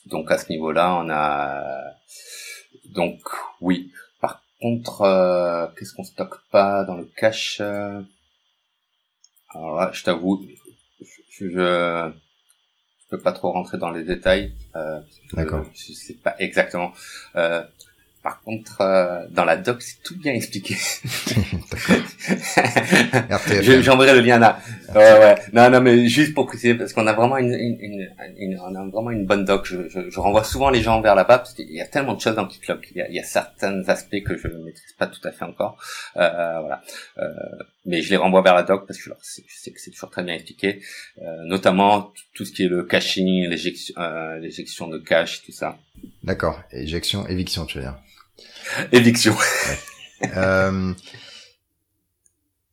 Donc 0.06 0.32
à 0.32 0.38
ce 0.38 0.50
niveau-là, 0.50 0.96
on 0.96 1.10
a 1.10 1.64
donc 2.94 3.20
oui. 3.62 3.92
Par 4.22 4.44
contre, 4.62 5.74
qu'est-ce 5.78 5.94
qu'on 5.94 6.04
stocke 6.04 6.40
pas 6.52 6.84
dans 6.84 6.96
le 6.96 7.06
cache 7.06 7.60
Alors 7.60 8.06
là, 9.76 9.90
je 9.94 10.04
t'avoue, 10.04 10.46
je, 11.02 11.50
je, 11.50 12.12
peux 13.10 13.20
pas 13.20 13.32
trop 13.32 13.52
rentrer 13.52 13.78
dans 13.78 13.92
les 13.92 14.04
détails. 14.04 14.54
Euh, 14.76 15.00
D'accord. 15.34 15.66
Je 15.74 15.94
sais 15.94 16.16
pas 16.16 16.36
exactement. 16.40 16.92
Euh, 17.36 17.64
par 18.26 18.42
contre, 18.42 18.82
euh, 18.82 19.24
dans 19.30 19.46
la 19.46 19.56
doc, 19.56 19.84
c'est 19.84 20.02
tout 20.02 20.18
bien 20.18 20.34
expliqué. 20.34 20.74
J'enverrai 23.84 24.16
le 24.16 24.22
lien 24.22 24.40
là. 24.40 24.60
Ouais, 24.96 25.20
ouais. 25.20 25.36
Non, 25.54 25.70
non, 25.70 25.80
mais 25.80 26.08
juste 26.08 26.34
pour 26.34 26.48
préciser, 26.48 26.74
parce 26.74 26.92
qu'on 26.92 27.06
a 27.06 27.14
vraiment 27.14 27.38
une, 27.38 27.54
une, 27.54 28.10
une, 28.36 28.60
on 28.60 28.74
a 28.74 28.84
vraiment 28.90 29.12
une 29.12 29.28
bonne 29.28 29.46
doc. 29.46 29.68
Je, 29.68 29.88
je, 29.90 30.10
je 30.10 30.20
renvoie 30.20 30.44
souvent 30.44 30.72
les 30.72 30.82
gens 30.82 31.02
vers 31.02 31.14
là-bas 31.14 31.38
parce 31.38 31.54
qu'il 31.54 31.72
y 31.72 31.82
a 31.82 31.86
tellement 31.86 32.16
de 32.16 32.20
choses 32.20 32.34
dans 32.34 32.48
Kicklog. 32.48 32.80
Il 32.96 32.98
y 32.98 33.02
a, 33.02 33.08
il 33.10 33.14
y 33.14 33.20
a 33.20 33.24
certains 33.24 33.88
aspects 33.90 34.24
que 34.26 34.36
je 34.36 34.48
ne 34.48 34.58
maîtrise 34.64 34.94
pas 34.98 35.06
tout 35.06 35.22
à 35.24 35.32
fait 35.32 35.46
encore. 35.46 35.78
Euh, 36.18 36.60
voilà. 36.62 36.82
Euh, 37.20 37.30
mais 37.86 38.02
je 38.02 38.10
les 38.10 38.18
renvoie 38.18 38.42
vers 38.42 38.56
la 38.56 38.64
doc 38.64 38.88
parce 38.88 39.00
que 39.00 39.12
je 39.22 39.42
sais 39.48 39.72
que 39.72 39.80
c'est 39.80 39.92
toujours 39.92 40.10
très 40.10 40.24
bien 40.24 40.34
expliqué, 40.34 40.82
euh, 41.22 41.44
notamment 41.46 42.12
tout 42.34 42.44
ce 42.44 42.52
qui 42.52 42.64
est 42.64 42.68
le 42.68 42.84
caching, 42.84 43.48
l'éjection, 43.48 43.94
euh, 44.00 44.40
l'éjection 44.40 44.88
de 44.88 44.98
cache, 44.98 45.44
tout 45.44 45.52
ça. 45.52 45.78
D'accord. 46.24 46.62
Éjection, 46.72 47.28
éviction, 47.28 47.66
tu 47.66 47.78
veux 47.78 47.84
dire. 47.84 47.96
Éviction. 48.92 49.36
euh, 50.36 50.94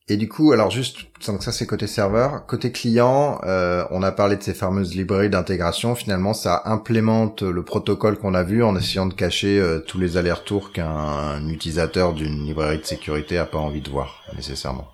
et 0.08 0.16
du 0.16 0.28
coup, 0.28 0.52
alors 0.52 0.70
juste, 0.70 0.98
donc 1.26 1.42
ça 1.42 1.52
c'est 1.52 1.66
côté 1.66 1.86
serveur. 1.86 2.44
Côté 2.46 2.72
client, 2.72 3.40
euh, 3.44 3.84
on 3.90 4.02
a 4.02 4.10
parlé 4.12 4.36
de 4.36 4.42
ces 4.42 4.52
fameuses 4.52 4.94
librairies 4.94 5.30
d'intégration. 5.30 5.94
Finalement, 5.94 6.34
ça 6.34 6.62
implémente 6.64 7.42
le 7.42 7.64
protocole 7.64 8.18
qu'on 8.18 8.34
a 8.34 8.42
vu 8.42 8.62
en 8.64 8.76
essayant 8.76 9.06
de 9.06 9.14
cacher 9.14 9.58
euh, 9.58 9.78
tous 9.78 9.98
les 9.98 10.16
allers-retours 10.16 10.72
qu'un 10.72 11.48
utilisateur 11.48 12.14
d'une 12.14 12.44
librairie 12.44 12.78
de 12.78 12.84
sécurité 12.84 13.38
a 13.38 13.46
pas 13.46 13.58
envie 13.58 13.80
de 13.80 13.90
voir 13.90 14.22
nécessairement. 14.34 14.88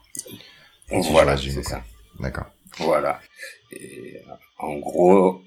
voilà, 0.91 1.37
c'est 1.37 1.65
ça. 1.65 1.83
D'accord. 2.21 2.47
Voilà. 2.79 3.19
Et, 3.73 4.21
en 4.59 4.77
gros, 4.77 5.41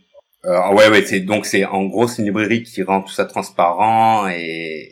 euh, 0.46 0.74
ouais, 0.74 0.90
ouais, 0.90 1.06
c'est 1.06 1.20
donc 1.20 1.46
c'est 1.46 1.66
en 1.66 1.84
gros 1.86 2.08
c'est 2.08 2.24
une 2.24 2.26
librairie 2.26 2.64
qui 2.64 2.82
rend 2.82 3.04
tout 3.04 3.14
ça 3.14 3.26
transparent 3.26 4.28
et, 4.28 4.92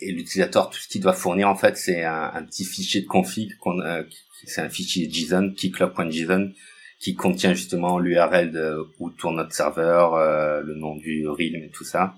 et, 0.00 0.12
l'utilisateur, 0.12 0.70
tout 0.70 0.78
ce 0.78 0.88
qu'il 0.88 1.00
doit 1.00 1.12
fournir, 1.12 1.48
en 1.48 1.56
fait, 1.56 1.76
c'est 1.76 2.04
un, 2.04 2.42
petit 2.44 2.64
fichier 2.64 3.02
de 3.02 3.06
config, 3.06 3.52
euh, 3.66 4.02
c'est 4.44 4.60
un 4.60 4.68
fichier 4.68 5.10
JSON, 5.10 5.52
keyclock.json, 5.56 6.52
qui 6.98 7.14
contient 7.14 7.54
justement 7.54 7.98
l'URL 7.98 8.50
de 8.50 8.78
où 8.98 9.10
tourne 9.10 9.36
notre 9.36 9.52
serveur, 9.52 10.14
euh, 10.14 10.62
le 10.62 10.74
nom 10.74 10.96
du 10.96 11.28
realm 11.28 11.62
et 11.62 11.70
tout 11.70 11.84
ça. 11.84 12.14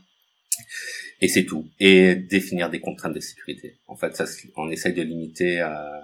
Et 1.20 1.28
c'est 1.28 1.44
tout. 1.44 1.68
Et 1.80 2.14
définir 2.14 2.70
des 2.70 2.80
contraintes 2.80 3.14
de 3.14 3.20
sécurité. 3.20 3.78
En 3.86 3.96
fait, 3.96 4.14
ça, 4.14 4.26
on 4.56 4.70
essaye 4.70 4.92
de 4.92 5.02
limiter 5.02 5.60
à, 5.60 5.72
euh, 5.72 6.00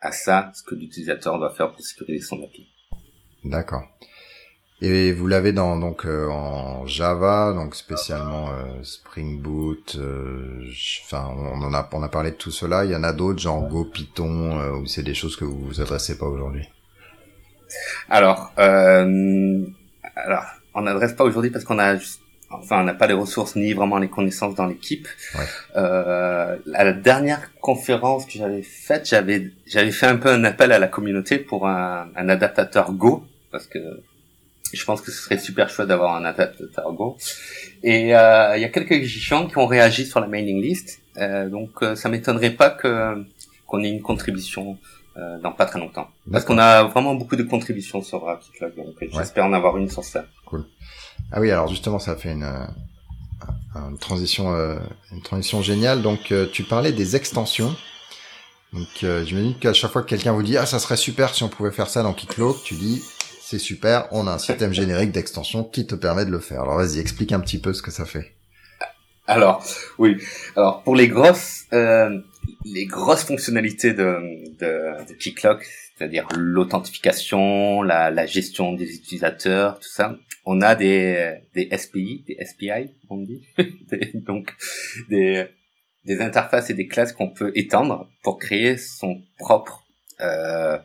à 0.00 0.12
ça 0.12 0.52
ce 0.54 0.62
que 0.62 0.74
l'utilisateur 0.74 1.38
doit 1.38 1.54
faire 1.54 1.72
pour 1.72 1.84
sécuriser 1.84 2.24
son 2.24 2.42
appli. 2.42 2.68
D'accord. 3.44 3.82
Et 4.86 5.12
vous 5.12 5.26
l'avez 5.26 5.54
dans 5.54 5.78
donc 5.78 6.04
euh, 6.04 6.28
en 6.28 6.84
Java, 6.84 7.54
donc 7.54 7.74
spécialement 7.74 8.50
euh, 8.50 8.82
Spring 8.82 9.40
Boot. 9.40 9.96
Euh, 9.98 10.62
enfin, 11.06 11.26
on 11.34 11.62
en 11.62 11.72
a 11.72 11.88
on 11.92 12.02
a 12.02 12.08
parlé 12.10 12.32
de 12.32 12.36
tout 12.36 12.50
cela. 12.50 12.84
Il 12.84 12.90
y 12.90 12.94
en 12.94 13.02
a 13.02 13.14
d'autres, 13.14 13.38
genre 13.38 13.66
Go, 13.66 13.86
Python, 13.86 14.60
ou 14.74 14.84
c'est 14.84 15.02
des 15.02 15.14
choses 15.14 15.36
que 15.36 15.46
vous 15.46 15.58
vous 15.58 15.80
adressez 15.80 16.18
pas 16.18 16.26
aujourd'hui. 16.26 16.68
Alors, 18.10 18.52
alors, 18.56 20.44
on 20.74 20.82
n'adresse 20.82 21.14
pas 21.14 21.24
aujourd'hui 21.24 21.50
parce 21.50 21.64
qu'on 21.64 21.78
a 21.78 21.96
enfin 22.50 22.82
on 22.82 22.84
n'a 22.84 22.92
pas 22.92 23.06
les 23.06 23.14
ressources 23.14 23.56
ni 23.56 23.72
vraiment 23.72 23.96
les 23.96 24.08
connaissances 24.08 24.54
dans 24.54 24.66
l'équipe. 24.66 25.08
Ouais. 25.34 25.44
Euh, 25.76 26.58
à 26.74 26.84
la 26.84 26.92
dernière 26.92 27.54
conférence 27.62 28.26
que 28.26 28.32
j'avais 28.32 28.60
faite, 28.60 29.08
j'avais 29.08 29.50
j'avais 29.66 29.92
fait 29.92 30.08
un 30.08 30.16
peu 30.16 30.28
un 30.28 30.44
appel 30.44 30.72
à 30.72 30.78
la 30.78 30.88
communauté 30.88 31.38
pour 31.38 31.66
un, 31.66 32.10
un 32.14 32.28
adaptateur 32.28 32.92
Go 32.92 33.24
parce 33.50 33.66
que 33.66 33.78
je 34.74 34.84
pense 34.84 35.00
que 35.00 35.10
ce 35.10 35.22
serait 35.22 35.38
super 35.38 35.68
chouette 35.68 35.88
d'avoir 35.88 36.16
un 36.16 36.24
adaptateur 36.24 36.92
Go. 36.92 37.16
Et 37.82 38.14
euh, 38.14 38.56
il 38.56 38.62
y 38.62 38.64
a 38.64 38.68
quelques 38.68 39.02
gens 39.04 39.46
qui 39.46 39.58
ont 39.58 39.66
réagi 39.66 40.06
sur 40.06 40.20
la 40.20 40.26
mailing 40.26 40.60
list. 40.60 41.00
Euh, 41.16 41.48
donc 41.48 41.70
euh, 41.82 41.94
ça 41.94 42.08
m'étonnerait 42.08 42.50
pas 42.50 42.70
que 42.70 43.24
qu'on 43.66 43.82
ait 43.82 43.90
une 43.90 44.02
contribution 44.02 44.78
euh, 45.16 45.38
dans 45.40 45.52
pas 45.52 45.66
très 45.66 45.78
longtemps. 45.78 46.08
Parce 46.30 46.44
qu'on 46.44 46.58
a 46.58 46.84
vraiment 46.84 47.14
beaucoup 47.14 47.36
de 47.36 47.44
contributions 47.44 48.02
sur 48.02 48.20
donc 48.76 48.96
j'espère 49.00 49.44
en 49.44 49.52
avoir 49.52 49.76
une 49.76 49.88
sur 49.88 50.04
ça. 50.04 50.24
Cool. 50.46 50.64
Ah 51.32 51.40
oui, 51.40 51.50
alors 51.50 51.68
justement, 51.68 51.98
ça 51.98 52.16
fait 52.16 52.32
une, 52.32 52.50
une 53.74 53.98
transition, 53.98 54.52
une 55.12 55.22
transition 55.22 55.62
géniale. 55.62 56.02
Donc, 56.02 56.32
tu 56.52 56.64
parlais 56.64 56.92
des 56.92 57.16
extensions. 57.16 57.74
Donc, 58.74 59.04
euh, 59.04 59.24
j'imagine 59.24 59.54
qu'à 59.54 59.72
chaque 59.72 59.92
fois 59.92 60.02
que 60.02 60.08
quelqu'un 60.08 60.32
vous 60.32 60.42
dit 60.42 60.56
ah 60.56 60.66
ça 60.66 60.80
serait 60.80 60.96
super 60.96 61.32
si 61.32 61.44
on 61.44 61.48
pouvait 61.48 61.70
faire 61.70 61.88
ça 61.88 62.02
dans 62.02 62.12
Kicklog, 62.12 62.56
tu 62.64 62.74
dis 62.74 63.04
c'est 63.44 63.58
super, 63.58 64.08
on 64.10 64.26
a 64.26 64.32
un 64.32 64.38
système 64.38 64.72
générique 64.82 65.12
d'extension 65.12 65.64
qui 65.64 65.86
te 65.86 65.94
permet 65.94 66.24
de 66.24 66.30
le 66.30 66.40
faire. 66.40 66.62
Alors 66.62 66.78
vas-y, 66.78 66.98
explique 66.98 67.32
un 67.32 67.40
petit 67.40 67.60
peu 67.60 67.72
ce 67.72 67.82
que 67.82 67.90
ça 67.90 68.06
fait. 68.06 68.32
Alors, 69.26 69.64
oui. 69.98 70.16
Alors, 70.56 70.82
pour 70.82 70.94
les 70.96 71.08
grosses, 71.08 71.64
euh, 71.72 72.18
les 72.64 72.84
grosses 72.86 73.24
fonctionnalités 73.24 73.92
de, 73.92 74.18
de, 74.58 75.08
de 75.08 75.14
Keyclock, 75.14 75.64
c'est-à-dire 75.96 76.26
l'authentification, 76.36 77.82
la, 77.82 78.10
la, 78.10 78.26
gestion 78.26 78.74
des 78.74 78.94
utilisateurs, 78.96 79.78
tout 79.78 79.88
ça, 79.88 80.16
on 80.44 80.60
a 80.60 80.74
des, 80.74 81.36
des 81.54 81.70
SPI, 81.76 82.24
des 82.26 82.44
SPI, 82.44 82.90
on 83.08 83.18
dit, 83.18 83.46
donc 84.14 84.54
des, 85.08 85.46
des 86.04 86.20
interfaces 86.20 86.68
et 86.68 86.74
des 86.74 86.86
classes 86.86 87.12
qu'on 87.12 87.30
peut 87.30 87.52
étendre 87.54 88.08
pour 88.22 88.38
créer 88.38 88.76
son 88.76 89.22
propre 89.38 89.84
euh, 90.20 90.76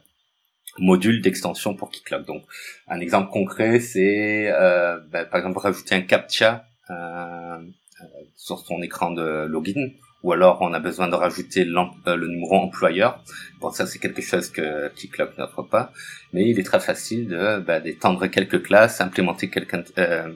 module 0.78 1.22
d'extension 1.22 1.76
pour 1.76 1.90
Keycloak. 1.90 2.26
Donc, 2.26 2.44
un 2.88 3.00
exemple 3.00 3.32
concret, 3.32 3.80
c'est 3.80 4.52
euh, 4.52 5.00
ben, 5.12 5.26
par 5.26 5.40
exemple 5.40 5.60
rajouter 5.60 5.96
un 5.96 6.02
captcha 6.02 6.66
euh, 6.90 6.94
euh, 6.94 8.06
sur 8.36 8.60
son 8.60 8.82
écran 8.82 9.12
de 9.12 9.46
login, 9.48 9.90
ou 10.24 10.32
alors 10.32 10.60
on 10.62 10.74
a 10.74 10.80
besoin 10.80 11.08
de 11.08 11.16
rajouter 11.16 11.62
euh, 11.62 12.16
le 12.16 12.28
numéro 12.28 12.56
employeur. 12.56 13.24
Bon, 13.60 13.72
ça 13.72 13.86
c'est 13.88 14.00
quelque 14.00 14.22
chose 14.22 14.50
que 14.50 14.90
Keycloak 14.96 15.38
n'offre 15.38 15.64
pas, 15.64 15.92
mais 16.34 16.48
il 16.50 16.60
est 16.60 16.64
très 16.64 16.80
facile 16.80 17.28
de 17.28 17.60
ben, 17.60 17.82
d'étendre 17.82 18.28
quelques 18.28 18.62
classes, 18.64 19.02
implémenter 19.02 19.50
quelques 19.50 19.98
euh, 19.98 20.34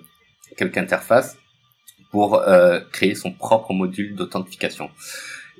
quelques 0.57 0.77
interfaces 0.77 1.37
pour 2.11 2.35
euh, 2.35 2.79
créer 2.91 3.15
son 3.15 3.31
propre 3.31 3.73
module 3.73 4.15
d'authentification. 4.15 4.89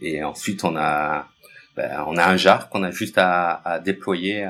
Et 0.02 0.24
ensuite, 0.24 0.64
on 0.64 0.76
a 0.76 1.28
ben, 1.76 2.04
on 2.08 2.18
a 2.18 2.26
un 2.26 2.38
jar 2.38 2.70
qu'on 2.70 2.84
a 2.84 2.92
juste 2.92 3.18
à, 3.18 3.82
déployer, 3.84 4.48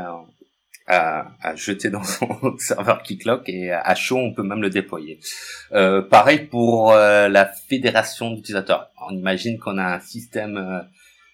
à, 0.88 1.56
jeter 1.56 1.90
dans 1.90 2.04
son 2.04 2.58
serveur 2.58 3.04
Keycloak 3.04 3.48
et 3.48 3.72
à 3.72 3.96
chaud, 3.96 4.18
on 4.18 4.34
peut 4.34 4.44
même 4.44 4.62
le 4.62 4.70
déployer. 4.70 5.20
Euh, 5.72 6.02
pareil 6.02 6.48
pour 6.48 6.92
euh, 6.92 7.28
la 7.30 7.46
fédération 7.46 8.32
d'utilisateurs. 8.32 8.92
On 9.10 9.16
imagine 9.16 9.58
qu'on 9.60 9.78
a 9.78 9.96
un 9.96 10.00
système 10.00 10.58
euh, 10.58 10.82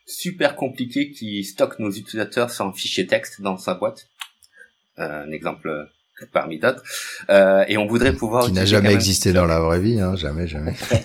super 0.05 0.55
compliqué 0.55 1.11
qui 1.11 1.43
stocke 1.43 1.79
nos 1.79 1.91
utilisateurs 1.91 2.51
sur 2.51 2.65
un 2.65 2.73
fichier 2.73 3.07
texte 3.07 3.41
dans 3.41 3.57
sa 3.57 3.73
boîte. 3.73 4.07
Un 4.97 5.31
exemple 5.31 5.89
parmi 6.31 6.59
d'autres. 6.59 6.83
Euh, 7.29 7.63
et 7.67 7.77
on 7.77 7.87
voudrait 7.87 8.13
pouvoir... 8.13 8.45
Qui 8.45 8.53
n'a 8.53 8.65
jamais 8.65 8.93
existé 8.93 9.33
dans 9.33 9.45
la 9.45 9.59
vraie 9.59 9.79
vie, 9.79 9.99
hein, 9.99 10.15
jamais, 10.15 10.47
jamais. 10.47 10.73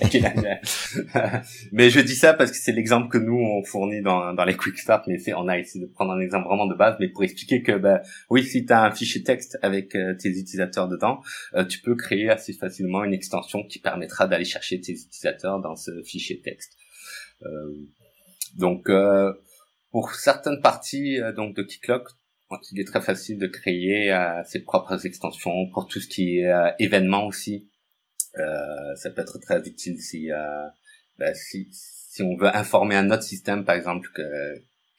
mais 1.73 1.91
je 1.91 2.01
dis 2.01 2.15
ça 2.15 2.35
parce 2.35 2.51
que 2.51 2.57
c'est 2.57 2.73
l'exemple 2.73 3.09
que 3.09 3.19
nous 3.19 3.37
on 3.37 3.65
fournit 3.65 4.03
dans, 4.03 4.33
dans 4.33 4.45
les 4.45 4.57
Quick 4.57 4.79
Start, 4.79 5.05
mais 5.07 5.19
on 5.35 5.49
a 5.49 5.59
essayé 5.59 5.85
de 5.85 5.91
prendre 5.91 6.13
un 6.13 6.21
exemple 6.21 6.49
vraiment 6.49 6.67
de 6.67 6.75
base, 6.75 6.97
mais 7.01 7.09
pour 7.09 7.25
expliquer 7.25 7.63
que 7.63 7.73
bah, 7.73 8.03
oui, 8.31 8.45
si 8.45 8.65
tu 8.65 8.73
as 8.73 8.85
un 8.85 8.91
fichier 8.91 9.23
texte 9.23 9.59
avec 9.63 9.95
euh, 9.95 10.15
tes 10.15 10.31
utilisateurs 10.31 10.89
dedans, 10.89 11.21
euh, 11.55 11.65
tu 11.65 11.81
peux 11.81 11.95
créer 11.95 12.31
assez 12.31 12.53
facilement 12.53 13.05
une 13.05 13.15
extension 13.15 13.63
qui 13.65 13.79
permettra 13.79 14.27
d'aller 14.27 14.45
chercher 14.45 14.81
tes 14.81 14.93
utilisateurs 14.93 15.61
dans 15.61 15.77
ce 15.77 15.91
fichier 16.05 16.41
texte. 16.41 16.77
Euh, 17.43 17.49
donc 18.57 18.89
pour 19.91 20.15
certaines 20.15 20.61
parties 20.61 21.19
donc 21.35 21.57
de 21.57 21.63
Il 22.73 22.81
est 22.81 22.85
très 22.85 23.01
facile 23.01 23.39
de 23.39 23.47
créer 23.47 24.13
euh, 24.13 24.43
ses 24.45 24.61
propres 24.61 25.07
extensions 25.07 25.69
pour 25.73 25.89
tout 25.89 26.01
ce 26.01 26.09
qui 26.09 26.39
est 26.39 26.47
euh, 26.47 26.71
événement 26.79 27.27
aussi. 27.27 27.69
Euh, 28.39 28.95
ça 28.97 29.11
peut 29.11 29.23
être 29.23 29.39
très 29.39 29.61
utile 29.61 30.01
si, 30.01 30.29
ben, 31.19 31.35
si, 31.35 31.69
si 31.71 32.23
on 32.23 32.37
veut 32.37 32.55
informer 32.55 32.97
un 32.97 33.11
autre 33.11 33.23
système, 33.23 33.65
par 33.65 33.77
exemple, 33.77 34.09
que, 34.13 34.23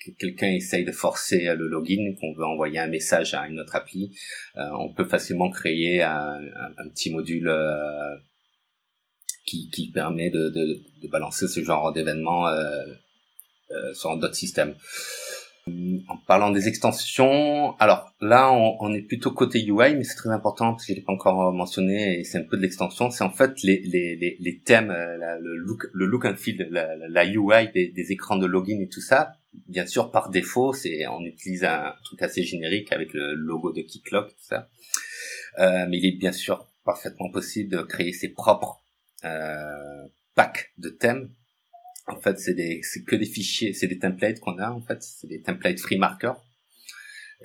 que 0.04 0.12
quelqu'un 0.18 0.48
essaye 0.48 0.86
de 0.86 0.92
forcer 0.92 1.54
le 1.54 1.68
login, 1.68 2.16
qu'on 2.20 2.34
veut 2.34 2.46
envoyer 2.46 2.80
un 2.80 2.88
message 2.88 3.34
à 3.34 3.46
une 3.48 3.60
autre 3.60 3.76
appli, 3.76 4.18
on 4.56 4.94
peut 4.94 5.06
facilement 5.06 5.50
créer 5.50 6.02
un, 6.02 6.40
un, 6.78 6.90
petit 6.90 7.12
module 7.12 7.52
qui, 9.46 9.70
qui 9.70 9.92
permet 9.92 10.30
de, 10.30 10.50
de, 10.50 10.82
de 11.02 11.08
balancer 11.10 11.48
ce 11.50 11.62
genre 11.62 11.92
d'événement 11.92 12.48
sur 13.94 14.16
d'autres 14.18 14.36
systèmes. 14.36 14.76
En 16.08 16.18
parlant 16.28 16.52
des 16.52 16.68
extensions, 16.68 17.76
alors 17.80 18.14
là 18.22 18.52
on, 18.54 18.94
est 18.94 19.02
plutôt 19.02 19.32
côté 19.32 19.66
UI, 19.66 19.96
mais 19.96 20.04
c'est 20.04 20.14
très 20.14 20.30
important 20.30 20.74
parce 20.74 20.86
que 20.86 20.94
je 20.94 21.00
l'ai 21.00 21.04
pas 21.04 21.14
encore 21.14 21.52
mentionné 21.54 22.20
et 22.20 22.24
c'est 22.24 22.38
un 22.38 22.44
peu 22.44 22.56
de 22.56 22.62
l'extension. 22.62 23.10
C'est 23.10 23.24
en 23.24 23.32
fait 23.32 23.64
les, 23.64 23.82
les, 23.82 24.16
les, 24.16 24.38
les 24.40 24.60
thèmes, 24.60 24.92
euh, 24.92 25.40
le 25.42 25.56
look, 25.56 25.88
le 25.92 26.06
look 26.06 26.26
and 26.26 26.36
feel, 26.36 26.68
la, 26.70 26.96
la 26.96 27.26
UI 27.26 27.72
des, 27.74 27.88
des, 27.88 28.12
écrans 28.12 28.36
de 28.36 28.46
login 28.46 28.80
et 28.80 28.88
tout 28.88 29.02
ça. 29.02 29.38
Bien 29.68 29.88
sûr, 29.88 30.12
par 30.12 30.30
défaut, 30.30 30.72
c'est 30.72 31.08
on 31.08 31.26
utilise 31.26 31.64
un 31.64 31.96
truc 32.04 32.22
assez 32.22 32.44
générique 32.44 32.92
avec 32.92 33.12
le 33.14 33.34
logo 33.34 33.74
de 33.74 33.82
Keycloak 33.82 34.28
tout 34.28 34.44
ça. 34.44 34.70
Euh, 35.58 35.88
mais 35.90 35.98
il 35.98 36.06
est 36.06 36.18
bien 36.20 36.32
sûr 36.32 36.68
parfaitement 36.84 37.32
possible 37.32 37.72
de 37.72 37.82
créer 37.82 38.14
ses 38.14 38.30
propres 38.30 38.84
euh, 39.24 40.06
packs 40.36 40.74
de 40.78 40.90
thèmes 40.90 41.32
en 42.08 42.20
fait, 42.20 42.40
c'est 42.40 42.54
des, 42.54 42.82
c'est 42.84 43.04
que 43.04 43.16
des 43.16 43.26
fichiers, 43.26 43.74
c'est 43.74 43.88
des 43.88 43.98
templates 43.98 44.40
qu'on 44.40 44.58
a 44.60 44.70
en 44.70 44.82
fait, 44.82 45.02
c'est 45.02 45.28
des 45.28 45.42
templates 45.42 45.80
free 45.80 45.98
marker. 45.98 46.34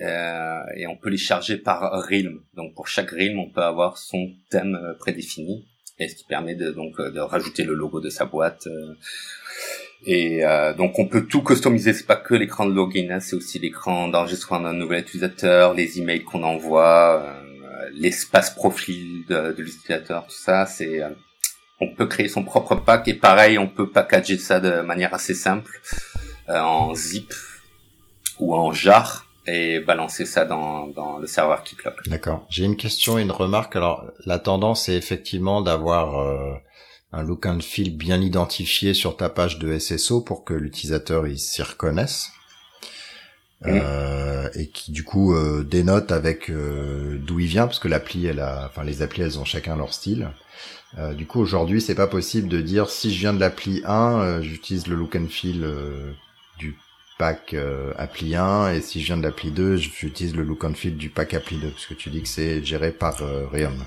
Euh, 0.00 0.60
et 0.76 0.86
on 0.86 0.96
peut 0.96 1.10
les 1.10 1.18
charger 1.18 1.56
par 1.56 2.06
realm. 2.08 2.42
Donc 2.54 2.74
pour 2.74 2.88
chaque 2.88 3.10
realm, 3.10 3.38
on 3.38 3.50
peut 3.50 3.62
avoir 3.62 3.98
son 3.98 4.32
thème 4.50 4.74
euh, 4.74 4.94
prédéfini, 4.94 5.66
et 5.98 6.08
ce 6.08 6.14
qui 6.14 6.24
permet 6.24 6.54
de 6.54 6.70
donc 6.70 6.98
euh, 7.00 7.10
de 7.10 7.20
rajouter 7.20 7.64
le 7.64 7.74
logo 7.74 8.00
de 8.00 8.10
sa 8.10 8.24
boîte. 8.24 8.66
Euh. 8.66 8.94
et 10.06 10.42
donc 10.76 10.98
on 10.98 11.06
peut 11.08 11.26
tout 11.26 11.42
customiser. 11.42 11.92
C'est 11.92 12.06
pas 12.06 12.16
que 12.16 12.34
l'écran 12.34 12.66
de 12.66 12.74
login, 12.74 13.08
hein, 13.10 13.20
c'est 13.20 13.36
aussi 13.36 13.58
l'écran 13.58 14.08
d'enregistrement 14.08 14.60
d'un 14.60 14.72
nouvel 14.74 15.02
utilisateur, 15.02 15.74
les 15.74 15.98
emails 15.98 16.24
qu'on 16.24 16.42
envoie, 16.42 17.42
l'espace 17.92 18.50
profil 18.54 19.24
de, 19.28 19.52
de 19.52 19.62
l'utilisateur, 19.62 20.26
tout 20.26 20.36
ça. 20.36 20.66
C'est 20.66 21.00
on 21.80 21.88
peut 21.88 22.06
créer 22.06 22.28
son 22.28 22.44
propre 22.44 22.76
pack 22.76 23.08
et 23.08 23.14
pareil, 23.14 23.58
on 23.58 23.68
peut 23.68 23.88
packager 23.88 24.38
ça 24.38 24.60
de 24.60 24.82
manière 24.82 25.14
assez 25.14 25.34
simple 25.34 25.80
euh, 26.48 26.60
en 26.60 26.94
zip 26.94 27.32
ou 28.38 28.54
en 28.54 28.72
jar 28.72 29.26
et 29.46 29.80
balancer 29.80 30.26
ça 30.26 30.44
dans, 30.44 30.86
dans 30.88 31.18
le 31.18 31.26
serveur 31.26 31.64
Keycloak. 31.64 32.08
D'accord. 32.08 32.46
J'ai 32.50 32.64
une 32.64 32.76
question 32.76 33.18
et 33.18 33.22
une 33.22 33.30
remarque. 33.30 33.76
Alors, 33.76 34.04
la 34.26 34.38
tendance 34.38 34.88
est 34.88 34.96
effectivement 34.96 35.62
d'avoir 35.62 36.18
euh, 36.18 36.54
un 37.12 37.22
look 37.22 37.46
and 37.46 37.60
feel 37.60 37.96
bien 37.96 38.20
identifié 38.20 38.94
sur 38.94 39.16
ta 39.16 39.28
page 39.28 39.58
de 39.58 39.78
SSO 39.78 40.20
pour 40.20 40.44
que 40.44 40.54
l'utilisateur 40.54 41.26
il 41.26 41.38
s'y 41.38 41.62
reconnaisse. 41.62 42.30
Mmh. 43.62 43.78
Euh, 43.82 44.48
et 44.54 44.68
qui 44.68 44.90
du 44.90 45.04
coup 45.04 45.34
euh, 45.34 45.62
dénote 45.62 46.12
avec 46.12 46.50
d'où 46.50 47.40
il 47.40 47.46
vient 47.46 47.66
parce 47.66 47.78
que 47.78 47.88
l'appli 47.88 48.24
elle 48.24 48.40
a 48.40 48.64
enfin 48.64 48.84
les 48.84 49.02
applis 49.02 49.20
elles 49.20 49.38
ont 49.38 49.44
chacun 49.44 49.76
leur 49.76 49.92
style 49.92 50.30
euh, 50.98 51.14
du 51.14 51.26
coup, 51.26 51.40
aujourd'hui, 51.40 51.80
c'est 51.80 51.94
pas 51.94 52.06
possible 52.06 52.48
de 52.48 52.60
dire 52.60 52.90
si 52.90 53.12
je 53.12 53.20
viens 53.20 53.32
de 53.32 53.40
l'appli 53.40 53.82
1, 53.84 54.20
euh, 54.20 54.42
j'utilise 54.42 54.86
le 54.86 54.96
look 54.96 55.14
and 55.16 55.28
feel 55.28 55.62
euh, 55.62 56.12
du 56.58 56.76
pack 57.18 57.54
appli 57.98 58.34
1, 58.34 58.72
et 58.72 58.80
si 58.80 59.00
je 59.00 59.06
viens 59.06 59.16
de 59.18 59.22
l'appli 59.22 59.50
2, 59.50 59.76
j'utilise 59.76 60.34
le 60.34 60.42
look 60.42 60.64
and 60.64 60.74
feel 60.74 60.96
du 60.96 61.10
pack 61.10 61.34
appli 61.34 61.58
2, 61.58 61.68
parce 61.68 61.86
que 61.86 61.94
tu 61.94 62.08
dis 62.08 62.22
que 62.22 62.28
c'est 62.28 62.64
géré 62.64 62.92
par 62.92 63.18
Reum. 63.18 63.84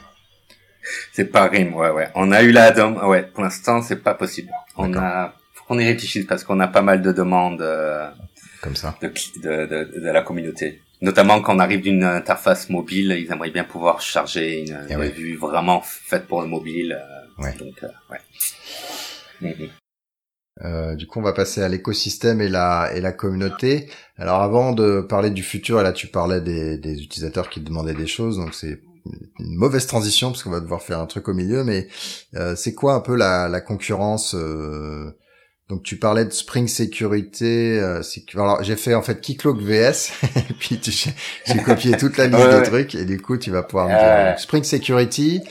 C'est 1.13 1.25
par 1.25 1.49
RIM, 1.49 1.73
ouais, 1.73 1.89
ouais. 1.89 2.09
On 2.13 2.31
a 2.31 2.43
eu 2.43 2.51
la 2.51 2.71
DOM, 2.71 2.97
ouais. 3.07 3.23
Pour 3.23 3.43
l'instant, 3.43 3.81
c'est 3.81 4.03
pas 4.03 4.13
possible. 4.13 4.51
On 4.75 4.93
a, 4.95 5.33
faut 5.53 5.63
qu'on 5.65 5.79
y 5.79 5.85
réfléchisse 5.85 6.25
parce 6.25 6.43
qu'on 6.43 6.59
a 6.59 6.67
pas 6.67 6.81
mal 6.81 7.01
de 7.01 7.11
demandes 7.11 7.65
comme 8.61 8.75
ça 8.75 8.95
de, 9.01 9.07
de, 9.07 9.65
de, 9.65 9.99
de 9.99 10.09
la 10.09 10.21
communauté 10.21 10.81
notamment 11.03 11.41
quand 11.41 11.55
on 11.55 11.59
arrive 11.59 11.81
d'une 11.81 12.03
interface 12.03 12.69
mobile, 12.69 13.15
ils 13.19 13.31
aimeraient 13.31 13.51
bien 13.51 13.65
pouvoir 13.65 14.01
charger 14.01 14.61
une, 14.61 14.87
eh 14.89 15.09
vue 15.09 15.35
vraiment 15.35 15.81
faite 15.81 16.25
pour 16.27 16.41
le 16.41 16.47
mobile. 16.47 16.97
Euh, 16.97 17.43
ouais. 17.43 17.53
Donc, 17.59 17.83
euh, 17.83 17.87
ouais. 18.09 19.69
Euh, 20.63 20.95
du 20.95 21.05
coup, 21.05 21.19
on 21.19 21.23
va 21.23 21.33
passer 21.33 21.61
à 21.61 21.67
l'écosystème 21.67 22.39
et 22.39 22.47
la 22.47 22.91
et 22.95 23.01
la 23.01 23.11
communauté. 23.11 23.89
Alors, 24.17 24.41
avant 24.41 24.71
de 24.71 25.01
parler 25.01 25.29
du 25.29 25.43
futur, 25.43 25.81
et 25.81 25.83
là, 25.83 25.91
tu 25.91 26.07
parlais 26.07 26.41
des, 26.41 26.77
des 26.77 27.03
utilisateurs 27.03 27.49
qui 27.49 27.59
demandaient 27.59 27.95
des 27.95 28.07
choses, 28.07 28.37
donc 28.37 28.53
c'est 28.53 28.81
une 29.39 29.55
mauvaise 29.55 29.87
transition 29.87 30.31
parce 30.31 30.43
qu'on 30.43 30.51
va 30.51 30.61
devoir 30.61 30.81
faire 30.81 30.99
un 30.99 31.05
truc 31.05 31.27
au 31.27 31.33
milieu. 31.33 31.65
Mais 31.65 31.87
euh, 32.35 32.55
c'est 32.55 32.73
quoi 32.73 32.93
un 32.93 33.01
peu 33.01 33.15
la, 33.15 33.49
la 33.49 33.59
concurrence 33.59 34.35
euh, 34.35 35.17
donc 35.73 35.81
tu 35.81 35.97
parlais 35.97 36.23
de 36.23 36.29
Spring 36.29 36.67
Sécurité. 36.67 37.79
Euh, 37.79 38.01
alors 38.35 38.63
j'ai 38.63 38.75
fait 38.75 38.93
en 38.93 39.01
fait 39.01 39.19
Keycloak 39.19 39.57
VS 39.59 40.11
et 40.35 40.53
puis 40.59 40.79
j'ai 40.83 41.57
copié 41.63 41.97
toute 41.97 42.17
la 42.17 42.27
liste 42.27 42.45
de 42.45 42.63
trucs 42.63 42.93
et 42.93 43.05
du 43.05 43.19
coup 43.19 43.37
tu 43.37 43.49
vas 43.49 43.63
pouvoir 43.63 43.87
me 43.87 43.93
dire 43.93 44.39
Spring 44.39 44.63
Security. 44.63 45.41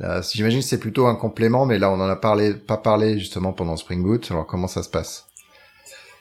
Euh, 0.00 0.22
J'imagine 0.32 0.60
que 0.60 0.64
c'est 0.64 0.78
plutôt 0.78 1.06
un 1.06 1.16
complément, 1.16 1.66
mais 1.66 1.80
là 1.80 1.90
on 1.90 1.94
en 1.94 2.08
a 2.08 2.14
parlé, 2.14 2.54
pas 2.54 2.76
parlé 2.76 3.18
justement 3.18 3.52
pendant 3.52 3.76
Spring 3.76 4.00
Boot. 4.00 4.28
Alors 4.30 4.46
comment 4.46 4.68
ça 4.68 4.84
se 4.84 4.88
passe? 4.88 5.26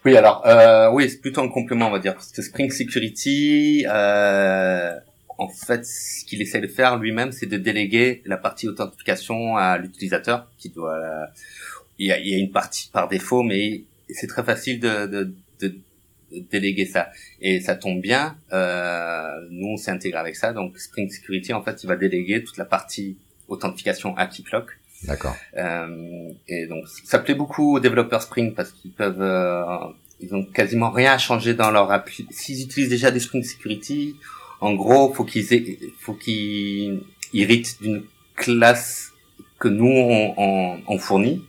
Oui, 0.03 0.17
alors 0.17 0.41
euh, 0.47 0.89
oui, 0.91 1.07
c'est 1.07 1.21
plutôt 1.21 1.41
un 1.41 1.49
complément, 1.49 1.89
on 1.89 1.91
va 1.91 1.99
dire, 1.99 2.15
parce 2.15 2.31
que 2.31 2.41
Spring 2.41 2.71
Security, 2.71 3.85
euh, 3.87 4.95
en 5.37 5.47
fait, 5.47 5.85
ce 5.85 6.25
qu'il 6.25 6.41
essaie 6.41 6.59
de 6.59 6.67
faire 6.67 6.97
lui-même, 6.97 7.31
c'est 7.31 7.45
de 7.45 7.57
déléguer 7.57 8.23
la 8.25 8.37
partie 8.37 8.67
authentification 8.67 9.57
à 9.57 9.77
l'utilisateur, 9.77 10.47
qui 10.57 10.69
doit 10.69 11.27
il 11.99 12.07
y 12.07 12.11
a, 12.11 12.19
il 12.19 12.27
y 12.27 12.35
a 12.35 12.37
une 12.37 12.51
partie 12.51 12.89
par 12.91 13.07
défaut, 13.07 13.43
mais 13.43 13.83
c'est 14.09 14.27
très 14.27 14.43
facile 14.43 14.79
de, 14.79 15.05
de, 15.05 15.33
de, 15.61 15.75
déléguer 16.51 16.85
ça. 16.85 17.09
Et 17.41 17.61
ça 17.61 17.75
tombe 17.75 18.01
bien. 18.01 18.35
Euh, 18.51 19.47
nous, 19.51 19.69
on 19.69 19.77
s'est 19.77 19.91
intégré 19.91 20.19
avec 20.19 20.35
ça. 20.35 20.51
Donc, 20.51 20.77
Spring 20.79 21.09
Security, 21.09 21.53
en 21.53 21.63
fait, 21.63 21.83
il 21.83 21.87
va 21.87 21.95
déléguer 21.95 22.43
toute 22.43 22.57
la 22.57 22.65
partie 22.65 23.17
authentification 23.47 24.17
à 24.17 24.25
Keycloak. 24.27 24.65
D'accord. 25.03 25.35
Euh, 25.57 26.29
et 26.47 26.65
donc, 26.65 26.87
ça 27.03 27.19
plaît 27.19 27.35
beaucoup 27.35 27.75
aux 27.75 27.79
développeurs 27.79 28.21
Spring 28.21 28.53
parce 28.55 28.71
qu'ils 28.71 28.91
peuvent, 28.91 29.21
euh, 29.21 29.63
ils 30.21 30.33
ont 30.33 30.43
quasiment 30.43 30.89
rien 30.89 31.13
à 31.13 31.17
changer 31.17 31.53
dans 31.53 31.69
leur 31.69 31.91
appli. 31.91 32.25
S'ils 32.31 32.63
utilisent 32.63 32.89
déjà 32.89 33.11
des 33.11 33.19
Spring 33.19 33.43
Security, 33.43 34.15
en 34.59 34.73
gros, 34.73 35.13
faut 35.13 35.25
qu'ils 35.25 35.53
aient, 35.53 35.77
faut 35.99 36.13
qu'ils 36.13 37.01
héritent 37.33 37.81
d'une 37.81 38.03
classe 38.35 39.11
que 39.59 39.67
nous 39.67 39.85
on, 39.85 40.33
on, 40.37 40.79
on 40.87 40.97
fournit 40.97 41.43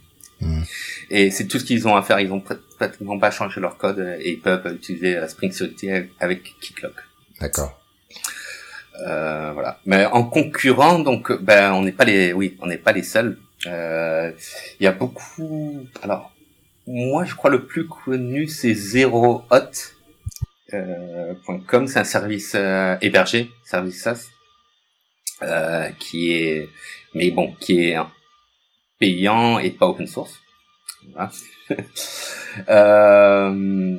et 1.11 1.31
c'est 1.31 1.47
tout 1.47 1.59
ce 1.59 1.65
qu'ils 1.65 1.87
ont 1.89 1.97
à 1.97 2.03
faire. 2.03 2.21
Ils 2.21 2.33
ont 2.33 2.43
pratiquement 2.79 3.19
pas 3.19 3.31
changé 3.31 3.61
leur 3.61 3.77
code 3.77 4.19
et 4.21 4.31
ils 4.31 4.41
peuvent 4.41 4.67
utiliser 4.75 5.15
la 5.15 5.29
Spring 5.29 5.53
Security 5.53 6.11
avec 6.21 6.43
Keycloak. 6.61 6.95
D'accord. 7.41 7.81
Euh, 9.07 9.53
voilà. 9.53 9.81
Mais 9.87 10.07
en 10.07 10.25
concurrent, 10.25 10.99
donc, 10.99 11.33
ben, 11.43 11.73
on 11.73 11.83
n'est 11.83 11.93
pas 11.93 12.05
les, 12.05 12.33
oui, 12.33 12.57
on 12.61 12.67
n'est 12.67 12.79
pas 12.79 12.93
les 12.93 13.03
seuls. 13.03 13.39
Euh, 13.67 14.33
il 14.79 14.85
y 14.85 14.87
a 14.87 14.93
beaucoup. 14.93 15.87
Alors, 16.03 16.33
moi, 16.87 17.25
je 17.25 17.35
crois 17.35 17.51
le 17.51 17.65
plus 17.65 17.87
connu, 17.87 18.47
c'est 18.47 18.75
ZeroHot.com. 18.75 19.65
Euh, 20.75 21.87
c'est 21.87 21.99
un 21.99 22.05
service 22.05 22.53
euh, 22.55 22.97
hébergé, 23.01 23.51
service 23.65 24.03
SaaS, 24.03 24.29
euh, 25.43 25.89
qui 25.99 26.33
est, 26.33 26.69
mais 27.15 27.31
bon, 27.31 27.55
qui 27.59 27.89
est 27.89 27.97
payant 29.05 29.59
et 29.59 29.71
pas 29.71 29.87
open 29.87 30.07
source. 30.07 30.41
euh, 32.69 33.97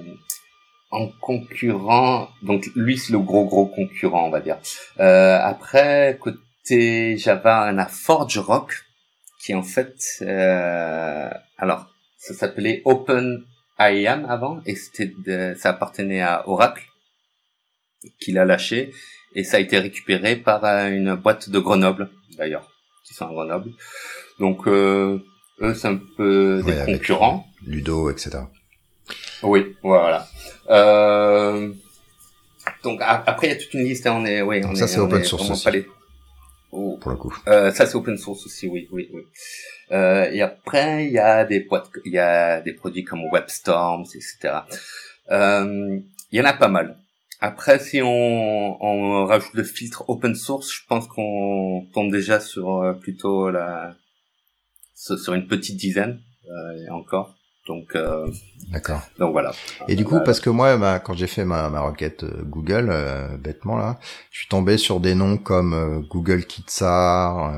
en 0.90 1.08
concurrent, 1.22 2.30
donc 2.42 2.66
lui 2.76 2.98
c'est 2.98 3.14
le 3.14 3.20
gros 3.20 3.46
gros 3.46 3.68
concurrent 3.68 4.26
on 4.26 4.32
va 4.32 4.40
dire. 4.40 4.58
Euh, 5.00 5.38
après 5.40 6.18
côté 6.20 7.18
Java 7.18 7.70
on 7.72 7.78
a 7.78 7.86
Forge 7.86 8.40
Rock 8.40 8.84
qui 9.40 9.54
en 9.54 9.62
fait, 9.62 9.96
euh, 10.24 11.30
alors 11.60 11.86
ça 12.18 12.34
s'appelait 12.34 12.82
Open 12.86 13.46
IAM 13.78 14.26
avant 14.28 14.60
et 14.66 14.76
c'était 14.76 15.14
ça 15.56 15.70
appartenait 15.70 16.22
à 16.22 16.50
Oracle 16.50 16.86
qui 18.20 18.32
l'a 18.32 18.46
lâché 18.46 18.92
et 19.36 19.44
ça 19.44 19.58
a 19.58 19.60
été 19.60 19.78
récupéré 19.78 20.36
par 20.36 20.64
une 20.88 21.14
boîte 21.14 21.52
de 21.52 21.60
Grenoble 21.60 22.10
d'ailleurs 22.38 22.72
qui 23.06 23.14
sont 23.14 23.28
à 23.28 23.34
Grenoble. 23.34 23.72
Donc 24.40 24.68
euh, 24.68 25.20
eux 25.62 25.74
c'est 25.74 25.88
un 25.88 26.00
peu 26.18 26.62
des 26.66 26.94
concurrents. 26.94 27.48
Ludo, 27.66 28.10
etc. 28.10 28.40
Oui, 29.44 29.76
voilà. 29.82 30.28
Euh, 30.70 31.72
donc 32.84 33.00
après 33.02 33.48
il 33.48 33.50
y 33.52 33.54
a 33.54 33.58
toute 33.58 33.74
une 33.74 33.84
liste. 33.86 34.08
Hein, 34.08 34.16
on 34.20 34.26
est, 34.26 34.42
oui, 34.42 34.62
on 34.66 34.76
ça 34.76 34.88
c'est 34.88 35.00
open 35.00 35.24
source 35.24 35.50
aussi. 35.50 35.86
Oh. 36.72 36.98
Pour 37.00 37.12
le 37.12 37.18
coup. 37.18 37.36
Euh, 37.48 37.72
ça 37.72 37.86
c'est 37.86 37.96
open 37.96 38.18
source 38.18 38.46
aussi, 38.46 38.68
oui, 38.68 38.88
oui, 38.92 39.10
oui. 39.14 39.24
Euh, 39.92 40.30
et 40.32 40.42
après 40.42 41.06
il 41.06 41.14
y 41.14 41.20
a 41.20 41.46
des 41.46 41.68
il 42.06 42.12
y 42.12 42.20
a 42.20 42.60
des 42.62 42.74
produits 42.74 43.04
comme 43.04 43.22
WebStorms, 43.32 44.06
etc. 44.16 44.60
Euh, 45.32 46.00
il 46.32 46.40
y 46.40 46.42
en 46.42 46.46
a 46.46 46.54
pas 46.54 46.68
mal. 46.68 46.98
Après, 47.42 47.80
si 47.80 48.02
on, 48.02 48.84
on 48.84 49.26
rajoute 49.26 49.54
le 49.54 49.64
filtre 49.64 50.06
open 50.08 50.36
source, 50.36 50.72
je 50.72 50.82
pense 50.88 51.06
qu'on 51.08 51.86
tombe 51.94 52.12
déjà 52.12 52.40
sur 52.40 52.82
euh, 52.82 52.94
plutôt 52.94 53.52
la 53.52 53.96
sur 54.96 55.34
une 55.34 55.48
petite 55.48 55.78
dizaine 55.78 56.20
euh, 56.50 56.92
encore. 56.92 57.36
Donc, 57.68 57.96
euh, 57.96 58.28
d'accord. 58.72 59.02
Donc 59.18 59.32
voilà. 59.32 59.52
Et 59.88 59.96
du 59.96 60.06
coup, 60.06 60.20
parce 60.24 60.40
que 60.40 60.50
moi, 60.50 61.00
quand 61.00 61.14
j'ai 61.14 61.28
fait 61.28 61.46
ma, 61.46 61.70
ma 61.70 61.82
requête 61.82 62.24
euh, 62.24 62.44
Google, 62.44 62.90
euh, 62.92 63.38
bêtement 63.38 63.76
là, 63.76 64.00
je 64.32 64.40
suis 64.40 64.48
tombé 64.48 64.78
sur 64.78 65.00
des 65.00 65.16
noms 65.16 65.38
comme 65.38 66.06
Google 66.10 66.46
Kitsar, 66.46 67.54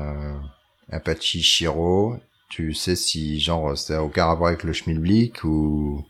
Apache 0.90 1.38
Shiro. 1.38 2.16
Tu 2.48 2.72
sais 2.72 2.96
si 2.96 3.38
genre 3.40 3.76
c'est 3.76 3.98
aucun 3.98 4.24
rapport 4.24 4.46
avec 4.46 4.64
le 4.64 4.72
Schmilblick 4.72 5.44
ou 5.44 6.02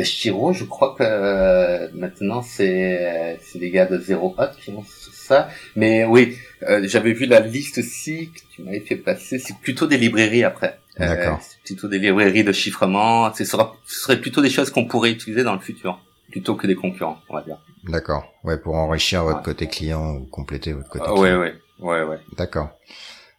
Ben, 0.00 0.06
Shiro, 0.06 0.54
je 0.54 0.64
crois 0.64 0.94
que 0.96 1.02
euh, 1.02 1.88
maintenant 1.92 2.40
c'est 2.40 3.38
c'est 3.42 3.58
les 3.58 3.70
gars 3.70 3.84
de 3.84 3.98
Zero 3.98 4.34
Hot 4.38 4.46
qui 4.58 4.70
ont 4.70 4.82
ça. 5.12 5.50
Mais 5.76 6.06
oui, 6.06 6.38
euh, 6.62 6.80
j'avais 6.84 7.12
vu 7.12 7.26
la 7.26 7.40
liste 7.40 7.76
aussi 7.76 8.30
que 8.30 8.40
tu 8.50 8.62
m'avais 8.62 8.80
fait 8.80 8.96
passer. 8.96 9.38
C'est 9.38 9.58
plutôt 9.58 9.86
des 9.86 9.98
librairies 9.98 10.42
après. 10.42 10.78
Euh, 11.00 11.06
D'accord. 11.06 11.38
c'est 11.42 11.60
plutôt 11.62 11.86
des 11.86 11.98
librairies 11.98 12.44
de 12.44 12.52
chiffrement. 12.52 13.30
Ce 13.34 13.44
sera, 13.44 13.76
ce 13.84 14.00
serait 14.00 14.22
plutôt 14.22 14.40
des 14.40 14.48
choses 14.48 14.70
qu'on 14.70 14.86
pourrait 14.86 15.10
utiliser 15.10 15.44
dans 15.44 15.52
le 15.52 15.60
futur, 15.60 16.00
plutôt 16.30 16.54
que 16.54 16.66
des 16.66 16.76
concurrents, 16.76 17.18
on 17.28 17.34
va 17.34 17.42
dire. 17.42 17.58
D'accord. 17.84 18.24
Ouais, 18.42 18.56
pour 18.56 18.76
enrichir 18.76 19.24
votre 19.24 19.42
côté 19.42 19.66
client 19.66 20.14
ou 20.14 20.24
compléter 20.24 20.72
votre 20.72 20.88
côté. 20.88 21.04
Ah, 21.06 21.12
client. 21.12 21.20
ouais, 21.20 21.36
ouais, 21.36 21.54
ouais, 21.80 22.02
ouais. 22.04 22.20
D'accord. 22.38 22.70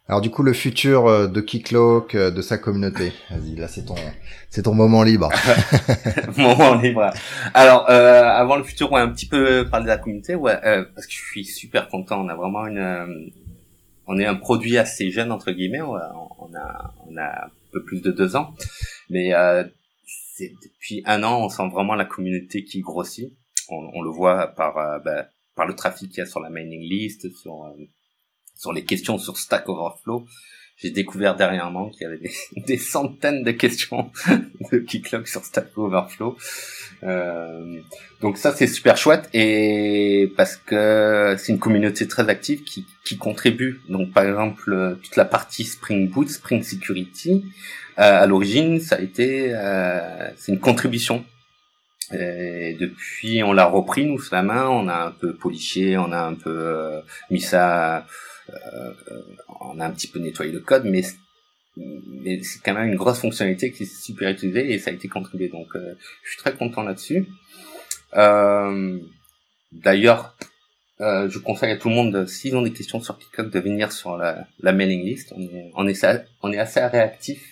Alors 0.08 0.20
du 0.20 0.30
coup, 0.30 0.42
le 0.42 0.52
futur 0.52 1.06
euh, 1.06 1.28
de 1.28 1.40
Keycloak, 1.40 2.14
euh, 2.16 2.30
de 2.30 2.42
sa 2.42 2.58
communauté. 2.58 3.12
Vas-y, 3.30 3.54
là 3.54 3.68
c'est 3.68 3.84
ton, 3.84 3.94
c'est 4.50 4.62
ton 4.62 4.74
moment 4.74 5.04
libre. 5.04 5.30
moment 6.36 6.74
libre. 6.74 7.10
Alors, 7.54 7.88
euh, 7.88 8.24
avant 8.24 8.56
le 8.56 8.64
futur, 8.64 8.90
ouais, 8.90 9.00
un 9.00 9.10
petit 9.10 9.26
peu 9.26 9.66
parler 9.70 9.84
de 9.84 9.88
la 9.88 9.98
communauté, 9.98 10.34
ouais, 10.34 10.58
euh, 10.64 10.84
parce 10.94 11.06
que 11.06 11.12
je 11.12 11.18
suis 11.18 11.44
super 11.44 11.88
content. 11.88 12.24
On 12.24 12.28
a 12.28 12.34
vraiment 12.34 12.66
une, 12.66 12.78
euh, 12.78 13.06
on 14.06 14.18
est 14.18 14.26
un 14.26 14.34
produit 14.34 14.76
assez 14.76 15.10
jeune 15.10 15.30
entre 15.30 15.52
guillemets. 15.52 15.82
Ouais, 15.82 16.00
on 16.40 16.52
a, 16.56 16.94
on 17.06 17.16
a 17.16 17.46
un 17.46 17.50
peu 17.72 17.84
plus 17.84 18.02
de 18.02 18.10
deux 18.10 18.34
ans, 18.34 18.54
mais 19.08 19.32
euh, 19.34 19.62
c'est 20.04 20.52
depuis 20.64 21.02
un 21.06 21.22
an, 21.22 21.44
on 21.44 21.48
sent 21.48 21.68
vraiment 21.70 21.94
la 21.94 22.04
communauté 22.04 22.64
qui 22.64 22.80
grossit. 22.80 23.32
On, 23.68 23.88
on 23.94 24.02
le 24.02 24.10
voit 24.10 24.48
par, 24.48 24.74
bah, 25.04 25.28
par 25.54 25.66
le 25.66 25.74
trafic 25.74 26.10
qu'il 26.10 26.18
y 26.18 26.22
a 26.22 26.26
sur 26.26 26.40
la 26.40 26.50
mailing 26.50 26.82
list, 26.82 27.32
sur 27.36 27.72
sur 28.62 28.72
les 28.72 28.84
questions 28.84 29.18
sur 29.18 29.36
Stack 29.36 29.68
Overflow. 29.68 30.24
J'ai 30.76 30.90
découvert 30.90 31.36
dernièrement 31.36 31.90
qu'il 31.90 32.02
y 32.02 32.04
avait 32.06 32.20
des, 32.56 32.76
centaines 32.78 33.42
de 33.42 33.50
questions 33.50 34.10
de 34.72 34.78
Keycloak 34.78 35.26
sur 35.28 35.44
Stack 35.44 35.76
Overflow. 35.76 36.36
Euh, 37.02 37.80
donc 38.20 38.38
ça 38.38 38.54
c'est 38.54 38.68
super 38.68 38.96
chouette 38.96 39.28
et 39.34 40.32
parce 40.36 40.56
que 40.56 41.34
c'est 41.38 41.52
une 41.52 41.58
communauté 41.58 42.06
très 42.06 42.28
active 42.28 42.62
qui, 42.62 42.86
qui 43.04 43.18
contribue. 43.18 43.80
Donc 43.88 44.12
par 44.12 44.24
exemple 44.24 44.96
toute 45.02 45.16
la 45.16 45.24
partie 45.24 45.64
Spring 45.64 46.08
Boot, 46.08 46.30
Spring 46.30 46.62
Security, 46.62 47.44
euh, 47.98 48.22
à 48.22 48.26
l'origine 48.26 48.80
ça 48.80 48.96
a 48.96 49.00
été 49.00 49.52
euh, 49.52 50.30
c'est 50.36 50.52
une 50.52 50.60
contribution. 50.60 51.24
Et 52.12 52.76
depuis 52.78 53.42
on 53.42 53.52
l'a 53.52 53.64
repris 53.64 54.04
nous 54.06 54.20
sous 54.20 54.34
la 54.34 54.42
main, 54.42 54.68
on 54.68 54.86
a 54.88 55.06
un 55.06 55.10
peu 55.10 55.34
poliché, 55.34 55.96
on 55.96 56.12
a 56.12 56.20
un 56.20 56.34
peu 56.34 56.50
euh, 56.50 57.00
mis 57.30 57.40
ça 57.40 57.98
euh, 57.98 58.00
on 59.60 59.80
a 59.80 59.86
un 59.86 59.90
petit 59.90 60.08
peu 60.08 60.18
nettoyé 60.18 60.52
le 60.52 60.60
code, 60.60 60.84
mais 60.84 61.02
c'est 61.02 62.62
quand 62.64 62.74
même 62.74 62.88
une 62.88 62.96
grosse 62.96 63.18
fonctionnalité 63.18 63.72
qui 63.72 63.84
est 63.84 63.94
super 63.94 64.30
utilisée 64.30 64.72
et 64.72 64.78
ça 64.78 64.90
a 64.90 64.94
été 64.94 65.08
contribué. 65.08 65.48
Donc, 65.48 65.68
euh, 65.74 65.94
je 66.24 66.30
suis 66.30 66.38
très 66.38 66.54
content 66.54 66.82
là-dessus. 66.82 67.26
Euh, 68.14 69.00
D'ailleurs, 69.72 70.36
euh, 71.00 71.28
je 71.30 71.38
conseille 71.38 71.72
à 71.72 71.76
tout 71.76 71.88
le 71.88 71.94
monde, 71.94 72.26
s'ils 72.26 72.54
ont 72.56 72.62
des 72.62 72.72
questions 72.72 73.00
sur 73.00 73.18
TikTok, 73.18 73.50
de 73.50 73.58
venir 73.58 73.90
sur 73.90 74.16
la, 74.18 74.46
mailing 74.60 75.02
list. 75.04 75.32
On 75.34 75.42
est, 75.42 75.70
on 76.42 76.52
est, 76.52 76.58
assez 76.58 76.80
réactif 76.80 77.42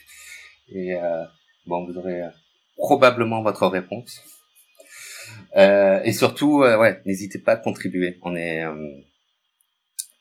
et 0.73 0.95
euh, 0.95 1.25
bon, 1.67 1.87
vous 1.87 1.97
aurez 1.97 2.23
probablement 2.77 3.43
votre 3.43 3.67
réponse. 3.67 4.23
Euh, 5.57 6.01
et 6.05 6.13
surtout, 6.13 6.59
ouais, 6.61 7.01
n'hésitez 7.07 7.39
pas 7.39 7.53
à 7.53 7.57
contribuer. 7.57 8.19
On 8.23 8.37
est 8.37 8.65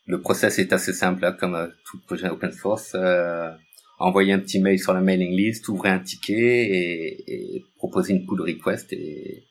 le 0.09 0.19
process 0.19 0.57
est 0.57 0.73
assez 0.73 0.91
simple, 0.91 1.21
là, 1.21 1.31
comme 1.31 1.53
euh, 1.53 1.67
tout 1.85 1.99
projet 1.99 2.29
open 2.29 2.51
source. 2.51 2.93
Euh, 2.95 3.51
envoyer 3.99 4.33
un 4.33 4.39
petit 4.39 4.59
mail 4.59 4.79
sur 4.79 4.93
la 4.93 5.01
mailing 5.01 5.35
list, 5.35 5.67
ouvrir 5.67 5.93
un 5.93 5.99
ticket 5.99 6.33
et, 6.33 7.55
et 7.55 7.65
proposer 7.77 8.13
une 8.13 8.25
pull 8.25 8.41
request. 8.41 8.91
Et, 8.91 9.45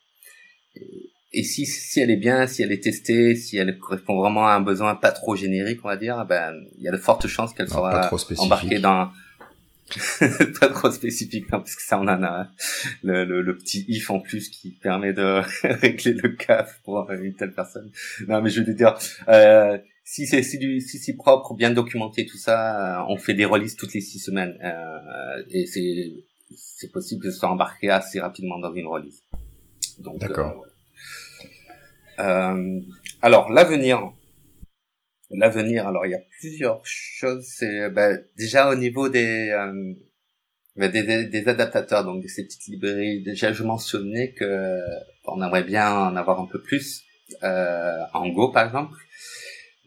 et, 0.74 1.10
et, 1.32 1.42
si, 1.44 1.64
si 1.64 2.00
elle 2.00 2.10
est 2.10 2.16
bien, 2.16 2.46
si 2.48 2.62
elle 2.62 2.72
est 2.72 2.82
testée, 2.82 3.36
si 3.36 3.56
elle 3.56 3.78
correspond 3.78 4.18
vraiment 4.18 4.48
à 4.48 4.54
un 4.54 4.60
besoin 4.60 4.96
pas 4.96 5.12
trop 5.12 5.36
générique, 5.36 5.80
on 5.84 5.88
va 5.88 5.96
dire, 5.96 6.24
ben 6.26 6.54
il 6.76 6.82
y 6.82 6.88
a 6.88 6.92
de 6.92 6.96
fortes 6.96 7.28
chances 7.28 7.52
qu'elle 7.52 7.68
sera 7.68 8.10
embarquée 8.38 8.80
dans 8.80 9.10
pas 10.60 10.68
trop 10.68 10.90
spécifique 10.90 11.46
hein, 11.46 11.58
parce 11.60 11.74
que 11.74 11.82
ça 11.82 11.98
on 11.98 12.02
en 12.08 12.22
a 12.22 12.48
le, 13.02 13.24
le, 13.24 13.40
le, 13.40 13.56
petit 13.56 13.86
if 13.88 14.10
en 14.10 14.20
plus 14.20 14.50
qui 14.50 14.72
permet 14.72 15.14
de 15.14 15.40
régler 15.62 16.12
le 16.12 16.28
CAF 16.30 16.80
pour 16.84 17.10
une 17.10 17.34
telle 17.34 17.54
personne 17.54 17.90
non 18.26 18.42
mais 18.42 18.50
je 18.50 18.60
veux 18.60 18.74
dire 18.74 18.98
euh, 19.28 19.78
si 20.10 20.26
c'est 20.26 20.42
si, 20.42 20.80
si 20.80 21.16
propre, 21.16 21.54
bien 21.54 21.70
documenté, 21.70 22.24
tout 22.24 22.38
ça, 22.38 23.00
euh, 23.02 23.04
on 23.08 23.18
fait 23.18 23.34
des 23.34 23.44
releases 23.44 23.76
toutes 23.76 23.92
les 23.92 24.00
six 24.00 24.18
semaines 24.18 24.58
euh, 24.64 25.42
et 25.50 25.66
c'est 25.66 26.14
c'est 26.56 26.90
possible 26.90 27.22
que 27.22 27.30
ce 27.30 27.38
soit 27.38 27.50
embarqué 27.50 27.90
assez 27.90 28.18
rapidement 28.18 28.58
dans 28.58 28.72
une 28.72 28.86
release. 28.86 29.22
Donc, 29.98 30.18
D'accord. 30.18 30.64
Euh, 32.18 32.22
euh, 32.22 32.80
alors 33.20 33.50
l'avenir, 33.50 34.10
l'avenir. 35.30 35.86
Alors 35.86 36.06
il 36.06 36.12
y 36.12 36.14
a 36.14 36.22
plusieurs 36.40 36.80
choses. 36.84 37.44
C'est 37.46 37.90
ben, 37.90 38.18
déjà 38.38 38.70
au 38.70 38.76
niveau 38.76 39.10
des, 39.10 39.50
euh, 39.50 39.92
ben, 40.76 40.90
des, 40.90 41.02
des, 41.02 41.26
des 41.26 41.48
adaptateurs, 41.48 42.04
donc 42.06 42.22
de 42.22 42.28
ces 42.28 42.44
petites 42.44 42.66
librairies. 42.66 43.22
Déjà 43.22 43.52
je 43.52 43.62
mentionnais 43.62 44.32
que 44.32 44.80
on 45.26 45.42
aimerait 45.42 45.64
bien 45.64 45.94
en 45.94 46.16
avoir 46.16 46.40
un 46.40 46.46
peu 46.46 46.62
plus 46.62 47.04
en 47.42 48.28
Go 48.30 48.50
par 48.52 48.64
exemple 48.64 48.96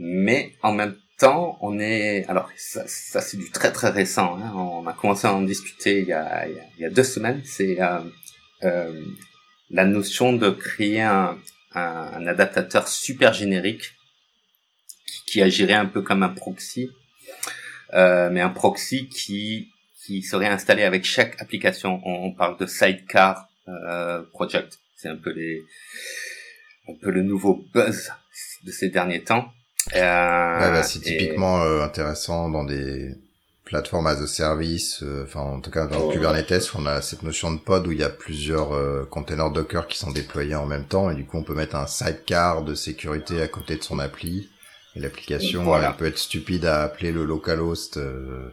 mais 0.03 0.55
en 0.63 0.73
même 0.73 0.95
temps, 1.19 1.59
on 1.61 1.79
est 1.79 2.25
alors 2.27 2.49
ça, 2.57 2.83
ça 2.87 3.21
c'est 3.21 3.37
du 3.37 3.51
très 3.51 3.71
très 3.71 3.91
récent. 3.91 4.35
Hein. 4.37 4.51
On 4.55 4.87
a 4.87 4.93
commencé 4.93 5.27
à 5.27 5.33
en 5.33 5.43
discuter 5.43 5.99
il 5.99 6.07
y 6.07 6.13
a, 6.13 6.47
il 6.47 6.81
y 6.81 6.85
a, 6.85 6.89
deux 6.89 7.03
semaines. 7.03 7.43
C'est 7.45 7.79
euh, 7.79 7.99
euh, 8.63 8.99
la 9.69 9.85
notion 9.85 10.33
de 10.33 10.49
créer 10.49 11.01
un, 11.01 11.37
un, 11.75 11.81
un, 11.81 12.25
adaptateur 12.25 12.87
super 12.87 13.31
générique 13.31 13.93
qui 15.27 15.43
agirait 15.43 15.75
un 15.75 15.85
peu 15.85 16.01
comme 16.01 16.23
un 16.23 16.29
proxy, 16.29 16.89
euh, 17.93 18.31
mais 18.31 18.41
un 18.41 18.49
proxy 18.49 19.07
qui 19.07 19.69
qui 20.03 20.23
serait 20.23 20.47
installé 20.47 20.81
avec 20.81 21.05
chaque 21.05 21.39
application. 21.39 22.01
On, 22.03 22.29
on 22.29 22.33
parle 22.33 22.57
de 22.57 22.65
sidecar 22.65 23.47
euh, 23.67 24.23
project. 24.31 24.79
C'est 24.95 25.09
un 25.09 25.15
peu 25.15 25.31
les 25.31 25.63
un 26.87 26.95
peu 26.95 27.11
le 27.11 27.21
nouveau 27.21 27.63
buzz 27.71 28.11
de 28.63 28.71
ces 28.71 28.89
derniers 28.89 29.23
temps. 29.23 29.53
Euh, 29.95 30.59
ouais, 30.59 30.71
bah, 30.71 30.83
c'est 30.83 30.99
typiquement 30.99 31.61
euh, 31.63 31.81
intéressant 31.81 32.49
dans 32.49 32.63
des 32.63 33.15
plateformes 33.71 34.07
as 34.07 34.21
a 34.21 34.27
service, 34.27 35.01
euh, 35.01 35.23
enfin 35.23 35.39
en 35.39 35.61
tout 35.61 35.71
cas 35.71 35.87
dans 35.87 36.01
oh. 36.01 36.11
Kubernetes, 36.11 36.71
on 36.75 36.85
a 36.85 37.01
cette 37.01 37.23
notion 37.23 37.53
de 37.53 37.59
pod 37.59 37.87
où 37.87 37.93
il 37.93 37.99
y 37.99 38.03
a 38.03 38.09
plusieurs 38.09 38.73
euh, 38.73 39.05
containers 39.09 39.49
Docker 39.49 39.87
qui 39.87 39.97
sont 39.97 40.11
déployés 40.11 40.55
en 40.55 40.65
même 40.65 40.85
temps 40.85 41.09
et 41.09 41.15
du 41.15 41.25
coup 41.25 41.37
on 41.37 41.43
peut 41.43 41.55
mettre 41.55 41.77
un 41.77 41.87
sidecar 41.87 42.63
de 42.63 42.75
sécurité 42.75 43.41
à 43.41 43.47
côté 43.47 43.77
de 43.77 43.83
son 43.83 43.97
appli 43.97 44.49
et 44.95 44.99
l'application 44.99 45.63
voilà. 45.63 45.91
elle 45.91 45.95
peut 45.95 46.05
être 46.05 46.17
stupide 46.17 46.65
à 46.65 46.83
appeler 46.83 47.13
le 47.13 47.23
localhost, 47.23 47.95
euh, 47.95 48.49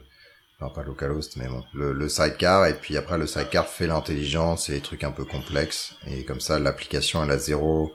enfin 0.57 0.73
pas 0.73 0.83
localhost 0.87 1.35
mais 1.35 1.49
bon 1.49 1.65
le, 1.73 1.91
le, 1.91 2.07
sidecar 2.07 2.67
et 2.67 2.75
puis 2.75 2.95
après 2.95 3.17
le 3.17 3.27
sidecar 3.27 3.67
fait 3.67 3.87
l'intelligence 3.87 4.69
et 4.69 4.73
les 4.73 4.81
trucs 4.81 5.03
un 5.03 5.11
peu 5.11 5.25
complexes 5.25 5.95
et 6.07 6.23
comme 6.23 6.39
ça 6.39 6.59
l'application 6.59 7.21
elle 7.25 7.31
a 7.31 7.37
zéro 7.37 7.91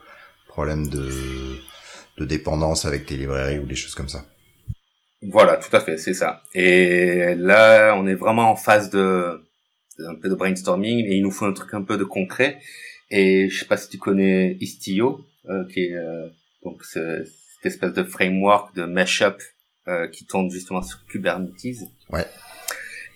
problème 0.47 0.89
de 0.89 1.11
de 2.19 2.25
dépendance 2.25 2.85
avec 2.85 3.07
tes 3.07 3.17
librairies 3.17 3.59
ou 3.59 3.67
des 3.67 3.75
choses 3.75 3.95
comme 3.95 4.09
ça. 4.09 4.25
Voilà, 5.23 5.57
tout 5.57 5.75
à 5.75 5.81
fait, 5.81 5.97
c'est 5.97 6.15
ça. 6.15 6.43
Et 6.55 7.35
là, 7.35 7.95
on 7.97 8.07
est 8.07 8.15
vraiment 8.15 8.51
en 8.51 8.57
phase 8.57 8.91
de 8.91 9.43
un 10.01 10.15
peu 10.17 10.29
de 10.29 10.35
brainstorming 10.35 11.07
et 11.07 11.15
il 11.15 11.23
nous 11.23 11.31
faut 11.31 11.45
un 11.45 11.53
truc 11.53 11.73
un 11.73 11.83
peu 11.83 11.97
de 11.97 12.05
concret. 12.05 12.59
Et 13.11 13.49
je 13.49 13.61
sais 13.61 13.67
pas 13.67 13.77
si 13.77 13.89
tu 13.89 13.99
connais 13.99 14.57
Istio, 14.61 15.25
euh, 15.49 15.65
qui 15.73 15.85
est 15.85 15.95
euh, 15.95 16.29
donc 16.63 16.85
cette 16.85 17.27
espèce 17.65 17.93
de 17.93 18.03
framework 18.03 18.75
de 18.75 18.85
mashup 18.85 19.41
euh, 19.87 20.09
qui 20.09 20.27
tourne 20.27 20.51
justement 20.51 20.83
sur 20.83 21.05
Kubernetes. 21.07 21.89
Ouais. 22.11 22.27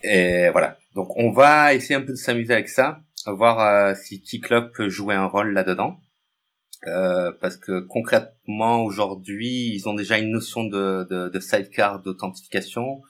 Et 0.04 0.50
voilà. 0.50 0.78
Donc 0.94 1.16
on 1.16 1.30
va 1.30 1.74
essayer 1.74 1.94
un 1.94 2.00
peu 2.00 2.12
de 2.12 2.18
s'amuser 2.18 2.52
avec 2.52 2.68
ça, 2.68 3.00
voir 3.26 3.60
euh, 3.60 3.94
si 3.94 4.20
Keycloak 4.20 4.74
peut 4.74 4.88
jouer 4.88 5.14
un 5.14 5.26
rôle 5.26 5.52
là-dedans. 5.52 6.00
Euh, 6.86 7.32
parce 7.40 7.56
que 7.56 7.80
concrètement 7.80 8.84
aujourd'hui 8.84 9.74
ils 9.74 9.88
ont 9.88 9.94
déjà 9.94 10.16
une 10.16 10.30
notion 10.30 10.62
de, 10.62 11.04
de, 11.10 11.28
de 11.28 11.40
sidecar 11.40 12.00
d'authentification 12.00 13.02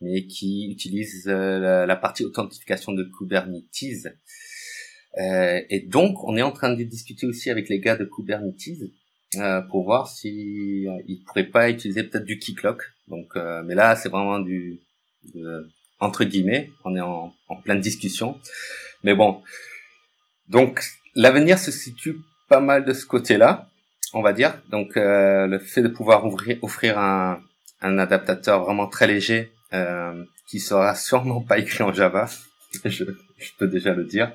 mais 0.00 0.26
qui 0.26 0.70
utilise 0.70 1.26
euh, 1.26 1.86
la, 1.86 1.96
partie 1.96 2.24
authentification 2.24 2.92
de 2.92 3.04
Kubernetes. 3.04 4.06
Euh, 5.18 5.60
et 5.68 5.80
donc 5.80 6.22
on 6.24 6.36
est 6.36 6.42
en 6.42 6.52
train 6.52 6.72
de 6.72 6.82
discuter 6.84 7.26
aussi 7.26 7.50
avec 7.50 7.68
les 7.68 7.80
gars 7.80 7.96
de 7.96 8.04
Kubernetes 8.04 8.92
euh, 9.36 9.62
pour 9.62 9.84
voir 9.84 10.08
si 10.08 10.86
ils 11.06 11.22
pourraient 11.26 11.50
pas 11.50 11.70
utiliser 11.70 12.04
peut-être 12.04 12.24
du 12.24 12.38
keycloak. 12.38 12.82
Donc 13.08 13.34
mais 13.64 13.74
là 13.74 13.96
c'est 13.96 14.08
vraiment 14.08 14.38
du 14.38 14.80
de, 15.34 15.68
entre 15.98 16.24
guillemets 16.24 16.70
on 16.84 16.94
est 16.94 17.00
en, 17.00 17.34
en 17.48 17.56
pleine 17.56 17.80
discussion. 17.80 18.38
Mais 19.02 19.14
bon. 19.14 19.42
Donc 20.48 20.84
l'avenir 21.14 21.58
se 21.58 21.72
situe 21.72 22.18
pas 22.48 22.60
mal 22.60 22.84
de 22.84 22.92
ce 22.92 23.06
côté-là, 23.06 23.68
on 24.12 24.22
va 24.22 24.32
dire. 24.32 24.54
Donc 24.70 24.96
euh, 24.96 25.46
le 25.46 25.58
fait 25.58 25.82
de 25.82 25.88
pouvoir 25.88 26.24
ouvrir, 26.26 26.58
offrir 26.62 26.98
un, 26.98 27.40
un 27.80 27.98
adaptateur 27.98 28.64
vraiment 28.64 28.86
très 28.86 29.06
léger 29.06 29.52
euh, 29.72 30.24
qui 30.48 30.60
sera 30.60 30.94
sûrement 31.08 31.40
pas 31.40 31.58
écrit 31.58 31.82
en 31.84 31.92
Java. 31.92 32.28
je, 32.84 33.04
je 33.38 33.50
peux 33.58 33.68
déjà 33.68 33.94
le 33.94 34.04
dire, 34.04 34.32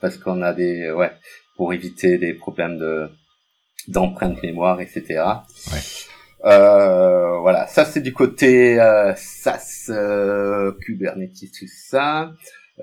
parce 0.00 0.16
qu'on 0.18 0.42
a 0.42 0.52
des, 0.52 0.90
ouais, 0.90 1.12
pour 1.56 1.72
éviter 1.72 2.18
des 2.18 2.34
problèmes 2.34 2.78
de 2.78 3.08
d'empreinte 3.88 4.42
mémoire, 4.42 4.80
etc. 4.80 5.22
Ouais. 5.72 5.80
Euh, 6.44 7.38
voilà, 7.38 7.66
ça 7.66 7.84
c'est 7.84 8.00
du 8.00 8.12
côté 8.12 8.80
euh, 8.80 9.12
SaaS, 9.16 9.86
euh, 9.88 10.72
Kubernetes, 10.80 11.50
tout 11.58 11.66
ça. 11.66 12.32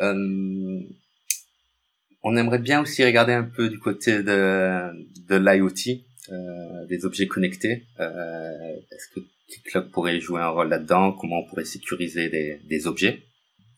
Euh, 0.01 0.79
on 2.25 2.35
aimerait 2.35 2.59
bien 2.59 2.81
aussi 2.81 3.05
regarder 3.05 3.31
un 3.31 3.43
peu 3.43 3.69
du 3.69 3.79
côté 3.79 4.21
de, 4.21 4.91
l'IoT, 5.29 6.01
euh, 6.31 6.85
des 6.87 7.05
objets 7.05 7.27
connectés. 7.27 7.85
Est-ce 7.99 9.07
que 9.15 9.21
TikTok 9.49 9.91
pourrait 9.91 10.19
jouer 10.19 10.41
un 10.41 10.49
rôle 10.49 10.67
là-dedans? 10.67 11.13
Comment 11.13 11.39
on 11.39 11.47
pourrait 11.47 11.65
sécuriser 11.65 12.29
des, 12.29 12.87
objets? 12.87 13.21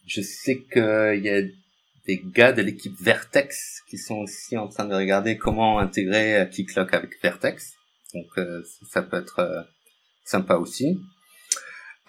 Je 0.08 0.22
sais 0.22 0.64
qu'il 0.72 1.22
y 1.24 1.30
a 1.30 1.42
des 2.08 2.24
gars 2.34 2.54
de 2.54 2.64
l'équipe 2.64 2.96
Vertex 3.00 3.84
qui 3.90 3.98
sont 3.98 4.20
aussi 4.20 4.58
en 4.58 4.68
train 4.68 4.86
de 4.86 4.96
regarder 4.96 5.38
comment 5.38 5.78
intégrer 5.78 6.48
Keycloak 6.50 6.94
avec 6.94 7.22
Vertex. 7.22 7.78
Donc 8.14 8.28
euh, 8.38 8.64
ça 8.90 9.02
peut 9.02 9.18
être 9.18 9.40
euh, 9.40 9.62
sympa 10.24 10.56
aussi. 10.56 11.00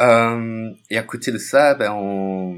Euh, 0.00 0.70
et 0.90 0.98
à 0.98 1.02
côté 1.02 1.32
de 1.32 1.38
ça, 1.38 1.74
ben 1.74 1.92
on 1.92 2.56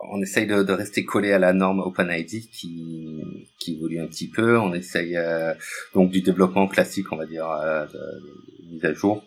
on 0.00 0.22
essaye 0.22 0.46
de, 0.46 0.62
de, 0.62 0.72
rester 0.72 1.04
collé 1.04 1.32
à 1.32 1.38
la 1.38 1.52
norme 1.52 1.80
OpenID 1.80 2.48
qui 2.50 3.22
qui 3.58 3.74
évolue 3.74 4.00
un 4.00 4.06
petit 4.06 4.28
peu. 4.28 4.58
On 4.58 4.72
essaye 4.72 5.18
donc 5.94 6.10
du 6.10 6.20
développement 6.20 6.68
classique, 6.68 7.12
on 7.12 7.16
va 7.16 7.26
dire, 7.26 7.46
de, 7.92 7.98
de 7.98 8.72
mise 8.72 8.84
à 8.84 8.92
jour. 8.92 9.24